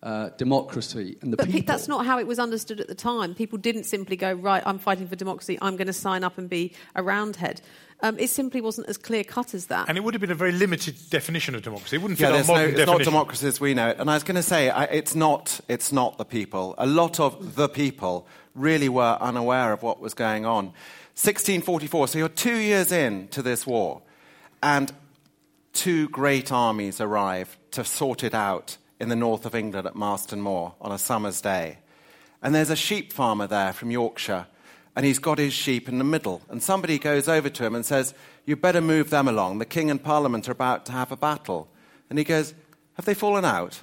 uh, 0.04 0.30
democracy 0.38 1.18
and 1.22 1.32
the 1.32 1.38
But 1.38 1.46
pe- 1.48 1.52
people. 1.54 1.74
that's 1.74 1.88
not 1.88 2.06
how 2.06 2.18
it 2.18 2.26
was 2.26 2.40
understood 2.40 2.80
at 2.80 2.88
the 2.88 2.96
time. 2.96 3.36
People 3.36 3.58
didn't 3.60 3.84
simply 3.84 4.16
go, 4.16 4.34
right, 4.34 4.64
I'm 4.66 4.80
fighting 4.80 5.08
for 5.08 5.16
democracy, 5.16 5.58
I'm 5.62 5.76
going 5.76 5.88
to 5.88 5.94
sign 5.94 6.24
up 6.24 6.38
and 6.38 6.50
be 6.50 6.74
a 6.96 7.04
roundhead. 7.04 7.62
Um, 8.04 8.18
it 8.18 8.32
simply 8.32 8.62
wasn't 8.62 8.88
as 8.88 8.98
clear 8.98 9.24
cut 9.24 9.54
as 9.54 9.68
that. 9.68 9.88
And 9.88 9.96
it 9.96 10.02
would 10.04 10.16
have 10.16 10.22
been 10.22 10.32
a 10.32 10.36
very 10.36 10.54
limited 10.54 10.96
definition 11.12 11.54
of 11.54 11.62
democracy. 11.62 11.98
It 11.98 12.02
wouldn't 12.02 12.18
fit 12.18 12.24
Yeah, 12.24 12.30
our 12.30 12.34
there's 12.38 12.48
no, 12.48 12.54
modern 12.56 12.70
it's 12.80 12.86
not 12.88 13.02
democracy 13.04 13.48
as 13.48 13.62
we 13.62 13.76
know 13.76 13.90
it. 13.90 13.98
And 14.00 14.10
I 14.10 14.16
was 14.16 14.24
going 14.24 14.38
to 14.38 14.44
say, 14.44 14.72
I, 14.72 14.86
it's, 14.86 15.14
not, 15.14 15.60
it's 15.68 15.92
not 15.92 16.18
the 16.18 16.26
people. 16.26 16.74
A 16.80 16.88
lot 16.88 17.20
of 17.20 17.56
the 17.56 17.70
people 17.70 18.26
really 18.56 18.90
were 18.90 19.18
unaware 19.22 19.72
of 19.72 19.84
what 19.84 20.00
was 20.02 20.16
going 20.16 20.48
on. 20.48 20.74
1644, 21.14 22.08
so 22.08 22.18
you're 22.18 22.28
two 22.30 22.56
years 22.56 22.92
in 22.92 23.28
to 23.28 23.44
this 23.44 23.68
war, 23.68 24.02
and 24.64 24.92
two 25.74 26.10
great 26.10 26.52
armies 26.52 27.00
arrive 27.00 27.58
to 27.72 27.84
sort 27.84 28.24
it 28.24 28.34
out 28.34 28.78
in 29.02 29.10
the 29.10 29.16
north 29.16 29.46
of 29.46 29.56
England 29.56 29.88
at 29.88 29.96
Marston 29.96 30.40
Moor 30.42 30.76
on 30.80 30.92
a 30.92 30.98
summer's 31.00 31.42
day. 31.42 31.80
And 32.42 32.54
there's 32.54 32.70
a 32.70 32.76
sheep 32.76 33.12
farmer 33.12 33.48
there 33.48 33.74
from 33.74 33.90
Yorkshire, 33.92 34.46
and 34.96 35.06
he's 35.06 35.20
got 35.20 35.40
his 35.40 35.54
sheep 35.54 35.90
in 35.90 35.98
the 35.98 36.04
middle. 36.04 36.42
And 36.50 36.62
somebody 36.62 37.00
goes 37.00 37.28
over 37.28 37.50
to 37.50 37.66
him 37.66 37.74
and 37.76 37.84
says, 37.86 38.14
You 38.46 38.56
better 38.56 38.80
move 38.82 39.10
them 39.10 39.28
along. 39.28 39.58
The 39.58 39.66
king 39.66 39.90
and 39.90 40.02
parliament 40.04 40.48
are 40.48 40.52
about 40.54 40.86
to 40.86 40.92
have 40.92 41.12
a 41.12 41.18
battle. 41.18 41.68
And 42.10 42.20
he 42.20 42.26
goes, 42.26 42.54
Have 42.94 43.06
they 43.06 43.14
fallen 43.16 43.44
out? 43.44 43.82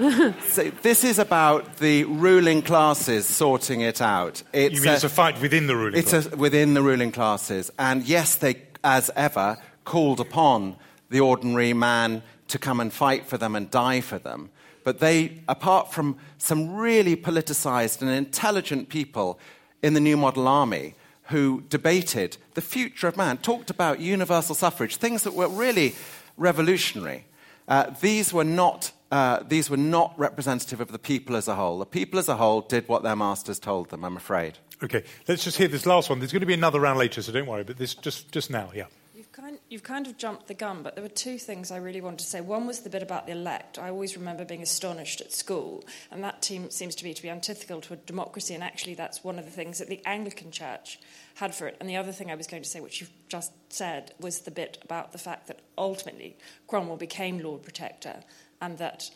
so 0.46 0.70
this 0.82 1.04
is 1.04 1.18
about 1.18 1.76
the 1.76 2.04
ruling 2.04 2.62
classes 2.62 3.26
sorting 3.26 3.82
it 3.82 4.00
out. 4.00 4.42
It's 4.52 4.74
You 4.76 4.82
mean 4.82 4.94
it's 4.94 5.04
a 5.04 5.08
fight 5.10 5.40
within 5.42 5.66
the 5.66 5.76
ruling 5.76 5.98
It's 5.98 6.10
class? 6.10 6.32
a, 6.32 6.36
within 6.36 6.72
the 6.74 6.82
ruling 6.82 7.12
classes. 7.12 7.70
And 7.78 8.02
yes, 8.04 8.36
they, 8.36 8.62
as 8.82 9.10
ever, 9.16 9.58
called 9.84 10.20
upon 10.20 10.76
the 11.10 11.20
ordinary 11.20 11.72
man 11.72 12.22
to 12.50 12.58
come 12.58 12.80
and 12.80 12.92
fight 12.92 13.26
for 13.26 13.38
them 13.38 13.56
and 13.56 13.70
die 13.70 14.00
for 14.00 14.18
them. 14.18 14.50
But 14.84 15.00
they, 15.00 15.42
apart 15.48 15.92
from 15.92 16.16
some 16.38 16.74
really 16.74 17.16
politicized 17.16 18.00
and 18.00 18.10
intelligent 18.10 18.88
people 18.88 19.38
in 19.82 19.94
the 19.94 20.00
New 20.00 20.16
Model 20.16 20.48
Army 20.48 20.94
who 21.24 21.62
debated 21.68 22.36
the 22.54 22.62
future 22.62 23.08
of 23.08 23.16
man, 23.16 23.38
talked 23.38 23.70
about 23.70 24.00
universal 24.00 24.54
suffrage, 24.54 24.96
things 24.96 25.22
that 25.22 25.34
were 25.34 25.48
really 25.48 25.94
revolutionary, 26.36 27.24
uh, 27.68 27.90
these, 28.00 28.32
were 28.32 28.44
not, 28.44 28.90
uh, 29.12 29.40
these 29.46 29.70
were 29.70 29.76
not 29.76 30.12
representative 30.18 30.80
of 30.80 30.90
the 30.90 30.98
people 30.98 31.36
as 31.36 31.46
a 31.46 31.54
whole. 31.54 31.78
The 31.78 31.86
people 31.86 32.18
as 32.18 32.28
a 32.28 32.36
whole 32.36 32.62
did 32.62 32.88
what 32.88 33.02
their 33.02 33.16
masters 33.16 33.58
told 33.58 33.90
them, 33.90 34.04
I'm 34.04 34.16
afraid. 34.16 34.58
Okay, 34.82 35.04
let's 35.28 35.44
just 35.44 35.58
hear 35.58 35.68
this 35.68 35.84
last 35.84 36.08
one. 36.08 36.20
There's 36.20 36.32
going 36.32 36.40
to 36.40 36.46
be 36.46 36.54
another 36.54 36.80
round 36.80 36.98
later, 36.98 37.20
so 37.20 37.32
don't 37.32 37.46
worry. 37.46 37.64
But 37.64 37.76
this 37.76 37.94
just 37.94 38.32
just 38.32 38.50
now, 38.50 38.70
yeah. 38.74 38.86
You've 39.30 39.44
kind, 39.44 39.58
you've 39.68 39.82
kind 39.84 40.06
of 40.08 40.16
jumped 40.18 40.48
the 40.48 40.54
gun, 40.54 40.82
but 40.82 40.96
there 40.96 41.04
were 41.04 41.08
two 41.08 41.38
things 41.38 41.70
I 41.70 41.76
really 41.76 42.00
wanted 42.00 42.18
to 42.18 42.24
say. 42.24 42.40
One 42.40 42.66
was 42.66 42.80
the 42.80 42.90
bit 42.90 43.00
about 43.00 43.26
the 43.26 43.32
elect. 43.32 43.78
I 43.78 43.88
always 43.88 44.16
remember 44.16 44.44
being 44.44 44.60
astonished 44.60 45.20
at 45.20 45.30
school, 45.30 45.84
and 46.10 46.24
that 46.24 46.42
team 46.42 46.68
seems 46.68 46.96
to 46.96 47.04
me 47.04 47.14
to 47.14 47.22
be 47.22 47.30
antithetical 47.30 47.80
to 47.82 47.94
a 47.94 47.96
democracy, 47.96 48.54
and 48.54 48.64
actually 48.64 48.94
that's 48.94 49.22
one 49.22 49.38
of 49.38 49.44
the 49.44 49.52
things 49.52 49.78
that 49.78 49.88
the 49.88 50.04
Anglican 50.04 50.50
Church 50.50 50.98
had 51.36 51.54
for 51.54 51.68
it. 51.68 51.76
And 51.78 51.88
the 51.88 51.96
other 51.96 52.10
thing 52.10 52.28
I 52.28 52.34
was 52.34 52.48
going 52.48 52.64
to 52.64 52.68
say, 52.68 52.80
which 52.80 53.00
you've 53.00 53.12
just 53.28 53.52
said, 53.72 54.14
was 54.18 54.40
the 54.40 54.50
bit 54.50 54.78
about 54.82 55.12
the 55.12 55.18
fact 55.18 55.46
that 55.46 55.60
ultimately 55.78 56.36
Cromwell 56.66 56.96
became 56.96 57.38
Lord 57.38 57.62
Protector, 57.62 58.24
and 58.60 58.78
that 58.78 59.12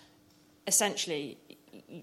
essentially 0.68 1.38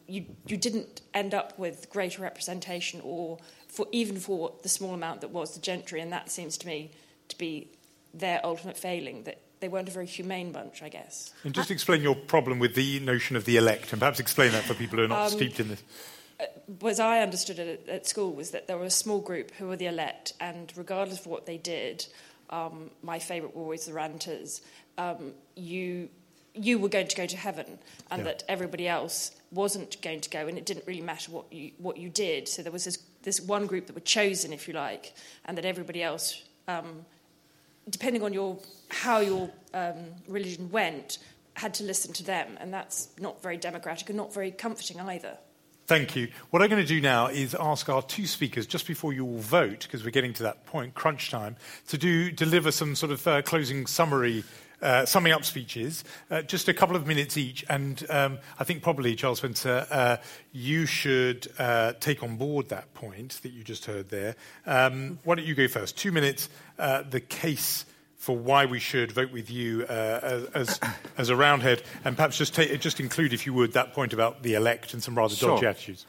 you, 0.05 0.25
you 0.45 0.57
didn't 0.57 0.99
end 1.13 1.33
up 1.33 1.57
with 1.57 1.89
greater 1.89 2.23
representation 2.23 2.99
or 3.05 3.37
for 3.69 3.87
even 3.93 4.19
for 4.19 4.51
the 4.63 4.69
small 4.69 4.93
amount 4.93 5.21
that 5.21 5.31
was 5.31 5.53
the 5.53 5.61
gentry 5.61 6.01
and 6.01 6.11
that 6.11 6.29
seems 6.29 6.57
to 6.57 6.67
me 6.67 6.91
to 7.29 7.37
be 7.37 7.69
their 8.13 8.39
ultimate 8.45 8.77
failing 8.77 9.23
that 9.23 9.39
they 9.59 9.67
weren't 9.67 9.87
a 9.87 9.91
very 9.91 10.05
humane 10.07 10.51
bunch 10.51 10.81
i 10.81 10.89
guess 10.89 11.33
And 11.45 11.53
just 11.53 11.71
explain 11.71 12.01
your 12.01 12.15
problem 12.15 12.59
with 12.59 12.75
the 12.75 12.99
notion 12.99 13.35
of 13.35 13.45
the 13.45 13.57
elect, 13.57 13.91
and 13.93 13.99
perhaps 13.99 14.19
explain 14.19 14.51
that 14.51 14.63
for 14.63 14.73
people 14.73 14.97
who 14.97 15.05
are 15.05 15.07
not 15.07 15.27
Um, 15.27 15.37
steeped 15.37 15.59
in 15.59 15.67
this. 15.69 15.83
as 16.85 16.99
I 16.99 17.19
understood 17.19 17.59
it 17.59 17.81
at, 17.87 17.89
at 17.95 18.07
school, 18.07 18.33
was 18.33 18.51
that 18.51 18.67
there 18.67 18.77
were 18.77 18.85
a 18.85 18.89
small 18.89 19.19
group 19.19 19.51
who 19.51 19.67
were 19.67 19.75
the 19.77 19.85
elect, 19.85 20.33
and 20.39 20.71
regardless 20.75 21.19
of 21.21 21.27
what 21.27 21.45
they 21.45 21.57
did, 21.57 22.05
um, 22.49 22.89
my 23.03 23.19
favourite 23.19 23.55
were 23.55 23.61
always 23.61 23.85
the 23.85 23.93
ranters. 23.93 24.61
Um, 24.97 25.33
you 25.55 26.09
you 26.53 26.77
were 26.79 26.89
going 26.89 27.07
to 27.07 27.15
go 27.15 27.25
to 27.25 27.37
heaven, 27.37 27.79
and 28.09 28.19
Yeah. 28.19 28.25
that 28.25 28.43
everybody 28.49 28.85
else 28.87 29.31
wasn't 29.51 30.01
going 30.01 30.19
to 30.21 30.29
go, 30.29 30.47
and 30.47 30.57
it 30.57 30.65
didn't 30.65 30.85
really 30.85 31.01
matter 31.01 31.31
what 31.31 31.45
you 31.53 31.71
what 31.77 31.95
you 31.97 32.09
did. 32.09 32.47
So 32.49 32.61
there 32.63 32.71
was 32.73 32.83
this 32.85 32.97
this 33.23 33.39
one 33.39 33.67
group 33.67 33.85
that 33.87 33.93
were 33.93 34.01
chosen, 34.01 34.51
if 34.51 34.67
you 34.67 34.73
like, 34.73 35.13
and 35.45 35.57
that 35.57 35.65
everybody 35.65 36.01
else. 36.03 36.41
Um, 36.67 37.05
Depending 37.91 38.23
on 38.23 38.33
your 38.33 38.57
how 38.89 39.19
your 39.19 39.51
um, 39.73 39.95
religion 40.27 40.71
went, 40.71 41.19
had 41.53 41.73
to 41.75 41.83
listen 41.83 42.13
to 42.13 42.23
them, 42.23 42.57
and 42.59 42.73
that's 42.73 43.09
not 43.19 43.41
very 43.43 43.57
democratic 43.57 44.09
and 44.09 44.17
not 44.17 44.33
very 44.33 44.51
comforting 44.51 44.99
either. 44.99 45.37
Thank 45.87 46.15
you. 46.15 46.29
What 46.51 46.61
I'm 46.61 46.69
going 46.69 46.81
to 46.81 46.87
do 46.87 47.01
now 47.01 47.27
is 47.27 47.53
ask 47.53 47.89
our 47.89 48.01
two 48.01 48.25
speakers, 48.25 48.65
just 48.65 48.87
before 48.87 49.11
you 49.11 49.25
all 49.25 49.39
vote, 49.39 49.81
because 49.81 50.05
we're 50.05 50.11
getting 50.11 50.33
to 50.33 50.43
that 50.43 50.65
point, 50.65 50.93
crunch 50.93 51.29
time, 51.29 51.57
to 51.89 51.97
do 51.97 52.31
deliver 52.31 52.71
some 52.71 52.95
sort 52.95 53.11
of 53.11 53.27
uh, 53.27 53.41
closing 53.41 53.85
summary, 53.87 54.43
uh, 54.81 55.05
summing 55.05 55.31
up 55.33 55.45
speeches, 55.45 56.03
uh, 56.29 56.41
just 56.41 56.67
a 56.67 56.73
couple 56.73 56.95
of 56.95 57.07
minutes 57.07 57.37
each. 57.37 57.63
And 57.69 58.03
um, 58.09 58.39
I 58.59 58.63
think 58.63 58.83
probably, 58.83 59.15
Charles 59.15 59.39
Spencer, 59.39 59.85
uh, 59.89 60.17
you 60.51 60.85
should 60.85 61.47
uh, 61.59 61.93
take 61.99 62.23
on 62.23 62.37
board 62.37 62.69
that 62.69 62.93
point 62.93 63.39
that 63.43 63.51
you 63.51 63.63
just 63.63 63.85
heard 63.85 64.09
there. 64.09 64.35
Um, 64.65 65.19
why 65.23 65.35
don't 65.35 65.45
you 65.45 65.55
go 65.55 65.67
first? 65.67 65.97
Two 65.97 66.11
minutes, 66.11 66.49
uh, 66.79 67.03
the 67.03 67.19
case 67.19 67.85
for 68.17 68.37
why 68.37 68.67
we 68.67 68.77
should 68.79 69.11
vote 69.11 69.31
with 69.31 69.49
you 69.49 69.83
uh, 69.89 70.45
as, 70.53 70.79
as 71.17 71.29
a 71.29 71.35
roundhead, 71.35 71.81
and 72.05 72.15
perhaps 72.15 72.37
just, 72.37 72.53
take, 72.53 72.79
just 72.79 72.99
include, 72.99 73.33
if 73.33 73.45
you 73.45 73.53
would, 73.53 73.73
that 73.73 73.93
point 73.93 74.13
about 74.13 74.43
the 74.43 74.53
elect 74.53 74.93
and 74.93 75.01
some 75.01 75.17
rather 75.17 75.35
Sure. 75.35 75.55
dodgy 75.55 75.65
attitudes. 75.65 76.05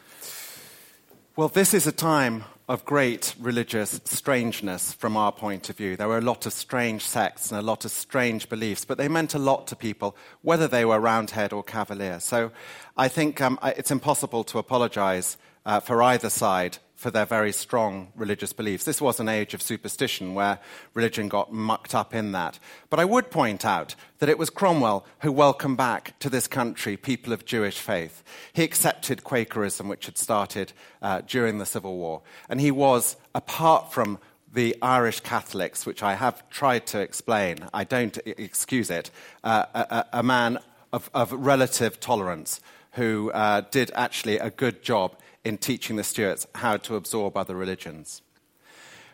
Well, 1.37 1.49
this 1.49 1.73
is 1.73 1.87
a 1.87 1.93
time 1.93 2.45
of 2.69 2.85
great 2.85 3.35
religious 3.41 4.01
strangeness 4.05 4.93
from 4.93 5.17
our 5.17 5.33
point 5.33 5.69
of 5.69 5.77
view. 5.77 5.97
There 5.97 6.09
were 6.09 6.19
a 6.19 6.23
lot 6.23 6.47
of 6.47 6.53
strange 6.53 7.05
sects 7.05 7.51
and 7.51 7.59
a 7.59 7.63
lot 7.63 7.85
of 7.85 7.91
strange 7.91 8.49
beliefs, 8.49 8.85
but 8.85 8.99
they 8.99 9.09
meant 9.09 9.35
a 9.35 9.39
lot 9.39 9.67
to 9.69 9.77
people, 9.77 10.17
whether 10.43 10.69
they 10.69 10.85
were 10.85 11.01
Roundhead 11.01 11.53
or 11.53 11.63
Cavalier. 11.63 12.21
So 12.21 12.53
I 12.97 13.09
think 13.09 13.41
um, 13.41 13.59
it's 13.63 13.91
impossible 13.91 14.45
to 14.45 14.59
apologize 14.59 15.37
uh, 15.67 15.81
for 15.81 16.03
either 16.03 16.31
side 16.31 16.79
for 17.03 17.11
their 17.11 17.27
very 17.27 17.51
strong 17.51 18.13
religious 18.15 18.53
beliefs. 18.53 18.85
This 18.85 19.01
was 19.01 19.19
an 19.19 19.29
age 19.29 19.55
of 19.55 19.61
superstition 19.61 20.35
where 20.35 20.61
religion 20.95 21.29
got 21.29 21.53
mucked 21.53 21.97
up 21.97 22.15
in 22.15 22.31
that. 22.31 22.61
But 22.91 23.01
I 23.01 23.05
would 23.05 23.29
point 23.29 23.65
out 23.65 23.97
that 24.21 24.29
it 24.29 24.39
was 24.39 24.51
Cromwell 24.51 25.05
who 25.19 25.33
welcomed 25.33 25.77
back 25.77 26.17
to 26.21 26.31
this 26.31 26.47
country 26.47 26.97
people 26.97 27.33
of 27.33 27.45
Jewish 27.45 27.79
faith. 27.79 28.23
He 28.53 28.63
accepted 28.63 29.25
Quakerism, 29.25 29.89
which 29.89 30.07
had 30.07 30.17
started 30.17 30.73
uh, 31.03 31.23
during 31.27 31.59
the 31.59 31.67
Civil 31.67 31.97
War. 31.97 32.23
And 32.49 32.61
he 32.61 32.71
was, 32.71 33.17
apart 33.35 33.93
from 33.93 34.21
the 34.53 34.77
Irish 34.81 35.21
Catholics, 35.21 35.85
which 35.85 36.05
I 36.05 36.15
have 36.15 36.49
tried 36.51 36.87
to 36.89 37.01
explain, 37.01 37.59
I 37.75 37.83
don't 37.83 38.17
excuse 38.27 38.91
it, 38.91 39.11
uh, 39.43 39.65
a, 39.75 40.07
a, 40.21 40.23
man 40.23 40.59
of, 40.93 41.11
of, 41.15 41.33
relative 41.33 41.99
tolerance 41.99 42.61
who 42.93 43.33
uh, 43.33 43.63
did 43.71 43.91
actually 43.95 44.39
a 44.39 44.51
good 44.51 44.83
job 44.83 45.17
in 45.45 45.59
teaching 45.59 45.97
the 45.97 46.05
Stuarts 46.05 46.47
how 46.55 46.77
to 46.79 46.97
absorb 46.97 47.37
other 47.37 47.55
religions. 47.55 48.23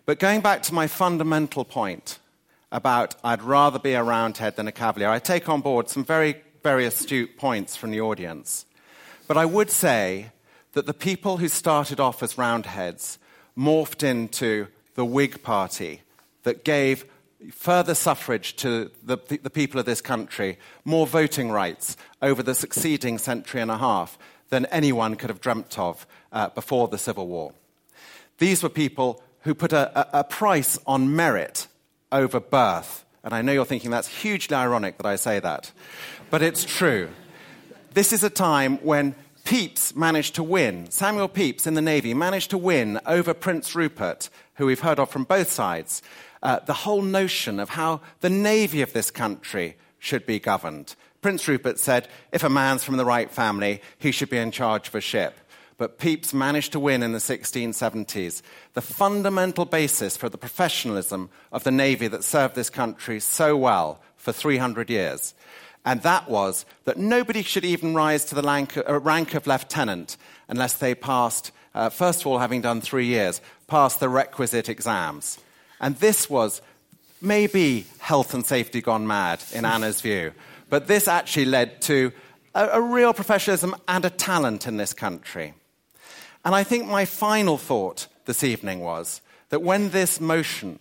But 0.07 0.19
going 0.19 0.41
back 0.41 0.63
to 0.63 0.75
my 0.75 0.87
fundamental 0.87 1.65
point 1.65 2.19
about 2.71 3.15
I'd 3.25 3.43
rather 3.43 3.79
be 3.79 3.95
a 3.95 4.03
Roundhead 4.03 4.57
than 4.57 4.69
a 4.69 4.73
Cavalier, 4.73 5.09
I 5.09 5.19
take 5.19 5.49
on 5.49 5.61
board 5.61 5.89
some 5.89 6.05
very, 6.05 6.43
very 6.63 6.85
astute 6.85 7.37
points 7.37 7.77
from 7.77 7.91
the 7.91 8.01
audience. 8.01 8.67
But 9.27 9.37
I 9.37 9.45
would 9.45 9.71
say 9.71 10.31
that 10.73 10.87
the 10.87 10.95
people 10.95 11.39
who 11.39 11.49
started 11.49 12.01
off 12.01 12.23
as 12.23 12.39
Roundheads 12.39 13.19
morphed 13.57 14.03
into 14.03 14.69
the 14.95 15.05
Whig 15.05 15.43
Party 15.43 16.03
that 16.43 16.65
gave 16.65 17.05
further 17.53 17.95
suffrage 17.95 18.57
to 18.57 18.91
the, 19.03 19.19
the, 19.43 19.51
people 19.51 19.79
of 19.79 19.87
this 19.87 20.01
country, 20.01 20.59
more 20.85 21.07
voting 21.07 21.51
rights 21.51 21.97
over 22.21 22.43
the 22.43 22.55
succeeding 22.55 23.19
century 23.19 23.61
and 23.61 23.71
a 23.71 23.79
half 23.79 24.19
than 24.51 24.67
anyone 24.67 25.17
could 25.17 25.31
have 25.31 25.41
dreamt 25.41 25.79
of 25.79 26.07
uh, 26.33 26.49
before 26.51 26.89
the 26.89 26.99
Civil 26.99 27.27
War. 27.27 27.53
These 28.39 28.63
were 28.63 28.69
people 28.69 29.23
who 29.43 29.55
put 29.55 29.73
a, 29.73 30.19
a, 30.19 30.25
price 30.25 30.79
on 30.87 31.15
merit 31.15 31.67
over 32.13 32.41
birth. 32.41 33.05
And 33.25 33.35
I 33.35 33.43
know 33.43 33.53
you're 33.53 33.65
thinking 33.65 33.91
that's 33.91 34.09
hugely 34.09 34.57
ironic 34.57 34.99
that 34.99 35.07
I 35.07 35.17
say 35.17 35.41
that, 35.41 35.73
but 36.31 36.43
it's 36.43 36.65
true. 36.65 37.09
This 37.95 38.13
is 38.13 38.23
a 38.23 38.31
time 38.31 38.79
when 38.79 39.15
Pepys 39.45 39.97
managed 39.97 40.35
to 40.35 40.43
win, 40.43 40.91
Samuel 40.91 41.29
Pepys 41.29 41.67
in 41.67 41.75
the 41.75 41.83
Navy 41.83 42.13
managed 42.15 42.51
to 42.51 42.59
win 42.59 43.01
over 43.07 43.33
Prince 43.33 43.75
Rupert, 43.75 44.29
who 44.55 44.67
we've 44.67 44.81
heard 44.81 44.99
of 44.99 45.09
from 45.09 45.25
both 45.25 45.51
sides, 45.51 46.03
uh, 46.43 46.61
the 46.61 46.75
whole 46.75 47.03
notion 47.03 47.59
of 47.59 47.71
how 47.71 48.01
the 48.21 48.31
Navy 48.31 48.83
of 48.83 48.93
this 48.93 49.11
country 49.11 49.77
should 49.99 50.27
be 50.27 50.39
governed. 50.39 50.95
Prince 51.21 51.49
Rupert 51.49 51.79
said, 51.79 52.09
if 52.33 52.45
a 52.45 52.49
man's 52.49 52.85
from 52.85 52.97
the 52.97 53.05
right 53.05 53.31
family, 53.31 53.83
he 53.99 54.13
should 54.13 54.31
be 54.31 54.39
in 54.39 54.51
charge 54.51 54.89
of 54.89 54.95
a 54.95 55.01
ship. 55.01 55.39
But 55.77 55.99
Pepys 55.99 56.35
managed 56.35 56.73
to 56.73 56.81
win 56.81 57.03
in 57.03 57.13
the 57.13 57.19
1670s. 57.19 58.43
The 58.75 58.83
fundamental 58.83 59.65
basis 59.65 60.17
for 60.17 60.29
the 60.29 60.39
professionalism 60.39 61.31
of 61.53 61.65
the 61.65 61.71
Navy 61.71 62.09
that 62.09 62.25
served 62.25 62.55
this 62.55 62.71
country 62.71 63.21
so 63.21 63.57
well 63.57 64.01
for 64.17 64.33
300 64.33 64.91
years. 64.91 65.35
And 65.85 66.03
that 66.03 66.29
was 66.29 66.67
that 66.85 66.99
nobody 66.99 67.43
should 67.43 67.65
even 67.65 67.95
rise 67.95 68.25
to 68.27 68.35
the 68.35 68.43
rank, 68.43 68.77
uh, 68.77 69.01
rank 69.01 69.35
of 69.35 69.47
lieutenant 69.47 70.17
unless 70.49 70.75
they 70.75 70.95
passed, 70.95 71.53
uh, 71.75 71.89
first 71.89 72.23
of 72.23 72.27
all, 72.27 72.39
having 72.39 72.61
done 72.61 72.81
three 72.81 73.07
years, 73.07 73.41
passed 73.69 74.01
the 74.01 74.09
requisite 74.09 74.69
exams. 74.69 75.39
And 75.81 75.97
this 75.97 76.29
was 76.29 76.61
maybe 77.21 77.87
health 77.99 78.35
and 78.35 78.45
safety 78.45 78.81
gone 78.81 79.07
mad, 79.07 79.43
in 79.53 79.65
Anna's 79.65 80.01
view. 80.01 80.33
But 80.71 80.87
this 80.87 81.09
actually 81.09 81.47
led 81.47 81.81
to 81.83 82.13
a, 82.55 82.69
a 82.75 82.81
real 82.81 83.13
professionalism 83.13 83.75
and 83.87 84.05
a 84.05 84.11
talent 84.11 84.67
in 84.67 84.77
this 84.77 84.93
country. 84.93 85.55
And 86.45 86.55
I 86.55 86.65
think 86.65 86.87
my 86.87 87.05
final 87.05 87.59
thought 87.59 88.07
this 88.25 88.45
evening 88.45 88.81
was 88.81 89.21
that 89.49 89.63
when 89.63 89.91
this 89.91 90.21
motion 90.21 90.79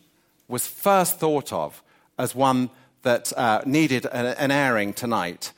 was 0.47 0.67
first 0.67 1.19
thought 1.19 1.51
of 1.51 1.81
as 2.17 2.35
one 2.35 2.69
that 3.03 3.31
uh, 3.37 3.61
needed 3.65 4.05
a, 4.05 4.39
an 4.41 4.51
airing 4.51 4.93
tonight, 4.93 5.53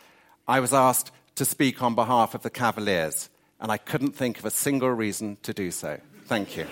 I 0.48 0.60
was 0.60 0.74
asked 0.74 1.12
to 1.36 1.46
speak 1.46 1.82
on 1.82 1.96
behalf 1.96 2.36
of 2.36 2.42
the 2.42 2.50
Cavaliers, 2.50 3.30
and 3.62 3.72
I 3.72 3.78
couldn't 3.78 4.16
think 4.16 4.40
of 4.40 4.46
a 4.46 4.52
single 4.52 4.90
reason 4.90 5.38
to 5.44 5.54
do 5.54 5.72
so. 5.72 6.00
Thank 6.26 6.58
you. 6.58 6.66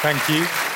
Thank 0.00 0.28
you. 0.28 0.67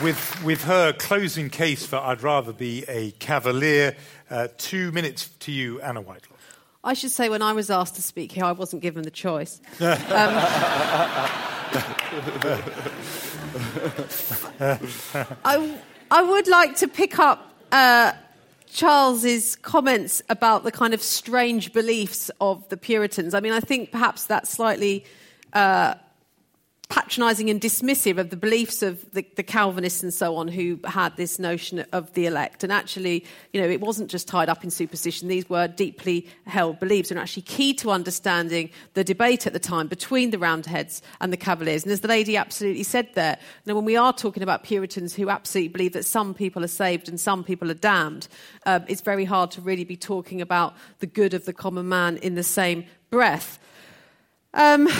With, 0.00 0.44
with 0.44 0.64
her 0.64 0.92
closing 0.92 1.50
case 1.50 1.84
for 1.86 1.96
I'd 1.96 2.22
rather 2.22 2.52
be 2.52 2.84
a 2.88 3.10
cavalier, 3.12 3.96
uh, 4.30 4.48
two 4.58 4.92
minutes 4.92 5.28
to 5.40 5.52
you, 5.52 5.80
Anna 5.80 6.00
Whitelock. 6.00 6.38
I 6.84 6.94
should 6.94 7.12
say, 7.12 7.28
when 7.28 7.42
I 7.42 7.52
was 7.52 7.70
asked 7.70 7.94
to 7.96 8.02
speak 8.02 8.32
here, 8.32 8.44
I 8.44 8.52
wasn't 8.52 8.82
given 8.82 9.02
the 9.02 9.10
choice. 9.10 9.60
um, 9.80 9.92
I, 15.44 15.78
I 16.10 16.22
would 16.22 16.48
like 16.48 16.76
to 16.76 16.88
pick 16.88 17.20
up 17.20 17.54
uh, 17.70 18.12
Charles's 18.66 19.54
comments 19.56 20.22
about 20.28 20.64
the 20.64 20.72
kind 20.72 20.92
of 20.92 21.02
strange 21.02 21.72
beliefs 21.72 22.30
of 22.40 22.68
the 22.68 22.76
Puritans. 22.76 23.34
I 23.34 23.40
mean, 23.40 23.52
I 23.52 23.60
think 23.60 23.92
perhaps 23.92 24.24
that's 24.24 24.50
slightly 24.50 25.04
uh, 25.52 25.94
patronising 26.92 27.48
and 27.48 27.58
dismissive 27.58 28.18
of 28.18 28.28
the 28.28 28.36
beliefs 28.36 28.82
of 28.82 29.10
the, 29.12 29.26
the, 29.36 29.42
Calvinists 29.42 30.02
and 30.02 30.12
so 30.12 30.36
on 30.36 30.46
who 30.46 30.78
had 30.84 31.16
this 31.16 31.38
notion 31.38 31.86
of 31.90 32.12
the 32.12 32.26
elect. 32.26 32.62
And 32.62 32.70
actually, 32.70 33.24
you 33.54 33.62
know, 33.62 33.66
it 33.66 33.80
wasn't 33.80 34.10
just 34.10 34.28
tied 34.28 34.50
up 34.50 34.62
in 34.62 34.70
superstition. 34.70 35.26
These 35.26 35.48
were 35.48 35.66
deeply 35.68 36.28
held 36.44 36.78
beliefs 36.80 37.10
and 37.10 37.18
actually 37.18 37.44
key 37.44 37.72
to 37.74 37.90
understanding 37.90 38.68
the 38.92 39.02
debate 39.02 39.46
at 39.46 39.54
the 39.54 39.58
time 39.58 39.88
between 39.88 40.32
the 40.32 40.38
Roundheads 40.38 41.00
and 41.22 41.32
the 41.32 41.38
Cavaliers. 41.38 41.82
And 41.82 41.92
as 41.92 42.00
the 42.00 42.08
lady 42.08 42.36
absolutely 42.36 42.82
said 42.82 43.08
there, 43.14 43.38
now 43.64 43.74
when 43.74 43.86
we 43.86 43.96
are 43.96 44.12
talking 44.12 44.42
about 44.42 44.62
Puritans 44.62 45.14
who 45.14 45.30
absolutely 45.30 45.68
believe 45.68 45.94
that 45.94 46.04
some 46.04 46.34
people 46.34 46.62
are 46.62 46.68
saved 46.68 47.08
and 47.08 47.18
some 47.18 47.42
people 47.42 47.70
are 47.70 47.74
damned, 47.74 48.28
um, 48.66 48.84
it's 48.86 49.00
very 49.00 49.24
hard 49.24 49.50
to 49.52 49.62
really 49.62 49.84
be 49.84 49.96
talking 49.96 50.42
about 50.42 50.74
the 50.98 51.06
good 51.06 51.32
of 51.32 51.46
the 51.46 51.54
common 51.54 51.88
man 51.88 52.18
in 52.18 52.34
the 52.34 52.42
same 52.42 52.84
breath. 53.08 53.58
Um, 54.52 54.90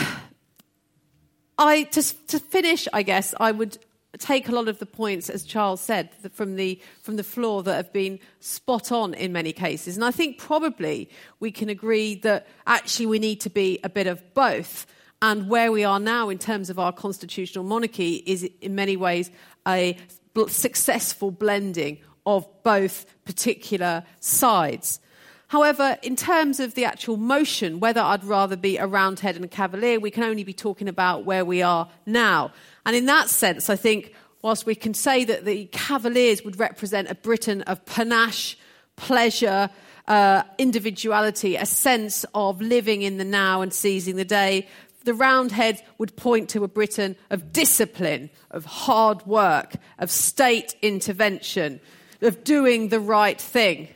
I, 1.57 1.83
to, 1.83 2.27
to 2.27 2.39
finish, 2.39 2.87
I 2.93 3.03
guess, 3.03 3.33
I 3.39 3.51
would 3.51 3.77
take 4.17 4.47
a 4.47 4.51
lot 4.51 4.67
of 4.67 4.79
the 4.79 4.85
points, 4.85 5.29
as 5.29 5.43
Charles 5.43 5.81
said, 5.81 6.09
from 6.31 6.55
the, 6.55 6.79
from 7.01 7.15
the 7.15 7.23
floor 7.23 7.63
that 7.63 7.75
have 7.75 7.91
been 7.91 8.19
spot 8.39 8.91
on 8.91 9.13
in 9.13 9.31
many 9.33 9.53
cases. 9.53 9.95
And 9.95 10.05
I 10.05 10.11
think 10.11 10.37
probably 10.37 11.09
we 11.39 11.51
can 11.51 11.69
agree 11.69 12.15
that 12.15 12.47
actually 12.67 13.07
we 13.07 13.19
need 13.19 13.41
to 13.41 13.49
be 13.49 13.79
a 13.83 13.89
bit 13.89 14.07
of 14.07 14.33
both. 14.33 14.85
And 15.21 15.49
where 15.49 15.71
we 15.71 15.83
are 15.83 15.99
now 15.99 16.29
in 16.29 16.37
terms 16.37 16.69
of 16.69 16.77
our 16.77 16.91
constitutional 16.91 17.63
monarchy 17.63 18.23
is 18.25 18.47
in 18.61 18.75
many 18.75 18.97
ways 18.97 19.31
a 19.67 19.97
successful 20.47 21.31
blending 21.31 21.99
of 22.25 22.47
both 22.63 23.05
particular 23.25 24.03
sides. 24.19 24.99
However, 25.53 25.99
in 26.01 26.15
terms 26.15 26.59
of 26.59 26.73
the 26.73 26.85
actual 26.85 27.15
motion, 27.15 27.79
whether 27.79 28.01
I'd 28.01 28.23
rather 28.23 28.55
be 28.55 28.77
a 28.77 28.87
roundhead 28.87 29.35
and 29.35 29.45
a 29.45 29.47
cavalier, 29.47 29.99
we 29.99 30.09
can 30.09 30.23
only 30.23 30.43
be 30.43 30.51
talking 30.51 30.87
about 30.87 31.25
where 31.25 31.45
we 31.45 31.61
are 31.61 31.87
now. 32.07 32.51
And 32.87 32.95
in 32.95 33.05
that 33.05 33.29
sense, 33.29 33.69
I 33.69 33.75
think, 33.75 34.15
whilst 34.41 34.65
we 34.65 34.73
can 34.73 34.95
say 34.95 35.23
that 35.25 35.45
the 35.45 35.65
cavaliers 35.65 36.43
would 36.43 36.57
represent 36.57 37.07
a 37.11 37.13
Britain 37.13 37.61
of 37.67 37.85
panache, 37.85 38.57
pleasure, 38.95 39.69
uh, 40.07 40.41
individuality, 40.57 41.55
a 41.55 41.67
sense 41.67 42.25
of 42.33 42.59
living 42.59 43.03
in 43.03 43.19
the 43.19 43.23
now 43.23 43.61
and 43.61 43.71
seizing 43.71 44.15
the 44.15 44.25
day, 44.25 44.67
the 45.03 45.13
roundheads 45.13 45.83
would 45.99 46.15
point 46.15 46.49
to 46.49 46.63
a 46.63 46.67
Britain 46.67 47.15
of 47.29 47.53
discipline, 47.53 48.31
of 48.49 48.65
hard 48.65 49.23
work, 49.27 49.75
of 49.99 50.09
state 50.09 50.73
intervention, 50.81 51.79
of 52.23 52.43
doing 52.43 52.87
the 52.87 52.99
right 52.99 53.39
thing 53.39 53.87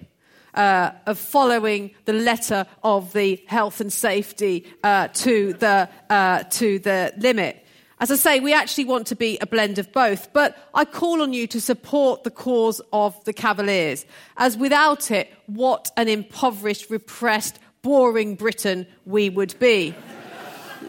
uh, 0.57 0.91
of 1.05 1.17
following 1.19 1.91
the 2.05 2.13
letter 2.13 2.65
of 2.83 3.13
the 3.13 3.41
health 3.45 3.79
and 3.79 3.93
safety 3.93 4.65
uh, 4.83 5.07
to, 5.09 5.53
the, 5.53 5.87
uh, 6.09 6.43
to 6.43 6.79
the 6.79 7.13
limit. 7.17 7.63
As 7.99 8.11
I 8.11 8.15
say, 8.15 8.39
we 8.39 8.53
actually 8.53 8.85
want 8.85 9.07
to 9.07 9.15
be 9.15 9.37
a 9.39 9.47
blend 9.47 9.79
of 9.79 9.91
both, 9.93 10.33
but 10.33 10.57
I 10.73 10.85
call 10.85 11.21
on 11.21 11.33
you 11.33 11.47
to 11.47 11.61
support 11.61 12.23
the 12.23 12.31
cause 12.31 12.81
of 12.91 13.23
the 13.25 13.33
Cavaliers, 13.33 14.05
as 14.37 14.57
without 14.57 15.09
it, 15.09 15.31
what 15.45 15.91
an 15.95 16.07
impoverished, 16.07 16.89
repressed, 16.89 17.59
boring 17.81 18.35
Britain 18.35 18.85
we 19.05 19.29
would 19.29 19.57
be. 19.59 19.95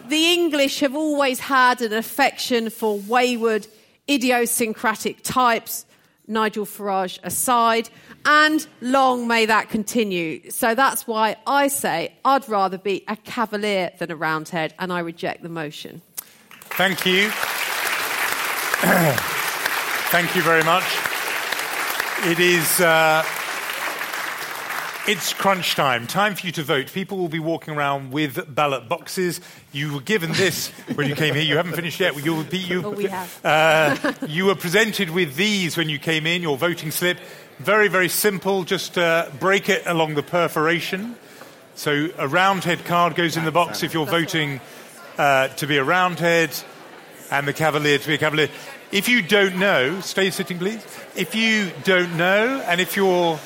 the 0.09 0.33
English 0.33 0.81
have 0.81 0.95
always 0.95 1.41
had 1.41 1.81
an 1.81 1.93
affection 1.93 2.69
for 2.69 2.99
wayward, 2.99 3.67
idiosyncratic 4.09 5.23
types 5.23 5.87
Nigel 6.29 6.67
Farage 6.67 7.19
aside, 7.23 7.89
and 8.29 8.67
long 8.83 9.27
may 9.27 9.47
that 9.47 9.71
continue. 9.71 10.51
So 10.51 10.75
that's 10.75 11.07
why 11.07 11.37
I 11.47 11.69
say 11.69 12.13
I'd 12.25 12.47
rather 12.49 12.77
be 12.79 13.03
a 13.09 13.17
cavalier 13.17 13.91
than 13.99 14.11
a 14.11 14.17
roundhead, 14.17 14.75
and 14.79 14.93
I 14.93 14.99
reject 15.01 15.43
the 15.43 15.49
motion. 15.49 16.03
Thank 16.77 17.07
you. 17.07 17.31
Thank 20.11 20.37
you 20.37 20.43
very 20.43 20.63
much. 20.63 20.85
It 22.27 22.39
is. 22.39 22.81
Uh, 22.81 23.25
it's 25.07 25.33
crunch 25.33 25.75
time. 25.75 26.07
Time 26.07 26.35
for 26.35 26.45
you 26.47 26.53
to 26.53 26.63
vote. 26.63 26.93
People 26.93 27.17
will 27.17 27.29
be 27.29 27.39
walking 27.39 27.73
around 27.75 28.11
with 28.11 28.55
ballot 28.55 28.91
boxes. 28.91 29.41
You 29.73 29.95
were 29.95 30.01
given 30.03 30.33
this 30.33 30.69
when 30.95 31.09
you 31.09 31.15
came 31.15 31.35
here. 31.35 31.45
You 31.45 31.57
haven't 31.57 31.73
finished 31.75 31.99
yet. 31.99 32.23
You, 32.23 32.45
you, 32.53 32.85
Oh, 32.85 32.91
we 32.91 33.07
have. 33.07 33.41
uh, 33.45 34.13
you 34.27 34.45
were 34.47 34.55
presented 34.55 35.09
with 35.09 35.35
these 35.37 35.79
when 35.79 35.89
you 35.89 35.99
came 35.99 36.27
in, 36.27 36.43
your 36.43 36.59
voting 36.59 36.91
slip. 36.91 37.17
Very, 37.59 37.89
very 37.89 38.09
simple. 38.09 38.63
Just 38.63 38.97
uh, 38.97 39.29
break 39.41 39.69
it 39.69 39.83
along 39.85 40.15
the 40.15 40.23
perforation. 40.23 41.17
So 41.75 42.09
a 42.17 42.29
roundhead 42.29 42.85
card 42.85 43.17
goes 43.17 43.37
in 43.37 43.45
the 43.45 43.51
box 43.51 43.83
if 43.83 43.93
you're 43.93 44.07
voting 44.07 44.61
uh, 45.19 45.49
to 45.49 45.67
be 45.67 45.77
a 45.77 45.83
roundhead 45.83 46.57
and 47.33 47.49
the 47.49 47.53
cavalier 47.53 47.99
to 47.99 48.07
be 48.07 48.15
a 48.15 48.19
cavalier. 48.19 48.49
If 48.93 49.09
you 49.09 49.23
don't 49.23 49.57
know, 49.57 50.01
stay 50.01 50.31
sitting, 50.31 50.59
please. 50.59 50.85
If 51.17 51.35
you 51.35 51.73
don't 51.83 52.17
know, 52.17 52.63
and 52.65 52.81
if 52.81 52.97
you're 52.97 53.41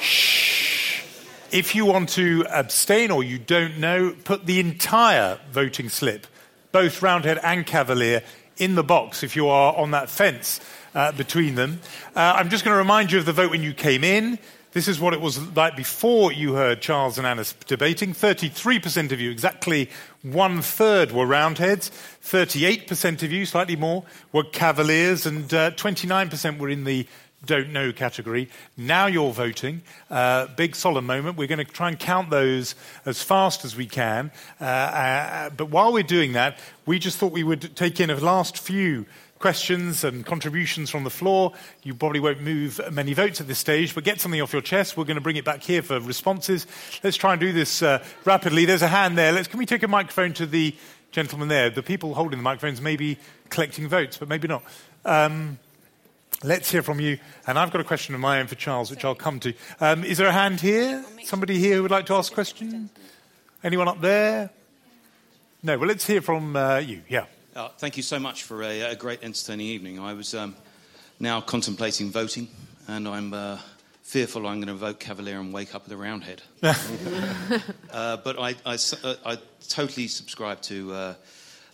Shh. 0.00 1.02
If 1.52 1.76
you 1.76 1.86
want 1.86 2.08
to 2.10 2.44
abstain 2.50 3.12
or 3.12 3.22
you 3.22 3.38
don't 3.38 3.78
know, 3.78 4.14
put 4.24 4.46
the 4.46 4.58
entire 4.58 5.38
voting 5.52 5.88
slip, 5.88 6.26
both 6.72 7.02
Roundhead 7.02 7.38
and 7.42 7.64
Cavalier, 7.64 8.22
in 8.58 8.74
the 8.74 8.82
box 8.82 9.22
if 9.22 9.36
you 9.36 9.48
are 9.48 9.74
on 9.76 9.92
that 9.92 10.10
fence 10.10 10.60
uh, 10.94 11.12
between 11.12 11.54
them. 11.54 11.80
Uh, 12.18 12.34
I'm 12.34 12.48
just 12.48 12.64
going 12.64 12.74
to 12.74 12.78
remind 12.78 13.12
you 13.12 13.20
of 13.20 13.26
the 13.26 13.32
vote 13.32 13.52
when 13.52 13.62
you 13.62 13.72
came 13.72 14.02
in. 14.02 14.40
This 14.72 14.88
is 14.88 14.98
what 14.98 15.14
it 15.14 15.20
was 15.20 15.38
like 15.54 15.76
before 15.76 16.32
you 16.32 16.54
heard 16.54 16.80
Charles 16.80 17.16
and 17.16 17.24
Anna 17.24 17.44
debating. 17.68 18.12
33% 18.12 19.12
of 19.12 19.20
you, 19.20 19.30
exactly 19.30 19.88
one 20.22 20.60
third, 20.60 21.12
were 21.12 21.24
Roundheads. 21.24 21.92
38% 22.24 23.22
of 23.22 23.30
you, 23.30 23.46
slightly 23.46 23.76
more, 23.76 24.02
were 24.32 24.42
Cavaliers, 24.42 25.26
and 25.26 25.54
uh, 25.54 25.70
29% 25.70 26.58
were 26.58 26.68
in 26.68 26.82
the 26.82 27.06
don't 27.46 27.72
know 27.72 27.92
category. 27.92 28.48
Now 28.76 29.06
you're 29.06 29.32
voting. 29.32 29.82
Uh, 30.10 30.48
big 30.56 30.74
solemn 30.74 31.06
moment. 31.06 31.36
We're 31.38 31.46
going 31.46 31.64
to 31.64 31.72
try 31.72 31.88
and 31.88 31.96
count 31.96 32.30
those 32.30 32.74
as 33.06 33.22
fast 33.22 33.64
as 33.64 33.76
we 33.76 33.86
can. 33.86 34.32
Uh, 34.60 34.64
uh, 34.64 35.50
but 35.50 35.66
while 35.66 35.92
we're 35.92 36.02
doing 36.02 36.32
that, 36.32 36.58
we 36.84 36.98
just 36.98 37.18
thought 37.18 37.30
we 37.30 37.44
would 37.44 37.76
take 37.76 38.00
in 38.00 38.10
a 38.10 38.16
last 38.16 38.58
few 38.58 39.06
questions 39.38 40.04
and 40.04 40.24
contributions 40.24 40.90
from 40.90 41.04
the 41.04 41.10
floor. 41.10 41.52
You 41.82 41.94
probably 41.94 42.20
won't 42.20 42.40
move 42.40 42.80
many 42.92 43.14
votes 43.14 43.40
at 43.40 43.46
this 43.46 43.58
stage, 43.58 43.94
but 43.94 44.04
get 44.04 44.20
something 44.20 44.40
off 44.40 44.52
your 44.52 44.62
chest. 44.62 44.96
We're 44.96 45.04
going 45.04 45.16
to 45.16 45.20
bring 45.20 45.36
it 45.36 45.44
back 45.44 45.62
here 45.62 45.82
for 45.82 46.00
responses. 46.00 46.66
Let's 47.02 47.16
try 47.16 47.32
and 47.32 47.40
do 47.40 47.52
this 47.52 47.82
uh, 47.82 48.04
rapidly. 48.24 48.64
There's 48.64 48.82
a 48.82 48.88
hand 48.88 49.16
there. 49.16 49.32
Let's, 49.32 49.48
can 49.48 49.58
we 49.58 49.66
take 49.66 49.82
a 49.82 49.88
microphone 49.88 50.32
to 50.34 50.46
the 50.46 50.74
gentleman 51.10 51.48
there? 51.48 51.70
The 51.70 51.82
people 51.82 52.14
holding 52.14 52.38
the 52.38 52.42
microphones 52.42 52.80
may 52.80 52.96
be 52.96 53.18
collecting 53.50 53.88
votes, 53.88 54.16
but 54.16 54.28
maybe 54.28 54.48
not. 54.48 54.62
Um, 55.04 55.58
Let's 56.44 56.70
hear 56.70 56.82
from 56.82 57.00
you. 57.00 57.18
And 57.48 57.58
I've 57.58 57.72
got 57.72 57.80
a 57.80 57.84
question 57.84 58.14
of 58.14 58.20
my 58.20 58.38
own 58.38 58.46
for 58.46 58.54
Charles, 58.54 58.92
which 58.92 59.04
I'll 59.04 59.16
come 59.16 59.40
to. 59.40 59.52
Um, 59.80 60.04
is 60.04 60.18
there 60.18 60.28
a 60.28 60.32
hand 60.32 60.60
here? 60.60 61.04
Somebody 61.24 61.58
here 61.58 61.76
who 61.76 61.82
would 61.82 61.90
like 61.90 62.06
to 62.06 62.14
ask 62.14 62.30
a 62.30 62.34
question? 62.34 62.90
Anyone 63.64 63.88
up 63.88 64.00
there? 64.00 64.50
No, 65.64 65.76
well, 65.76 65.88
let's 65.88 66.06
hear 66.06 66.20
from 66.20 66.54
uh, 66.54 66.78
you. 66.78 67.02
Yeah. 67.08 67.24
Uh, 67.58 67.68
thank 67.78 67.96
you 67.96 68.04
so 68.04 68.20
much 68.20 68.44
for 68.44 68.62
a, 68.62 68.82
a 68.82 68.94
great 68.94 69.24
entertaining 69.24 69.66
evening. 69.66 69.98
I 69.98 70.12
was 70.12 70.32
um, 70.32 70.54
now 71.18 71.40
contemplating 71.40 72.08
voting, 72.08 72.46
and 72.86 73.08
I'm 73.08 73.34
uh, 73.34 73.58
fearful 74.04 74.46
I'm 74.46 74.60
going 74.60 74.68
to 74.68 74.74
vote 74.74 75.00
Cavalier 75.00 75.40
and 75.40 75.52
wake 75.52 75.74
up 75.74 75.82
with 75.82 75.92
a 75.92 75.96
roundhead. 75.96 76.40
uh, 76.62 78.16
but 78.18 78.38
I, 78.38 78.54
I, 78.64 78.78
uh, 79.02 79.14
I, 79.26 79.38
totally 79.68 80.06
subscribe 80.06 80.62
to 80.62 80.92
uh, 80.92 81.14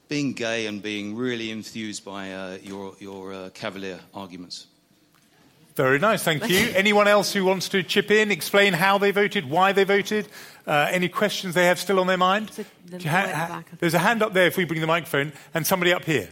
being 0.08 0.32
gay 0.32 0.68
and 0.68 0.82
being 0.82 1.16
really 1.16 1.50
enthused 1.50 2.02
by 2.02 2.32
uh, 2.32 2.56
your, 2.62 2.94
your 2.98 3.34
uh, 3.34 3.50
Cavalier 3.50 4.00
arguments. 4.14 4.66
Very 5.74 5.98
nice, 5.98 6.22
thank 6.22 6.48
you. 6.48 6.70
Anyone 6.76 7.08
else 7.08 7.32
who 7.32 7.44
wants 7.44 7.68
to 7.70 7.82
chip 7.82 8.10
in, 8.10 8.30
explain 8.30 8.72
how 8.74 8.96
they 8.98 9.10
voted, 9.10 9.50
why 9.50 9.72
they 9.72 9.84
voted, 9.84 10.28
uh, 10.66 10.88
any 10.90 11.08
questions 11.08 11.54
they 11.54 11.66
have 11.66 11.80
still 11.80 11.98
on 11.98 12.06
their 12.06 12.16
mind? 12.16 12.50
There's 12.86 13.02
Do 13.02 13.08
ha- 13.08 13.26
ha- 13.26 13.64
there's 13.80 13.94
a 13.94 13.98
hand 13.98 14.22
up 14.22 14.32
there 14.34 14.46
if 14.46 14.56
we 14.56 14.64
bring 14.64 14.80
the 14.80 14.86
microphone, 14.86 15.32
and 15.52 15.66
somebody 15.66 15.92
up 15.92 16.04
here, 16.04 16.28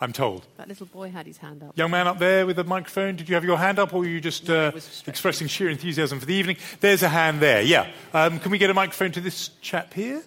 I'm 0.00 0.12
told. 0.12 0.46
That 0.56 0.68
little 0.68 0.86
boy 0.86 1.10
had 1.10 1.26
his 1.26 1.38
hand 1.38 1.64
up. 1.64 1.76
Young 1.76 1.90
man 1.90 2.06
up 2.06 2.18
there 2.20 2.46
with 2.46 2.56
the 2.56 2.64
microphone, 2.64 3.16
did 3.16 3.28
you 3.28 3.34
have 3.34 3.44
your 3.44 3.58
hand 3.58 3.80
up 3.80 3.92
or 3.92 4.00
were 4.00 4.06
you 4.06 4.20
just 4.20 4.48
uh, 4.48 4.70
expressing 5.06 5.48
sheer 5.48 5.68
enthusiasm 5.68 6.20
for 6.20 6.26
the 6.26 6.34
evening? 6.34 6.56
There's 6.80 7.02
a 7.02 7.08
hand 7.08 7.40
there, 7.40 7.62
yeah. 7.62 7.90
Um, 8.14 8.38
can 8.38 8.52
we 8.52 8.58
get 8.58 8.70
a 8.70 8.74
microphone 8.74 9.10
to 9.12 9.20
this 9.20 9.48
chap 9.62 9.94
here? 9.94 10.22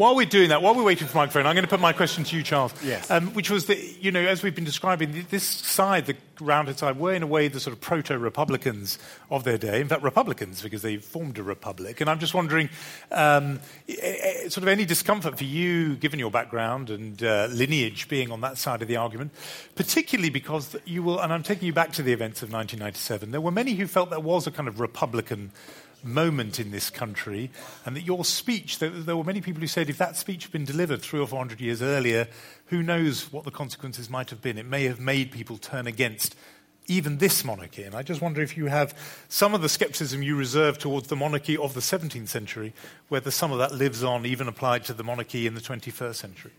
While 0.00 0.16
we're 0.16 0.24
doing 0.24 0.48
that, 0.48 0.62
while 0.62 0.74
we're 0.74 0.82
waiting 0.82 1.06
for 1.06 1.12
the 1.12 1.18
microphone, 1.18 1.44
I'm 1.44 1.54
going 1.54 1.66
to 1.66 1.68
put 1.68 1.78
my 1.78 1.92
question 1.92 2.24
to 2.24 2.34
you, 2.34 2.42
Charles. 2.42 2.72
Yes. 2.82 3.10
Um, 3.10 3.34
which 3.34 3.50
was 3.50 3.66
that, 3.66 4.02
you 4.02 4.10
know, 4.10 4.20
as 4.22 4.42
we've 4.42 4.54
been 4.54 4.64
describing, 4.64 5.26
this 5.28 5.44
side, 5.44 6.06
the 6.06 6.16
Roundhead 6.40 6.78
side, 6.78 6.98
were 6.98 7.12
in 7.12 7.22
a 7.22 7.26
way 7.26 7.48
the 7.48 7.60
sort 7.60 7.74
of 7.74 7.82
proto 7.82 8.16
Republicans 8.16 8.98
of 9.30 9.44
their 9.44 9.58
day. 9.58 9.78
In 9.78 9.88
fact, 9.88 10.02
Republicans, 10.02 10.62
because 10.62 10.80
they 10.80 10.96
formed 10.96 11.36
a 11.36 11.42
republic. 11.42 12.00
And 12.00 12.08
I'm 12.08 12.18
just 12.18 12.32
wondering, 12.32 12.70
um, 13.10 13.60
sort 14.48 14.62
of 14.62 14.68
any 14.68 14.86
discomfort 14.86 15.36
for 15.36 15.44
you, 15.44 15.96
given 15.96 16.18
your 16.18 16.30
background 16.30 16.88
and 16.88 17.22
uh, 17.22 17.48
lineage 17.50 18.08
being 18.08 18.32
on 18.32 18.40
that 18.40 18.56
side 18.56 18.80
of 18.80 18.88
the 18.88 18.96
argument, 18.96 19.32
particularly 19.74 20.30
because 20.30 20.76
you 20.86 21.02
will, 21.02 21.20
and 21.20 21.30
I'm 21.30 21.42
taking 21.42 21.66
you 21.66 21.74
back 21.74 21.92
to 21.92 22.02
the 22.02 22.14
events 22.14 22.40
of 22.40 22.50
1997, 22.50 23.32
there 23.32 23.40
were 23.42 23.50
many 23.50 23.74
who 23.74 23.86
felt 23.86 24.08
there 24.08 24.18
was 24.18 24.46
a 24.46 24.50
kind 24.50 24.66
of 24.66 24.80
Republican 24.80 25.50
moment 26.04 26.58
in 26.60 26.70
this 26.70 26.90
country, 26.90 27.50
and 27.84 27.96
that 27.96 28.02
your 28.02 28.24
speech, 28.24 28.78
there, 28.78 28.90
there, 28.90 29.16
were 29.16 29.24
many 29.24 29.40
people 29.40 29.60
who 29.60 29.66
said 29.66 29.90
if 29.90 29.98
that 29.98 30.16
speech 30.16 30.44
had 30.44 30.52
been 30.52 30.64
delivered 30.64 31.02
three 31.02 31.20
or 31.20 31.26
four 31.26 31.38
hundred 31.38 31.60
years 31.60 31.82
earlier, 31.82 32.28
who 32.66 32.82
knows 32.82 33.32
what 33.32 33.44
the 33.44 33.50
consequences 33.50 34.08
might 34.10 34.30
have 34.30 34.40
been. 34.40 34.58
It 34.58 34.66
may 34.66 34.84
have 34.84 35.00
made 35.00 35.30
people 35.30 35.58
turn 35.58 35.86
against 35.86 36.34
even 36.86 37.18
this 37.18 37.44
monarchy. 37.44 37.84
And 37.84 37.94
I 37.94 38.02
just 38.02 38.20
wonder 38.20 38.42
if 38.42 38.56
you 38.56 38.66
have 38.66 38.96
some 39.28 39.54
of 39.54 39.62
the 39.62 39.68
skepticism 39.68 40.22
you 40.22 40.36
reserve 40.36 40.78
towards 40.78 41.08
the 41.08 41.16
monarchy 41.16 41.56
of 41.56 41.74
the 41.74 41.80
17th 41.80 42.28
century, 42.28 42.74
whether 43.08 43.30
some 43.30 43.52
of 43.52 43.58
that 43.58 43.72
lives 43.72 44.02
on, 44.02 44.26
even 44.26 44.48
applied 44.48 44.84
to 44.86 44.92
the 44.92 45.04
monarchy 45.04 45.46
in 45.46 45.54
the 45.54 45.60
21st 45.60 46.16
century. 46.16 46.52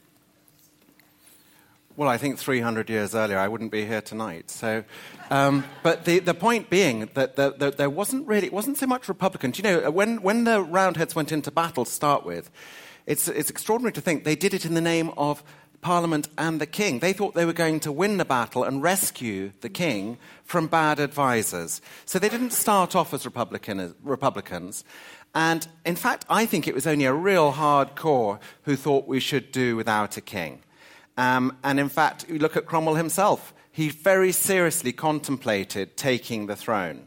Well, 1.98 2.08
I 2.08 2.18
think 2.18 2.40
300 2.40 2.90
years 2.90 3.14
earlier, 3.14 3.38
I 3.38 3.50
wouldn't 3.50 3.72
be 3.72 3.86
here 3.86 4.02
tonight. 4.02 4.50
So, 4.50 4.84
um, 5.30 5.66
but 5.84 6.06
the, 6.06 6.20
the 6.20 6.34
point 6.34 6.70
being 6.70 7.10
that 7.16 7.36
the, 7.36 7.54
the, 7.58 7.72
there 7.72 7.90
wasn't 7.90 8.28
really, 8.28 8.48
it 8.48 8.54
wasn't 8.54 8.78
so 8.78 8.88
much 8.88 9.10
Republicans. 9.10 9.58
You 9.58 9.64
know, 9.64 9.92
when, 9.92 10.22
when 10.22 10.46
the 10.46 10.62
Roundheads 10.62 11.16
went 11.16 11.32
into 11.32 11.52
battle 11.52 11.84
to 11.84 11.92
start 11.92 12.26
with, 12.26 12.50
it's, 13.06 13.28
it's 13.28 13.50
extraordinary 13.50 13.92
to 13.94 14.02
think 14.02 14.24
they 14.24 14.36
did 14.36 14.54
it 14.54 14.66
in 14.66 14.74
the 14.74 14.82
name 14.82 15.12
of 15.18 15.44
Parliament 15.82 16.30
and 16.38 16.62
the 16.62 16.66
King. 16.66 17.00
They 17.00 17.12
thought 17.12 17.34
they 17.34 17.46
were 17.46 17.54
going 17.54 17.82
to 17.82 17.92
win 17.92 18.18
the 18.18 18.26
battle 18.26 18.64
and 18.64 18.82
rescue 18.82 19.52
the 19.62 19.70
King 19.70 20.18
from 20.46 20.68
bad 20.68 21.00
advisors. 21.00 21.82
So 22.06 22.20
they 22.20 22.30
didn't 22.30 22.52
start 22.52 22.96
off 22.96 23.14
as 23.14 23.26
Republican, 23.26 23.96
Republicans. 24.02 24.86
And 25.34 25.68
in 25.86 25.96
fact, 25.96 26.26
I 26.30 26.46
think 26.46 26.68
it 26.68 26.76
was 26.76 26.88
only 26.88 27.06
a 27.06 27.14
real 27.14 27.52
hardcore 27.54 28.40
who 28.64 28.76
thought 28.76 29.08
we 29.08 29.20
should 29.20 29.52
do 29.52 29.76
without 29.76 30.18
a 30.18 30.22
king. 30.22 30.62
Um, 31.22 31.56
and 31.64 31.80
in 31.80 31.88
fact, 31.88 32.26
you 32.28 32.40
look 32.40 32.58
at 32.58 32.66
Cromwell 32.66 32.96
himself. 32.96 33.54
He 33.72 33.90
very 33.90 34.32
seriously 34.32 34.92
contemplated 34.92 35.96
taking 35.96 36.48
the 36.48 36.56
throne. 36.56 37.04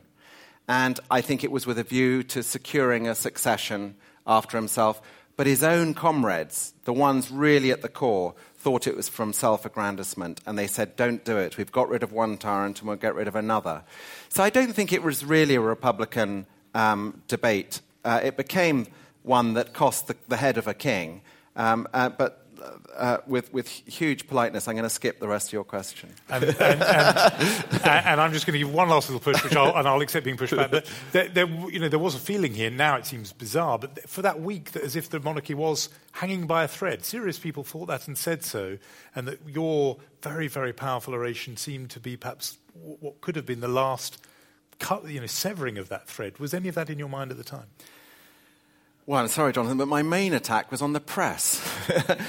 And 0.69 1.01
I 1.11 1.21
think 1.21 1.43
it 1.43 1.51
was 1.51 1.67
with 1.67 1.81
a 1.81 1.83
view 1.83 2.23
to 2.23 2.45
securing 2.45 3.09
a 3.09 3.17
succession 3.17 3.97
after 4.25 4.57
himself. 4.57 5.03
But 5.37 5.49
his 5.49 5.65
own 5.65 5.95
comrades, 5.95 6.75
the 6.85 6.93
ones 6.93 7.33
really 7.33 7.73
at 7.73 7.83
the 7.83 7.89
core, 7.89 8.37
thought 8.57 8.87
it 8.87 8.97
was 8.97 9.09
from 9.09 9.33
self 9.33 9.67
aggrandizement. 9.67 10.41
And 10.47 10.57
they 10.57 10.69
said, 10.69 10.95
don't 10.95 11.25
do 11.25 11.37
it. 11.37 11.59
We've 11.59 11.73
got 11.73 11.89
rid 11.89 12.05
of 12.05 12.13
one 12.13 12.39
tyrant 12.39 12.79
and 12.79 12.87
we'll 12.87 12.97
get 12.99 13.17
rid 13.17 13.27
of 13.27 13.35
another. 13.35 13.83
So 14.29 14.45
I 14.45 14.51
don't 14.51 14.73
think 14.73 14.93
it 14.93 15.03
was 15.03 15.25
really 15.25 15.57
a 15.57 15.61
Republican 15.61 16.47
um, 16.73 17.21
debate. 17.27 17.81
Uh, 18.05 18.21
it 18.23 18.37
became 18.37 18.87
one 19.25 19.55
that 19.55 19.73
cost 19.73 20.07
the, 20.07 20.15
the 20.29 20.37
head 20.37 20.57
of 20.57 20.69
a 20.69 20.75
king. 20.75 21.23
Um, 21.57 21.89
uh, 21.93 22.11
but 22.11 22.44
uh, 22.97 23.19
with, 23.27 23.53
with 23.53 23.69
huge 23.69 24.27
politeness, 24.27 24.69
I'm 24.69 24.75
going 24.75 24.85
to 24.85 24.91
skip 24.91 25.21
the 25.21 25.29
rest 25.29 25.49
of 25.49 25.53
your 25.53 25.65
question. 25.65 26.11
And, 26.29 26.45
and, 26.45 26.83
and, 26.83 27.85
and 27.85 28.21
I'm 28.21 28.33
just 28.33 28.47
going 28.47 28.53
to 28.55 28.59
give 28.59 28.73
one 28.73 28.89
last 28.89 29.09
little 29.09 29.21
push, 29.21 29.43
which 29.43 29.57
I'll, 29.57 29.77
and 29.77 29.87
I'll 29.87 30.01
accept 30.01 30.25
being 30.25 30.37
pushed 30.37 30.57
back. 30.57 30.71
But 30.71 30.91
there, 31.13 31.29
there, 31.29 31.47
you 31.47 31.79
know, 31.79 31.89
there 31.89 31.99
was 31.99 32.15
a 32.15 32.19
feeling 32.19 32.55
here, 32.55 32.71
now 32.71 32.97
it 32.97 33.07
seems 33.07 33.33
bizarre, 33.33 33.79
but 33.79 34.09
for 34.09 34.23
that 34.23 34.41
week, 34.41 34.73
that 34.73 34.83
as 34.83 34.97
if 34.97 35.11
the 35.11 35.21
monarchy 35.21 35.55
was 35.55 35.89
hanging 36.13 36.47
by 36.47 36.65
a 36.65 36.69
thread. 36.69 37.05
Serious 37.05 37.39
people 37.39 37.65
thought 37.65 37.87
that 37.87 38.07
and 38.07 38.17
said 38.17 38.43
so, 38.45 38.79
and 39.15 39.27
that 39.29 39.41
your 39.49 39.99
very, 40.23 40.49
very 40.49 40.73
powerful 40.73 41.15
oration 41.15 41.57
seemed 41.57 41.91
to 41.91 42.01
be 42.01 42.17
perhaps 42.17 42.59
what 42.75 43.21
could 43.21 43.37
have 43.37 43.47
been 43.47 43.61
the 43.61 43.69
last 43.69 44.19
cut, 44.79 45.09
you 45.09 45.21
know, 45.21 45.27
severing 45.27 45.79
of 45.79 45.89
that 45.89 46.09
thread. 46.09 46.39
Was 46.39 46.53
any 46.55 46.69
of 46.69 46.75
that 46.75 46.91
in 46.91 46.99
your 46.99 47.09
mind 47.09 47.31
at 47.31 47.37
the 47.37 47.45
time? 47.45 47.67
Well, 49.07 49.21
I'm 49.21 49.29
sorry, 49.29 49.53
Jonathan, 49.53 49.77
but 49.77 49.89
my 49.89 50.01
main 50.01 50.33
attack 50.33 50.71
was 50.71 50.81
on 50.81 50.95
the 50.95 51.01
press. 51.01 51.63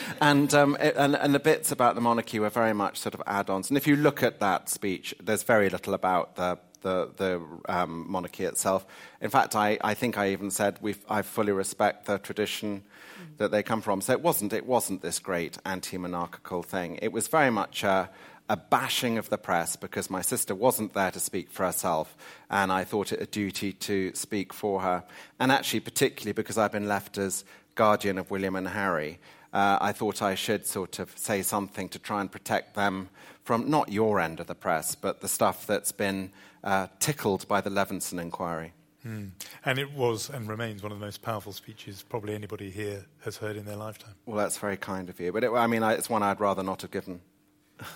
and, 0.22 0.54
um, 0.54 0.76
it, 0.82 0.94
and, 0.98 1.16
and 1.16 1.34
the 1.34 1.40
bits 1.40 1.72
about 1.72 1.96
the 1.96 2.02
monarchy 2.02 2.38
were 2.38 2.50
very 2.50 2.74
much 2.74 3.00
sort 3.00 3.14
of 3.14 3.22
add 3.26 3.50
ons. 3.50 3.70
And 3.70 3.78
if 3.78 3.88
you 3.88 3.96
look 3.96 4.22
at 4.22 4.42
that 4.42 4.68
speech, 4.68 5.16
there's 5.24 5.44
very 5.44 5.70
little 5.70 5.94
about 5.94 6.36
the, 6.36 6.60
the, 6.82 7.12
the 7.16 7.42
um, 7.70 8.12
monarchy 8.12 8.44
itself. 8.44 8.86
In 9.22 9.30
fact, 9.30 9.56
I, 9.56 9.78
I 9.86 9.94
think 9.94 10.18
I 10.18 10.32
even 10.32 10.52
said 10.52 10.78
we 10.82 10.96
I 11.10 11.22
fully 11.22 11.54
respect 11.54 12.08
the 12.08 12.18
tradition 12.18 12.84
mm. 13.22 13.38
that 13.38 13.52
they 13.52 13.64
come 13.64 13.82
from. 13.82 14.02
So 14.02 14.12
it 14.12 14.20
wasn't, 14.20 14.52
it 14.52 14.66
wasn't 14.66 15.02
this 15.02 15.20
great 15.20 15.58
anti 15.66 15.98
monarchical 15.98 16.62
thing. 16.62 17.00
It 17.02 17.14
was 17.14 17.30
very 17.30 17.52
much 17.52 17.86
a, 17.86 18.10
a 18.50 18.58
bashing 18.58 19.18
of 19.18 19.30
the 19.30 19.38
press 19.38 19.76
because 19.76 20.10
my 20.10 20.22
sister 20.22 20.54
wasn't 20.54 20.94
there 20.94 21.12
to 21.12 21.20
speak 21.20 21.50
for 21.50 21.66
herself, 21.66 22.16
and 22.50 22.72
I 22.72 22.84
thought 22.84 23.12
it 23.12 23.22
a 23.22 23.26
duty 23.26 23.74
to 23.74 24.14
speak 24.14 24.54
for 24.54 24.82
her. 24.82 25.04
And 25.40 25.52
actually, 25.52 25.80
particularly 25.80 26.34
because 26.34 26.58
I've 26.58 26.72
been 26.72 26.88
left 26.88 27.18
as 27.18 27.44
guardian 27.76 28.18
of 28.18 28.30
William 28.32 28.56
and 28.56 28.68
Harry, 28.68 29.20
uh, 29.54 29.78
I 29.82 29.94
thought 29.94 30.22
I 30.22 30.36
should 30.36 30.66
sort 30.66 31.00
of 31.00 31.18
say 31.18 31.42
something 31.42 31.90
to 31.90 32.00
try 32.00 32.22
and 32.22 32.32
protect 32.32 32.76
them 32.76 33.10
from 33.44 33.70
not 33.70 33.92
your 33.92 34.20
end 34.20 34.40
of 34.40 34.48
the 34.48 34.56
press, 34.56 34.96
but 34.96 35.22
the 35.22 35.28
stuff 35.28 35.66
that's 35.66 35.92
been 35.92 36.32
uh, 36.64 36.88
tickled 37.00 37.48
by 37.48 37.62
the 37.62 37.70
Leveson 37.70 38.20
inquiry. 38.20 38.74
Mm. 39.06 39.32
And 39.64 39.80
it 39.80 39.94
was 39.94 40.30
and 40.30 40.50
remains 40.50 40.82
one 40.82 40.92
of 40.92 41.00
the 41.00 41.06
most 41.06 41.22
powerful 41.22 41.54
speeches 41.54 42.04
probably 42.10 42.34
anybody 42.34 42.72
here 42.72 43.06
has 43.24 43.38
heard 43.38 43.56
in 43.56 43.66
their 43.66 43.76
lifetime. 43.76 44.16
Well, 44.26 44.38
that's 44.38 44.58
very 44.58 44.78
kind 44.78 45.10
of 45.10 45.20
you. 45.20 45.32
But 45.32 45.44
it, 45.44 45.52
I 45.52 45.68
mean, 45.68 45.84
I, 45.84 45.94
it's 45.94 46.10
one 46.10 46.24
I'd 46.24 46.40
rather 46.40 46.64
not 46.64 46.82
have 46.82 46.92
given. 46.92 47.22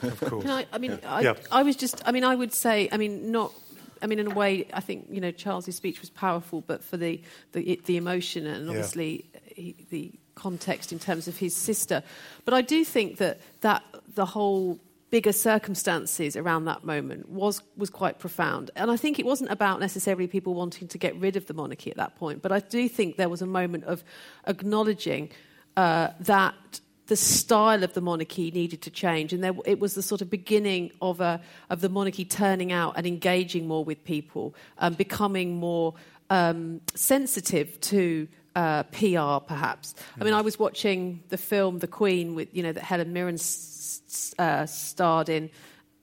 Of 0.02 0.20
course. 0.20 0.46
I, 0.46 0.66
I, 0.74 0.78
mean, 0.78 1.00
I, 1.06 1.22
yeah. 1.22 1.34
I 1.52 1.64
was 1.64 1.76
just, 1.76 2.02
I 2.06 2.12
mean, 2.12 2.24
I 2.24 2.36
would 2.36 2.54
say, 2.54 2.90
I 2.92 2.98
mean, 2.98 3.32
not 3.32 3.54
I 4.02 4.08
mean, 4.08 4.20
in 4.20 4.32
a 4.32 4.36
way, 4.36 4.66
I 4.74 4.80
think 4.80 5.08
you 5.10 5.22
know 5.22 5.32
Charles's 5.32 5.76
speech 5.76 6.02
was 6.02 6.10
powerful, 6.10 6.62
but 6.62 6.84
for 6.84 6.98
the 6.98 7.22
the, 7.52 7.80
the 7.86 7.98
emotion 7.98 8.46
and 8.46 8.70
obviously 8.70 9.26
yeah. 9.34 9.40
he, 9.56 9.76
the 9.90 10.12
context 10.36 10.92
in 10.92 11.00
terms 11.00 11.28
of 11.28 11.38
his 11.38 11.56
sister. 11.56 12.02
But 12.46 12.54
I 12.54 12.62
do 12.62 12.86
think 12.86 13.18
that 13.18 13.40
that 13.62 13.84
the 14.16 14.26
whole 14.26 14.80
bigger 15.10 15.34
circumstances 15.34 16.36
around 16.36 16.66
that 16.66 16.84
moment 16.84 17.30
was 17.30 17.62
was 17.76 17.90
quite 17.90 18.20
profound. 18.20 18.72
And 18.76 18.90
I 18.92 18.98
think 18.98 19.20
it 19.20 19.26
wasn't 19.26 19.52
about 19.52 19.80
necessarily 19.80 20.28
people 20.28 20.54
wanting 20.54 20.88
to 20.88 20.98
get 20.98 21.16
rid 21.16 21.36
of 21.36 21.48
the 21.48 21.54
monarchy 21.54 21.92
at 21.92 21.98
that 21.98 22.16
point, 22.16 22.42
but 22.42 22.52
I 22.52 22.60
do 22.60 22.88
think 22.88 23.18
there 23.18 23.30
was 23.30 23.42
a 23.42 23.48
moment 23.48 23.84
of 23.86 24.04
acknowledging 24.48 25.30
uh, 25.78 26.10
that 26.22 26.80
the 27.10 27.16
style 27.16 27.84
of 27.84 27.94
the 27.94 28.02
monarchy 28.02 28.52
needed 28.52 28.82
to 28.84 28.92
change, 28.92 29.34
and 29.34 29.44
there, 29.44 29.54
it 29.66 29.80
was 29.80 29.96
the 29.96 30.02
sort 30.02 30.22
of 30.22 30.30
beginning 30.30 30.92
of 31.02 31.20
a 31.20 31.42
of 31.70 31.82
the 31.82 31.90
monarchy 31.90 32.24
turning 32.24 32.72
out 32.72 32.94
and 32.96 33.06
engaging 33.06 33.68
more 33.68 33.84
with 33.84 34.04
people, 34.06 34.56
um, 34.78 34.94
becoming 34.94 35.56
more 35.56 35.96
um, 36.30 36.80
sensitive 36.94 37.82
to 37.82 38.28
uh, 38.56 38.84
PR, 38.84 39.44
perhaps. 39.46 39.94
Mm. 39.94 40.22
I 40.22 40.24
mean, 40.26 40.34
I 40.36 40.42
was 40.42 40.60
watching 40.60 41.24
the 41.30 41.38
film 41.38 41.80
The 41.80 41.88
Queen 41.88 42.36
with 42.36 42.48
you 42.54 42.64
know 42.64 42.72
that 42.72 42.84
Helen 42.84 43.12
Mirren 43.12 43.36
s- 43.36 44.34
uh, 44.40 44.66
starred 44.66 45.28
in. 45.28 45.50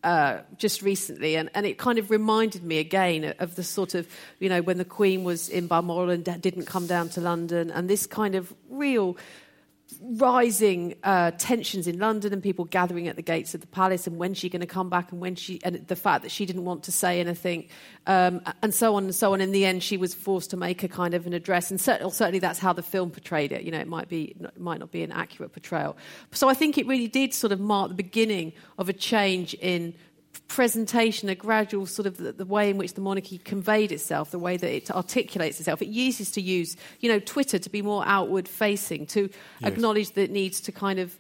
Uh, 0.05 0.43
just 0.57 0.83
recently, 0.83 1.35
and, 1.35 1.51
and 1.53 1.67
it 1.67 1.79
kind 1.79 1.99
of 1.99 2.13
reminded 2.13 2.63
me 2.63 2.79
again 2.79 3.35
of 3.41 3.57
the 3.57 3.65
sort 3.65 3.97
of, 3.97 4.07
you 4.39 4.49
know, 4.49 4.63
when 4.63 4.79
the 4.79 4.85
Queen 4.85 5.25
was 5.25 5.49
in 5.49 5.67
Balmoral 5.67 6.11
and 6.11 6.23
didn't 6.41 6.67
come 6.67 6.87
down 6.87 7.09
to 7.09 7.21
London, 7.21 7.73
and 7.73 7.91
this 7.91 8.07
kind 8.07 8.37
of 8.37 8.55
real 8.71 9.17
rising 10.01 10.95
uh, 11.05 11.31
tensions 11.33 11.87
in 11.87 11.99
London 11.99 12.33
and 12.33 12.43
people 12.43 12.65
gathering 12.65 13.09
at 13.09 13.17
the 13.17 13.23
gates 13.23 13.55
of 13.55 13.61
the 13.61 13.67
palace 13.67 14.07
and 14.07 14.17
when 14.17 14.35
she's 14.35 14.51
going 14.51 14.61
to 14.61 14.67
come 14.67 14.91
back 14.91 15.13
and 15.13 15.21
when 15.21 15.35
she 15.35 15.61
and 15.63 15.87
the 15.87 15.97
fact 15.97 16.23
that 16.23 16.31
she 16.31 16.45
didn't 16.45 16.65
want 16.65 16.83
to 16.85 16.93
say 16.93 17.21
anything 17.21 17.69
um, 18.07 18.41
and 18.63 18.75
so 18.75 18.97
on 18.97 19.05
and 19.05 19.15
so 19.15 19.33
on. 19.33 19.41
In 19.41 19.53
the 19.53 19.65
end, 19.65 19.83
she 19.83 19.97
was 19.97 20.15
forced 20.15 20.51
to 20.51 20.57
make 20.57 20.83
a 20.83 20.89
kind 20.89 21.15
of 21.15 21.27
an 21.27 21.33
address, 21.33 21.71
and 21.71 21.81
certainly, 21.81 22.13
certainly 22.13 22.39
that's 22.39 22.59
how 22.59 22.73
the 22.73 22.83
film 22.83 23.11
portrayed 23.11 23.53
it. 23.53 23.63
You 23.63 23.71
know, 23.71 23.79
it 23.79 23.89
might 23.89 24.09
be 24.09 24.37
it 24.41 24.61
might 24.61 24.81
not 24.81 24.91
be 24.91 25.03
an 25.03 25.13
accurate 25.13 25.53
portrayal. 25.53 25.97
So 26.33 26.49
I 26.49 26.55
think 26.55 26.79
it 26.79 26.87
really 26.87 27.09
did 27.09 27.33
sort 27.33 27.53
of 27.53 27.61
mark 27.61 27.89
the 27.89 27.95
beginning 27.95 28.53
of 28.79 28.89
a 28.89 28.93
change 28.93 29.55
in 29.55 29.95
presentation, 30.49 31.29
a 31.29 31.35
gradual 31.35 31.87
sort 31.87 32.07
of 32.07 32.17
the, 32.17 32.33
the, 32.33 32.45
way 32.45 32.71
in 32.71 32.79
which 32.79 32.95
the 32.95 33.01
monarchy 33.01 33.39
conveyed 33.39 33.93
itself, 33.93 34.31
the 34.31 34.39
way 34.39 34.57
that 34.57 34.71
it 34.71 34.91
articulates 34.91 35.59
itself. 35.59 35.83
It 35.83 35.89
uses 35.89 36.31
to 36.33 36.41
use, 36.41 36.77
you 37.01 37.11
know, 37.11 37.19
Twitter 37.19 37.59
to 37.59 37.71
be 37.71 37.83
more 37.83 38.03
outward 38.07 38.49
facing, 38.49 39.07
to 39.07 39.23
yes. 39.61 39.73
acknowledge 39.73 40.13
that 40.13 40.23
it 40.23 40.31
needs 40.31 40.61
to 40.63 40.73
kind 40.73 40.99
of 40.99 41.19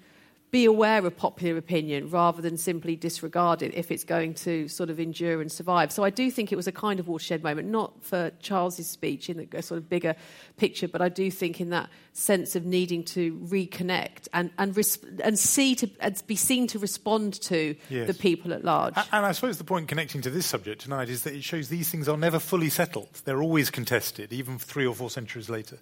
be 0.50 0.64
aware 0.64 1.04
of 1.04 1.16
popular 1.16 1.58
opinion 1.58 2.08
rather 2.08 2.40
than 2.40 2.56
simply 2.56 2.94
disregard 2.94 3.62
it 3.62 3.74
if 3.74 3.90
it's 3.90 4.04
going 4.04 4.32
to 4.32 4.68
sort 4.68 4.90
of 4.90 5.00
endure 5.00 5.40
and 5.40 5.50
survive. 5.50 5.90
So 5.90 6.04
I 6.04 6.10
do 6.10 6.30
think 6.30 6.52
it 6.52 6.56
was 6.56 6.68
a 6.68 6.72
kind 6.72 7.00
of 7.00 7.08
watershed 7.08 7.42
moment, 7.42 7.68
not 7.68 8.04
for 8.04 8.30
Charles's 8.40 8.86
speech 8.86 9.28
in 9.28 9.48
the 9.50 9.62
sort 9.62 9.78
of 9.78 9.88
bigger 9.88 10.14
picture, 10.56 10.86
but 10.86 11.02
I 11.02 11.08
do 11.08 11.30
think 11.30 11.60
in 11.60 11.70
that 11.70 11.90
sense 12.12 12.54
of 12.54 12.64
needing 12.64 13.02
to 13.04 13.34
reconnect 13.48 14.28
and 14.32 14.50
and, 14.58 14.76
res- 14.76 14.98
and 15.22 15.38
see 15.38 15.74
to 15.74 15.90
and 16.00 16.22
be 16.26 16.36
seen 16.36 16.66
to 16.68 16.78
respond 16.78 17.34
to 17.42 17.74
yes. 17.90 18.06
the 18.06 18.14
people 18.14 18.52
at 18.52 18.64
large. 18.64 18.94
And 19.12 19.26
I 19.26 19.32
suppose 19.32 19.58
the 19.58 19.64
point 19.64 19.88
connecting 19.88 20.22
to 20.22 20.30
this 20.30 20.46
subject 20.46 20.82
tonight 20.82 21.08
is 21.08 21.24
that 21.24 21.34
it 21.34 21.42
shows 21.42 21.68
these 21.68 21.90
things 21.90 22.08
are 22.08 22.16
never 22.16 22.38
fully 22.38 22.70
settled. 22.70 23.08
They're 23.24 23.42
always 23.42 23.70
contested, 23.70 24.32
even 24.32 24.58
three 24.58 24.86
or 24.86 24.94
four 24.94 25.10
centuries 25.10 25.48
later. 25.48 25.78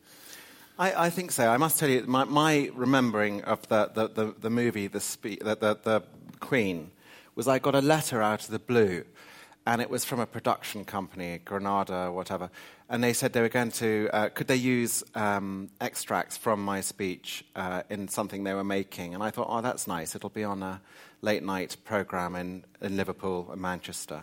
I, 0.77 1.07
I, 1.07 1.11
think 1.11 1.31
so. 1.31 1.49
I 1.49 1.57
must 1.57 1.79
tell 1.79 1.89
you, 1.89 2.03
my, 2.07 2.25
my 2.25 2.71
remembering 2.75 3.43
of 3.45 3.67
the, 3.69 3.91
the, 3.95 4.09
the, 4.09 4.35
the 4.41 4.51
movie, 4.51 4.89
the, 4.89 4.99
spe- 4.99 5.39
the, 5.41 5.57
the, 5.57 5.79
the, 5.83 6.03
Queen, 6.41 6.91
was 7.37 7.47
I 7.47 7.59
got 7.61 7.77
a 7.77 7.81
letter 7.81 8.21
out 8.21 8.43
of 8.45 8.51
the 8.51 8.59
blue, 8.59 9.05
and 9.67 9.81
it 9.81 9.89
was 9.89 10.05
from 10.05 10.19
a 10.19 10.27
production 10.27 10.85
company, 10.85 11.41
Granada 11.45 12.11
whatever, 12.11 12.51
and 12.91 13.03
they 13.03 13.13
said 13.13 13.33
they 13.33 13.41
were 13.41 13.49
going 13.49 13.71
to, 13.71 14.11
uh, 14.13 14.29
could 14.31 14.49
they 14.49 14.57
use 14.57 15.05
um, 15.15 15.71
extracts 15.81 16.37
from 16.37 16.63
my 16.63 16.81
speech 16.81 17.45
uh, 17.55 17.83
in 17.89 18.09
something 18.09 18.43
they 18.45 18.53
were 18.53 18.65
making? 18.65 19.15
And 19.15 19.23
I 19.23 19.31
thought, 19.31 19.47
oh, 19.49 19.63
that's 19.63 19.87
nice. 19.87 20.15
It'll 20.15 20.29
be 20.29 20.45
on 20.45 20.63
a 20.63 20.81
late 21.23 21.45
night 21.45 21.77
program 21.85 22.35
in, 22.35 22.65
in 22.83 22.97
Liverpool 22.97 23.49
and 23.51 23.61
Manchester. 23.61 24.23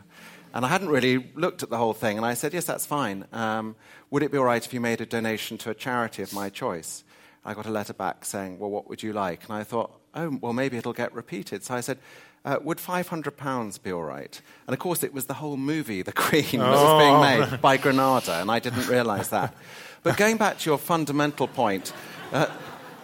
And 0.53 0.65
I 0.65 0.67
hadn't 0.67 0.89
really 0.89 1.31
looked 1.35 1.63
at 1.63 1.69
the 1.69 1.77
whole 1.77 1.93
thing, 1.93 2.17
and 2.17 2.25
I 2.25 2.33
said, 2.33 2.53
yes, 2.53 2.65
that's 2.65 2.85
fine. 2.85 3.25
Um, 3.31 3.75
would 4.09 4.23
it 4.23 4.31
be 4.31 4.37
all 4.37 4.45
right 4.45 4.65
if 4.65 4.73
you 4.73 4.81
made 4.81 4.99
a 5.01 5.05
donation 5.05 5.57
to 5.59 5.69
a 5.69 5.73
charity 5.73 6.21
of 6.21 6.33
my 6.33 6.49
choice? 6.49 7.03
I 7.45 7.53
got 7.53 7.65
a 7.65 7.71
letter 7.71 7.93
back 7.93 8.25
saying, 8.25 8.59
well, 8.59 8.69
what 8.69 8.89
would 8.89 9.01
you 9.01 9.13
like? 9.13 9.45
And 9.45 9.53
I 9.53 9.63
thought, 9.63 9.99
oh, 10.13 10.37
well, 10.41 10.53
maybe 10.53 10.77
it'll 10.77 10.93
get 10.93 11.13
repeated. 11.13 11.63
So 11.63 11.73
I 11.73 11.81
said, 11.81 11.97
uh, 12.43 12.57
would 12.63 12.77
£500 12.77 13.83
be 13.83 13.91
all 13.91 14.03
right? 14.03 14.41
And 14.67 14.73
of 14.73 14.79
course, 14.79 15.03
it 15.03 15.13
was 15.13 15.25
the 15.25 15.35
whole 15.35 15.57
movie, 15.57 16.01
The 16.01 16.11
Queen, 16.11 16.59
that 16.59 16.69
was 16.69 17.01
being 17.01 17.15
oh. 17.15 17.21
made 17.49 17.61
by 17.61 17.77
Granada, 17.77 18.41
and 18.41 18.51
I 18.51 18.59
didn't 18.59 18.87
realize 18.87 19.29
that. 19.29 19.55
But 20.03 20.17
going 20.17 20.37
back 20.37 20.59
to 20.59 20.69
your 20.69 20.79
fundamental 20.79 21.47
point, 21.47 21.93
uh, 22.31 22.47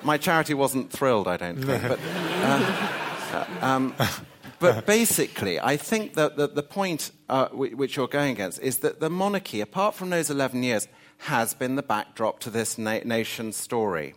my 0.03 0.17
charity 0.17 0.53
wasn't 0.53 0.91
thrilled, 0.91 1.27
I 1.27 1.37
don't 1.37 1.63
think. 1.63 1.83
But, 1.83 1.99
uh, 1.99 2.87
uh 3.33 3.65
um, 3.65 3.95
but 4.59 4.85
basically, 4.97 5.59
I 5.59 5.77
think 5.77 6.13
that 6.15 6.37
the, 6.37 6.47
the 6.47 6.63
point 6.63 7.11
uh, 7.29 7.47
which 7.49 7.95
you're 7.95 8.07
going 8.07 8.31
against 8.31 8.59
is 8.61 8.79
that 8.79 8.99
the 8.99 9.09
monarchy, 9.09 9.61
apart 9.61 9.95
from 9.95 10.09
those 10.09 10.29
11 10.29 10.63
years, 10.63 10.87
has 11.19 11.53
been 11.53 11.75
the 11.75 11.83
backdrop 11.83 12.39
to 12.39 12.49
this 12.49 12.77
na- 12.77 12.99
nation's 13.03 13.57
story. 13.57 14.15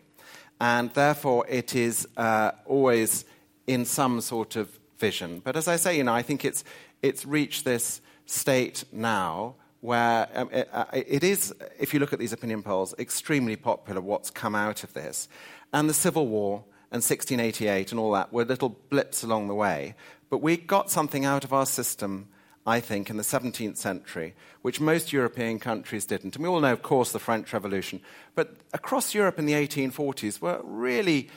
And 0.61 0.91
therefore, 0.93 1.47
it 1.49 1.75
is 1.75 2.07
uh, 2.17 2.53
always 2.67 3.25
in 3.67 3.85
some 3.85 4.21
sort 4.21 4.57
of 4.57 4.79
vision. 4.99 5.41
But 5.43 5.57
as 5.57 5.69
I 5.69 5.77
say, 5.77 5.97
you 5.97 6.05
know, 6.05 6.15
I 6.15 6.23
think 6.23 6.45
it's, 6.45 6.65
it's 7.03 7.25
reached 7.25 7.65
this 7.65 8.01
state 8.27 8.85
now 8.93 9.57
where 9.81 10.29
um, 10.35 10.51
it, 10.53 10.69
uh, 10.73 10.85
it 10.93 11.25
is, 11.25 11.55
if 11.79 11.95
you 11.95 12.01
look 12.01 12.13
at 12.13 12.19
these 12.19 12.35
opinion 12.35 12.63
polls, 12.63 12.95
extremely 12.99 13.57
popular 13.57 14.01
what's 14.01 14.31
come 14.31 14.55
out 14.55 14.85
of 14.85 14.93
this. 14.93 15.29
And 15.73 15.89
the 15.89 15.95
Civil 15.95 16.27
War 16.27 16.65
and 16.93 17.03
1688 17.03 17.93
and 17.93 18.01
all 18.01 18.13
that 18.13 18.33
were 18.33 18.45
little 18.45 18.69
blips 18.91 19.23
along 19.23 19.49
the 19.49 19.55
way. 19.55 19.95
But 20.31 20.39
we 20.39 20.57
got 20.57 20.91
something 20.91 21.25
out 21.25 21.45
of 21.45 21.53
our 21.53 21.67
system 21.67 22.29
I 22.67 22.81
think, 22.81 23.09
in 23.09 23.17
the 23.17 23.23
17th 23.23 23.79
century, 23.79 24.35
which 24.63 24.81
most 24.81 25.13
European 25.13 25.59
countries 25.59 26.05
didn't. 26.05 26.37
And 26.37 26.43
we 26.43 26.49
all 26.49 26.61
know, 26.61 26.73
of 26.73 26.83
course, 26.83 27.13
the 27.13 27.19
French 27.19 27.53
Revolution. 27.53 28.01
But 28.35 28.55
across 28.75 29.15
Europe 29.15 29.39
in 29.39 29.47
the 29.47 29.55
1840s 29.55 30.41
were 30.41 30.61
really 30.63 31.31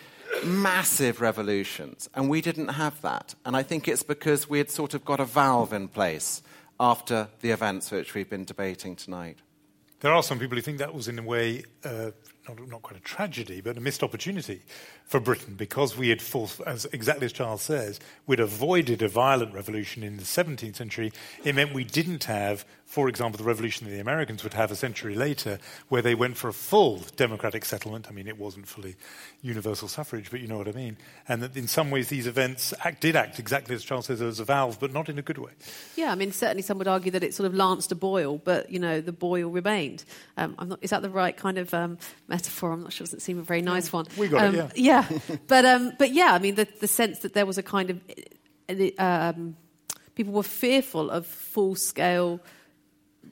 massive 0.44 1.22
revolutions, 1.22 2.10
and 2.14 2.30
we 2.30 2.42
didn't 2.42 2.70
have 2.70 3.02
that. 3.02 3.36
And 3.46 3.56
I 3.56 3.64
think 3.64 3.88
it's 3.88 4.04
because 4.04 4.50
we 4.50 4.58
had 4.58 4.70
sort 4.70 4.94
of 4.94 5.06
got 5.06 5.20
a 5.20 5.26
valve 5.26 5.72
in 5.72 5.88
place 5.88 6.42
after 6.80 7.30
the 7.40 7.52
events 7.52 7.92
which 7.92 8.14
we've 8.14 8.30
been 8.30 8.46
debating 8.46 8.96
tonight. 8.96 9.38
There 10.02 10.12
are 10.12 10.24
some 10.24 10.40
people 10.40 10.58
who 10.58 10.62
think 10.62 10.80
that 10.80 10.94
was, 10.94 11.08
in 11.08 11.18
a 11.18 11.24
way, 11.24 11.64
uh, 11.86 12.12
not, 12.48 12.68
not 12.68 12.82
quite 12.82 13.00
a 13.00 13.04
tragedy, 13.04 13.62
but 13.62 13.78
a 13.78 13.82
missed 13.82 14.04
opportunity 14.04 14.62
for 15.06 15.20
Britain 15.20 15.56
because 15.56 15.98
we 15.98 16.10
had, 16.10 16.22
as 16.66 16.86
exactly 16.92 17.26
as 17.26 17.34
Charles 17.34 17.62
says, 17.62 18.00
we'd 18.26 18.40
avoided 18.40 19.02
a 19.02 19.08
violent 19.08 19.54
revolution 19.54 20.04
in 20.04 20.18
the 20.18 20.24
17th 20.24 20.76
century. 20.76 21.12
It 21.44 21.56
meant 21.56 21.74
we 21.74 21.84
didn't 21.84 22.26
have, 22.26 22.66
for 22.86 23.08
example, 23.10 23.38
the 23.38 23.44
revolution 23.44 23.88
that 23.88 23.94
the 23.94 24.00
Americans 24.00 24.44
would 24.44 24.54
have 24.54 24.72
a 24.72 24.76
century 24.76 25.16
later, 25.16 25.60
where 25.90 26.02
they 26.02 26.16
went 26.16 26.38
for 26.38 26.48
a 26.48 26.54
full 26.54 27.02
democratic 27.16 27.66
settlement. 27.66 28.08
I 28.10 28.12
mean, 28.12 28.28
it 28.28 28.38
wasn't 28.38 28.68
fully 28.68 28.96
universal 29.42 29.88
suffrage, 29.88 30.32
but 30.32 30.40
you 30.40 30.48
know 30.48 30.58
what 30.58 30.68
I 30.68 30.72
mean. 30.72 30.98
And 31.28 31.42
that 31.44 31.56
in 31.56 31.68
some 31.68 31.92
ways 31.92 32.10
these 32.10 32.28
events 32.28 32.74
act, 32.84 33.02
did 33.02 33.16
act 33.16 33.40
exactly 33.40 33.76
as 33.76 33.84
Charles 33.84 34.08
says 34.08 34.22
as 34.22 34.40
a 34.40 34.46
valve, 34.46 34.80
but 34.80 34.94
not 34.94 35.10
in 35.10 35.18
a 35.20 35.22
good 35.22 35.38
way. 35.38 35.52
Yeah, 35.96 36.12
I 36.12 36.16
mean, 36.16 36.32
certainly 36.32 36.64
some 36.64 36.78
would 36.78 36.88
argue 36.88 37.12
that 37.12 37.24
it 37.24 37.34
sort 37.34 37.48
of 37.48 37.56
lanced 37.56 37.92
a 37.92 37.96
boil, 37.96 38.40
but, 38.44 38.70
you 38.72 38.80
know, 38.80 39.02
the 39.02 39.12
boil 39.12 39.50
remained. 39.50 40.06
Um, 40.38 40.56
not, 40.62 40.80
is 40.82 40.90
that 40.90 41.02
the 41.02 41.10
right 41.10 41.36
kind 41.36 41.58
of 41.58 41.74
um, 41.74 41.98
metaphor. 42.36 42.72
I'm 42.72 42.84
not 42.84 42.94
sure. 42.94 43.06
It 43.06 43.10
doesn't 43.10 43.22
seem 43.22 43.40
a 43.40 43.44
very 43.44 43.62
nice 43.62 43.94
one. 43.94 44.06
We 44.18 44.28
got 44.28 44.44
um, 44.44 44.56
it. 44.56 44.78
Yeah. 44.78 45.06
Yeah. 45.10 45.38
but 45.48 45.66
um, 45.66 45.94
but 46.00 46.12
yeah. 46.14 46.34
I 46.34 46.40
mean, 46.40 46.56
the 46.56 46.68
the 46.80 46.88
sense 46.88 47.20
that 47.20 47.34
there 47.34 47.46
was 47.46 47.58
a 47.58 47.64
kind 47.64 47.90
of 47.90 47.98
um, 49.00 49.56
people 50.16 50.34
were 50.34 50.44
fearful 50.44 51.10
of 51.10 51.26
full 51.26 51.76
scale 51.76 52.40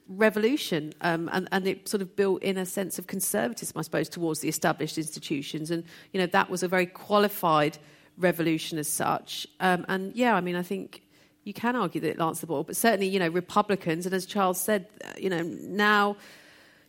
revolution, 0.08 0.92
um, 1.00 1.28
and, 1.32 1.48
and 1.52 1.66
it 1.66 1.88
sort 1.88 2.02
of 2.02 2.16
built 2.16 2.42
in 2.42 2.58
a 2.58 2.66
sense 2.66 2.98
of 2.98 3.06
conservatism, 3.06 3.78
I 3.78 3.82
suppose, 3.82 4.08
towards 4.08 4.40
the 4.40 4.48
established 4.48 4.98
institutions. 4.98 5.70
And, 5.70 5.84
you 6.12 6.20
know, 6.20 6.26
that 6.26 6.50
was 6.50 6.62
a 6.62 6.68
very 6.68 6.86
qualified 6.86 7.78
revolution 8.18 8.78
as 8.78 8.88
such. 8.88 9.46
Um, 9.60 9.84
and 9.88 10.14
yeah, 10.14 10.34
I 10.34 10.40
mean, 10.40 10.56
I 10.56 10.62
think 10.62 11.02
you 11.44 11.52
can 11.52 11.76
argue 11.76 12.00
that 12.00 12.10
it 12.10 12.20
answered 12.20 12.42
the 12.42 12.46
ball, 12.48 12.62
but 12.62 12.76
certainly, 12.76 13.08
you 13.08 13.18
know, 13.18 13.28
Republicans, 13.28 14.06
and 14.06 14.14
as 14.14 14.26
Charles 14.26 14.60
said, 14.60 14.86
uh, 15.04 15.12
you 15.18 15.30
know, 15.30 15.42
now, 15.42 16.16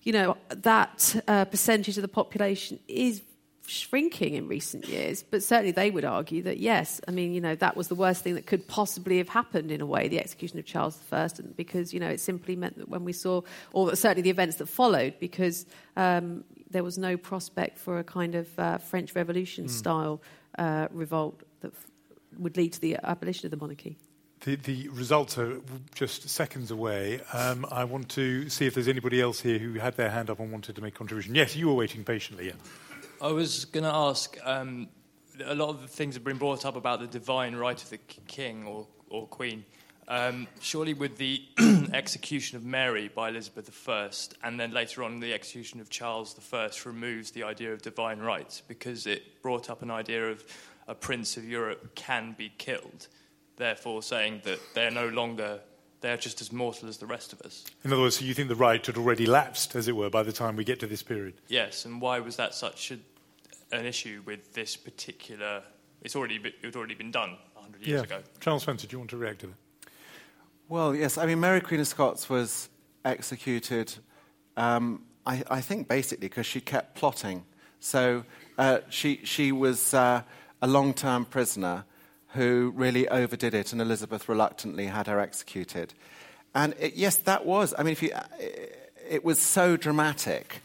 you 0.03 0.11
know, 0.11 0.37
that 0.49 1.15
uh, 1.27 1.45
percentage 1.45 1.97
of 1.97 2.01
the 2.01 2.07
population 2.07 2.79
is 2.87 3.21
shrinking 3.65 4.33
in 4.33 4.47
recent 4.47 4.87
years, 4.87 5.23
but 5.23 5.41
certainly 5.41 5.71
they 5.71 5.89
would 5.89 6.03
argue 6.03 6.41
that 6.43 6.57
yes, 6.57 6.99
I 7.07 7.11
mean, 7.11 7.33
you 7.33 7.39
know, 7.39 7.55
that 7.55 7.77
was 7.77 7.87
the 7.87 7.95
worst 7.95 8.23
thing 8.23 8.35
that 8.35 8.45
could 8.45 8.67
possibly 8.67 9.17
have 9.17 9.29
happened 9.29 9.71
in 9.71 9.79
a 9.79 9.85
way, 9.85 10.07
the 10.09 10.19
execution 10.19 10.59
of 10.59 10.65
Charles 10.65 10.99
I, 11.11 11.29
and 11.39 11.55
because 11.55 11.93
you 11.93 11.99
know 11.99 12.09
it 12.09 12.19
simply 12.19 12.55
meant 12.55 12.77
that 12.77 12.89
when 12.89 13.05
we 13.05 13.13
saw, 13.13 13.41
or 13.71 13.95
certainly 13.95 14.21
the 14.21 14.29
events 14.29 14.57
that 14.57 14.67
followed, 14.67 15.13
because 15.19 15.65
um, 15.95 16.43
there 16.69 16.83
was 16.83 16.97
no 16.97 17.15
prospect 17.15 17.77
for 17.77 17.99
a 17.99 18.03
kind 18.03 18.35
of 18.35 18.59
uh, 18.59 18.77
French 18.79 19.15
Revolution 19.15 19.67
style 19.69 20.21
uh, 20.57 20.87
revolt 20.91 21.41
that 21.61 21.71
f- 21.71 21.87
would 22.37 22.57
lead 22.57 22.73
to 22.73 22.81
the 22.81 22.97
abolition 23.03 23.45
of 23.47 23.51
the 23.51 23.57
monarchy. 23.57 23.97
The, 24.45 24.89
results 24.89 25.37
are 25.37 25.61
just 25.95 26.27
seconds 26.27 26.69
away. 26.69 27.21
Um, 27.31 27.65
I 27.71 27.85
want 27.85 28.09
to 28.09 28.49
see 28.49 28.65
if 28.65 28.73
there's 28.73 28.89
anybody 28.89 29.21
else 29.21 29.39
here 29.39 29.57
who 29.57 29.75
had 29.75 29.95
their 29.95 30.09
hand 30.09 30.29
up 30.29 30.39
and 30.39 30.51
wanted 30.51 30.75
to 30.75 30.81
make 30.81 30.95
a 30.95 30.97
contribution. 30.97 31.33
Yes, 31.33 31.55
you 31.55 31.67
were 31.67 31.73
waiting 31.73 32.03
patiently. 32.03 32.47
Yeah. 32.47 32.53
I 33.21 33.31
was 33.31 33.63
going 33.63 33.85
to 33.85 33.93
ask 33.93 34.37
um, 34.43 34.89
a 35.45 35.55
lot 35.55 35.69
of 35.69 35.81
the 35.81 35.87
things 35.87 36.15
have 36.15 36.25
been 36.25 36.37
brought 36.37 36.65
up 36.65 36.75
about 36.75 36.99
the 36.99 37.07
divine 37.07 37.55
right 37.55 37.81
of 37.81 37.89
the 37.89 37.99
king 38.27 38.65
or, 38.65 38.85
or 39.09 39.27
queen. 39.27 39.63
Um, 40.09 40.47
surely, 40.59 40.93
with 40.93 41.17
the 41.17 41.41
execution 41.93 42.57
of 42.57 42.65
Mary 42.65 43.07
by 43.07 43.29
Elizabeth 43.29 43.87
I, 43.87 44.09
and 44.43 44.59
then 44.59 44.71
later 44.71 45.03
on 45.03 45.21
the 45.21 45.33
execution 45.33 45.79
of 45.79 45.89
Charles 45.89 46.37
I, 46.51 46.69
removes 46.83 47.31
the 47.31 47.43
idea 47.43 47.71
of 47.71 47.81
divine 47.81 48.19
rights 48.19 48.61
because 48.67 49.07
it 49.07 49.41
brought 49.41 49.69
up 49.69 49.81
an 49.81 49.89
idea 49.89 50.29
of 50.29 50.43
a 50.87 50.95
prince 50.95 51.37
of 51.37 51.47
Europe 51.47 51.95
can 51.95 52.35
be 52.37 52.51
killed, 52.57 53.07
therefore 53.57 54.03
saying 54.03 54.41
that 54.45 54.59
they're 54.73 54.91
no 54.91 55.07
longer. 55.07 55.59
They're 56.01 56.17
just 56.17 56.41
as 56.41 56.51
mortal 56.51 56.89
as 56.89 56.97
the 56.97 57.05
rest 57.05 57.31
of 57.31 57.41
us. 57.43 57.63
In 57.85 57.93
other 57.93 58.01
words, 58.01 58.17
so 58.17 58.25
you 58.25 58.33
think 58.33 58.49
the 58.49 58.55
right 58.55 58.85
had 58.85 58.97
already 58.97 59.25
lapsed, 59.25 59.73
as 59.73 59.87
it 59.87 59.95
were, 59.95 60.09
by 60.09 60.21
the 60.21 60.33
time 60.33 60.57
we 60.57 60.65
get 60.65 60.81
to 60.81 60.87
this 60.87 61.01
period? 61.01 61.35
Yes, 61.47 61.85
and 61.85 62.01
why 62.01 62.19
was 62.19 62.35
that 62.35 62.53
such 62.53 62.91
a, 62.91 62.97
an 63.73 63.85
issue 63.85 64.21
with 64.25 64.53
this 64.53 64.75
particular? 64.75 65.63
It's 66.01 66.17
already 66.17 66.39
be, 66.39 66.49
it 66.49 66.65
had 66.65 66.75
already 66.75 66.95
been 66.95 67.11
done 67.11 67.37
hundred 67.63 67.87
years 67.87 68.05
yeah. 68.09 68.17
ago. 68.17 68.23
Charles 68.39 68.63
Spencer, 68.63 68.87
do 68.87 68.93
you 68.93 68.99
want 68.99 69.09
to 69.11 69.17
react 69.17 69.39
to 69.39 69.47
that? 69.47 69.55
Well, 70.69 70.95
yes. 70.95 71.17
I 71.17 71.25
mean, 71.25 71.39
Mary 71.39 71.61
Queen 71.61 71.79
of 71.79 71.87
Scots 71.87 72.29
was 72.29 72.69
executed, 73.05 73.93
um, 74.57 75.03
I, 75.25 75.43
I, 75.49 75.61
think, 75.61 75.87
basically 75.87 76.27
because 76.27 76.45
she 76.45 76.61
kept 76.61 76.95
plotting. 76.95 77.45
So 77.79 78.23
uh, 78.57 78.79
she, 78.89 79.21
she 79.23 79.51
was 79.51 79.93
uh, 79.93 80.23
a 80.61 80.67
long 80.67 80.93
term 80.93 81.25
prisoner 81.25 81.85
who 82.33 82.73
really 82.75 83.07
overdid 83.09 83.53
it, 83.53 83.71
and 83.71 83.81
Elizabeth 83.81 84.27
reluctantly 84.27 84.87
had 84.87 85.07
her 85.07 85.19
executed. 85.19 85.93
And 86.55 86.73
it, 86.79 86.95
yes, 86.95 87.17
that 87.17 87.45
was, 87.45 87.73
I 87.77 87.83
mean, 87.83 87.91
if 87.91 88.03
you, 88.03 88.11
it, 89.09 89.23
was 89.23 89.39
so 89.39 89.77
dramatic, 89.77 90.61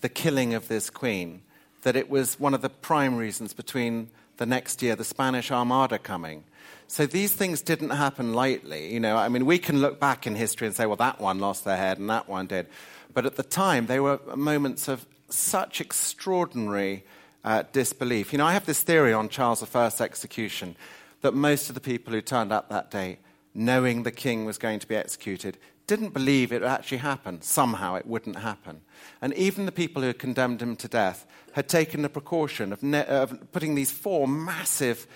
the 0.00 0.08
killing 0.08 0.54
of 0.54 0.68
this 0.68 0.90
queen, 0.90 1.42
that 1.82 1.96
it 1.96 2.10
was 2.10 2.38
one 2.38 2.54
of 2.54 2.62
the 2.62 2.68
prime 2.68 3.16
reasons 3.16 3.52
between 3.52 4.10
the 4.38 4.46
next 4.46 4.82
year, 4.82 4.96
the 4.96 5.04
Spanish 5.04 5.50
Armada 5.50 5.98
coming. 5.98 6.44
So 6.88 7.06
these 7.06 7.34
things 7.34 7.62
didn't 7.62 7.90
happen 7.90 8.32
lightly. 8.32 8.92
You 8.92 9.00
know, 9.00 9.16
I 9.16 9.28
mean, 9.28 9.46
we 9.46 9.58
can 9.58 9.80
look 9.80 10.00
back 10.00 10.26
in 10.26 10.34
history 10.34 10.66
and 10.66 10.74
say, 10.74 10.86
well, 10.86 10.96
that 10.96 11.20
one 11.20 11.38
lost 11.38 11.64
their 11.64 11.76
head 11.76 11.98
and 11.98 12.10
that 12.10 12.28
one 12.28 12.46
did. 12.46 12.66
But 13.12 13.26
at 13.26 13.36
the 13.36 13.42
time, 13.42 13.86
they 13.86 14.00
were 14.00 14.20
moments 14.34 14.88
of 14.88 15.06
such 15.28 15.80
extraordinary 15.80 17.04
uh, 17.44 17.64
disbelief. 17.72 18.32
You 18.32 18.38
know, 18.38 18.46
I 18.46 18.52
have 18.52 18.66
this 18.66 18.82
theory 18.82 19.12
on 19.12 19.28
Charles 19.28 19.62
I's 19.74 20.00
execution 20.00 20.76
that 21.20 21.34
most 21.34 21.68
of 21.68 21.74
the 21.74 21.80
people 21.80 22.12
who 22.12 22.20
turned 22.20 22.52
up 22.52 22.68
that 22.68 22.90
day, 22.90 23.18
knowing 23.54 24.02
the 24.02 24.10
king 24.10 24.44
was 24.44 24.58
going 24.58 24.78
to 24.78 24.88
be 24.88 24.96
executed, 24.96 25.58
didn't 25.86 26.14
believe 26.14 26.52
it 26.52 26.62
would 26.62 26.70
actually 26.70 26.98
happen. 26.98 27.42
Somehow 27.42 27.96
it 27.96 28.06
wouldn't 28.06 28.38
happen. 28.38 28.80
And 29.20 29.34
even 29.34 29.66
the 29.66 29.72
people 29.72 30.02
who 30.02 30.08
had 30.08 30.20
condemned 30.20 30.62
him 30.62 30.76
to 30.76 30.88
death 30.88 31.26
had 31.52 31.68
taken 31.68 32.02
the 32.02 32.08
precaution 32.08 32.72
of, 32.72 32.82
ne- 32.82 33.06
of 33.06 33.50
putting 33.50 33.74
these 33.74 33.90
four 33.90 34.28
massive 34.28 35.06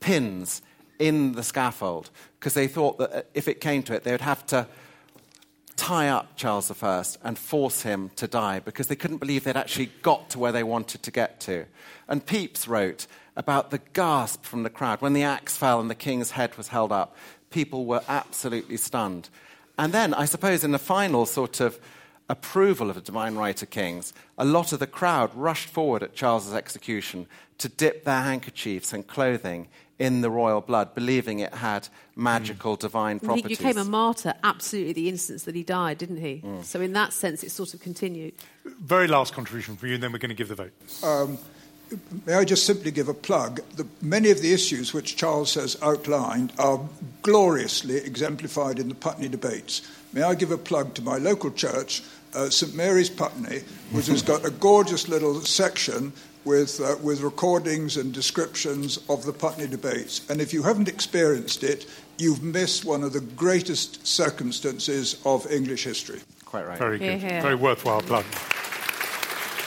pins 0.00 0.62
in 0.98 1.32
the 1.32 1.42
scaffold 1.42 2.10
because 2.38 2.54
they 2.54 2.66
thought 2.66 2.98
that 2.98 3.12
uh, 3.12 3.22
if 3.34 3.48
it 3.48 3.60
came 3.60 3.82
to 3.82 3.94
it, 3.94 4.04
they 4.04 4.12
would 4.12 4.20
have 4.20 4.46
to 4.46 4.66
tie 5.76 6.08
up 6.08 6.36
Charles 6.36 6.70
I 6.82 7.04
and 7.24 7.36
force 7.36 7.82
him 7.82 8.10
to 8.16 8.28
die 8.28 8.60
because 8.60 8.86
they 8.86 8.96
couldn't 8.96 9.18
believe 9.18 9.44
they'd 9.44 9.56
actually 9.56 9.90
got 10.02 10.30
to 10.30 10.38
where 10.38 10.52
they 10.52 10.62
wanted 10.62 11.02
to 11.02 11.10
get 11.10 11.40
to. 11.40 11.66
And 12.08 12.24
Pepys 12.24 12.68
wrote 12.68 13.06
about 13.36 13.70
the 13.70 13.78
gasp 13.92 14.44
from 14.44 14.62
the 14.62 14.70
crowd 14.70 15.00
when 15.00 15.12
the 15.12 15.22
axe 15.22 15.56
fell 15.56 15.80
and 15.80 15.90
the 15.90 15.94
king's 15.94 16.32
head 16.32 16.56
was 16.56 16.68
held 16.68 16.92
up. 16.92 17.16
People 17.50 17.84
were 17.84 18.02
absolutely 18.08 18.76
stunned. 18.76 19.28
And 19.78 19.92
then, 19.92 20.14
I 20.14 20.26
suppose, 20.26 20.64
in 20.64 20.72
the 20.72 20.78
final 20.78 21.26
sort 21.26 21.60
of 21.60 21.78
approval 22.28 22.88
of 22.88 22.96
the 22.96 23.02
divine 23.02 23.34
right 23.34 23.60
of 23.62 23.70
kings, 23.70 24.12
a 24.38 24.44
lot 24.44 24.72
of 24.72 24.78
the 24.78 24.86
crowd 24.86 25.34
rushed 25.34 25.68
forward 25.68 26.02
at 26.02 26.14
Charles's 26.14 26.54
execution 26.54 27.26
to 27.58 27.68
dip 27.68 28.04
their 28.04 28.22
handkerchiefs 28.22 28.92
and 28.92 29.06
clothing 29.06 29.68
in 29.98 30.20
the 30.20 30.30
royal 30.30 30.60
blood, 30.60 30.94
believing 30.94 31.38
it 31.38 31.54
had 31.54 31.88
magical 32.16 32.74
divine 32.74 33.20
properties. 33.20 33.58
He 33.58 33.64
became 33.64 33.78
a 33.78 33.84
martyr 33.84 34.34
absolutely 34.42 34.94
the 34.94 35.08
instant 35.08 35.44
that 35.44 35.54
he 35.54 35.62
died, 35.62 35.98
didn't 35.98 36.16
he? 36.16 36.42
Mm. 36.44 36.64
So, 36.64 36.80
in 36.80 36.92
that 36.94 37.12
sense, 37.12 37.44
it 37.44 37.50
sort 37.50 37.72
of 37.72 37.80
continued. 37.80 38.34
Very 38.64 39.06
last 39.06 39.32
contribution 39.32 39.76
for 39.76 39.86
you, 39.86 39.94
and 39.94 40.02
then 40.02 40.12
we're 40.12 40.18
going 40.18 40.30
to 40.30 40.34
give 40.34 40.48
the 40.48 40.56
vote. 40.56 40.72
Um, 41.04 41.38
may 42.26 42.34
I 42.34 42.44
just 42.44 42.66
simply 42.66 42.90
give 42.90 43.08
a 43.08 43.14
plug? 43.14 43.60
The, 43.76 43.86
many 44.00 44.30
of 44.30 44.40
the 44.40 44.52
issues 44.52 44.92
which 44.92 45.16
Charles 45.16 45.54
has 45.54 45.76
outlined 45.82 46.52
are 46.58 46.80
gloriously 47.22 47.96
exemplified 47.96 48.78
in 48.78 48.88
the 48.88 48.94
Putney 48.94 49.28
debates. 49.28 49.82
May 50.12 50.22
I 50.22 50.34
give 50.34 50.50
a 50.50 50.58
plug 50.58 50.94
to 50.94 51.02
my 51.02 51.18
local 51.18 51.50
church, 51.50 52.02
uh, 52.34 52.50
St 52.50 52.74
Mary's 52.74 53.10
Putney, 53.10 53.62
which 53.92 54.06
has 54.06 54.22
got 54.22 54.44
a 54.44 54.50
gorgeous 54.50 55.08
little 55.08 55.40
section 55.40 56.12
with, 56.44 56.80
uh, 56.80 56.96
with 57.02 57.20
recordings 57.20 57.96
and 57.96 58.12
descriptions 58.12 58.98
of 59.08 59.24
the 59.24 59.32
Putney 59.32 59.66
debates. 59.66 60.28
And 60.28 60.40
if 60.40 60.52
you 60.52 60.62
haven't 60.62 60.88
experienced 60.88 61.62
it, 61.62 61.86
you've 62.18 62.42
missed 62.42 62.84
one 62.84 63.02
of 63.02 63.12
the 63.12 63.20
greatest 63.20 64.06
circumstances 64.06 65.20
of 65.24 65.50
English 65.50 65.84
history. 65.84 66.20
Quite 66.44 66.66
right. 66.66 66.78
Very 66.78 66.98
good. 66.98 67.20
Hear, 67.20 67.30
hear. 67.30 67.42
Very 67.42 67.54
worthwhile 67.54 68.02
plug. 68.02 68.24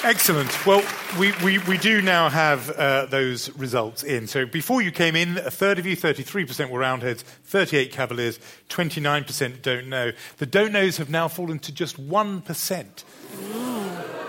Excellent. 0.05 0.65
Well, 0.67 0.83
we, 1.17 1.33
we, 1.43 1.57
we 1.57 1.79
do 1.79 1.99
now 1.99 2.29
have 2.29 2.69
uh, 2.69 3.07
those 3.07 3.49
results 3.57 4.03
in. 4.03 4.27
So 4.27 4.45
before 4.45 4.83
you 4.83 4.91
came 4.91 5.15
in, 5.15 5.39
a 5.39 5.49
third 5.49 5.79
of 5.79 5.87
you, 5.87 5.97
33% 5.97 6.69
were 6.69 6.77
Roundheads, 6.77 7.23
38 7.23 7.91
Cavaliers, 7.91 8.39
29% 8.69 9.63
don't 9.63 9.87
know. 9.87 10.11
The 10.37 10.45
don't 10.45 10.71
knows 10.71 10.97
have 10.97 11.09
now 11.09 11.27
fallen 11.27 11.57
to 11.57 11.71
just 11.71 11.99
1%. 11.99 13.03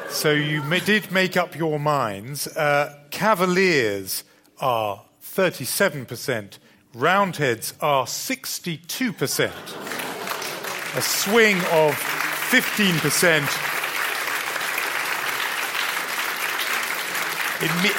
So 0.09 0.33
you 0.33 0.63
ma- 0.63 0.79
did 0.79 1.13
make 1.13 1.37
up 1.37 1.55
your 1.55 1.79
minds. 1.79 2.47
Uh, 2.47 2.99
Cavaliers 3.11 4.25
are 4.59 5.05
37%, 5.23 6.57
Roundheads 6.95 7.75
are 7.83 8.07
62%. 8.07 9.53
A 10.97 11.03
swing 11.03 11.59
of 11.59 11.93
15%. 12.49 13.76
It, 17.61 17.71
me- 17.83 17.91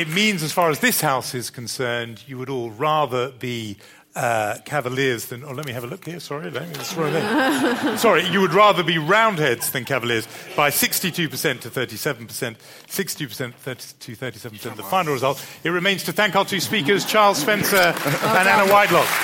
it 0.00 0.08
means, 0.08 0.42
as 0.42 0.52
far 0.52 0.70
as 0.70 0.78
this 0.80 1.00
house 1.00 1.34
is 1.34 1.50
concerned, 1.50 2.22
you 2.26 2.38
would 2.38 2.48
all 2.48 2.70
rather 2.70 3.30
be 3.32 3.76
uh, 4.14 4.56
Cavaliers 4.64 5.26
than. 5.26 5.44
Oh, 5.44 5.52
let 5.52 5.66
me 5.66 5.72
have 5.72 5.84
a 5.84 5.86
look 5.86 6.04
here. 6.04 6.20
Sorry, 6.20 6.50
let 6.50 6.68
me 6.68 6.74
just 6.74 6.94
throw 6.94 7.06
it 7.06 7.14
in. 7.14 7.98
Sorry, 7.98 8.26
you 8.28 8.40
would 8.40 8.52
rather 8.52 8.82
be 8.82 8.98
Roundheads 8.98 9.72
than 9.72 9.84
Cavaliers 9.84 10.26
by 10.56 10.70
62% 10.70 11.60
to 11.60 11.70
37%, 11.70 12.56
60% 12.56 13.54
30 13.54 13.80
to 14.00 14.16
37%. 14.16 14.76
The 14.76 14.82
final 14.82 15.12
result. 15.12 15.44
It 15.64 15.70
remains 15.70 16.04
to 16.04 16.12
thank 16.12 16.36
our 16.36 16.44
two 16.44 16.60
speakers, 16.60 17.04
Charles 17.06 17.38
Spencer 17.38 17.76
and 17.76 18.48
Anna 18.48 18.70
Whitelock. 18.70 19.06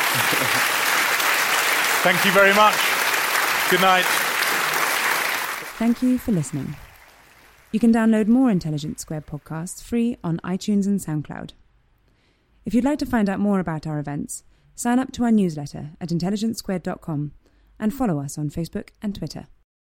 Thank 2.00 2.24
you 2.24 2.30
very 2.30 2.54
much. 2.54 2.76
Good 3.70 3.80
night. 3.80 4.04
Thank 5.78 6.00
you 6.00 6.16
for 6.16 6.32
listening. 6.32 6.76
You 7.78 7.80
can 7.80 7.92
download 7.92 8.26
more 8.26 8.50
Intelligence 8.50 9.02
Squared 9.02 9.26
podcasts 9.26 9.80
free 9.80 10.16
on 10.24 10.40
iTunes 10.42 10.88
and 10.88 10.98
SoundCloud. 10.98 11.52
If 12.64 12.74
you'd 12.74 12.82
like 12.82 12.98
to 12.98 13.06
find 13.06 13.28
out 13.28 13.38
more 13.38 13.60
about 13.60 13.86
our 13.86 14.00
events, 14.00 14.42
sign 14.74 14.98
up 14.98 15.12
to 15.12 15.22
our 15.22 15.30
newsletter 15.30 15.90
at 16.00 16.08
intelligencesquared.com 16.08 17.30
and 17.78 17.94
follow 17.94 18.18
us 18.18 18.36
on 18.36 18.50
Facebook 18.50 18.88
and 19.00 19.14
Twitter. 19.14 19.46